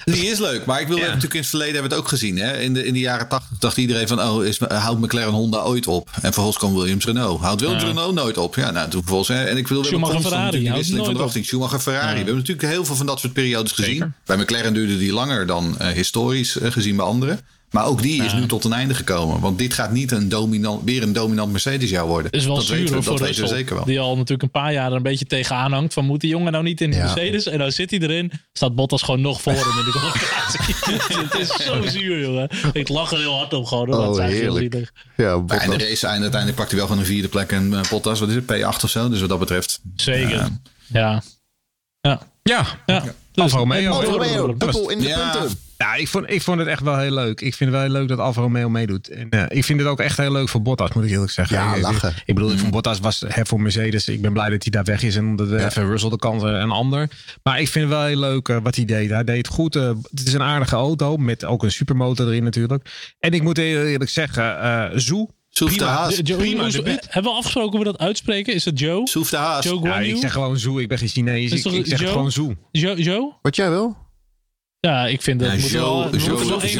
die 0.03 0.25
is 0.25 0.39
leuk. 0.39 0.65
Maar 0.65 0.81
ik 0.81 0.87
wil 0.87 0.97
natuurlijk 0.97 1.33
in 1.33 1.39
het 1.39 1.49
verleden 1.49 1.73
hebben 1.73 1.91
we 1.91 1.95
het 1.95 2.05
ook 2.05 2.11
gezien. 2.11 2.37
Hè? 2.37 2.57
In, 2.57 2.73
de, 2.73 2.85
in 2.85 2.93
de 2.93 2.99
jaren 2.99 3.27
tachtig 3.27 3.57
dacht 3.57 3.77
iedereen 3.77 4.07
van, 4.07 4.21
oh, 4.21 4.45
is, 4.45 4.59
houdt 4.59 4.99
McLaren 4.99 5.33
Honda 5.33 5.61
ooit 5.61 5.87
op? 5.87 6.09
En 6.13 6.21
vervolgens 6.21 6.57
kwam 6.57 6.75
Williams 6.75 7.05
Renault. 7.05 7.41
Houdt 7.41 7.61
Williams 7.61 7.83
Renault 7.83 8.13
nooit 8.13 8.37
op? 8.37 8.55
Ja, 8.55 8.71
nou, 8.71 8.89
toen 8.89 9.01
vervolgens. 9.01 9.37
Hè? 9.37 9.43
En 9.43 9.57
ik 9.57 9.67
wil 9.67 9.83
Schumacher 9.83 10.21
Ferrari. 10.21 10.59
Die 10.59 10.71
wisseling 10.71 11.05
van 11.05 11.31
de. 11.33 11.43
Schumacher 11.43 11.79
Ferrari. 11.79 12.11
We 12.11 12.17
hebben 12.17 12.35
natuurlijk 12.35 12.67
heel 12.67 12.85
veel 12.85 12.95
van 12.95 13.05
dat 13.05 13.19
soort 13.19 13.33
periodes 13.33 13.71
gezien. 13.71 14.13
Bij 14.25 14.37
McLaren 14.37 14.73
duurde 14.73 14.97
die 14.97 15.13
langer 15.13 15.45
dan 15.45 15.77
uh, 15.81 15.87
historisch 15.87 16.57
uh, 16.57 16.71
gezien 16.71 16.95
bij 16.95 17.05
anderen. 17.05 17.39
Maar 17.71 17.85
ook 17.85 18.01
die 18.01 18.23
is 18.23 18.33
nu 18.33 18.45
tot 18.45 18.63
een 18.63 18.73
einde 18.73 18.93
gekomen. 18.93 19.39
Want 19.39 19.57
dit 19.57 19.73
gaat 19.73 19.91
niet 19.91 20.11
een 20.11 20.29
dominant, 20.29 20.83
weer 20.83 21.03
een 21.03 21.13
dominant 21.13 21.51
Mercedes 21.51 21.89
jaar 21.89 22.05
worden. 22.05 22.31
Is 22.31 22.45
wel 22.45 22.55
dat 22.55 22.67
weten 22.67 22.95
we, 22.95 23.03
dat 23.03 23.19
weten 23.19 23.41
we 23.41 23.47
zeker 23.47 23.75
wel. 23.75 23.85
Die 23.85 23.99
al 23.99 24.15
natuurlijk 24.15 24.43
een 24.43 24.61
paar 24.61 24.73
jaar 24.73 24.89
er 24.89 24.95
een 24.95 25.03
beetje 25.03 25.25
tegenaan 25.25 25.71
hangt. 25.71 25.93
Van 25.93 26.05
moet 26.05 26.21
die 26.21 26.29
jongen 26.29 26.51
nou 26.51 26.63
niet 26.63 26.81
in 26.81 26.91
de 26.91 26.97
Mercedes? 26.97 27.45
En 27.45 27.57
nou 27.57 27.71
zit 27.71 27.89
hij 27.91 27.99
erin. 27.99 28.31
Staat 28.53 28.75
Bottas 28.75 29.01
gewoon 29.01 29.21
nog 29.21 29.41
voor 29.41 29.53
hem 29.53 29.79
in 29.79 29.85
de 29.85 29.91
kwalificatie. 29.97 30.75
het 31.23 31.33
is 31.33 31.65
zo 31.65 31.87
zuur, 31.87 32.19
jongen. 32.19 32.49
Ik 32.73 32.87
lach 32.87 33.11
er 33.11 33.17
heel 33.17 33.37
hard 33.37 33.53
op 33.53 33.65
gewoon. 33.65 33.93
Oh, 33.93 34.15
dat 34.15 34.19
heerlijk. 34.19 34.91
Ja, 35.17 35.39
Bottas. 35.39 35.61
en 35.61 35.77
de 35.77 35.87
race 35.87 36.07
uiteindelijk 36.07 36.55
pakt 36.55 36.69
hij 36.69 36.79
wel 36.79 36.87
van 36.87 36.99
een 36.99 37.05
vierde 37.05 37.27
plek. 37.27 37.51
En 37.51 37.71
uh, 37.71 37.81
Bottas, 37.89 38.19
wat 38.19 38.29
is 38.29 38.35
het? 38.35 38.43
P8 38.43 38.83
of 38.83 38.89
zo. 38.89 39.09
Dus 39.09 39.19
wat 39.19 39.29
dat 39.29 39.39
betreft. 39.39 39.79
Zeker. 39.95 40.35
Uh, 40.35 40.45
ja. 40.87 41.21
Ja. 42.01 42.21
Ja. 42.43 42.65
ja. 42.85 43.01
Dus, 43.01 43.43
Alfa 43.43 43.57
Romeo. 43.57 43.91
Alfa 43.91 44.11
Romeo. 44.11 44.57
Dubbel 44.57 44.89
in 44.89 44.99
de 44.99 45.31
punten. 45.31 45.57
Ja, 45.77 45.95
ik 45.95 46.07
vond, 46.07 46.29
ik 46.29 46.41
vond 46.41 46.59
het 46.59 46.67
echt 46.67 46.81
wel 46.81 46.97
heel 46.97 47.13
leuk. 47.13 47.41
Ik 47.41 47.55
vind 47.55 47.69
het 47.69 47.69
wel 47.69 47.81
heel 47.81 47.99
leuk 47.99 48.07
dat 48.07 48.19
Alfa 48.19 48.41
Romeo 48.41 48.69
meedoet. 48.69 49.09
En 49.09 49.27
uh, 49.29 49.43
ik 49.47 49.63
vind 49.63 49.79
het 49.79 49.87
ook 49.87 49.99
echt 49.99 50.17
heel 50.17 50.31
leuk 50.31 50.49
voor 50.49 50.61
Bottas, 50.61 50.93
moet 50.93 51.03
ik 51.03 51.09
eerlijk 51.09 51.31
zeggen. 51.31 51.57
Ja, 51.57 51.75
ik, 51.75 51.81
lachen. 51.81 52.09
Ik, 52.09 52.23
ik 52.25 52.35
bedoel, 52.35 52.53
mm. 52.53 52.69
Bottas 52.69 52.99
was 52.99 53.23
hè, 53.27 53.45
voor 53.45 53.61
Mercedes. 53.61 54.07
Ik 54.07 54.21
ben 54.21 54.33
blij 54.33 54.49
dat 54.49 54.63
hij 54.63 54.71
daar 54.71 54.83
weg 54.83 55.03
is 55.03 55.15
en 55.15 55.35
dat 55.35 55.49
ja. 55.49 55.65
even 55.65 55.87
Russell 55.87 56.09
de 56.09 56.17
kans 56.17 56.43
een 56.43 56.71
ander. 56.71 57.09
Maar 57.43 57.59
ik 57.61 57.67
vind 57.67 57.89
het 57.89 57.93
wel 57.93 58.05
heel 58.05 58.19
leuk 58.19 58.47
uh, 58.47 58.57
wat 58.63 58.75
hij 58.75 58.85
deed. 58.85 59.09
Hij 59.09 59.23
deed 59.23 59.47
goed. 59.47 59.75
Uh, 59.75 59.91
het 60.09 60.27
is 60.27 60.33
een 60.33 60.41
aardige 60.41 60.75
auto 60.75 61.17
met 61.17 61.45
ook 61.45 61.63
een 61.63 61.71
supermotor 61.71 62.27
erin 62.27 62.43
natuurlijk. 62.43 63.13
En 63.19 63.31
ik 63.31 63.41
moet 63.41 63.57
heel 63.57 63.85
eerlijk 63.85 64.09
zeggen, 64.09 64.43
uh, 64.43 64.85
Zoe 64.93 65.29
Soef 65.49 65.77
de 65.77 65.83
Haas. 65.83 66.21
Prima, 66.21 66.63
hebben 66.63 67.31
we 67.31 67.37
afgesproken 67.37 67.71
hoe 67.71 67.79
we 67.79 67.85
dat 67.85 67.99
uitspreken? 67.99 68.53
Is 68.53 68.65
het 68.65 68.79
Joe? 68.79 69.07
Soef 69.07 69.29
de 69.29 69.37
Haas. 69.37 69.63
Joe 69.63 69.81
ja, 69.83 69.99
ik 69.99 70.17
zeg 70.17 70.31
gewoon 70.31 70.59
Zoe. 70.59 70.81
Ik 70.81 70.87
ben 70.87 70.97
geen 70.97 71.07
Chinees. 71.07 71.51
Ik, 71.51 71.71
ik, 71.71 71.85
zeg 71.85 71.99
Joe? 71.99 72.09
gewoon 72.09 72.31
Zoe. 72.31 72.57
Joe? 72.71 73.01
Joe? 73.03 73.33
Wat 73.41 73.55
jij 73.55 73.69
wil? 73.69 74.06
Ja, 74.87 75.07
ik 75.07 75.21
vind 75.21 75.39
dat 75.39 75.51
ja, 75.51 75.57
moet 75.59 75.69
wel, 75.71 75.99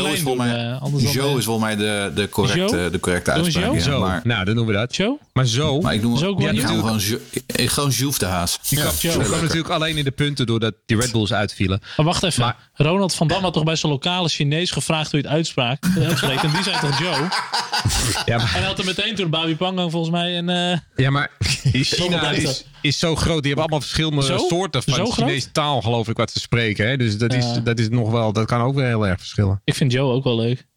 lijn 0.02 0.14
is 0.14 0.22
volgens 0.22 0.36
mij, 0.48 0.66
uh, 1.04 1.14
Joe 1.14 1.38
is 1.38 1.46
volgens 1.46 1.66
mij 1.66 1.76
de, 1.76 2.12
de, 2.16 2.30
correcte, 2.30 2.90
de 2.92 3.00
correcte 3.00 3.32
uitspraak. 3.32 3.74
Ja, 3.74 3.80
Zo, 3.80 4.00
maar, 4.00 4.22
nou, 4.24 4.46
dan 4.46 4.56
noemen 4.56 4.74
we 4.74 4.80
dat. 4.80 4.96
Joe? 4.96 5.18
Maar 5.34 5.46
zo. 5.46 5.82
maar 5.82 5.94
ik 5.94 6.02
noem, 6.02 6.18
Zo 6.18 6.26
ja, 6.30 6.36
gewoon 6.36 6.54
ik 6.56 7.70
gewoon, 7.70 7.92
ik- 7.92 8.20
de 8.20 8.26
Haas. 8.26 8.60
Die 8.70 8.80
kwam, 8.80 8.92
Joe. 9.00 9.14
die 9.18 9.24
kwam 9.24 9.42
natuurlijk 9.42 9.70
alleen 9.70 9.98
in 9.98 10.04
de 10.04 10.12
punten 10.12 10.46
doordat 10.46 10.74
die 10.86 10.98
Red 11.00 11.12
Bulls 11.12 11.34
uitvielen. 11.34 11.82
Maar 11.98 12.06
wacht 12.06 12.24
even. 12.24 12.42
Maar- 12.42 12.56
Ronald 12.74 13.14
van 13.16 13.28
Dam 13.28 13.42
had 13.44 13.54
toch 13.54 13.64
bij 13.64 13.76
zijn 13.76 13.92
lokale 13.92 14.30
Chinees 14.30 14.72
gevraagd 14.72 15.12
hoe 15.12 15.20
je 15.20 15.26
het 15.26 15.36
uitspraak, 15.36 15.84
uitspreekt. 16.08 16.44
En 16.44 16.52
die 16.52 16.64
zei 16.64 16.80
toch 16.80 17.00
Joe? 17.00 17.10
Ja, 18.26 18.38
maar, 18.38 18.46
En 18.46 18.60
hij 18.60 18.62
had 18.62 18.80
er 18.80 18.86
meteen 18.86 19.16
toen 19.16 19.30
Babi 19.30 19.56
Pangang 19.56 19.92
volgens 19.92 20.12
mij. 20.12 20.36
En, 20.36 20.50
eh, 20.50 20.78
ja, 20.96 21.10
maar 21.10 21.30
China 21.72 22.32
is, 22.32 22.66
is 22.88 23.00
zo 23.00 23.16
groot. 23.16 23.44
Die 23.44 23.54
hebben 23.54 23.60
allemaal 23.60 23.82
verschillende 23.82 24.24
Zo? 24.24 24.38
soorten 24.38 24.84
van? 24.84 25.12
Chinese 25.12 25.52
taal, 25.52 25.82
geloof 25.82 26.08
ik, 26.08 26.18
wat 26.18 26.32
ze 26.32 26.40
spreken. 26.40 26.88
Hè? 26.88 26.98
Dus 26.98 27.18
dat, 27.18 27.34
is, 27.34 27.46
dat 27.64 27.80
is 27.80 27.90
nog 27.90 28.12
wel, 28.12 28.34
dat 28.34 28.46
kan 28.46 28.62
ook 28.62 28.76
weer 28.76 28.86
heel 28.86 29.08
erg 29.08 29.18
verschillen. 29.20 29.62
ik 29.64 29.74
vind 29.74 29.92
Joe 29.92 30.14
ook 30.14 30.24
wel 30.24 30.36
leuk. 30.36 30.68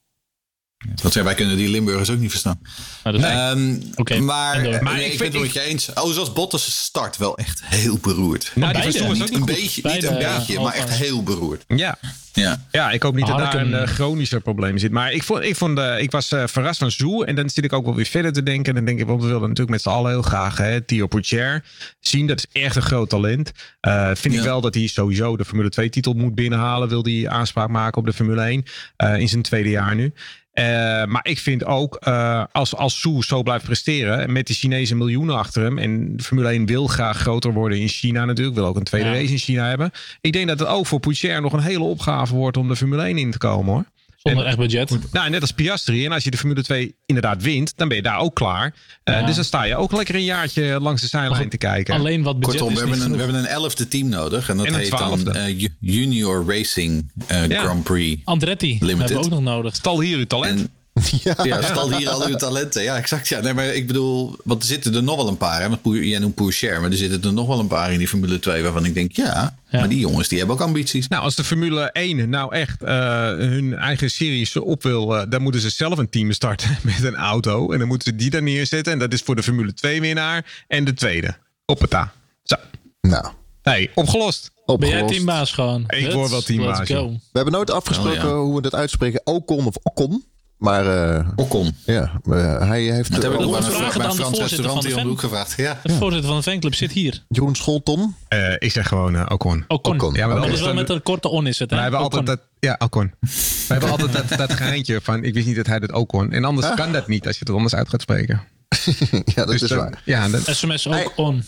Want 1.03 1.15
ja, 1.15 1.23
wij 1.23 1.35
kunnen 1.35 1.57
die 1.57 1.69
Limburgers 1.69 2.11
ook 2.11 2.19
niet 2.19 2.31
verstaan. 2.31 2.61
Maar 3.05 3.15
Ehm, 3.15 3.81
Oké, 3.95 4.19
maar 4.21 4.61
nee, 4.61 4.71
ik 4.71 5.13
ik, 5.13 5.19
vind- 5.19 5.19
ben 5.19 5.33
het 5.33 5.41
met 5.41 5.53
je 5.53 5.61
eens. 5.61 5.93
Oh, 5.93 6.13
zoals 6.13 6.33
Bottas 6.33 6.83
start 6.85 7.17
wel 7.17 7.39
echt 7.39 7.63
heel 7.65 7.99
beroerd. 7.99 8.53
Nou, 8.55 8.73
die 8.73 8.83
beide. 8.83 9.13
niet 9.13 9.23
ook 9.23 9.31
een 9.31 9.45
beetje, 9.45 9.81
Beide, 9.83 10.11
niet 10.11 10.21
een 10.21 10.37
beetje, 10.37 10.61
maar 10.61 10.75
echt 10.75 10.91
heel 10.91 11.23
beroerd. 11.23 11.65
Ja. 11.69 11.99
Ja. 12.33 12.67
ja, 12.71 12.91
ik 12.91 13.03
hoop 13.03 13.15
niet 13.15 13.27
dat 13.27 13.39
daar 13.39 13.55
een 13.55 13.71
uh, 13.71 13.83
chronischer 13.83 14.41
probleem 14.41 14.79
zit. 14.79 14.91
Maar 14.91 15.13
ik, 15.13 15.23
vond, 15.23 15.43
ik, 15.43 15.57
vond, 15.57 15.79
eh, 15.79 16.01
ik 16.01 16.11
was 16.11 16.33
eh, 16.33 16.43
verrast 16.47 16.79
van 16.79 16.91
Zoe. 16.91 17.27
En 17.27 17.35
dan 17.35 17.51
zit 17.51 17.65
ik 17.65 17.73
ook 17.73 17.85
wel 17.85 17.95
weer 17.95 18.05
verder 18.07 18.33
te 18.33 18.43
denken. 18.43 18.65
En 18.69 18.75
dan 18.75 18.85
denk 18.85 19.01
ik, 19.01 19.07
want 19.07 19.21
we 19.21 19.27
willen 19.27 19.41
natuurlijk 19.43 19.71
met 19.71 19.83
z'n 19.83 19.89
allen 19.89 20.11
heel 20.11 20.23
graag 20.23 20.57
hè, 20.57 20.81
Theo 20.81 21.07
Pourchaire 21.07 21.63
zien. 22.01 22.27
Dat 22.27 22.39
is 22.39 22.63
echt 22.63 22.77
een 22.77 22.83
groot 22.83 23.09
talent. 23.09 23.53
Eh, 23.81 24.11
vind 24.15 24.35
ik 24.35 24.41
wel 24.41 24.61
dat 24.61 24.75
hij 24.75 24.87
sowieso 24.87 25.37
de 25.37 25.45
Formule 25.45 25.69
2 25.69 25.89
titel 25.91 26.13
moet 26.13 26.35
binnenhalen. 26.35 26.89
Wil 26.89 27.03
hij 27.05 27.29
aanspraak 27.29 27.69
maken 27.69 27.99
op 27.99 28.07
de 28.07 28.13
Formule 28.13 28.43
1 28.43 28.65
eh, 28.97 29.17
in 29.19 29.29
zijn 29.29 29.43
tweede 29.43 29.71
jaar 29.71 29.95
nu. 29.95 30.13
Eh, 30.53 30.65
maar 31.05 31.21
ik 31.23 31.39
vind 31.39 31.65
ook, 31.65 31.95
eh, 31.97 32.45
als, 32.53 32.77
als 32.77 33.01
Su 33.01 33.23
zo 33.23 33.43
blijft 33.43 33.65
presteren, 33.65 34.21
en 34.21 34.33
met 34.33 34.47
die 34.47 34.57
Chinese 34.57 34.95
miljoenen 34.97 35.37
achter 35.37 35.63
hem, 35.63 35.79
en 35.79 36.17
de 36.17 36.23
Formule 36.23 36.49
1 36.53 36.67
wil 36.67 36.87
graag 36.87 37.19
groter 37.19 37.53
worden 37.53 37.79
in 37.81 37.89
China 37.89 38.25
natuurlijk, 38.25 38.57
wil 38.57 38.67
ook 38.67 38.77
een 38.77 38.83
tweede 38.85 39.09
Ja. 39.09 39.15
race 39.15 39.33
in 39.33 39.39
China 39.39 39.69
hebben. 39.69 39.91
Ik 40.21 40.33
denk 40.33 40.49
dat 40.49 40.59
het 40.59 40.69
ook 40.69 40.87
voor 40.87 41.01
Poutier 41.01 41.41
nog 41.41 41.53
een 41.53 41.61
hele 41.61 41.85
opgave 41.85 42.35
wordt 42.35 42.57
om 42.57 42.69
de 42.69 42.77
Formule 42.77 43.03
1 43.03 43.19
in 43.19 43.31
te 43.31 43.39
komen 43.39 43.73
hoor. 43.73 43.85
Zonder 44.23 44.43
en- 44.45 44.49
echt 44.51 44.59
budget. 44.59 45.13
Nou, 45.13 45.31
net 45.31 45.41
als 45.41 45.51
Piastri. 45.53 46.05
En 46.05 46.13
als 46.13 46.25
je 46.25 46.31
de 46.31 46.37
Formule 46.37 46.63
2 46.63 46.95
inderdaad 47.07 47.43
wint, 47.43 47.73
dan 47.77 47.89
ben 47.89 47.97
je 47.97 48.03
daar 48.03 48.19
ook 48.19 48.35
klaar. 48.35 48.75
Eh. 49.05 49.27
Dus 49.27 49.35
dan 49.35 49.45
sta 49.45 49.63
je 49.65 49.77
ook 49.77 49.93
lekker 49.93 50.15
een 50.15 50.25
jaartje 50.25 50.81
langs 50.81 51.01
de 51.03 51.07
zijlijn 51.09 51.49
te 51.49 51.57
kijken. 51.57 51.95
Alleen 51.95 52.23
wat 52.23 52.41
budget 52.41 52.59
Kortom, 52.61 52.77
is 52.77 52.83
we 52.83 52.89
hebben, 52.89 53.05
een, 53.07 53.13
we 53.13 53.23
hebben 53.23 53.37
een 53.41 53.47
elfde 53.47 53.89
team 53.89 54.09
nodig. 54.09 54.49
En 54.49 54.57
dat 54.57 54.67
En 54.67 54.75
heet 54.75 54.91
dan 54.91 54.99
twaalfde. 54.99 55.31
eh, 55.31 55.61
Ju- 55.61 55.75
Junior 55.81 56.45
Racing 56.57 57.11
eh, 57.27 57.47
Ja. 57.49 57.63
Grand 57.63 57.83
Prix. 57.85 58.21
Andretti 58.25 58.67
Limited. 58.81 58.99
hebben 58.99 59.17
we 59.17 59.25
ook 59.37 59.43
nog 59.43 59.55
nodig. 59.55 59.75
Stal 59.75 60.01
hier 60.01 60.19
uw 60.19 60.27
talent. 60.27 60.61
En 60.61 60.71
ja, 61.43 61.63
stal 61.63 61.97
hier 61.97 62.09
al 62.09 62.27
uw 62.27 62.35
talenten. 62.37 62.83
Ja, 62.83 62.97
exact. 62.97 63.29
Ja. 63.29 63.41
Nee, 63.41 63.55
maar 63.55 63.67
ik 63.67 63.87
bedoel, 63.87 64.37
want 64.45 64.63
er 64.63 64.69
zitten 64.69 64.95
er 64.95 65.03
nog 65.03 65.17
wel 65.17 65.29
een 65.29 65.37
paar. 65.37 65.61
Hè? 65.61 65.69
Want 65.69 65.81
jij 66.05 66.19
noemt 66.19 66.35
Pourchaire, 66.35 66.81
maar 66.81 66.91
er 66.91 66.97
zitten 66.97 67.23
er 67.23 67.33
nog 67.33 67.47
wel 67.47 67.59
een 67.59 67.67
paar 67.67 67.93
in 67.93 67.99
die 67.99 68.09
Formule 68.09 68.39
2 68.39 68.63
waarvan 68.63 68.85
ik 68.85 68.95
denk, 68.95 69.13
ja, 69.13 69.57
Ja. 69.71 69.79
maar 69.79 69.89
die 69.89 69.99
jongens 69.99 70.29
die 70.29 70.39
hebben 70.39 70.57
ook 70.57 70.63
ambities. 70.63 71.09
Nou, 71.09 71.23
als 71.23 71.35
de 71.35 71.45
Formule 71.45 71.91
1 71.93 72.29
nou 72.29 72.55
echt 72.55 72.83
eh, 72.83 72.95
hun 73.27 73.75
eigen 73.75 74.11
series 74.11 74.57
op 74.57 74.83
wil, 74.83 75.17
eh, 75.17 75.23
dan 75.29 75.43
moeten 75.43 75.61
ze 75.61 75.71
zelf 75.71 75.99
een 75.99 76.11
team 76.11 76.33
starten 76.33 76.79
met 76.83 77.03
een 77.05 77.17
auto. 77.17 77.73
En 77.73 77.79
dan 77.79 77.89
moeten 77.89 78.11
ze 78.13 78.17
die 78.19 78.31
daar 78.31 78.43
neerzetten. 78.43 78.93
En 78.93 78.99
dat 78.99 79.13
is 79.13 79.21
voor 79.23 79.37
de 79.37 79.43
Formule 79.43 79.75
2 79.75 80.01
winnaar 80.01 80.65
en 80.69 80.85
de 80.85 80.95
tweede. 80.95 81.37
Hoppata. 81.65 82.13
Zo. 82.43 82.57
Nou, 83.01 83.27
Hey, 83.63 83.91
opgelost. 83.95 84.51
Ben 84.67 84.79
jij 84.79 84.89
opgelost. 84.89 85.15
teambaas 85.15 85.53
gewoon? 85.53 85.85
Ik 85.89 86.13
word 86.13 86.31
wel 86.31 86.41
teambaas, 86.43 86.89
ja. 86.89 87.03
We 87.07 87.19
hebben 87.33 87.53
nooit 87.53 87.71
afgesproken 87.71 88.23
Oh, 88.23 88.29
ja. 88.29 88.35
hoe 88.37 88.55
we 88.57 88.63
dat 88.63 88.75
uitspreken. 88.75 89.21
Ocon 89.25 89.67
of 89.67 89.75
Ocon. 89.83 90.25
Maar 90.61 91.15
eh, 91.17 91.29
Ocon. 91.37 91.75
ja, 91.85 92.21
eh, 92.31 92.69
hij 92.69 92.83
heeft... 92.83 93.13
Dat 93.13 93.23
heb 93.23 93.33
ik 93.33 93.41
ook 93.41 93.51
we 93.51 93.57
een 93.57 93.63
vragen 93.63 94.03
aan 94.03 94.09
de 94.11 94.15
Frans 94.17 94.19
voorzitter 94.19 94.41
restaurant 94.49 94.83
van 94.83 94.93
hier 94.95 95.03
de 95.05 95.09
om 95.11 95.17
gevraagd. 95.19 95.55
Ja. 95.57 95.81
De 95.83 95.93
voorzitter 95.93 96.29
van 96.29 96.37
de 96.37 96.43
fanclub 96.43 96.75
zit 96.75 96.93
hier. 96.93 97.25
Jeroen 97.29 97.55
Scholton. 97.57 98.15
Eh, 98.29 98.53
ik 98.59 98.71
zeg 98.73 98.89
gewoon 98.89 99.17
eh, 99.17 99.27
Ocon. 99.29 99.65
Ocon. 99.69 99.95
Ocon. 99.95 100.15
Ja, 100.15 100.27
maar 100.27 100.37
Oké. 100.37 100.47
Dat 100.47 100.57
is 100.57 100.63
wel 100.65 100.75
met 100.75 100.89
een 100.89 101.03
korte 101.03 101.29
on 101.29 101.47
is 101.47 101.59
het. 101.59 101.71
Hè? 101.71 101.77
We 101.77 101.83
hebben 101.83 102.01
altijd 102.01 102.23
Ocon. 102.23 102.35
dat. 102.35 102.45
Ja, 102.61 102.77
Ocon. 102.79 103.13
We 103.21 103.29
hebben 103.69 103.91
altijd 103.91 104.13
dat, 104.29 104.39
dat 104.39 104.53
geintje 104.53 105.01
van. 105.03 105.25
Ik 105.25 105.35
wist 105.35 105.47
niet 105.47 105.57
dat 105.57 105.67
hij 105.67 105.79
dat 105.79 105.93
ook 105.93 106.09
kon. 106.09 106.33
En 106.33 106.45
anders 106.45 106.75
kan 106.75 106.93
dat 106.93 107.09
niet 107.09 107.27
als 107.27 107.39
je 107.39 107.45
het 107.47 107.55
anders 107.55 107.75
uit 107.75 107.89
gaat 107.89 108.01
spreken. 108.03 108.43
ja, 109.25 109.35
dat 109.35 109.47
Dus 109.49 109.63
is 109.63 109.69
dan- 109.69 109.79
waar. 109.79 110.03
Ja, 110.05 110.29
dat- 110.29 110.47
SMS 110.57 110.87
ook 110.87 110.95
Hey. 110.95 111.09
on. 111.17 111.45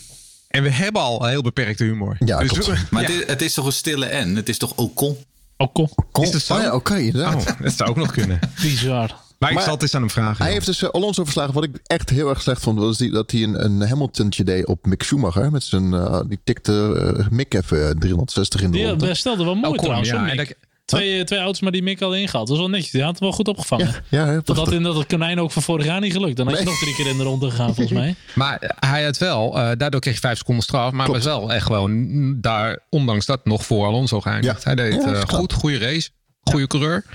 en 0.47 0.63
we 0.63 0.69
hebben 0.69 1.01
al 1.01 1.23
een 1.23 1.29
heel 1.29 1.41
beperkte 1.41 1.83
humor. 1.83 2.15
Ja, 2.25 2.39
dus 2.39 2.47
klopt. 2.51 2.65
we- 2.67 2.77
Maar 2.89 3.01
ja. 3.01 3.07
het, 3.09 3.19
is, 3.21 3.27
het 3.27 3.41
is 3.41 3.53
toch 3.53 3.65
een 3.65 3.71
stille 3.73 4.23
N? 4.25 4.35
Het 4.35 4.49
is 4.49 4.57
toch 4.57 4.73
Ocon? 4.75 5.17
Ocon. 5.57 5.89
Con- 6.11 6.23
Is 6.23 6.31
dat 6.31 6.41
zo? 6.41 6.53
Oh 6.55 6.61
ja, 6.61 6.73
oké, 6.75 6.95
inderdaad. 6.95 7.35
Oh, 7.35 7.61
dat 7.61 7.73
zou 7.73 7.89
ook 7.89 7.95
nog 7.95 8.11
kunnen. 8.11 8.39
Bizar. 8.61 9.21
Maar 9.39 9.49
ik 9.51 9.57
Maar- 9.57 9.65
zal 9.67 9.73
het 9.73 9.81
eens 9.83 9.95
aan 9.95 10.01
hem 10.01 10.09
vragen. 10.09 10.35
Hij 10.37 10.45
joh. 10.45 10.53
heeft 10.53 10.65
dus 10.65 10.81
eh, 10.83 10.89
Alonso 10.89 11.23
verslagen. 11.23 11.53
Wat 11.53 11.63
ik 11.63 11.79
echt 11.83 12.09
heel 12.09 12.29
erg 12.29 12.41
slecht 12.41 12.61
vond, 12.61 12.79
was 12.79 12.97
die, 12.97 13.11
dat 13.11 13.31
hij 13.31 13.43
een, 13.43 13.63
een 13.65 13.87
Hamiltontje 13.87 14.43
deed 14.43 14.65
op 14.67 14.85
Mick 14.85 15.03
Schumacher. 15.03 15.51
Met 15.51 15.63
zijn, 15.63 15.93
eh, 15.93 16.21
die 16.27 16.39
tikte 16.43 17.13
eh, 17.17 17.27
Mick 17.29 17.53
even 17.53 17.87
eh, 17.89 17.95
360 17.99 18.61
in 18.61 18.71
de 18.71 18.77
Die 18.77 18.87
ronde. 18.87 19.07
eh, 19.07 19.13
stelde 19.13 19.43
wel 19.43 19.55
mooi 19.55 19.67
Ocon, 19.67 19.77
trouwens. 19.83 20.09
ja, 20.09 20.27
en 20.29 20.37
dat- 20.37 20.53
twee, 20.85 21.23
twee 21.23 21.39
auto's 21.39 21.61
maar 21.61 21.71
die 21.71 21.83
Mick 21.83 22.01
al 22.01 22.15
ingehaald. 22.15 22.47
Dat 22.47 22.57
was 22.57 22.65
wel 22.65 22.75
netjes. 22.75 22.91
Die 22.91 23.01
had 23.01 23.11
het 23.11 23.19
wel 23.19 23.31
goed 23.31 23.47
opgevangen. 23.47 23.87
Ja, 24.09 24.31
ja, 24.31 24.41
Dat 24.43 24.57
had 24.57 24.71
in 24.71 24.83
dat 24.83 24.95
het 24.95 25.07
konijn 25.07 25.39
ook 25.39 25.51
van 25.51 25.61
vorig 25.61 25.85
jaar 25.85 25.99
niet 26.01 26.11
gelukt. 26.11 26.37
Dan 26.37 26.47
had 26.47 26.59
je 26.59 26.65
nog 26.65 26.79
drie 26.79 26.95
keer 26.95 27.07
in 27.07 27.17
de 27.17 27.23
ronde 27.23 27.49
gegaan 27.49 27.75
volgens 27.75 27.97
mij. 27.97 28.15
Maar 28.35 28.57
eh, 28.57 28.89
hij 28.89 29.03
had 29.03 29.17
wel, 29.17 29.59
eh, 29.59 29.71
daardoor 29.77 29.99
kreeg 29.99 30.13
je 30.13 30.19
vijf 30.19 30.37
seconden 30.37 30.63
straf. 30.63 30.91
Maar 30.91 31.07
was 31.07 31.23
wel 31.23 31.53
echt 31.53 31.65
gewoon 31.65 31.91
mm, 31.91 32.41
daar, 32.41 32.79
ondanks 32.89 33.25
dat, 33.25 33.45
nog 33.45 33.65
voor 33.65 33.85
Alonso 33.85 34.21
geëindigd. 34.21 34.63
Hij 34.63 34.75
deed 34.75 34.93
eh, 34.93 35.11
knap. 35.11 35.29
goed, 35.29 35.53
goede 35.53 35.77
race, 35.77 36.09
goede 36.41 36.67
coureur. 36.67 37.05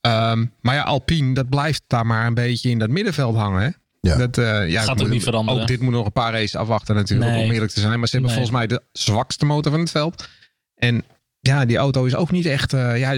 Ehm, 0.00 0.44
maar 0.60 0.74
ja, 0.74 0.82
Alpine, 0.82 1.34
dat 1.34 1.48
blijft 1.48 1.82
daar 1.86 2.06
maar 2.06 2.26
een 2.26 2.34
beetje 2.34 2.70
in 2.70 2.78
dat 2.78 2.88
middenveld 2.88 3.36
hangen. 3.36 3.62
Hè? 3.62 3.68
Ja. 4.00 4.16
Dat 4.16 4.38
eh, 4.38 4.70
ja, 4.70 4.82
Gaat 4.82 5.02
ook 5.02 5.08
niet 5.08 5.22
veranderen. 5.22 5.60
Ook 5.62 5.66
dit 5.68 5.80
moet 5.80 5.92
nog 5.92 6.06
een 6.06 6.12
paar 6.12 6.32
races 6.32 6.56
afwachten 6.56 6.94
natuurlijk, 6.94 7.30
Nee. 7.30 7.44
om 7.44 7.50
eerlijk 7.50 7.72
te 7.72 7.80
zijn. 7.80 7.98
Maar 7.98 8.08
ze 8.08 8.16
hebben 8.16 8.34
Nee. 8.34 8.44
volgens 8.44 8.68
mij 8.68 8.78
de 8.78 8.82
zwakste 8.92 9.44
motor 9.44 9.72
van 9.72 9.80
het 9.80 9.90
veld. 9.90 10.28
En 10.74 11.04
ja, 11.46 11.64
die 11.64 11.76
auto 11.76 12.04
is 12.04 12.14
ook 12.14 12.30
niet 12.30 12.46
echt, 12.46 12.72
eh, 12.72 12.98
ja, 12.98 13.08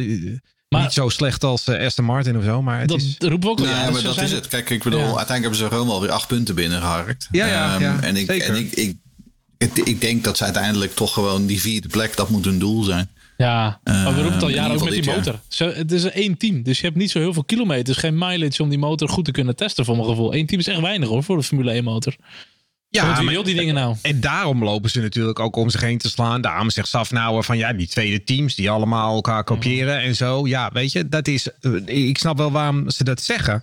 Maar- 0.68 0.82
niet 0.82 0.92
zo 0.92 1.08
slecht 1.08 1.44
als 1.44 1.66
eh, 1.66 1.84
Aston 1.86 2.04
Martin 2.04 2.36
of 2.38 2.44
zo. 2.44 2.62
Maar 2.62 2.80
het 2.80 2.88
Dat 2.88 3.00
is... 3.00 3.14
roepen 3.18 3.40
we 3.40 3.48
ook. 3.48 3.58
Nee, 3.58 3.68
ja, 3.68 3.90
maar 3.90 4.02
dat 4.02 4.20
is 4.22 4.32
het. 4.32 4.48
Kijk, 4.48 4.70
ik 4.70 4.82
bedoel, 4.82 4.98
Ja. 5.00 5.04
uiteindelijk 5.16 5.40
hebben 5.42 5.58
ze 5.58 5.68
gewoon 5.68 5.86
wel 5.86 6.00
weer 6.00 6.10
acht 6.10 6.26
punten 6.28 6.54
binnengeharkt. 6.54 7.28
Ja, 7.30 7.46
ja, 7.46 7.72
Ehm, 7.74 7.82
ja, 7.82 8.00
en 8.00 8.16
ik, 8.16 8.26
zeker. 8.26 8.48
en 8.48 8.56
ik, 8.56 8.72
ik, 8.72 8.96
ik, 9.58 9.76
ik 9.76 10.00
denk 10.00 10.24
dat 10.24 10.36
ze 10.36 10.44
uiteindelijk 10.44 10.94
toch 10.94 11.12
gewoon 11.12 11.46
die 11.46 11.60
vierde 11.60 11.88
plek, 11.88 12.16
dat 12.16 12.28
moet 12.28 12.44
hun 12.44 12.58
doel 12.58 12.82
zijn. 12.82 13.08
Ja, 13.36 13.80
maar 13.84 14.04
we 14.14 14.20
roepen 14.20 14.32
het 14.32 14.42
al 14.42 14.48
in 14.48 14.54
jaren 14.54 14.74
ook 14.76 14.84
met 14.84 14.92
die 14.92 15.04
motor. 15.14 15.40
Zo, 15.48 15.68
het 15.72 15.92
is 15.92 16.02
een 16.02 16.12
één 16.12 16.36
team, 16.36 16.62
dus 16.62 16.78
je 16.80 16.84
hebt 16.86 16.98
niet 16.98 17.10
zo 17.10 17.18
heel 17.18 17.32
veel 17.32 17.44
kilometers. 17.44 17.98
Geen 17.98 18.18
mileage 18.18 18.62
om 18.62 18.68
die 18.68 18.78
motor 18.78 19.08
goed 19.08 19.24
te 19.24 19.30
kunnen 19.30 19.56
testen 19.56 19.84
voor 19.84 19.96
mijn 19.96 20.08
gevoel. 20.08 20.34
Eén 20.34 20.46
team 20.46 20.60
is 20.60 20.66
echt 20.66 20.80
weinig 20.80 21.08
hoor, 21.08 21.22
voor 21.22 21.36
de 21.36 21.42
Formule 21.42 21.70
1 21.72 21.84
motor. 21.84 22.16
Ja, 22.88 23.14
wie 23.14 23.24
maar- 23.24 23.32
wil 23.34 23.42
die 23.42 23.54
dingen 23.54 23.74
nou? 23.74 23.96
En 24.02 24.20
daarom 24.20 24.64
lopen 24.64 24.90
ze 24.90 25.00
natuurlijk 25.00 25.38
ook 25.38 25.56
om 25.56 25.70
zich 25.70 25.80
heen 25.80 25.98
te 25.98 26.08
slaan. 26.08 26.40
Daarom 26.40 26.70
zegt 26.70 26.88
Safnauer 26.88 27.44
van 27.44 27.58
ja, 27.58 27.72
die 27.72 27.86
tweede 27.88 28.24
teams 28.24 28.54
die 28.54 28.70
allemaal 28.70 29.14
elkaar 29.14 29.44
kopiëren 29.44 30.00
en 30.00 30.14
zo. 30.16 30.46
Ja, 30.46 30.70
weet 30.72 30.92
je, 30.92 31.08
dat 31.08 31.28
is. 31.28 31.48
eh, 31.60 32.08
Ik 32.08 32.18
snap 32.18 32.36
wel 32.36 32.50
waarom 32.52 32.90
ze 32.90 33.04
dat 33.04 33.20
zeggen. 33.22 33.62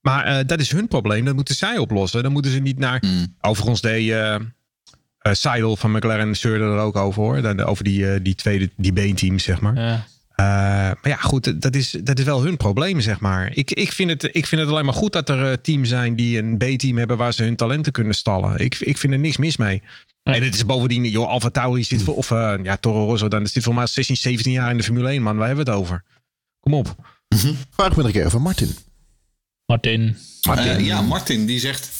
Maar 0.00 0.24
eh, 0.24 0.46
dat 0.46 0.60
is 0.60 0.70
hun 0.70 0.88
probleem. 0.88 1.24
Dat 1.24 1.34
moeten 1.34 1.54
zij 1.54 1.78
oplossen. 1.78 2.22
Dan 2.22 2.32
moeten 2.32 2.50
ze 2.52 2.58
niet 2.58 2.78
naar. 2.78 3.02
Overigens 3.40 3.80
deed 3.80 4.10
eh 4.10 4.34
eh, 4.34 5.32
Seidel 5.32 5.76
van 5.76 5.90
McLaren 5.92 6.36
zeurde 6.36 6.64
er 6.64 6.78
ook 6.78 6.96
over 6.96 7.22
hoor. 7.22 7.42
Dan, 7.42 7.60
over 7.60 7.84
die, 7.84 8.10
eh, 8.12 8.20
die 8.22 8.34
tweede, 8.34 8.70
die 8.76 8.92
B-teams, 8.92 9.42
zeg 9.44 9.60
maar. 9.60 9.74
Ja. 9.74 10.06
Eh, 10.34 10.46
maar 10.46 10.98
ja, 11.02 11.16
goed, 11.16 11.62
dat 11.62 11.74
is, 11.74 11.90
dat 11.90 12.18
is 12.18 12.24
wel 12.24 12.42
hun 12.42 12.56
probleem, 12.56 13.00
zeg 13.00 13.20
maar. 13.20 13.50
Ik, 13.56 13.70
ik, 13.70 13.92
vind 13.92 14.10
het, 14.10 14.22
ik 14.22 14.46
vind 14.46 14.60
het 14.60 14.70
alleen 14.70 14.84
maar 14.84 14.94
goed 14.94 15.12
dat 15.12 15.28
er 15.28 15.50
eh, 15.50 15.56
teams 15.56 15.88
zijn 15.88 16.16
die 16.16 16.38
een 16.38 16.56
B-team 16.56 16.98
hebben 16.98 17.16
waar 17.16 17.32
ze 17.32 17.42
hun 17.42 17.56
talenten 17.56 17.92
kunnen 17.92 18.14
stallen. 18.14 18.58
Ik, 18.58 18.76
ik 18.80 18.98
vind 18.98 19.12
er 19.12 19.18
niks 19.18 19.36
mis 19.36 19.56
mee. 19.56 19.82
En 20.22 20.42
het 20.42 20.54
is 20.54 20.66
bovendien, 20.66 21.04
joh, 21.04 21.28
Alfa 21.28 21.50
Tauri 21.50 21.84
zit 21.84 22.02
voor, 22.02 22.16
of 22.16 22.30
eh, 22.30 22.54
ja, 22.62 22.76
Toro 22.76 23.04
Rosso, 23.04 23.28
dan 23.28 23.46
zit 23.46 23.62
voor 23.62 23.74
mij 23.74 23.86
16, 23.86 24.16
17 24.16 24.52
jaar 24.52 24.70
in 24.70 24.76
de 24.76 24.82
Formule 24.82 25.08
1, 25.08 25.22
man. 25.22 25.36
Waar 25.36 25.46
hebben 25.46 25.64
we 25.64 25.70
het 25.70 25.80
over? 25.80 26.04
Kom 26.60 26.74
op. 26.74 26.96
Vraag 27.70 27.90
me 27.90 27.96
nog 27.96 28.06
een 28.06 28.12
keer 28.12 28.30
van 28.30 28.42
Martin. 28.42 28.74
Martin. 29.66 30.84
Ja, 30.84 31.00
Martin 31.00 31.46
die 31.46 31.58
zegt: 31.58 31.90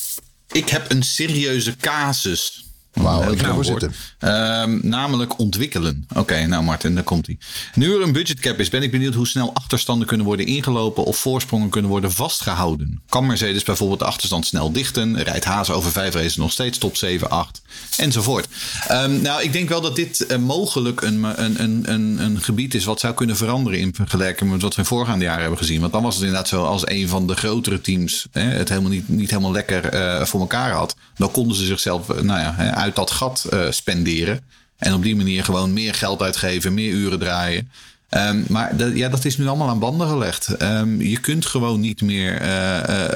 Ik 0.53 0.68
heb 0.68 0.91
een 0.91 1.03
serieuze 1.03 1.76
casus. 1.76 2.64
Wauw, 2.95 3.32
ik 3.32 3.42
ga 3.42 3.62
zitten. 3.62 3.92
Um, 4.18 4.80
namelijk 4.82 5.38
ontwikkelen. 5.38 6.07
Oké, 6.14 6.47
nou 6.47 6.64
Martin, 6.64 6.95
daar 6.95 7.05
komt 7.05 7.26
hij. 7.26 7.38
Nu 7.74 7.95
er 7.95 8.03
een 8.03 8.12
budgetcap 8.12 8.59
is, 8.59 8.68
ben 8.68 8.82
ik 8.82 8.90
benieuwd 8.90 9.14
hoe 9.14 9.26
snel 9.26 9.55
achterstanden 9.55 10.07
kunnen 10.07 10.26
worden 10.26 10.47
ingelopen 10.47 11.05
of 11.05 11.16
voorsprongen 11.16 11.68
kunnen 11.68 11.90
worden 11.90 12.12
vastgehouden. 12.12 13.03
Kan 13.09 13.26
Mercedes 13.26 13.62
bijvoorbeeld 13.62 13.99
de 13.99 14.05
achterstand 14.05 14.47
snel 14.47 14.72
dichten? 14.72 15.22
Rijdt 15.22 15.45
Haas 15.45 15.70
over 15.70 15.92
vijf 15.92 16.14
races 16.14 16.36
nog 16.36 16.53
steeds 16.53 16.78
top 16.78 16.97
7, 16.97 17.30
8 17.30 17.62
enzovoort. 17.97 18.49
Um, 18.90 19.22
nou, 19.22 19.42
ik 19.42 19.53
denk 19.53 19.68
wel 19.68 19.80
dat 19.80 19.97
dit 19.97 20.26
uh, 20.28 20.38
mogelijk 20.38 21.01
een, 21.01 21.24
een, 21.45 21.62
een, 21.62 21.92
een, 21.92 22.18
een 22.18 22.40
gebied 22.40 22.74
is 22.74 22.84
wat 22.84 23.01
zou 23.01 23.14
kunnen 23.14 23.36
veranderen 23.36 23.78
in 23.78 23.95
vergelijking 23.95 24.51
met 24.51 24.62
wat 24.62 24.74
we 24.74 24.80
in 24.80 24.86
voorgaande 24.86 25.24
jaren 25.24 25.40
hebben 25.40 25.59
gezien. 25.59 25.80
Want 25.80 25.92
dan 25.92 26.03
was 26.03 26.14
het 26.14 26.24
inderdaad 26.24 26.49
zo 26.49 26.64
als 26.64 26.88
een 26.88 27.09
van 27.09 27.26
de 27.26 27.34
grotere 27.34 27.80
teams 27.80 28.26
hè, 28.32 28.42
het 28.42 28.68
helemaal 28.68 28.90
niet, 28.90 29.09
niet 29.09 29.30
helemaal 29.30 29.53
lekker 29.53 29.95
uh, 29.95 30.24
voor 30.24 30.40
elkaar 30.40 30.72
had. 30.72 30.97
Dan 31.16 31.30
konden 31.30 31.57
ze 31.57 31.64
zichzelf, 31.64 32.09
uh, 32.09 32.20
nou 32.20 32.40
ja, 32.40 32.55
uit 32.85 32.97
dat 32.97 33.11
gat 33.11 33.47
uh, 33.53 33.70
spenderen. 33.70 34.41
En 34.78 34.95
op 34.95 35.03
die 35.03 35.16
manier 35.16 35.45
gewoon 35.45 35.72
meer 35.72 35.95
geld 35.95 36.22
uitgeven, 36.22 36.74
meer 36.74 36.93
uren 36.93 37.18
draaien. 37.18 37.70
Um, 38.11 38.45
maar 38.49 38.76
dat, 38.76 38.97
ja, 38.97 39.09
dat 39.09 39.24
is 39.24 39.37
nu 39.37 39.47
allemaal 39.47 39.68
aan 39.68 39.78
banden 39.78 40.09
gelegd. 40.09 40.62
Um, 40.62 41.01
je 41.01 41.20
kunt 41.20 41.47
gewoon 41.47 41.80
niet 41.80 42.03
meer 42.03 42.43
uh, 42.43 43.14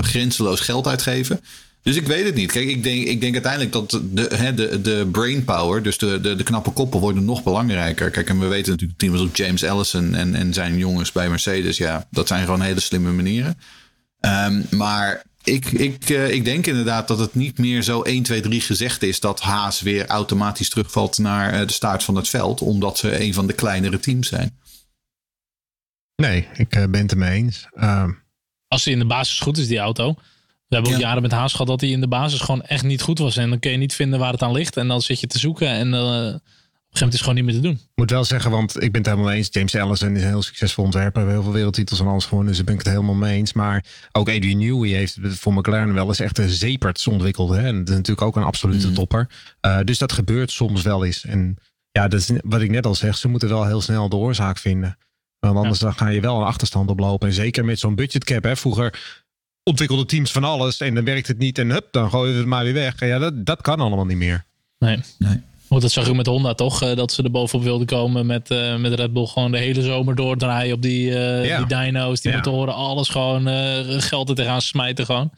grenzeloos 0.00 0.60
geld 0.60 0.86
uitgeven. 0.86 1.40
Dus 1.82 1.96
ik 1.96 2.06
weet 2.06 2.24
het 2.24 2.34
niet. 2.34 2.52
Kijk, 2.52 2.68
ik 2.68 2.82
denk, 2.82 3.06
ik 3.06 3.20
denk 3.20 3.32
uiteindelijk 3.32 3.72
dat 3.72 4.00
de, 4.12 4.30
hè, 4.34 4.54
de, 4.54 4.80
de 4.80 5.08
brainpower, 5.12 5.82
dus 5.82 5.98
de, 5.98 6.20
de, 6.20 6.34
de 6.34 6.42
knappe 6.42 6.70
koppen, 6.70 7.00
worden 7.00 7.24
nog 7.24 7.42
belangrijker. 7.42 8.10
Kijk, 8.10 8.28
en 8.28 8.38
we 8.38 8.46
weten 8.46 8.72
natuurlijk 8.72 8.98
teams 8.98 9.20
als 9.20 9.28
James 9.32 9.62
Ellison 9.62 10.14
en, 10.14 10.34
en 10.34 10.54
zijn 10.54 10.78
jongens 10.78 11.12
bij 11.12 11.28
Mercedes. 11.28 11.76
Ja, 11.76 12.06
dat 12.10 12.28
zijn 12.28 12.44
gewoon 12.44 12.60
hele 12.60 12.80
slimme 12.80 13.12
manieren. 13.12 13.58
Um, 14.20 14.66
maar 14.70 15.22
ik, 15.44 15.66
ik, 15.66 16.08
uh, 16.08 16.30
ik 16.30 16.44
denk 16.44 16.66
inderdaad 16.66 17.08
dat 17.08 17.18
het 17.18 17.34
niet 17.34 17.58
meer 17.58 17.82
zo 17.82 18.02
1, 18.02 18.22
2, 18.22 18.40
3 18.40 18.60
gezegd 18.60 19.02
is 19.02 19.20
dat 19.20 19.40
Haas 19.40 19.80
weer 19.80 20.06
automatisch 20.06 20.68
terugvalt 20.68 21.18
naar 21.18 21.60
uh, 21.60 21.66
de 21.66 21.72
staart 21.72 22.04
van 22.04 22.16
het 22.16 22.28
veld, 22.28 22.60
omdat 22.60 22.98
ze 22.98 23.20
een 23.20 23.34
van 23.34 23.46
de 23.46 23.52
kleinere 23.52 23.98
teams 23.98 24.28
zijn. 24.28 24.58
Nee, 26.16 26.48
ik 26.56 26.76
uh, 26.76 26.84
ben 26.86 27.00
het 27.00 27.10
ermee 27.10 27.42
eens. 27.42 27.68
Uh, 27.74 28.08
Als 28.68 28.84
hij 28.84 28.92
in 28.92 28.98
de 28.98 29.06
basis 29.06 29.40
goed 29.40 29.58
is, 29.58 29.66
die 29.68 29.78
auto. 29.78 30.14
We 30.68 30.74
hebben 30.74 30.92
ook 30.92 30.98
ja. 30.98 31.06
jaren 31.06 31.22
met 31.22 31.32
Haas 31.32 31.52
gehad 31.52 31.66
dat 31.66 31.80
hij 31.80 31.90
in 31.90 32.00
de 32.00 32.08
basis 32.08 32.40
gewoon 32.40 32.62
echt 32.62 32.84
niet 32.84 33.02
goed 33.02 33.18
was. 33.18 33.36
En 33.36 33.50
dan 33.50 33.58
kun 33.58 33.70
je 33.70 33.76
niet 33.76 33.94
vinden 33.94 34.18
waar 34.18 34.32
het 34.32 34.42
aan 34.42 34.52
ligt. 34.52 34.76
En 34.76 34.88
dan 34.88 35.02
zit 35.02 35.20
je 35.20 35.26
te 35.26 35.38
zoeken 35.38 35.68
en 35.68 35.92
gegeven 36.98 37.06
moment 37.06 37.14
is 37.14 37.20
gewoon 37.20 37.34
niet 37.34 37.44
meer 37.44 37.54
te 37.54 37.60
doen. 37.60 37.72
Ik 37.72 38.00
moet 38.00 38.10
wel 38.10 38.24
zeggen, 38.24 38.50
want 38.50 38.82
ik 38.82 38.92
ben 38.92 39.00
het 39.00 39.10
helemaal 39.10 39.32
eens. 39.32 39.48
James 39.50 39.76
Allison 39.76 40.16
is 40.16 40.22
een 40.22 40.28
heel 40.28 40.42
succesvol 40.42 40.84
ontwerper. 40.84 41.12
We 41.12 41.18
hebben 41.18 41.34
heel 41.34 41.42
veel 41.42 41.52
wereldtitels 41.52 42.00
en 42.00 42.06
alles 42.06 42.24
gewonnen. 42.24 42.48
Dus 42.48 42.56
daar 42.56 42.64
ben 42.64 42.74
ik 42.74 42.80
het 42.80 42.90
helemaal 42.92 43.14
mee 43.14 43.36
eens. 43.36 43.52
Maar 43.52 43.84
ook 44.12 44.28
Adrian 44.28 44.58
Newey 44.58 44.88
heeft 44.88 45.18
voor 45.20 45.54
McLaren 45.54 45.94
wel 45.94 46.06
eens 46.06 46.20
echt 46.20 46.38
een 46.38 46.48
zeeperts 46.48 47.06
ontwikkeld. 47.06 47.50
Hè? 47.50 47.62
En 47.66 47.78
dat 47.78 47.88
is 47.88 47.94
natuurlijk 47.94 48.26
ook 48.26 48.36
een 48.36 48.42
absolute 48.42 48.88
mm. 48.88 48.94
topper. 48.94 49.28
Uh, 49.66 49.80
dus 49.84 49.98
dat 49.98 50.12
gebeurt 50.12 50.50
soms 50.50 50.82
wel 50.82 51.04
eens. 51.04 51.24
En 51.24 51.56
ja, 51.90 52.08
dat 52.08 52.20
is 52.20 52.30
wat 52.44 52.60
ik 52.60 52.70
net 52.70 52.86
al 52.86 52.94
zeg. 52.94 53.16
Ze 53.16 53.28
moeten 53.28 53.48
wel 53.48 53.66
heel 53.66 53.80
snel 53.80 54.08
de 54.08 54.16
oorzaak 54.16 54.58
vinden. 54.58 54.98
Want 55.38 55.56
anders 55.56 55.78
ja. 55.78 55.86
dan 55.86 55.94
ga 55.94 56.08
je 56.08 56.20
wel 56.20 56.36
een 56.36 56.46
achterstand 56.46 56.90
oplopen. 56.90 57.28
En 57.28 57.34
zeker 57.34 57.64
met 57.64 57.78
zo'n 57.78 57.94
budgetcap. 57.94 58.42
Hè? 58.42 58.56
Vroeger 58.56 59.20
ontwikkelde 59.62 60.04
teams 60.04 60.32
van 60.32 60.44
alles. 60.44 60.80
En 60.80 60.94
dan 60.94 61.04
werkt 61.04 61.26
het 61.26 61.38
niet. 61.38 61.58
En 61.58 61.70
hup, 61.70 61.88
dan 61.90 62.10
gooien 62.10 62.32
we 62.32 62.38
het 62.38 62.48
maar 62.48 62.64
weer 62.64 62.72
weg. 62.72 63.00
Ja, 63.00 63.18
dat, 63.18 63.46
dat 63.46 63.60
kan 63.60 63.80
allemaal 63.80 64.06
niet 64.06 64.16
meer. 64.16 64.44
Nee. 64.78 65.00
nee. 65.18 65.42
Want 65.74 65.86
dat 65.86 65.94
zag 65.94 66.08
ik 66.08 66.16
met 66.16 66.26
Honda 66.26 66.54
toch, 66.54 66.82
eh, 66.82 66.96
dat 66.96 67.12
ze 67.12 67.22
er 67.22 67.30
bovenop 67.30 67.64
wilden 67.64 67.86
komen 67.86 68.26
met, 68.26 68.50
uh, 68.50 68.76
met 68.76 68.92
Red 68.92 69.12
Bull 69.12 69.26
gewoon 69.26 69.52
de 69.52 69.58
hele 69.58 69.82
zomer 69.82 70.14
doordraaien 70.14 70.74
op 70.74 70.82
die, 70.82 71.10
uh, 71.10 71.46
ja. 71.46 71.58
die 71.58 71.66
dyno's, 71.66 72.20
die 72.20 72.30
ja. 72.30 72.36
motoren, 72.36 72.74
alles 72.74 73.08
gewoon 73.08 73.46
geld 74.00 74.28
er 74.28 74.34
tegenaan 74.34 74.62
smijten 74.62 75.06
gewoon. 75.06 75.30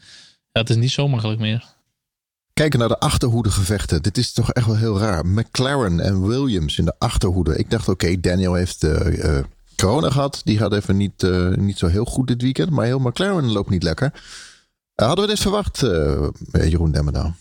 Het 0.51 0.69
is 0.69 0.75
niet 0.75 0.91
zo 0.91 1.07
makkelijk 1.07 1.39
meer. 1.39 1.63
Kijken 2.53 2.79
naar 2.79 2.87
de 2.87 2.99
achterhoedegevechten. 2.99 4.01
Dit 4.01 4.17
is 4.17 4.33
toch 4.33 4.51
echt 4.51 4.65
wel 4.65 4.75
heel 4.75 4.99
raar. 4.99 5.25
McLaren 5.25 5.99
en 5.99 6.27
Williams 6.27 6.77
in 6.77 6.85
de 6.85 6.95
achterhoede. 6.97 7.57
Ik 7.57 7.69
dacht, 7.69 7.87
oké, 7.87 8.05
okay, 8.05 8.19
Daniel 8.19 8.53
heeft 8.53 8.87
corona 9.75 10.09
gehad. 10.09 10.41
Die 10.43 10.57
gaat 10.57 10.73
even 10.73 10.97
niet, 10.97 11.27
niet 11.55 11.77
zo 11.77 11.87
heel 11.87 12.05
goed 12.05 12.27
dit 12.27 12.41
weekend. 12.41 12.69
Maar 12.69 12.85
heel 12.85 12.99
McLaren 12.99 13.51
loopt 13.51 13.69
niet 13.69 13.83
lekker. 13.83 14.13
hadden 14.95 15.25
we 15.25 15.31
dit 15.31 15.39
verwacht, 15.39 15.79
Jeroen 16.51 16.91
Demmerdaal? 16.91 17.35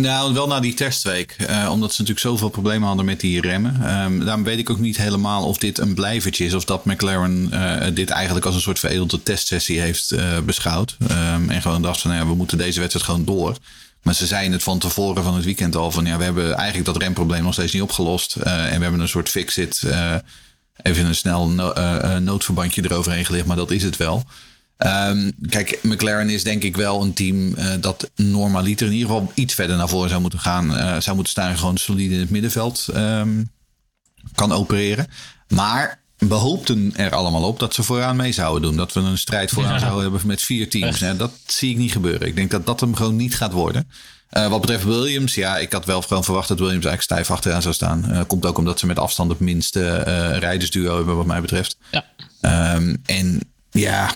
Nou, 0.00 0.34
wel 0.34 0.46
na 0.46 0.60
die 0.60 0.74
testweek. 0.74 1.36
Uh, 1.40 1.68
omdat 1.70 1.90
ze 1.92 2.00
natuurlijk 2.00 2.26
zoveel 2.26 2.48
problemen 2.48 2.86
hadden 2.86 3.04
met 3.04 3.20
die 3.20 3.40
remmen. 3.40 4.00
Um, 4.00 4.24
daarom 4.24 4.44
weet 4.44 4.58
ik 4.58 4.70
ook 4.70 4.78
niet 4.78 4.96
helemaal 4.96 5.46
of 5.46 5.58
dit 5.58 5.78
een 5.78 5.94
blijvertje 5.94 6.44
is. 6.44 6.54
Of 6.54 6.64
dat 6.64 6.84
McLaren 6.84 7.50
uh, 7.52 7.86
dit 7.94 8.10
eigenlijk 8.10 8.46
als 8.46 8.54
een 8.54 8.60
soort 8.60 8.78
veredelde 8.78 9.22
testsessie 9.22 9.80
heeft 9.80 10.12
uh, 10.12 10.38
beschouwd. 10.38 10.96
Um, 11.10 11.50
en 11.50 11.62
gewoon 11.62 11.82
dacht 11.82 12.00
van, 12.00 12.10
nou 12.10 12.22
ja, 12.22 12.28
we 12.28 12.36
moeten 12.36 12.58
deze 12.58 12.80
wedstrijd 12.80 13.06
gewoon 13.06 13.24
door. 13.24 13.56
Maar 14.02 14.14
ze 14.14 14.26
zeiden 14.26 14.52
het 14.52 14.62
van 14.62 14.78
tevoren 14.78 15.24
van 15.24 15.34
het 15.34 15.44
weekend 15.44 15.76
al. 15.76 15.90
Van 15.90 16.04
ja, 16.04 16.16
we 16.16 16.24
hebben 16.24 16.54
eigenlijk 16.54 16.86
dat 16.86 17.02
remprobleem 17.02 17.42
nog 17.42 17.52
steeds 17.52 17.72
niet 17.72 17.82
opgelost. 17.82 18.36
en 18.36 18.76
we 18.76 18.82
hebben 18.82 19.00
een 19.00 19.08
soort 19.08 19.28
fix-it. 19.28 19.82
even 20.82 21.06
een 21.06 21.14
snel 21.14 21.48
no 21.48 21.72
noodverbandje 22.18 22.84
eroverheen 22.84 23.24
gelegd. 23.24 23.46
Maar 23.46 23.56
dat 23.56 23.70
is 23.70 23.82
het 23.82 23.96
wel. 23.96 24.24
Um, 24.78 25.32
kijk, 25.48 25.78
McLaren 25.82 26.30
is 26.30 26.42
denk 26.42 26.62
ik 26.62 26.76
wel 26.76 27.02
een 27.02 27.12
team 27.12 27.36
uh, 27.36 27.72
dat 27.80 28.10
normaliter 28.16 28.86
in 28.86 28.92
ieder 28.92 29.08
geval 29.08 29.32
iets 29.34 29.54
verder 29.54 29.76
naar 29.76 29.88
voren 29.88 30.08
zou 30.08 30.20
moeten 30.20 30.38
gaan. 30.38 30.70
Uh, 30.70 31.00
zou 31.00 31.14
moeten 31.14 31.32
staan 31.32 31.58
gewoon 31.58 31.76
solide 31.76 32.14
in 32.14 32.20
het 32.20 32.30
middenveld 32.30 32.86
um, 32.96 33.50
kan 34.34 34.52
opereren. 34.52 35.06
Maar 35.48 36.00
we 36.18 36.34
hoopten 36.34 36.92
er 36.96 37.14
allemaal 37.14 37.42
op 37.42 37.58
dat 37.58 37.74
ze 37.74 37.82
vooraan 37.82 38.16
mee 38.16 38.32
zouden 38.32 38.62
doen. 38.62 38.76
Dat 38.76 38.92
we 38.92 39.00
een 39.00 39.18
strijd 39.18 39.50
vooraan 39.50 39.72
ja. 39.72 39.78
zouden 39.78 40.02
hebben 40.02 40.26
met 40.26 40.42
vier 40.42 40.70
teams. 40.70 40.98
Ja, 40.98 41.14
dat 41.14 41.32
zie 41.46 41.70
ik 41.70 41.76
niet 41.76 41.92
gebeuren. 41.92 42.26
Ik 42.26 42.36
denk 42.36 42.50
dat 42.50 42.66
dat 42.66 42.80
hem 42.80 42.94
gewoon 42.94 43.16
niet 43.16 43.36
gaat 43.36 43.52
worden. 43.52 43.90
Uh, 44.36 44.48
wat 44.48 44.60
betreft 44.60 44.84
Williams, 44.84 45.34
ja, 45.34 45.58
ik 45.58 45.72
had 45.72 45.84
wel 45.84 46.02
gewoon 46.02 46.24
verwacht 46.24 46.48
dat 46.48 46.58
Williams 46.58 46.84
eigenlijk 46.84 47.02
stijf 47.02 47.30
achteraan 47.30 47.62
zou 47.62 47.74
staan. 47.74 48.04
Uh, 48.10 48.20
komt 48.26 48.46
ook 48.46 48.58
omdat 48.58 48.78
ze 48.78 48.86
met 48.86 48.98
afstand 48.98 49.30
het 49.30 49.40
minste 49.40 50.04
uh, 50.06 50.38
rijdersduo 50.38 50.96
hebben, 50.96 51.16
wat 51.16 51.26
mij 51.26 51.40
betreft. 51.40 51.76
Ja. 51.90 52.04
Um, 52.76 53.02
en 53.04 53.40
ja, 53.70 54.14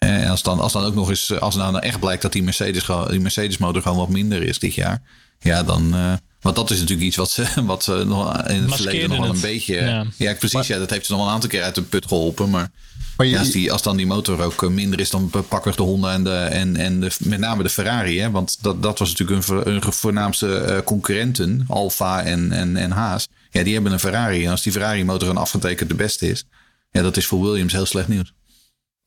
en 0.00 0.28
als 0.28 0.42
dan, 0.42 0.60
als 0.60 0.72
dan 0.72 0.84
ook 0.84 0.94
nog 0.94 1.08
eens, 1.08 1.40
als 1.40 1.54
nou 1.54 1.78
echt 1.78 2.00
blijkt 2.00 2.22
dat 2.22 2.32
die 2.32 2.42
Mercedes, 2.42 2.86
die 3.08 3.20
Mercedes 3.20 3.58
motor 3.58 3.82
gewoon 3.82 3.98
wat 3.98 4.08
minder 4.08 4.42
is 4.42 4.58
dit 4.58 4.74
jaar. 4.74 5.02
Ja, 5.40 5.62
dan. 5.62 5.94
Uh, 5.94 6.12
want 6.40 6.56
dat 6.56 6.70
is 6.70 6.78
natuurlijk 6.78 7.06
iets 7.06 7.16
wat 7.16 7.30
ze, 7.30 7.44
wat 7.64 7.84
ze 7.84 8.04
nog 8.06 8.46
in 8.46 8.62
het 8.62 8.74
verleden 8.74 9.08
nog 9.08 9.18
wel 9.18 9.34
een 9.34 9.40
beetje. 9.40 9.74
Ja, 9.74 10.06
ja 10.16 10.34
precies. 10.34 10.52
Maar, 10.52 10.66
ja, 10.66 10.78
dat 10.78 10.90
heeft 10.90 11.06
ze 11.06 11.10
nog 11.12 11.20
wel 11.20 11.28
een 11.28 11.34
aantal 11.34 11.50
keer 11.50 11.62
uit 11.62 11.74
de 11.74 11.82
put 11.82 12.06
geholpen. 12.06 12.50
Maar, 12.50 12.70
maar 13.16 13.26
je, 13.26 13.32
ja, 13.32 13.38
als, 13.38 13.50
die, 13.50 13.72
als 13.72 13.82
dan 13.82 13.96
die 13.96 14.06
pakken 14.06 14.40
ook 14.40 14.70
minder 14.70 15.00
is, 15.00 15.10
dan 15.10 15.30
pakken 15.48 15.76
de 15.76 15.82
Honda 15.82 16.12
en, 16.12 16.24
de, 16.24 16.36
en, 16.36 16.76
en 16.76 17.00
de, 17.00 17.10
met 17.18 17.38
name 17.38 17.62
de 17.62 17.68
Ferrari. 17.68 18.20
Hè? 18.20 18.30
Want 18.30 18.62
dat, 18.62 18.82
dat 18.82 18.98
was 18.98 19.14
natuurlijk 19.14 19.48
een, 19.48 19.74
een 19.74 19.92
voornaamste 19.92 20.82
concurrenten, 20.84 21.64
Alfa 21.68 22.22
en, 22.22 22.52
en, 22.52 22.76
en 22.76 22.90
Haas. 22.90 23.28
Ja, 23.50 23.62
die 23.62 23.74
hebben 23.74 23.92
een 23.92 24.00
Ferrari. 24.00 24.44
En 24.44 24.50
als 24.50 24.62
die 24.62 24.72
Ferrari 24.72 25.04
motor 25.04 25.28
een 25.28 25.36
afgetekend 25.36 25.88
de 25.88 25.94
beste 25.94 26.28
is, 26.28 26.44
ja, 26.90 27.02
dat 27.02 27.16
is 27.16 27.26
voor 27.26 27.42
Williams 27.42 27.72
heel 27.72 27.86
slecht 27.86 28.08
nieuws. 28.08 28.32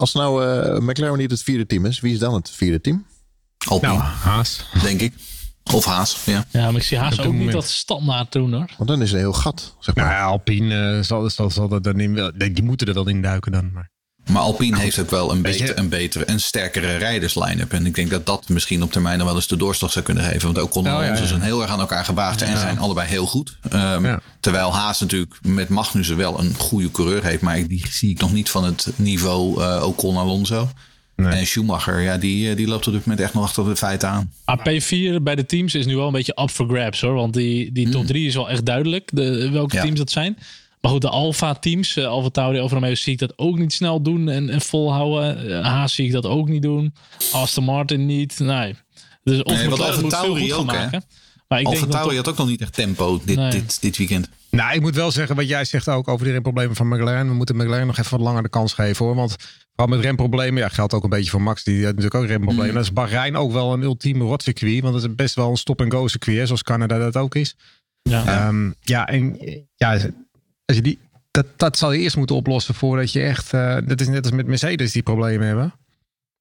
Als 0.03 0.13
nou 0.13 0.45
uh, 0.45 0.79
McLaren 0.79 1.17
niet 1.17 1.31
het 1.31 1.43
vierde 1.43 1.65
team 1.65 1.85
is, 1.85 1.99
wie 1.99 2.13
is 2.13 2.19
dan 2.19 2.33
het 2.33 2.49
vierde 2.49 2.81
team? 2.81 3.05
Alpine. 3.67 3.93
Nou, 3.93 4.03
Haas. 4.03 4.65
Denk 4.81 5.01
ik. 5.01 5.13
Of 5.73 5.85
Haas, 5.85 6.25
ja. 6.25 6.45
Ja, 6.51 6.65
maar 6.65 6.75
ik 6.81 6.87
zie 6.87 6.97
Haas 6.97 7.19
ook 7.19 7.33
niet 7.33 7.51
dat 7.51 7.67
standaard 7.67 8.31
doen 8.31 8.53
hoor. 8.53 8.69
Want 8.77 8.89
dan 8.89 9.01
is 9.01 9.09
er 9.09 9.15
een 9.15 9.21
heel 9.21 9.33
gat, 9.33 9.75
zeg 9.79 9.95
maar. 9.95 10.05
Nou 10.05 10.17
ja, 10.17 10.23
Alpine 10.23 10.97
uh, 10.97 11.03
zal, 11.03 11.29
zal, 11.29 11.49
zal 11.49 11.67
dat 11.67 11.83
dan 11.83 11.99
in, 11.99 12.33
die 12.35 12.63
moeten 12.63 12.87
er 12.87 12.93
wel 12.93 13.07
in 13.07 13.21
duiken 13.21 13.51
dan. 13.51 13.71
Maar. 13.73 13.91
Maar 14.31 14.41
Alpine 14.41 14.79
heeft 14.79 14.99
ook 14.99 15.09
wel 15.09 15.31
een, 15.31 15.41
beter, 15.41 15.77
een 15.77 15.89
betere 15.89 16.25
en 16.25 16.39
sterkere 16.39 16.97
rijdersline-up. 16.97 17.73
En 17.73 17.85
ik 17.85 17.95
denk 17.95 18.09
dat 18.09 18.25
dat 18.25 18.49
misschien 18.49 18.83
op 18.83 18.91
termijn 18.91 19.17
nog 19.17 19.27
wel 19.27 19.35
eens 19.35 19.47
de 19.47 19.57
doorslag 19.57 19.91
zou 19.91 20.05
kunnen 20.05 20.23
geven. 20.23 20.41
Want 20.41 20.59
ook 20.59 20.71
konden 20.71 20.97
oh, 20.97 21.03
ja, 21.03 21.15
ja. 21.15 21.25
zijn 21.25 21.41
heel 21.41 21.61
erg 21.61 21.71
aan 21.71 21.79
elkaar 21.79 22.05
gewaagd 22.05 22.41
en 22.41 22.57
zijn 22.57 22.79
allebei 22.79 23.07
heel 23.07 23.25
goed. 23.25 23.57
Um, 23.73 24.19
terwijl 24.39 24.73
Haas 24.73 24.99
natuurlijk 24.99 25.39
met 25.41 25.69
Magnussen 25.69 26.17
wel 26.17 26.39
een 26.39 26.53
goede 26.57 26.91
coureur 26.91 27.23
heeft. 27.23 27.41
Maar 27.41 27.67
die 27.67 27.85
zie 27.89 28.09
ik 28.09 28.19
nog 28.19 28.33
niet 28.33 28.49
van 28.49 28.63
het 28.63 28.87
niveau 28.95 29.61
uh, 29.61 29.83
Ocon 29.85 30.17
Alonso. 30.17 30.69
Nee. 31.15 31.39
En 31.39 31.47
Schumacher, 31.47 32.01
ja, 32.01 32.17
die, 32.17 32.49
eh, 32.49 32.55
die 32.55 32.67
loopt 32.67 32.87
op 32.87 32.93
dit 32.93 33.05
moment 33.05 33.23
echt 33.23 33.33
nog 33.33 33.43
achter 33.43 33.65
de 33.65 33.75
feiten 33.75 34.09
aan. 34.09 34.31
AP4 34.41 35.21
bij 35.21 35.35
de 35.35 35.45
teams 35.45 35.75
is 35.75 35.85
nu 35.85 35.95
wel 35.95 36.07
een 36.07 36.13
beetje 36.13 36.41
up 36.41 36.49
for 36.49 36.67
grabs 36.67 37.01
hoor. 37.01 37.13
Want 37.13 37.33
die, 37.33 37.71
die 37.71 37.89
top 37.89 38.05
3 38.05 38.21
mm. 38.21 38.27
is 38.27 38.35
wel 38.35 38.49
echt 38.49 38.65
duidelijk 38.65 39.09
de, 39.13 39.49
welke 39.51 39.79
teams 39.81 39.97
dat 39.97 40.11
zijn. 40.11 40.37
Maar 40.83 40.91
goed, 40.91 41.01
de 41.01 41.09
Alfa-teams, 41.09 41.97
uh, 41.97 42.05
Alfa 42.05 42.29
Tauri, 42.29 42.59
Alfa 42.59 42.73
Romeo, 42.73 42.95
zie 42.95 43.13
ik 43.13 43.19
dat 43.19 43.37
ook 43.37 43.57
niet 43.57 43.73
snel 43.73 44.01
doen 44.01 44.29
en, 44.29 44.49
en 44.49 44.61
volhouden. 44.61 45.49
Uh, 45.49 45.61
Haas 45.65 45.95
zie 45.95 46.05
ik 46.05 46.11
dat 46.11 46.25
ook 46.25 46.49
niet 46.49 46.61
doen. 46.61 46.93
Aston 47.31 47.63
Martin 47.63 48.05
niet. 48.05 48.39
Nee. 48.39 48.75
Dus 49.23 49.43
of 49.43 49.55
nee, 49.55 49.69
wat 49.69 49.79
Alfa 49.79 50.07
Tauri 50.07 50.53
ook, 50.53 50.65
maken. 50.65 51.03
Maar 51.47 51.59
ik 51.59 51.67
Alfa 51.67 51.85
Tauri 51.85 52.15
had 52.15 52.27
ook 52.27 52.37
nog 52.37 52.47
niet 52.47 52.61
echt 52.61 52.73
tempo 52.73 53.21
dit, 53.25 53.35
nee. 53.35 53.51
dit, 53.51 53.81
dit 53.81 53.97
weekend. 53.97 54.29
Nou, 54.49 54.75
ik 54.75 54.81
moet 54.81 54.95
wel 54.95 55.11
zeggen 55.11 55.35
wat 55.35 55.47
jij 55.47 55.65
zegt 55.65 55.87
ook 55.87 56.07
over 56.07 56.25
de 56.25 56.31
remproblemen 56.31 56.75
van 56.75 56.87
McLaren. 56.87 57.27
We 57.27 57.33
moeten 57.33 57.55
McLaren 57.55 57.87
nog 57.87 57.97
even 57.97 58.11
wat 58.11 58.19
langer 58.19 58.43
de 58.43 58.49
kans 58.49 58.73
geven 58.73 59.05
hoor. 59.05 59.15
Want 59.15 59.35
vooral 59.75 59.95
met 59.95 60.05
remproblemen, 60.05 60.61
ja, 60.61 60.67
geldt 60.67 60.93
ook 60.93 61.03
een 61.03 61.09
beetje 61.09 61.29
voor 61.29 61.41
Max. 61.41 61.63
Die 61.63 61.73
heeft 61.75 61.95
natuurlijk 61.95 62.15
ook 62.15 62.25
remproblemen. 62.25 62.69
Mm. 62.69 62.75
Dat 62.75 62.83
is 62.83 62.93
Bahrein 62.93 63.35
ook 63.35 63.51
wel 63.51 63.73
een 63.73 63.81
ultieme 63.81 64.23
rotcircuit. 64.23 64.81
Want 64.81 64.95
het 64.95 65.03
is 65.03 65.15
best 65.15 65.35
wel 65.35 65.49
een 65.49 65.57
stop-and-go 65.57 66.07
circuit, 66.07 66.45
zoals 66.45 66.63
Canada 66.63 66.97
dat 66.97 67.17
ook 67.17 67.35
is. 67.35 67.55
Ja, 68.01 68.47
um, 68.47 68.75
ja 68.81 69.07
en 69.07 69.37
ja, 69.75 69.97
als 70.65 70.75
je 70.77 70.81
die, 70.83 70.99
dat, 71.31 71.45
dat 71.55 71.77
zal 71.77 71.91
je 71.91 71.99
eerst 71.99 72.17
moeten 72.17 72.35
oplossen 72.35 72.73
voordat 72.73 73.11
je 73.11 73.21
echt. 73.21 73.53
Uh, 73.53 73.77
dat 73.85 74.01
is 74.01 74.07
net 74.07 74.23
als 74.23 74.33
met 74.33 74.47
Mercedes 74.47 74.91
die 74.91 75.03
problemen 75.03 75.47
hebben. 75.47 75.73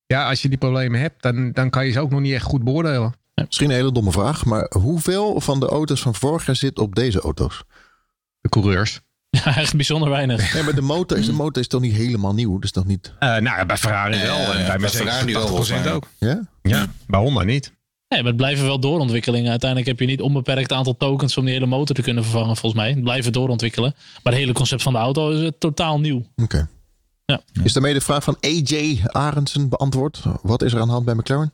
Ja, 0.06 0.28
als 0.28 0.42
je 0.42 0.48
die 0.48 0.58
problemen 0.58 1.00
hebt, 1.00 1.22
dan, 1.22 1.52
dan 1.52 1.70
kan 1.70 1.86
je 1.86 1.92
ze 1.92 2.00
ook 2.00 2.10
nog 2.10 2.20
niet 2.20 2.32
echt 2.32 2.44
goed 2.44 2.64
beoordelen. 2.64 3.14
Misschien 3.34 3.70
een 3.70 3.76
hele 3.76 3.92
domme 3.92 4.12
vraag, 4.12 4.44
maar 4.44 4.70
hoeveel 4.78 5.40
van 5.40 5.60
de 5.60 5.66
auto's 5.66 6.02
van 6.02 6.14
vorig 6.14 6.46
jaar 6.46 6.56
zit 6.56 6.78
op 6.78 6.94
deze 6.94 7.20
auto's? 7.20 7.62
De 8.40 8.48
coureurs. 8.48 9.00
Ja, 9.44 9.56
echt 9.56 9.76
bijzonder 9.76 10.10
weinig. 10.10 10.54
Ja, 10.54 10.62
maar 10.62 10.74
de 10.74 10.80
motor 10.80 11.18
is, 11.18 11.26
de 11.26 11.32
motor 11.32 11.62
is 11.62 11.68
toch 11.68 11.80
niet 11.80 11.94
helemaal 11.94 12.34
nieuw? 12.34 12.58
Dus 12.58 12.72
nog 12.72 12.84
niet... 12.84 13.12
Uh, 13.20 13.36
nou, 13.36 13.66
bij 13.66 13.76
Ferrari 13.76 14.22
wel. 14.22 14.36
en 14.36 14.66
bij, 14.66 14.78
bij 14.78 14.88
Ferrari 14.88 15.32
wel. 15.32 15.92
ook. 15.92 16.08
Ja? 16.18 16.40
Ja, 16.62 16.86
bij 17.06 17.20
Honda 17.20 17.42
niet. 17.42 17.72
Nee, 18.12 18.20
maar 18.20 18.30
het 18.30 18.40
blijven 18.40 18.64
wel 18.64 18.78
doorontwikkelingen. 18.78 19.50
Uiteindelijk 19.50 19.90
heb 19.90 20.00
je 20.00 20.06
niet 20.06 20.20
onbeperkt 20.20 20.72
aantal 20.72 20.96
tokens 20.96 21.36
om 21.36 21.44
die 21.44 21.54
hele 21.54 21.66
motor 21.66 21.96
te 21.96 22.02
kunnen 22.02 22.22
vervangen, 22.22 22.56
volgens 22.56 22.82
mij. 22.82 22.90
Het 22.90 23.02
blijven 23.02 23.32
doorontwikkelen. 23.32 23.94
Maar 24.22 24.32
het 24.32 24.42
hele 24.42 24.52
concept 24.52 24.82
van 24.82 24.92
de 24.92 24.98
auto 24.98 25.30
is 25.30 25.50
totaal 25.58 26.00
nieuw. 26.00 26.26
Oké. 26.36 26.68
Ja. 27.26 27.40
Is 27.64 27.72
daarmee 27.72 27.94
de 27.94 28.00
vraag 28.00 28.24
van 28.24 28.36
AJ 28.40 29.00
Arendsen 29.04 29.68
beantwoord? 29.68 30.22
Wat 30.42 30.62
is 30.62 30.72
er 30.72 30.80
aan 30.80 30.86
de 30.86 30.92
hand 30.92 31.04
bij 31.04 31.14
McLaren? 31.14 31.52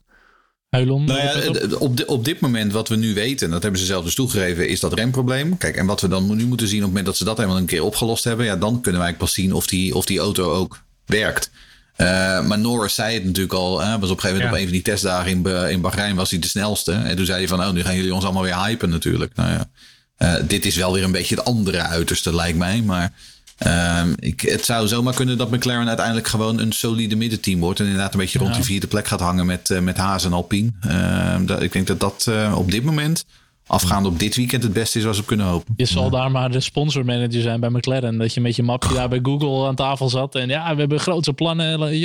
Huilon, 0.69 1.05
nou 1.05 1.21
ja, 1.21 1.77
op, 1.79 2.03
op 2.07 2.25
dit 2.25 2.41
moment 2.41 2.73
wat 2.73 2.89
we 2.89 2.97
nu 2.97 3.15
weten, 3.15 3.51
dat 3.51 3.63
hebben 3.63 3.81
ze 3.81 3.87
zelf 3.87 4.05
dus 4.05 4.15
toegegeven, 4.15 4.69
is 4.69 4.81
dat 4.81 4.93
remprobleem. 4.93 5.57
Kijk, 5.57 5.77
en 5.77 5.87
wat 5.87 6.01
we 6.01 6.09
dan 6.09 6.37
nu 6.37 6.47
moeten 6.47 6.69
zien 6.69 6.79
op 6.79 6.83
het 6.83 6.89
moment 6.89 7.07
dat 7.07 7.17
ze 7.17 7.25
dat 7.25 7.37
helemaal 7.37 7.59
een 7.59 7.67
keer 7.67 7.83
opgelost 7.83 8.25
hebben, 8.25 8.47
ja, 8.47 8.57
dan 8.57 8.81
kunnen 8.81 9.01
wij 9.01 9.15
pas 9.15 9.33
zien 9.33 9.53
of 9.53 9.67
die, 9.67 9.95
of 9.95 10.05
die 10.07 10.19
auto 10.19 10.53
ook 10.53 10.83
werkt. 11.07 11.51
Uh, 12.01 12.47
maar 12.47 12.59
Norris 12.59 12.95
zei 12.95 13.15
het 13.15 13.25
natuurlijk 13.25 13.55
al. 13.55 13.81
Hè, 13.81 13.99
was 13.99 14.11
op 14.11 14.17
een 14.17 14.23
gegeven 14.23 14.35
moment 14.35 14.51
op 14.51 14.57
een 14.57 14.63
van 14.63 14.73
die 14.73 14.83
testdagen 14.83 15.31
in, 15.31 15.71
in 15.71 15.81
Bahrein 15.81 16.17
was 16.17 16.31
hij 16.31 16.39
de 16.39 16.47
snelste. 16.47 16.93
En 16.93 17.17
toen 17.17 17.27
zei 17.27 17.39
hij 17.39 17.49
van, 17.49 17.61
oh, 17.61 17.71
nu 17.71 17.83
gaan 17.83 17.97
jullie 17.97 18.15
ons 18.15 18.25
allemaal 18.25 18.43
weer 18.43 18.65
hypen 18.65 18.91
natuurlijk. 18.91 19.33
Nou 19.35 19.51
ja, 19.51 19.69
uh, 20.19 20.49
dit 20.49 20.67
is 20.67 20.77
wel 20.77 20.93
weer 20.93 21.05
een 21.05 21.13
beetje 21.13 21.35
het 21.35 21.45
andere 21.45 21.79
uiterste, 21.79 22.35
lijkt 22.35 22.59
mij. 22.59 22.83
Maar 22.83 23.13
Um, 23.67 24.15
ik, 24.19 24.41
het 24.41 24.65
zou 24.65 24.89
zomaar 24.89 25.15
kunnen 25.15 25.39
dat 25.39 25.51
McLaren 25.51 25.89
uiteindelijk 25.89 26.27
gewoon 26.27 26.59
een 26.59 26.73
solide 26.73 27.17
middenteam 27.17 27.61
wordt. 27.61 27.81
En 27.81 27.87
inderdaad 27.87 28.13
een 28.13 28.21
beetje 28.21 28.39
rond 28.39 28.55
die 28.55 28.65
vierde 28.65 28.87
plek 28.87 29.07
gaat 29.07 29.21
hangen 29.21 29.47
met, 29.47 29.71
uh, 29.71 29.79
met 29.79 29.97
Haas 29.97 30.25
en 30.25 30.33
Alpine. 30.33 30.71
Uh, 30.87 31.37
dat, 31.41 31.63
ik 31.63 31.73
denk 31.73 31.87
dat 31.87 32.01
dat 32.01 32.31
op 32.55 32.71
dit 32.71 32.85
moment 32.85 33.25
afgaande 33.69 34.09
op 34.09 34.19
dit 34.19 34.37
weekend 34.37 34.63
het 34.63 34.73
beste 34.73 34.99
is 34.99 35.05
wat 35.05 35.17
ze 35.17 35.25
kunnen 35.25 35.47
hopen. 35.47 35.75
Je 35.77 35.85
zal 35.85 36.11
daar 36.11 36.31
maar 36.31 36.51
de 36.51 36.61
sponsormanager 36.61 37.43
zijn 37.43 37.61
bij 37.61 37.71
McLaren. 37.71 38.19
Dat 38.19 38.35
je 38.35 38.41
met 38.41 38.57
je 38.57 38.63
mapje 38.63 38.95
daar 38.95 39.09
bij 39.09 39.19
Google 39.23 39.67
aan 39.67 39.75
tafel 39.75 40.09
zat. 40.09 40.35
En 40.35 40.49
ja, 40.49 40.73
we 40.75 40.81
hebben 40.81 41.01
grootse 41.01 41.33
plannen. 41.33 41.97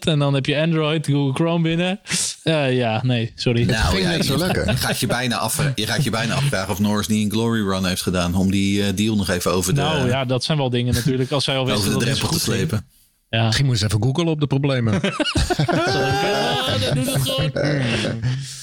En 0.00 0.18
dan 0.18 0.34
heb 0.34 0.46
je 0.46 0.60
Android, 0.60 1.06
Google 1.06 1.32
Chrome 1.32 1.62
binnen. 1.62 2.00
Uh, 2.44 2.76
ja, 2.76 3.00
nee, 3.02 3.32
sorry. 3.34 3.64
Nou, 3.64 4.00
ja, 4.00 4.14
niet 4.16 4.24
zo 4.24 4.36
lekker. 4.36 4.70
Je 4.70 4.76
gaat 4.76 5.00
je, 5.00 5.06
bijna 5.06 5.36
af, 5.36 5.72
je 5.74 5.86
gaat 5.86 6.04
je 6.04 6.10
bijna 6.10 6.34
afvragen 6.34 6.72
of 6.72 6.78
Norris 6.78 7.06
niet 7.06 7.24
een 7.24 7.30
glory 7.30 7.68
run 7.68 7.84
heeft 7.84 8.02
gedaan. 8.02 8.34
Om 8.34 8.50
die 8.50 8.78
uh, 8.78 8.86
deal 8.94 9.16
nog 9.16 9.28
even 9.28 9.52
over 9.52 9.74
de... 9.74 9.80
Nou 9.80 10.08
ja, 10.08 10.24
dat 10.24 10.44
zijn 10.44 10.58
wel 10.58 10.70
dingen 10.70 10.94
natuurlijk. 10.94 11.30
Als 11.30 11.44
zij 11.44 11.56
al 11.56 11.66
wisten 11.66 11.88
over 11.88 11.98
de 11.98 12.04
drempel 12.04 12.28
te 12.28 12.40
slepen. 12.40 12.86
Ja. 13.28 13.44
Misschien 13.44 13.66
moet 13.66 13.78
ze 13.78 13.84
even 13.84 14.02
googlen 14.02 14.26
op 14.26 14.40
de 14.40 14.46
problemen. 14.46 15.00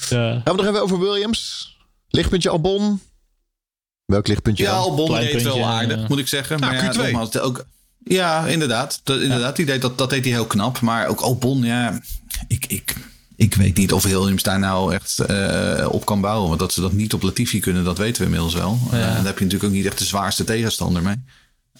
Gaan 0.08 0.42
we 0.44 0.52
nog 0.56 0.66
even 0.66 0.82
over 0.82 0.98
Williams? 0.98 1.70
Lichtpuntje 2.10 2.48
Albon. 2.48 3.00
Welk 4.04 4.26
lichtpuntje? 4.26 4.64
Ja, 4.64 4.72
Albon 4.72 5.12
deed 5.12 5.42
wel 5.42 5.64
aardig, 5.64 6.08
moet 6.08 6.18
ik 6.18 6.28
zeggen. 6.28 6.60
Nou, 6.60 6.74
maar 6.74 6.84
ja, 6.84 6.92
Q2. 6.92 6.96
Nogmaals, 6.96 7.38
ook, 7.38 7.66
ja, 8.04 8.46
inderdaad. 8.46 9.00
Dat, 9.04 9.20
inderdaad 9.20 9.56
die 9.56 9.66
deed, 9.66 9.82
dat, 9.82 9.98
dat 9.98 10.10
deed 10.10 10.24
hij 10.24 10.32
heel 10.32 10.46
knap. 10.46 10.80
Maar 10.80 11.06
ook 11.06 11.20
Albon, 11.20 11.62
ja, 11.62 12.00
ik, 12.48 12.66
ik, 12.66 12.96
ik 13.36 13.54
weet 13.54 13.76
niet 13.76 13.92
of 13.92 14.02
Williams 14.02 14.42
daar 14.42 14.58
nou 14.58 14.94
echt 14.94 15.18
uh, 15.30 15.88
op 15.90 16.04
kan 16.04 16.20
bouwen. 16.20 16.48
Want 16.48 16.60
dat 16.60 16.72
ze 16.72 16.80
dat 16.80 16.92
niet 16.92 17.12
op 17.12 17.22
Latifi 17.22 17.60
kunnen, 17.60 17.84
dat 17.84 17.98
weten 17.98 18.18
we 18.18 18.24
inmiddels 18.24 18.54
wel. 18.54 18.78
Ja. 18.90 18.96
Uh, 18.96 19.02
daar 19.02 19.24
heb 19.24 19.38
je 19.38 19.44
natuurlijk 19.44 19.64
ook 19.64 19.76
niet 19.76 19.86
echt 19.86 19.98
de 19.98 20.04
zwaarste 20.04 20.44
tegenstander 20.44 21.02
mee. 21.02 21.16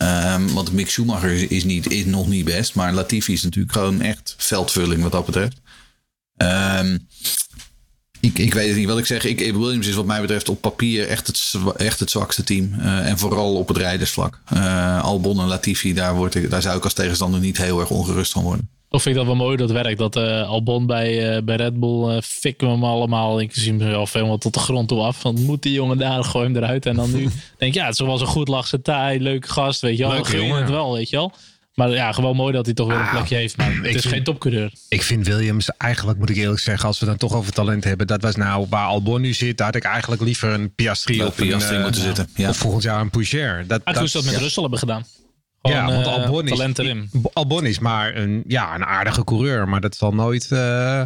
Um, 0.02 0.52
want 0.52 0.72
Mick 0.72 0.90
Schumacher 0.90 1.50
is, 1.50 1.64
niet, 1.64 1.90
is 1.90 2.04
nog 2.04 2.28
niet 2.28 2.44
best. 2.44 2.74
Maar 2.74 2.92
Latifi 2.92 3.32
is 3.32 3.42
natuurlijk 3.42 3.72
gewoon 3.72 4.00
echt 4.00 4.34
veldvulling 4.38 5.02
wat 5.02 5.12
dat 5.12 5.26
betreft. 5.26 5.60
Um, 6.36 7.08
ik, 8.20 8.38
ik 8.38 8.54
weet 8.54 8.68
het 8.68 8.76
niet 8.76 8.88
wat 8.88 8.98
ik 8.98 9.06
zeg. 9.06 9.24
Ik, 9.24 9.38
Williams 9.38 9.86
is 9.86 9.94
wat 9.94 10.06
mij 10.06 10.20
betreft 10.20 10.48
op 10.48 10.60
papier 10.60 11.08
echt 11.08 11.26
het, 11.26 11.54
echt 11.76 12.00
het 12.00 12.10
zwakste 12.10 12.44
team. 12.44 12.74
Uh, 12.78 13.08
en 13.08 13.18
vooral 13.18 13.56
op 13.56 13.68
het 13.68 13.76
rijdersvlak. 13.76 14.40
Uh, 14.52 15.04
Albon 15.04 15.40
en 15.40 15.46
Latifi, 15.46 15.94
daar, 15.94 16.14
word 16.14 16.34
ik, 16.34 16.50
daar 16.50 16.62
zou 16.62 16.76
ik 16.76 16.84
als 16.84 16.92
tegenstander 16.92 17.40
niet 17.40 17.56
heel 17.56 17.80
erg 17.80 17.90
ongerust 17.90 18.32
van 18.32 18.42
worden. 18.42 18.68
Of 18.92 19.02
vind 19.02 19.14
ik 19.16 19.20
dat 19.20 19.36
wel 19.36 19.44
mooi 19.44 19.56
dat 19.56 19.70
werkt. 19.70 19.98
Dat 19.98 20.16
uh, 20.16 20.48
Albon 20.48 20.86
bij, 20.86 21.44
bij 21.44 21.56
Red 21.56 21.80
Bull 21.80 22.14
uh, 22.14 22.20
fikken 22.22 22.66
we 22.66 22.72
hem 22.72 22.84
allemaal, 22.84 23.40
inclusief 23.40 23.72
mezelf, 23.72 24.12
helemaal 24.12 24.38
tot 24.38 24.54
de 24.54 24.60
grond 24.60 24.88
toe 24.88 25.00
af. 25.00 25.22
Want 25.22 25.46
moet 25.46 25.62
die 25.62 25.72
jongen 25.72 25.98
daar, 25.98 26.24
gooi 26.24 26.44
hem 26.44 26.56
eruit. 26.56 26.86
En 26.86 26.96
dan 26.96 27.12
nu 27.12 27.28
denk 27.58 27.74
je, 27.74 27.80
ja, 27.80 27.86
het 27.86 27.98
was 27.98 28.20
een 28.20 28.26
goed 28.26 28.48
lachse 28.48 28.82
taai, 28.82 29.20
leuke 29.20 29.48
gast, 29.48 29.80
weet 29.80 29.96
je 29.96 30.02
wel. 30.02 30.12
Leuke 30.12 30.36
jongen. 30.36 30.60
het 30.60 30.70
wel, 30.70 30.92
weet 30.92 31.10
je 31.10 31.16
wel. 31.16 31.32
Maar 31.80 31.90
ja, 31.90 32.12
gewoon 32.12 32.36
mooi 32.36 32.52
dat 32.52 32.64
hij 32.64 32.74
toch 32.74 32.86
weer 32.86 32.96
een 32.96 33.02
ah, 33.02 33.10
plekje 33.10 33.36
heeft. 33.36 33.56
Maar 33.56 33.74
het 33.82 33.94
is 33.94 34.04
geen 34.04 34.24
topcoureur. 34.24 34.72
Ik 34.88 35.02
vind 35.02 35.26
Williams, 35.26 35.70
eigenlijk 35.76 36.18
moet 36.18 36.30
ik 36.30 36.36
eerlijk 36.36 36.60
zeggen, 36.60 36.86
als 36.88 36.98
we 36.98 37.06
dan 37.06 37.16
toch 37.16 37.34
over 37.34 37.52
talent 37.52 37.84
hebben. 37.84 38.06
Dat 38.06 38.22
was 38.22 38.36
nou 38.36 38.66
waar 38.70 38.86
Albon 38.86 39.20
nu 39.20 39.32
zit. 39.32 39.56
Daar 39.56 39.66
had 39.66 39.76
ik 39.76 39.84
eigenlijk 39.84 40.22
liever 40.22 40.52
een 40.52 40.74
Piastri 40.74 41.24
of 41.24 41.34
Piastri 41.34 41.76
een, 41.76 41.82
moeten 41.82 42.00
uh, 42.00 42.06
zitten. 42.06 42.28
Ja. 42.34 42.48
Of 42.48 42.56
volgend 42.56 42.82
jaar 42.82 43.00
een 43.00 43.10
Poucher. 43.10 43.56
Dat, 43.66 43.80
dat, 43.84 43.94
dat, 43.94 44.12
dat 44.12 44.24
met 44.24 44.32
ja. 44.32 44.38
Russell 44.38 44.62
hebben 44.62 44.78
gedaan. 44.78 45.04
Gewoon, 45.62 45.76
ja, 45.76 45.86
want 45.86 46.06
Albon 46.06 46.44
is, 46.44 46.50
talent 46.50 46.78
erin. 46.78 47.10
Albon 47.32 47.66
is 47.66 47.78
maar 47.78 48.16
een, 48.16 48.44
ja, 48.46 48.74
een 48.74 48.84
aardige 48.84 49.24
coureur. 49.24 49.68
Maar 49.68 49.80
dat 49.80 49.96
zal 49.96 50.14
nooit, 50.14 50.48
uh, 50.52 51.02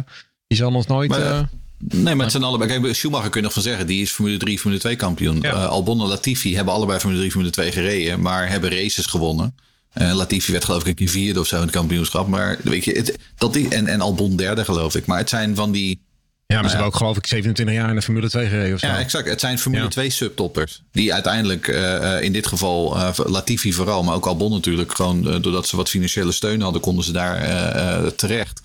die 0.47 0.57
zal 0.57 0.73
ons 0.73 0.85
nooit... 0.85 1.09
Maar, 1.09 1.19
uh, 1.19 1.39
Nee, 1.77 2.15
maar 2.15 2.23
het 2.23 2.31
zijn 2.31 2.43
allebei. 2.43 2.79
Kijk, 2.79 2.95
Schumacher 2.95 3.29
kun 3.29 3.39
je 3.39 3.45
nog 3.45 3.53
van 3.53 3.61
zeggen. 3.61 3.87
Die 3.87 4.01
is 4.01 4.11
Formule 4.11 4.37
3, 4.37 4.59
Formule 4.59 4.81
2 4.81 4.95
kampioen. 4.95 5.39
Ja. 5.41 5.53
Uh, 5.53 5.67
Albon 5.67 6.01
en 6.01 6.07
Latifi 6.07 6.55
hebben 6.55 6.73
allebei 6.73 6.99
Formule 6.99 7.19
3, 7.19 7.31
Formule 7.31 7.51
2 7.51 7.71
gereden. 7.71 8.21
Maar 8.21 8.49
hebben 8.49 8.69
races 8.69 9.05
gewonnen. 9.05 9.55
Uh, 10.01 10.13
Latifi 10.13 10.51
werd 10.51 10.65
geloof 10.65 10.85
ik 10.85 10.99
een 10.99 11.09
vierde 11.09 11.39
of 11.39 11.47
zo 11.47 11.55
in 11.55 11.61
het 11.61 11.71
kampioenschap. 11.71 12.27
Maar 12.27 12.57
weet 12.63 12.85
je, 12.85 12.91
het, 12.91 13.17
dat 13.37 13.53
die, 13.53 13.69
en, 13.69 13.87
en 13.87 14.01
Albon 14.01 14.35
derde 14.35 14.65
geloof 14.65 14.95
ik. 14.95 15.05
Maar 15.05 15.17
het 15.17 15.29
zijn 15.29 15.55
van 15.55 15.71
die... 15.71 16.03
Ja, 16.47 16.55
maar 16.55 16.63
ze 16.63 16.69
hebben 16.69 16.93
ook 16.93 16.95
geloof 16.95 17.17
ik 17.17 17.27
27 17.27 17.75
jaar 17.75 17.89
in 17.89 17.95
de 17.95 18.01
Formule 18.01 18.29
2 18.29 18.47
gereden 18.47 18.73
of 18.73 18.79
zo. 18.79 18.87
Ja, 18.87 18.99
exact. 18.99 19.29
Het 19.29 19.39
zijn 19.39 19.59
Formule 19.59 19.83
ja. 19.83 19.89
2 19.89 20.09
subtoppers. 20.09 20.83
Die 20.91 21.13
uiteindelijk 21.13 21.67
uh, 21.67 22.21
in 22.21 22.33
dit 22.33 22.47
geval 22.47 22.97
uh, 22.97 23.09
Latifi 23.15 23.73
vooral, 23.73 24.03
maar 24.03 24.15
ook 24.15 24.25
Albon 24.25 24.51
natuurlijk. 24.51 24.95
Gewoon 24.95 25.23
doordat 25.23 25.67
ze 25.67 25.75
wat 25.75 25.89
financiële 25.89 26.31
steun 26.31 26.61
hadden, 26.61 26.81
konden 26.81 27.03
ze 27.03 27.11
daar 27.11 28.15
terecht. 28.15 28.61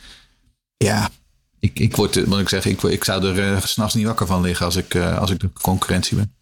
Ja, 0.76 1.10
ik, 1.60 1.78
ik 1.78 1.96
word, 1.96 2.16
ik 2.16 2.48
zeggen, 2.48 2.70
ik, 2.70 2.82
ik 2.82 3.04
zou 3.04 3.36
er 3.36 3.68
s'nachts 3.68 3.94
niet 3.94 4.06
wakker 4.06 4.26
van 4.26 4.42
liggen 4.42 4.66
als 4.66 4.76
ik, 4.76 4.96
als 4.96 5.30
ik 5.30 5.40
de 5.40 5.50
concurrentie 5.62 6.16
ben. 6.16 6.32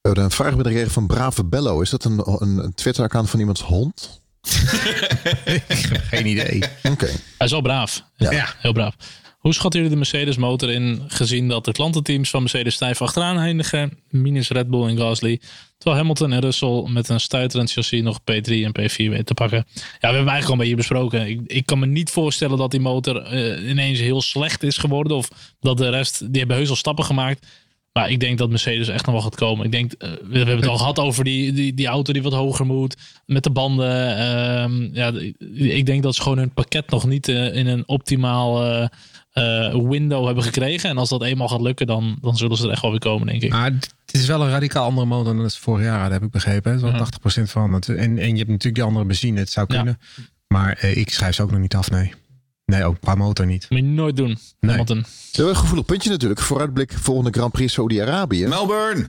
We 0.00 0.08
hebben 0.08 0.24
een 0.24 0.30
vraag 0.30 0.54
gekregen 0.54 0.90
van 0.90 1.06
Brave 1.06 1.44
Bello. 1.44 1.80
Is 1.80 1.90
dat 1.90 2.04
een, 2.04 2.22
een 2.24 2.74
Twitter-account 2.74 3.30
van 3.30 3.40
iemands 3.40 3.62
hond? 3.62 4.20
Geen 6.10 6.26
idee. 6.26 6.62
Oké. 6.82 7.06
Hij 7.06 7.46
is 7.46 7.50
wel 7.50 7.60
braaf. 7.60 8.04
Ja. 8.16 8.30
ja. 8.30 8.54
heel 8.58 8.72
braaf. 8.72 8.94
Hoe 9.38 9.54
schatten 9.54 9.80
jullie 9.80 9.94
de 9.94 10.00
Mercedes 10.00 10.36
motor 10.36 10.70
in, 10.70 11.02
gezien 11.06 11.48
dat 11.48 11.64
de 11.64 11.72
klantenteams 11.72 12.30
van 12.30 12.40
Mercedes 12.40 12.74
stijf 12.74 13.02
achteraan 13.02 13.38
eindigen, 13.38 13.98
minus 14.08 14.48
Red 14.48 14.68
Bull 14.68 14.88
en 14.88 14.96
Gasly, 14.96 15.40
terwijl 15.76 16.00
Hamilton 16.00 16.32
en 16.32 16.40
Russell 16.40 16.88
met 16.88 17.08
een 17.08 17.20
stuiterend 17.20 17.72
chassis 17.72 18.02
nog 18.02 18.20
P3 18.20 18.44
en 18.44 18.72
P4 18.80 18.96
weten 18.96 19.24
te 19.24 19.34
pakken? 19.34 19.66
Ja, 19.74 19.82
we 20.08 20.16
hebben 20.16 20.32
eigenlijk 20.32 20.46
al 20.46 20.52
een 20.52 20.58
beetje 20.58 20.74
besproken. 20.74 21.28
Ik, 21.28 21.40
ik 21.46 21.66
kan 21.66 21.78
me 21.78 21.86
niet 21.86 22.10
voorstellen 22.10 22.58
dat 22.58 22.70
die 22.70 22.80
motor 22.80 23.34
uh, 23.34 23.70
ineens 23.70 23.98
heel 23.98 24.22
slecht 24.22 24.62
is 24.62 24.76
geworden, 24.76 25.16
of 25.16 25.28
dat 25.60 25.76
de 25.76 25.88
rest, 25.88 26.18
die 26.18 26.38
hebben 26.38 26.56
heus 26.56 26.70
al 26.70 26.76
stappen 26.76 27.04
gemaakt. 27.04 27.46
Maar 27.92 28.10
ik 28.10 28.20
denk 28.20 28.38
dat 28.38 28.50
Mercedes 28.50 28.88
echt 28.88 29.06
nog 29.06 29.14
wel 29.14 29.24
gaat 29.24 29.34
komen. 29.34 29.64
Ik 29.64 29.72
denk, 29.72 29.92
uh, 29.98 30.10
we, 30.28 30.38
hebben 30.38 30.56
het 30.56 30.66
al 30.66 30.78
gehad 30.78 30.98
over 30.98 31.24
die, 31.24 31.52
die, 31.52 31.74
die 31.74 31.86
auto 31.86 32.12
die 32.12 32.22
wat 32.22 32.32
hoger 32.32 32.66
moet. 32.66 32.96
Met 33.26 33.42
de 33.42 33.50
banden. 33.50 34.10
Uh, 34.10 34.94
ja, 34.94 35.12
ik 35.54 35.86
denk 35.86 36.02
dat 36.02 36.14
ze 36.14 36.22
gewoon 36.22 36.38
hun 36.38 36.52
pakket 36.52 36.90
nog 36.90 37.06
niet 37.06 37.28
uh, 37.28 37.54
in 37.54 37.66
een 37.66 37.88
optimaal 37.88 38.88
eh, 39.38 39.88
window 39.88 40.26
hebben 40.26 40.44
gekregen. 40.44 40.90
En 40.90 40.98
als 40.98 41.08
dat 41.08 41.22
eenmaal 41.22 41.48
gaat 41.48 41.60
lukken, 41.60 41.86
dan, 41.86 42.18
dan 42.20 42.36
zullen 42.36 42.56
ze 42.56 42.64
er 42.64 42.70
echt 42.70 42.82
wel 42.82 42.90
weer 42.90 43.00
komen, 43.00 43.26
denk 43.26 43.42
ik. 43.42 43.50
Maar 43.50 43.70
het 43.70 44.14
is 44.14 44.26
wel 44.26 44.42
een 44.42 44.50
radicaal 44.50 44.84
andere 44.84 45.06
motor 45.06 45.34
dan 45.34 45.42
het 45.42 45.56
vorig 45.56 45.84
jaar, 45.84 46.02
dat 46.02 46.12
heb 46.12 46.22
ik 46.22 46.30
begrepen. 46.30 46.78
Zo'n 46.78 46.90
ja. 46.90 47.06
80% 47.40 47.42
van. 47.42 47.72
Het, 47.72 47.88
en, 47.88 47.96
en 47.98 48.30
je 48.30 48.36
hebt 48.36 48.48
natuurlijk 48.48 48.74
die 48.74 48.82
andere 48.82 49.04
benzine, 49.04 49.38
het 49.38 49.50
zou 49.50 49.66
kunnen. 49.66 49.98
Ja. 50.16 50.22
Maar 50.46 50.84
ik 50.84 51.10
schrijf 51.10 51.34
ze 51.34 51.42
ook 51.42 51.50
nog 51.50 51.60
niet 51.60 51.74
af, 51.74 51.90
nee. 51.90 52.12
Nee, 52.68 52.84
ook 52.84 53.00
qua 53.00 53.14
motor 53.14 53.46
niet. 53.46 53.66
Moet 53.68 53.78
je 53.78 53.84
nooit 53.84 54.16
doen. 54.16 54.38
Nee. 54.60 54.70
Hamilton. 54.70 55.04
Een 55.32 55.56
gevoelig 55.56 55.84
puntje 55.84 56.10
natuurlijk. 56.10 56.40
Vooruitblik 56.40 56.92
volgende 57.00 57.30
Grand 57.30 57.52
Prix 57.52 57.72
Saudi-Arabië. 57.72 58.46
Melbourne. 58.46 59.08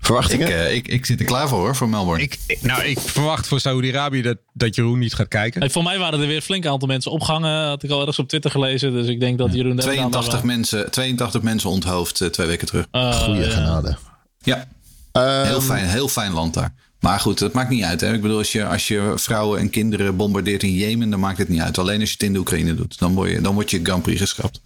Verwachtingen? 0.00 0.46
Ik, 0.46 0.54
uh, 0.54 0.74
ik, 0.74 0.88
ik 0.88 1.06
zit 1.06 1.20
er 1.20 1.26
klaar 1.26 1.48
voor 1.48 1.58
hoor, 1.58 1.76
voor 1.76 1.88
Melbourne. 1.88 2.22
Ik, 2.22 2.38
ik, 2.46 2.62
nou, 2.62 2.82
ik 2.82 2.98
verwacht 3.00 3.48
voor 3.48 3.60
Saudi-Arabië 3.60 4.22
dat, 4.22 4.36
dat 4.52 4.74
Jeroen 4.74 4.98
niet 4.98 5.14
gaat 5.14 5.28
kijken. 5.28 5.60
Hey, 5.60 5.70
voor 5.70 5.82
mij 5.82 5.98
waren 5.98 6.20
er 6.20 6.26
weer 6.26 6.40
flink 6.40 6.66
aantal 6.66 6.88
mensen 6.88 7.10
opgehangen. 7.10 7.66
Had 7.66 7.82
ik 7.82 7.90
al 7.90 7.98
ergens 7.98 8.18
op 8.18 8.28
Twitter 8.28 8.50
gelezen. 8.50 8.92
Dus 8.92 9.06
ik 9.06 9.20
denk 9.20 9.38
dat 9.38 9.54
Jeroen... 9.54 9.76
82 9.76 10.42
mensen, 10.42 10.90
82 10.90 11.42
mensen 11.42 11.70
onthoofd 11.70 12.20
uh, 12.20 12.28
twee 12.28 12.46
weken 12.46 12.66
terug. 12.66 12.86
Uh, 12.92 13.20
Goeie 13.20 13.44
ja. 13.44 13.50
genade. 13.50 13.96
Ja. 14.42 14.68
Um, 15.12 15.46
heel, 15.46 15.60
fijn, 15.60 15.86
heel 15.86 16.08
fijn 16.08 16.32
land 16.32 16.54
daar. 16.54 16.74
Maar 17.00 17.20
goed, 17.20 17.38
dat 17.38 17.52
maakt 17.52 17.70
niet 17.70 17.82
uit. 17.82 18.00
Hè? 18.00 18.14
Ik 18.14 18.20
bedoel, 18.20 18.38
als 18.38 18.52
je, 18.52 18.66
als 18.66 18.88
je 18.88 19.12
vrouwen 19.16 19.60
en 19.60 19.70
kinderen 19.70 20.16
bombardeert 20.16 20.62
in 20.62 20.74
Jemen, 20.74 21.10
dan 21.10 21.20
maakt 21.20 21.38
het 21.38 21.48
niet 21.48 21.60
uit. 21.60 21.78
Alleen 21.78 22.00
als 22.00 22.08
je 22.08 22.14
het 22.14 22.26
in 22.26 22.32
de 22.32 22.38
Oekraïne 22.38 22.74
doet, 22.74 22.98
dan 22.98 23.14
word 23.14 23.30
je, 23.30 23.40
dan 23.40 23.54
word 23.54 23.70
je 23.70 23.80
Grand 23.82 24.02
Prix 24.02 24.20
geschrapt. 24.20 24.60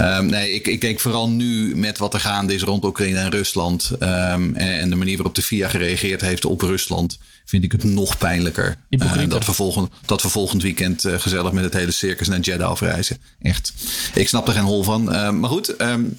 Um, 0.00 0.26
nee, 0.26 0.52
ik, 0.52 0.66
ik 0.66 0.80
denk 0.80 1.00
vooral 1.00 1.30
nu 1.30 1.76
met 1.76 1.98
wat 1.98 2.14
er 2.14 2.20
gaande 2.20 2.54
is 2.54 2.62
rond 2.62 2.84
Oekraïne 2.84 3.18
en 3.18 3.30
Rusland. 3.30 3.90
Um, 4.00 4.54
en, 4.54 4.90
de 4.90 4.96
manier 4.96 5.16
waarop 5.16 5.34
de 5.34 5.42
FIA 5.42 5.68
gereageerd 5.68 6.20
heeft 6.20 6.44
op 6.44 6.60
Rusland. 6.60 7.18
Vind 7.44 7.64
ik 7.64 7.72
het 7.72 7.84
nog 7.84 8.18
pijnlijker. 8.18 8.76
Uh, 8.90 9.28
dat, 9.28 9.46
we 9.46 9.52
volgend, 9.52 9.90
dat 10.06 10.22
we 10.22 10.28
volgend 10.28 10.62
weekend 10.62 11.04
uh, 11.04 11.18
gezellig 11.18 11.52
met 11.52 11.64
het 11.64 11.72
hele 11.72 11.90
circus 11.90 12.28
naar 12.28 12.40
Jeddah 12.40 12.68
afreizen. 12.68 13.18
Echt. 13.40 13.72
Ik 14.14 14.28
snap 14.28 14.48
er 14.48 14.54
geen 14.54 14.62
hol 14.62 14.82
van. 14.82 15.14
Uh, 15.14 15.30
maar 15.30 15.50
goed, 15.50 15.80
um, 15.80 16.18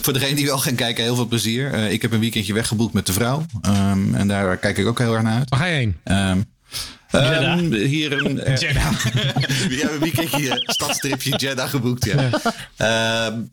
voor 0.00 0.12
degene 0.12 0.34
die 0.34 0.46
wel 0.46 0.58
gaan 0.58 0.74
kijken, 0.74 1.04
heel 1.04 1.14
veel 1.14 1.26
plezier. 1.26 1.74
ik 1.74 2.02
heb 2.02 2.12
een 2.12 2.20
weekendje 2.20 2.52
weggeboekt 2.52 2.92
met 2.92 3.06
de 3.06 3.12
vrouw. 3.12 3.46
en 4.12 4.28
daar 4.28 4.56
kijk 4.56 4.78
ik 4.78 4.86
ook 4.86 4.98
heel 4.98 5.14
erg 5.14 5.22
naar 5.22 5.38
uit. 5.38 5.48
Waar 5.48 5.58
ga 5.58 5.66
je 5.66 5.74
heen? 5.74 5.96
Um, 6.04 6.46
hier 7.72 8.12
een. 8.12 8.36
Uh, 8.36 8.56
Jeddah. 8.56 9.04
We 9.68 9.76
hebben 9.78 9.94
een 9.94 9.98
weekendje 9.98 10.62
stadstripje 10.66 11.36
Jeddah 11.36 11.68
geboekt. 11.68 12.04
Ja. 12.04 12.30
ja. 12.76 13.44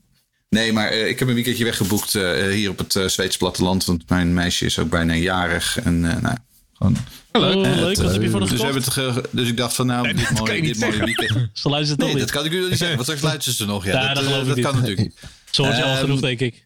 Nee, 0.49 0.73
maar 0.73 0.93
uh, 0.93 1.07
ik 1.07 1.19
heb 1.19 1.27
een 1.27 1.33
weekendje 1.33 1.63
weggeboekt 1.63 2.13
hier 2.51 2.69
op 2.69 2.77
het 2.77 3.11
Zweedse 3.11 3.37
platteland. 3.37 3.85
Want 3.85 4.09
mijn 4.09 4.33
meisje 4.33 4.65
is 4.65 4.79
ook 4.79 4.89
bijna 4.89 5.13
jarig. 5.13 5.79
En 5.79 5.99
nou, 5.99 6.35
gewoon. 6.73 6.97
Leuk, 7.31 7.55
oh, 7.55 7.75
leuk. 7.75 7.97
Wat 7.97 8.11
heb 8.11 8.21
je 8.21 8.29
voor 8.29 8.39
dus, 8.49 8.61
hebben 8.61 8.83
het 8.83 9.27
dus 9.31 9.47
ik 9.47 9.57
dacht 9.57 9.75
van 9.75 9.85
nou, 9.85 10.03
nee, 10.03 10.13
dit, 10.13 10.39
mooie, 10.39 10.61
dit 10.61 10.79
mooie 10.79 11.05
weekend. 11.05 11.49
Ze 11.53 11.69
luisteren 11.69 12.05
nee, 12.05 12.11
toch 12.11 12.19
dat 12.19 12.31
kan 12.31 12.45
ik 12.45 12.51
u 12.51 12.59
niet 12.59 12.77
zeggen. 12.77 12.95
Want 12.95 13.01
straks 13.01 13.21
luisteren 13.21 13.57
ze 13.57 13.65
nog. 13.65 13.85
Ja, 13.85 14.01
ja 14.01 14.13
dat, 14.13 14.23
dat, 14.23 14.45
dat 14.45 14.59
kan 14.59 14.73
natuurlijk 14.73 14.99
niet. 14.99 15.19
Zo 15.51 15.63
wordt 15.63 15.77
je 15.77 15.83
al 15.83 15.95
genoeg, 15.95 16.19
denk 16.19 16.39
ik. 16.39 16.65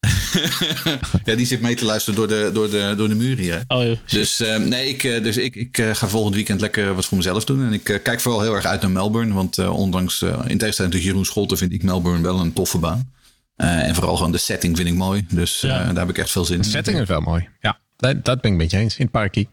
ja, 1.24 1.34
die 1.34 1.46
zit 1.46 1.60
mee 1.60 1.74
te 1.74 1.84
luisteren 1.84 2.18
door 2.18 2.28
de, 2.28 2.50
door 2.52 2.70
de, 2.70 2.94
door 2.96 3.08
de 3.08 3.14
muur 3.14 3.36
hier. 3.36 3.64
Oh, 3.68 3.82
joh. 3.84 3.96
dus 4.06 4.40
uh, 4.40 4.56
nee, 4.56 4.88
ik, 4.88 5.02
dus 5.22 5.36
ik, 5.36 5.56
ik 5.56 5.78
uh, 5.78 5.94
ga 5.94 6.08
volgend 6.08 6.34
weekend 6.34 6.60
lekker 6.60 6.94
wat 6.94 7.06
voor 7.06 7.16
mezelf 7.16 7.44
doen. 7.44 7.66
En 7.66 7.72
ik 7.72 7.88
uh, 7.88 8.02
kijk 8.02 8.20
vooral 8.20 8.40
heel 8.40 8.54
erg 8.54 8.64
uit 8.64 8.80
naar 8.80 8.90
Melbourne. 8.90 9.34
Want 9.34 9.58
ondanks, 9.58 10.22
in 10.46 10.58
tegenstelling 10.58 10.94
tot 10.94 11.02
Jeroen 11.02 11.24
Scholten, 11.24 11.58
vind 11.58 11.72
ik 11.72 11.82
Melbourne 11.82 12.22
wel 12.22 12.40
een 12.40 12.52
toffe 12.52 12.78
baan. 12.78 13.12
en 13.56 13.94
vooral 13.94 14.16
gewoon 14.16 14.32
de 14.32 14.38
setting 14.38 14.76
vind 14.76 14.88
ik 14.88 14.94
mooi. 14.94 15.26
Dus 15.28 15.60
ja. 15.60 15.84
daar 15.84 16.06
heb 16.06 16.08
ik 16.08 16.18
echt 16.18 16.30
veel 16.30 16.44
zin 16.44 16.56
in. 16.56 16.62
De 16.62 16.68
setting 16.68 17.00
is 17.00 17.08
wel 17.08 17.20
mooi. 17.20 17.48
Ja, 17.60 17.78
dat, 17.96 18.24
dat 18.24 18.40
ben 18.40 18.52
ik 18.52 18.56
met 18.56 18.70
je 18.70 18.76
eens. 18.76 18.96
In 18.96 19.02
het 19.02 19.12
parkie. 19.12 19.48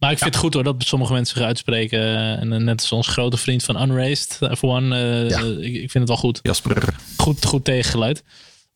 Maar 0.00 0.10
ik 0.10 0.18
vind 0.18 0.34
het 0.34 0.42
goed 0.42 0.54
hoor 0.54 0.62
dat 0.62 0.74
sommige 0.78 1.12
mensen 1.12 1.36
zich 1.36 1.46
uitspreken. 1.46 2.00
En 2.40 2.64
net 2.64 2.80
als 2.80 2.92
onze 2.92 3.10
grote 3.10 3.36
vriend 3.36 3.62
van 3.62 3.82
Unraised, 3.82 4.38
for 4.58 4.68
one. 4.68 4.96
Ja. 5.28 5.40
Ik, 5.40 5.74
ik, 5.74 5.90
vind 5.90 5.92
het 5.92 6.08
wel 6.08 6.16
goed. 6.16 6.40
Jasper. 6.42 6.94
Goed, 7.16 7.44
goed 7.44 7.64
tegengeluid. 7.64 8.22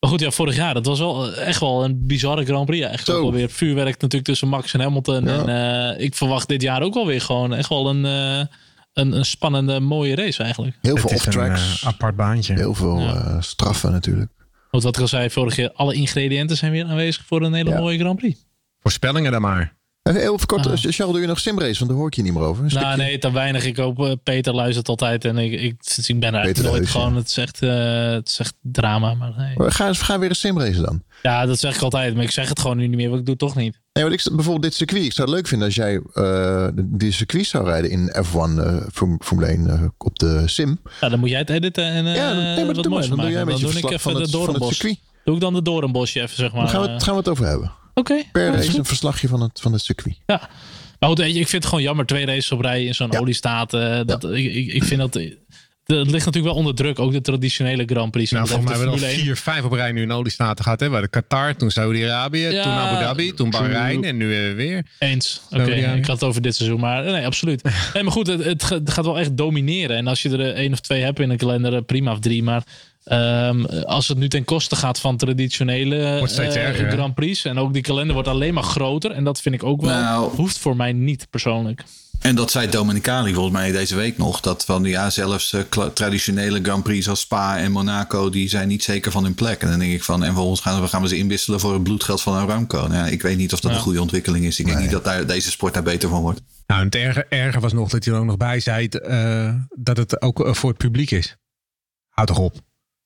Maar 0.04 0.12
goed, 0.12 0.22
ja, 0.22 0.30
vorig 0.30 0.56
jaar, 0.56 0.74
dat 0.74 0.86
was 0.86 0.98
wel 0.98 1.32
eh, 1.32 1.46
echt 1.46 1.60
wel 1.60 1.84
een 1.84 2.06
bizarre 2.06 2.44
Grand 2.44 2.66
Prix. 2.66 2.86
Echt 2.86 3.10
ook 3.10 3.22
wel 3.22 3.32
weer 3.32 3.50
vuurwerk 3.50 4.00
natuurlijk 4.00 4.24
tussen 4.24 4.48
Max 4.48 4.74
en 4.74 4.80
Hamilton. 4.80 5.28
En 5.28 5.48
uh, 5.48 6.04
ik 6.04 6.14
verwacht 6.14 6.48
dit 6.48 6.62
jaar 6.62 6.82
ook 6.82 6.94
wel 6.94 7.06
weer 7.06 7.20
gewoon 7.20 7.54
echt 7.54 7.68
wel 7.68 7.88
een, 7.88 8.04
uh, 8.04 8.46
een, 8.92 9.12
een, 9.12 9.24
spannende, 9.24 9.80
mooie 9.80 10.14
race 10.14 10.42
eigenlijk. 10.42 10.76
Heel 10.80 10.96
veel 10.96 11.10
off-tracks. 11.10 11.82
Uh, 11.82 11.88
apart 11.88 12.16
baantje. 12.16 12.54
Heel 12.54 12.74
veel 12.74 12.98
ja. 12.98 13.40
straffen 13.40 13.92
natuurlijk. 13.92 14.30
Want 14.70 14.82
wat 14.82 14.96
ik 14.96 15.02
al 15.02 15.08
zei, 15.08 15.30
vorig 15.30 15.56
jaar, 15.56 15.72
alle 15.72 15.94
ingrediënten 15.94 16.56
zijn 16.56 16.72
weer 16.72 16.84
aanwezig 16.84 17.24
voor 17.26 17.42
een 17.42 17.54
hele 17.54 17.70
ja. 17.70 17.78
mooie 17.78 17.98
Grand 17.98 18.18
Prix. 18.18 18.46
Voorspellingen 18.80 19.32
dan 19.32 19.40
maar. 19.40 19.74
Heel 20.12 20.34
even 20.34 20.46
kort, 20.46 20.66
ah. 20.66 20.72
Charles, 20.76 20.96
doe 20.96 21.20
je 21.20 21.26
nog 21.26 21.40
simrace? 21.40 21.78
Want 21.78 21.90
daar 21.90 21.98
hoor 21.98 22.06
ik 22.06 22.14
je 22.14 22.22
niet 22.22 22.32
meer 22.32 22.42
over. 22.42 22.74
Nou, 22.74 22.96
nee, 22.96 23.18
te 23.18 23.32
weinig. 23.32 23.64
Ik 23.64 23.76
hoop, 23.76 23.98
uh, 23.98 24.12
Peter 24.22 24.54
luistert 24.54 24.88
altijd 24.88 25.24
en 25.24 25.38
ik, 25.38 25.52
ik, 25.52 25.76
ik 26.06 26.20
ben 26.20 26.34
er 26.34 26.62
nooit 26.62 26.88
gewoon. 26.88 27.12
Ja. 27.12 27.18
Het, 27.18 27.28
is 27.28 27.36
echt, 27.36 27.62
uh, 27.62 28.10
het 28.10 28.28
is 28.28 28.38
echt 28.38 28.54
drama. 28.62 29.14
Maar 29.14 29.34
nee. 29.36 29.70
Ga, 29.70 29.92
ga 29.92 30.18
weer 30.18 30.28
een 30.28 30.36
simrace 30.36 30.80
dan. 30.80 31.02
Ja, 31.22 31.46
dat 31.46 31.58
zeg 31.58 31.74
ik 31.74 31.82
altijd. 31.82 32.14
Maar 32.14 32.24
ik 32.24 32.30
zeg 32.30 32.48
het 32.48 32.60
gewoon 32.60 32.76
nu 32.76 32.86
niet 32.86 32.96
meer, 32.96 33.08
want 33.08 33.20
ik 33.20 33.26
doe 33.26 33.34
het 33.38 33.44
toch 33.44 33.56
niet. 33.62 33.80
Nee, 33.92 34.04
want 34.04 34.26
ik, 34.26 34.34
bijvoorbeeld 34.34 34.62
dit 34.62 34.74
circuit. 34.74 35.04
Ik 35.04 35.12
zou 35.12 35.28
het 35.28 35.36
leuk 35.36 35.46
vinden 35.46 35.66
als 35.66 35.76
jij 35.76 36.00
uh, 36.14 36.68
die 36.84 37.12
circuit 37.12 37.46
zou 37.46 37.64
rijden 37.64 37.90
in 37.90 38.14
F1 38.24 38.58
uh, 38.58 38.76
Formule 39.20 39.46
1 39.46 39.94
op 39.98 40.18
de 40.18 40.42
sim. 40.46 40.80
Ja, 41.00 41.08
dan 41.08 41.18
moet 41.18 41.28
jij 41.28 41.38
het 41.38 41.50
editen 41.50 41.84
en 41.84 42.04
ja, 42.04 42.32
nee, 42.32 42.64
maar 42.64 42.74
wat 42.74 42.84
doe. 42.84 43.08
Dan 43.08 43.18
doe 43.18 43.30
jij 43.30 43.40
een 43.40 43.46
beetje 43.46 43.62
dan 43.62 43.72
doe 43.72 43.80
ik 43.80 43.90
even 43.90 44.14
de 44.14 44.30
doornbos. 44.30 44.78
Doe 45.24 45.34
ik 45.34 45.40
dan 45.40 45.54
de 45.54 45.62
doornbosje 45.62 46.20
even, 46.20 46.36
zeg 46.36 46.52
maar. 46.52 46.60
Dan 46.60 46.70
gaan 46.70 46.82
we, 46.82 47.00
gaan 47.00 47.12
we 47.12 47.18
het 47.18 47.28
over 47.28 47.46
hebben. 47.46 47.82
Oké. 47.94 48.12
Okay, 48.12 48.28
per 48.32 48.52
race 48.52 48.78
een 48.78 48.84
verslagje 48.84 49.28
van 49.28 49.40
het, 49.40 49.60
van 49.60 49.72
het 49.72 49.82
circuit. 49.82 50.16
Ja. 50.26 50.50
Maar 50.98 51.08
goed, 51.08 51.20
ik 51.20 51.34
vind 51.34 51.52
het 51.52 51.66
gewoon 51.66 51.82
jammer. 51.82 52.06
Twee 52.06 52.26
races 52.26 52.52
op 52.52 52.60
rij 52.60 52.84
in 52.84 52.94
zo'n 52.94 53.10
ja. 53.10 53.18
oliestaat. 53.18 53.74
Uh, 53.74 54.00
dat, 54.04 54.22
ja. 54.22 54.28
ik, 54.28 54.72
ik 54.72 54.84
vind 54.84 55.00
dat... 55.00 55.14
Het 55.84 56.10
ligt 56.10 56.24
natuurlijk 56.24 56.44
wel 56.44 56.54
onder 56.54 56.74
druk, 56.74 56.98
ook 56.98 57.12
de 57.12 57.20
traditionele 57.20 57.84
Grand 57.86 58.10
Prix. 58.10 58.30
Nou, 58.30 58.46
volgens 58.48 58.68
mij 58.68 58.78
hebben 58.78 58.98
we 58.98 59.06
al 59.06 59.12
vier, 59.12 59.36
vijf 59.36 59.64
op 59.64 59.72
rij 59.72 59.92
nu 59.92 60.02
in 60.02 60.12
oliestaten 60.12 60.64
gehad. 60.64 60.80
Hè? 60.80 60.90
We 60.90 61.08
Qatar, 61.08 61.56
toen 61.56 61.70
Saudi-Arabië, 61.70 62.38
ja, 62.38 62.62
toen 62.62 62.72
Abu 62.72 63.04
Dhabi, 63.04 63.32
toen 63.32 63.50
Bahrein 63.50 64.04
en 64.04 64.16
nu 64.16 64.54
weer. 64.54 64.86
Eens. 64.98 65.40
Oké, 65.50 65.62
okay, 65.62 65.96
ik 65.96 66.06
had 66.06 66.20
het 66.20 66.28
over 66.28 66.42
dit 66.42 66.54
seizoen. 66.54 66.80
Maar 66.80 67.04
nee, 67.04 67.26
absoluut. 67.26 67.62
nee, 67.94 68.02
maar 68.02 68.12
goed, 68.12 68.26
het, 68.26 68.68
het, 68.68 68.90
gaat 68.90 69.04
wel 69.04 69.18
echt 69.18 69.36
domineren. 69.36 69.96
En 69.96 70.06
als 70.06 70.22
je 70.22 70.30
er 70.30 70.54
één 70.54 70.72
of 70.72 70.80
twee 70.80 71.02
hebt 71.02 71.20
in 71.20 71.30
een 71.30 71.36
kalender, 71.36 71.82
prima 71.82 72.12
of 72.12 72.18
drie. 72.18 72.42
Maar 72.42 72.62
Um, 73.12 73.66
als 73.66 74.08
het 74.08 74.18
nu 74.18 74.28
ten 74.28 74.44
koste 74.44 74.76
gaat 74.76 75.00
van 75.00 75.16
traditionele 75.16 76.20
uh, 76.22 76.88
Grand 76.90 77.14
Prix. 77.14 77.44
En 77.44 77.58
ook 77.58 77.72
die 77.72 77.82
kalender 77.82 78.14
wordt 78.14 78.28
alleen 78.28 78.54
maar 78.54 78.62
groter. 78.62 79.10
En 79.10 79.24
dat 79.24 79.40
vind 79.40 79.54
ik 79.54 79.64
ook 79.64 79.80
wel. 79.80 79.90
Nou, 79.90 80.34
hoeft 80.36 80.58
voor 80.58 80.76
mij 80.76 80.92
niet 80.92 81.26
persoonlijk. 81.30 81.84
En 82.20 82.34
dat 82.34 82.50
zei 82.50 82.68
Domenicali 82.68 83.34
volgens 83.34 83.54
mij 83.54 83.72
deze 83.72 83.94
week 83.94 84.18
nog. 84.18 84.40
Dat 84.40 84.64
van 84.64 84.84
ja, 84.84 85.10
zelfs 85.10 85.52
uh, 85.52 85.86
traditionele 85.86 86.60
Grand 86.62 86.82
Prix 86.82 87.08
als 87.08 87.20
Spa 87.20 87.58
en 87.58 87.72
Monaco. 87.72 88.30
die 88.30 88.48
zijn 88.48 88.68
niet 88.68 88.84
zeker 88.84 89.12
van 89.12 89.24
hun 89.24 89.34
plek. 89.34 89.62
En 89.62 89.68
dan 89.68 89.78
denk 89.78 89.92
ik 89.92 90.04
van. 90.04 90.22
En 90.22 90.32
vervolgens 90.32 90.60
gaan 90.60 90.80
we, 90.80 90.88
gaan 90.88 91.02
we 91.02 91.08
ze 91.08 91.16
inwisselen 91.16 91.60
voor 91.60 91.72
het 91.72 91.82
bloedgeld 91.82 92.22
van 92.22 92.34
Aramco. 92.34 92.78
Nou, 92.78 92.92
ja, 92.92 93.06
ik 93.06 93.22
weet 93.22 93.36
niet 93.36 93.52
of 93.52 93.60
dat 93.60 93.70
ja. 93.70 93.76
een 93.76 93.82
goede 93.82 94.00
ontwikkeling 94.00 94.44
is. 94.44 94.58
Ik 94.58 94.66
denk 94.66 94.78
niet 94.78 94.90
dat 94.90 95.04
daar, 95.04 95.26
deze 95.26 95.50
sport 95.50 95.74
daar 95.74 95.82
beter 95.82 96.08
van 96.08 96.22
wordt. 96.22 96.40
Nou, 96.66 96.80
en 96.80 96.86
het 96.86 96.94
erger, 96.94 97.26
erger 97.28 97.60
was 97.60 97.72
nog 97.72 97.88
dat 97.88 98.04
je 98.04 98.10
er 98.10 98.16
ook 98.16 98.24
nog 98.24 98.36
bij 98.36 98.60
zei. 98.60 98.88
Uh, 98.90 99.54
dat 99.70 99.96
het 99.96 100.22
ook 100.22 100.48
voor 100.50 100.68
het 100.68 100.78
publiek 100.78 101.10
is. 101.10 101.36
Houd 102.08 102.26
toch 102.26 102.38
op. 102.38 102.60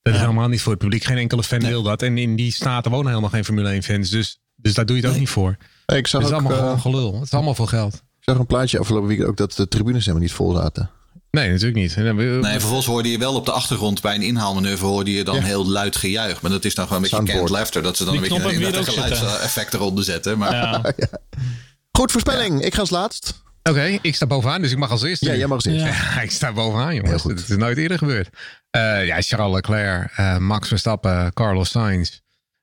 Dat 0.09 0.17
is 0.17 0.27
helemaal 0.27 0.49
niet 0.49 0.63
voor 0.63 0.73
het 0.73 0.81
publiek. 0.81 1.05
Geen 1.05 1.17
enkele 1.17 1.43
fan 1.43 1.59
nee. 1.59 1.71
wil 1.71 1.83
dat. 1.83 2.03
En 2.03 2.19
in 2.19 2.37
die 2.37 2.53
staten 2.53 2.91
wonen 2.91 3.09
helemaal 3.09 3.31
geen 3.31 3.45
Formule 3.45 3.69
1 3.69 3.83
fans. 3.83 4.11
Dus, 4.11 4.41
dus 4.57 4.75
daar 4.75 4.87
doe 4.87 4.97
je 4.97 5.03
het 5.03 5.13
ook 5.13 5.19
niet 5.19 5.29
voor. 5.29 5.57
ik 5.87 6.07
zag 6.07 6.21
het 6.21 6.31
is 6.31 6.37
ook, 6.37 6.41
allemaal 6.41 6.59
uh, 6.59 6.65
gewoon 6.65 6.81
gelul. 6.81 7.15
Het 7.15 7.23
is 7.23 7.33
allemaal 7.33 7.55
veel 7.55 7.67
geld. 7.67 7.95
Ik 7.95 8.01
zag 8.21 8.39
een 8.39 8.47
plaatje 8.47 8.79
afgelopen 8.79 9.09
week 9.09 9.27
ook 9.27 9.37
dat 9.37 9.53
de 9.53 9.69
tribunes 9.69 10.01
helemaal 10.01 10.23
niet 10.23 10.33
vol 10.33 10.53
zaten. 10.53 10.91
Nee, 11.31 11.51
natuurlijk 11.51 11.77
niet. 11.77 11.97
Nee, 11.97 12.51
vervolgens 12.53 12.87
hoorde 12.87 13.11
je 13.11 13.19
wel 13.19 13.35
op 13.35 13.45
de 13.45 13.53
achtergrond 13.53 14.01
bij 14.01 14.15
een 14.15 14.23
inhaalmanoeuvre 14.23 14.87
hoorde 14.87 15.13
je 15.13 15.25
dan 15.25 15.35
ja. 15.35 15.43
heel 15.43 15.69
luid 15.69 15.97
gejuich. 15.97 16.43
Maar 16.43 16.51
dat 16.51 16.65
is 16.65 16.75
dan 16.75 16.87
gewoon 16.87 17.05
een 17.05 17.11
beetje 17.11 17.33
canned 17.33 17.51
laughter. 17.51 17.83
Dat 17.83 17.97
ze 17.97 18.05
dan 18.05 18.13
Die 18.13 18.33
een 18.33 18.43
beetje 18.43 18.77
een 18.79 18.85
geluidseffect 18.85 19.75
eronder 19.75 20.05
zetten. 20.05 20.39
Maar... 20.39 20.53
Ja. 20.53 20.93
ja. 20.97 21.09
Goed, 21.99 22.13
voorspelling. 22.13 22.63
Ik 22.63 22.75
ga 22.75 22.81
als 22.81 22.91
laatst. 22.91 23.43
Oké, 23.69 23.79
okay, 23.79 23.99
ik 24.03 24.15
sta 24.15 24.27
bovenaan, 24.27 24.63
dus 24.63 24.73
ik 24.73 24.79
mag 24.79 24.91
als 24.91 25.03
eerste. 25.03 25.27
Ja, 25.27 25.35
jij 25.35 25.47
mag 25.47 25.57
als 25.57 25.65
eerste. 25.65 25.89
Ja. 25.89 26.21
ik 26.27 26.31
sta 26.31 26.53
bovenaan, 26.53 26.95
jongens. 26.95 27.23
Het 27.23 27.49
is 27.49 27.57
nooit 27.57 27.79
eerder 27.79 27.99
gebeurd. 27.99 28.29
Uh, 28.77 29.07
ja, 29.07 29.21
Charles 29.21 29.55
Leclerc, 29.55 30.19
uh, 30.19 30.39
Max 30.39 30.69
Verstappen, 30.69 31.33
Carlos 31.33 31.71
Sainz. 31.71 32.21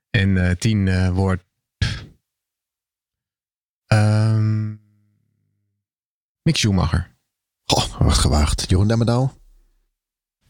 En 0.09 0.29
uh, 0.29 0.51
tien 0.51 1.13
wordt... 1.13 1.43
Um, 3.87 4.81
Mick 6.41 6.57
Schumacher. 6.57 7.15
Oh, 7.65 7.99
wat 7.99 8.17
gewaagd. 8.17 8.65
Jeroen 8.67 8.87
Demmerdaal? 8.87 9.33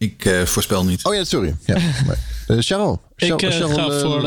Ik 0.05 0.43
voorspel 0.45 0.85
niet. 0.85 1.05
Oh 1.05 1.15
ja, 1.15 1.23
sorry. 1.23 1.55
Ja. 1.65 1.77
Charles? 2.47 2.97
Ik, 3.15 3.33
Charles, 3.37 3.73
ga 3.73 3.99
voor, 3.99 4.21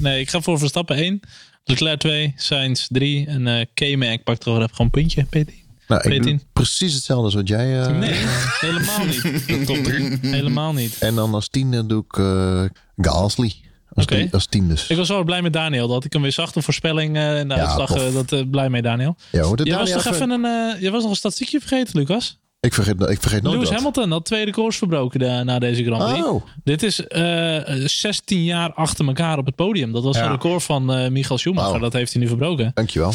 nee, 0.00 0.20
ik 0.20 0.30
ga 0.30 0.40
voor 0.40 0.58
Verstappen 0.58 0.96
1. 0.96 1.20
Leclerc 1.68 1.98
2, 1.98 2.34
Sainz 2.36 2.86
3 2.88 3.26
en 3.26 3.46
uh, 3.46 3.64
K-Mac 3.74 4.22
pakt 4.24 4.44
er 4.44 4.52
even 4.52 4.68
gewoon 4.70 4.86
een 4.86 4.90
puntje, 4.90 5.24
P10. 5.24 5.64
Nou, 5.88 6.10
ik 6.10 6.22
doe 6.22 6.40
precies 6.52 6.94
hetzelfde 6.94 7.24
als 7.24 7.34
wat 7.34 7.48
jij... 7.48 7.80
Uh... 7.80 7.98
Nee, 7.98 8.12
helemaal 8.60 9.04
niet. 9.06 9.22
Dat 9.48 9.64
komt 9.64 9.86
helemaal 10.20 10.72
niet. 10.72 10.98
En 10.98 11.14
dan 11.14 11.34
als 11.34 11.48
tiende 11.48 11.86
doe 11.86 12.04
ik 12.08 12.16
uh, 12.16 12.64
Gasly. 12.96 13.54
Als, 13.94 14.04
okay. 14.04 14.28
als 14.32 14.46
tien 14.46 14.68
dus. 14.68 14.86
Ik 14.86 14.96
was 14.96 15.08
wel 15.08 15.24
blij 15.24 15.42
met 15.42 15.52
Daniel. 15.52 15.88
Dat 15.88 16.04
ik 16.04 16.12
hem 16.12 16.22
weer 16.22 16.32
zag. 16.32 16.52
De 16.52 16.62
voorspelling 16.62 17.16
uh, 17.16 17.38
en 17.38 17.48
de 17.48 17.54
ja, 17.54 17.60
uitslag. 17.60 18.12
dat, 18.12 18.32
uh, 18.32 18.50
blij 18.50 18.68
mee, 18.68 18.82
Daniel. 18.82 19.16
Ja, 19.30 19.42
hoor, 19.42 19.66
je, 19.66 19.76
was 19.76 19.90
toch 19.90 20.04
even 20.04 20.30
een, 20.30 20.76
je 20.80 20.90
was 20.90 21.02
nog 21.02 21.10
een 21.10 21.16
statistiekje 21.16 21.60
vergeten, 21.60 21.98
Lucas? 21.98 22.38
Ik 22.66 22.74
vergeet, 22.74 23.00
ik 23.00 23.20
vergeet 23.20 23.42
nooit 23.42 23.54
Lewis 23.54 23.68
dat. 23.68 23.76
Hamilton 23.76 24.10
had 24.10 24.24
twee 24.24 24.44
records 24.44 24.76
verbroken 24.76 25.18
de, 25.18 25.42
na 25.44 25.58
deze 25.58 25.84
Grand 25.84 26.12
Prix. 26.12 26.26
Oh. 26.26 26.44
Dit 26.64 26.82
is 26.82 27.00
uh, 27.08 27.82
eh, 27.82 27.88
16 27.88 28.44
jaar 28.44 28.72
achter 28.72 29.06
elkaar 29.06 29.38
op 29.38 29.46
het 29.46 29.54
podium. 29.54 29.92
Dat 29.92 30.02
was 30.02 30.16
ja. 30.16 30.24
een 30.24 30.30
record 30.30 30.62
van 30.62 30.98
uh, 30.98 31.08
Michael 31.08 31.38
Schumacher. 31.38 31.72
Wow. 31.72 31.80
Dat 31.80 31.92
heeft 31.92 32.12
hij 32.12 32.22
nu 32.22 32.28
verbroken. 32.28 32.70
Dankjewel. 32.74 33.12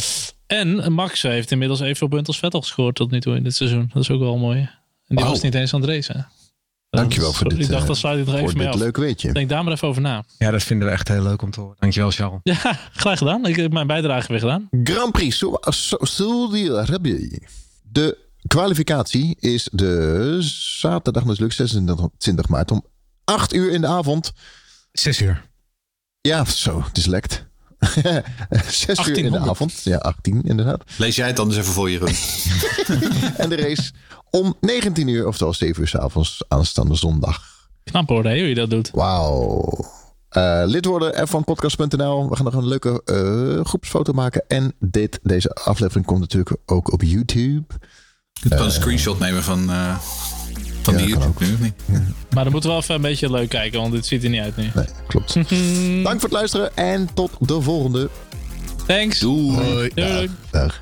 En 0.47 0.93
Max 0.93 1.21
heeft 1.21 1.51
inmiddels 1.51 1.79
evenveel 1.79 2.07
punten 2.07 2.27
als 2.27 2.39
Vettel 2.39 2.61
gescoord 2.61 2.95
tot 2.95 3.11
nu 3.11 3.19
toe 3.19 3.35
in 3.35 3.43
dit 3.43 3.55
seizoen. 3.55 3.89
Dat 3.93 4.03
is 4.03 4.09
ook 4.09 4.19
wel 4.19 4.37
mooi. 4.37 4.59
En 4.59 4.69
die 5.07 5.17
wow. 5.17 5.29
was 5.29 5.41
niet 5.41 5.55
eens 5.55 5.73
aan 5.73 5.81
het 5.81 5.89
racen. 5.89 6.27
Dankjewel 6.89 7.33
voor 7.33 7.49
dit, 7.49 7.59
ik 7.59 7.69
dacht, 7.69 7.87
dat 7.87 7.97
sluit 7.97 8.19
ik 8.19 8.25
nog 8.25 8.35
even 8.35 8.57
mee 8.57 8.67
af. 8.67 8.75
leuk 8.75 8.97
weetje. 8.97 9.31
Denk 9.31 9.49
daar 9.49 9.63
maar 9.63 9.73
even 9.73 9.87
over 9.87 10.01
na. 10.01 10.23
Ja, 10.37 10.51
dat 10.51 10.63
vinden 10.63 10.87
we 10.87 10.93
echt 10.93 11.07
heel 11.07 11.23
leuk 11.23 11.41
om 11.41 11.51
te 11.51 11.59
horen. 11.59 11.75
Dankjewel, 11.79 12.11
Charles. 12.11 12.39
Ja, 12.53 12.79
graag 12.93 13.17
gedaan. 13.17 13.45
Ik 13.45 13.55
heb 13.55 13.71
mijn 13.71 13.87
bijdrage 13.87 14.27
weer 14.27 14.39
gedaan. 14.39 14.69
Grand 14.83 15.11
Prix 15.11 15.43
Saudi-Arabië. 15.99 17.39
De 17.91 18.17
kwalificatie 18.51 19.37
is 19.39 19.69
de 19.71 20.37
zaterdag 20.79 21.25
natuurlijk 21.25 21.53
26 21.53 22.47
maart 22.47 22.71
om 22.71 22.85
8 23.23 23.53
uur 23.53 23.71
in 23.71 23.81
de 23.81 23.87
avond. 23.87 24.31
6 24.91 25.21
uur. 25.21 25.49
Ja, 26.21 26.45
zo, 26.45 26.83
het 26.83 26.97
is 26.97 27.05
lekt. 27.05 27.45
6 28.69 29.07
uur 29.07 29.17
in 29.17 29.31
de 29.31 29.39
avond. 29.39 29.81
Ja, 29.83 29.97
18 29.97 30.41
inderdaad. 30.43 30.83
Lees 30.97 31.15
jij 31.15 31.27
het 31.27 31.39
anders 31.39 31.59
even 31.59 31.73
voor 31.73 31.89
je, 31.89 31.97
Run. 31.97 32.15
en 33.43 33.49
de 33.49 33.55
race 33.55 33.91
om 34.29 34.57
19 34.61 35.07
uur, 35.07 35.27
oftewel 35.27 35.53
7 35.53 35.81
uur 35.81 35.87
s 35.87 35.95
avonds 35.95 36.43
aanstaande 36.47 36.95
zondag. 36.95 37.69
Knap 37.83 38.09
hoor, 38.09 38.23
hè, 38.23 38.39
hoe 38.39 38.47
je 38.47 38.55
dat 38.55 38.69
doet. 38.69 38.89
Wauw. 38.93 39.85
Uh, 40.37 40.63
lid 40.65 40.85
worden, 40.85 41.27
f1podcast.nl. 41.27 42.29
We 42.29 42.35
gaan 42.35 42.45
nog 42.45 42.53
een 42.53 42.67
leuke 42.67 43.01
uh, 43.05 43.65
groepsfoto 43.65 44.13
maken. 44.13 44.43
En 44.47 44.73
dit, 44.79 45.19
deze 45.23 45.53
aflevering 45.53 46.05
komt 46.05 46.19
natuurlijk 46.19 46.55
ook 46.65 46.91
op 46.91 47.01
YouTube. 47.01 47.65
Je 48.41 48.49
kunt 48.49 48.59
uh, 48.59 48.65
een 48.65 48.71
screenshot 48.71 49.19
nemen 49.19 49.43
van, 49.43 49.65
van 50.81 50.93
ja, 50.93 50.99
die 50.99 51.07
YouTube 51.07 51.45
nu, 51.45 51.53
of 51.53 51.59
niet? 51.59 51.73
Ja. 51.85 52.01
Maar 52.33 52.43
dan 52.43 52.51
moeten 52.51 52.69
we 52.69 52.75
wel 52.75 52.77
even 52.77 52.95
een 52.95 53.01
beetje 53.01 53.31
leuk 53.31 53.49
kijken, 53.49 53.79
want 53.79 53.93
dit 53.93 54.05
ziet 54.05 54.23
er 54.23 54.29
niet 54.29 54.41
uit 54.41 54.57
nu. 54.57 54.71
Nee, 54.73 54.85
klopt. 55.07 55.33
Dank 56.03 56.19
voor 56.19 56.29
het 56.29 56.31
luisteren 56.31 56.75
en 56.75 57.09
tot 57.13 57.31
de 57.39 57.61
volgende. 57.61 58.09
Thanks. 58.87 59.19
Doei. 59.19 59.89
Doei. 59.93 60.29
Dag. 60.51 60.51
Dag. 60.51 60.81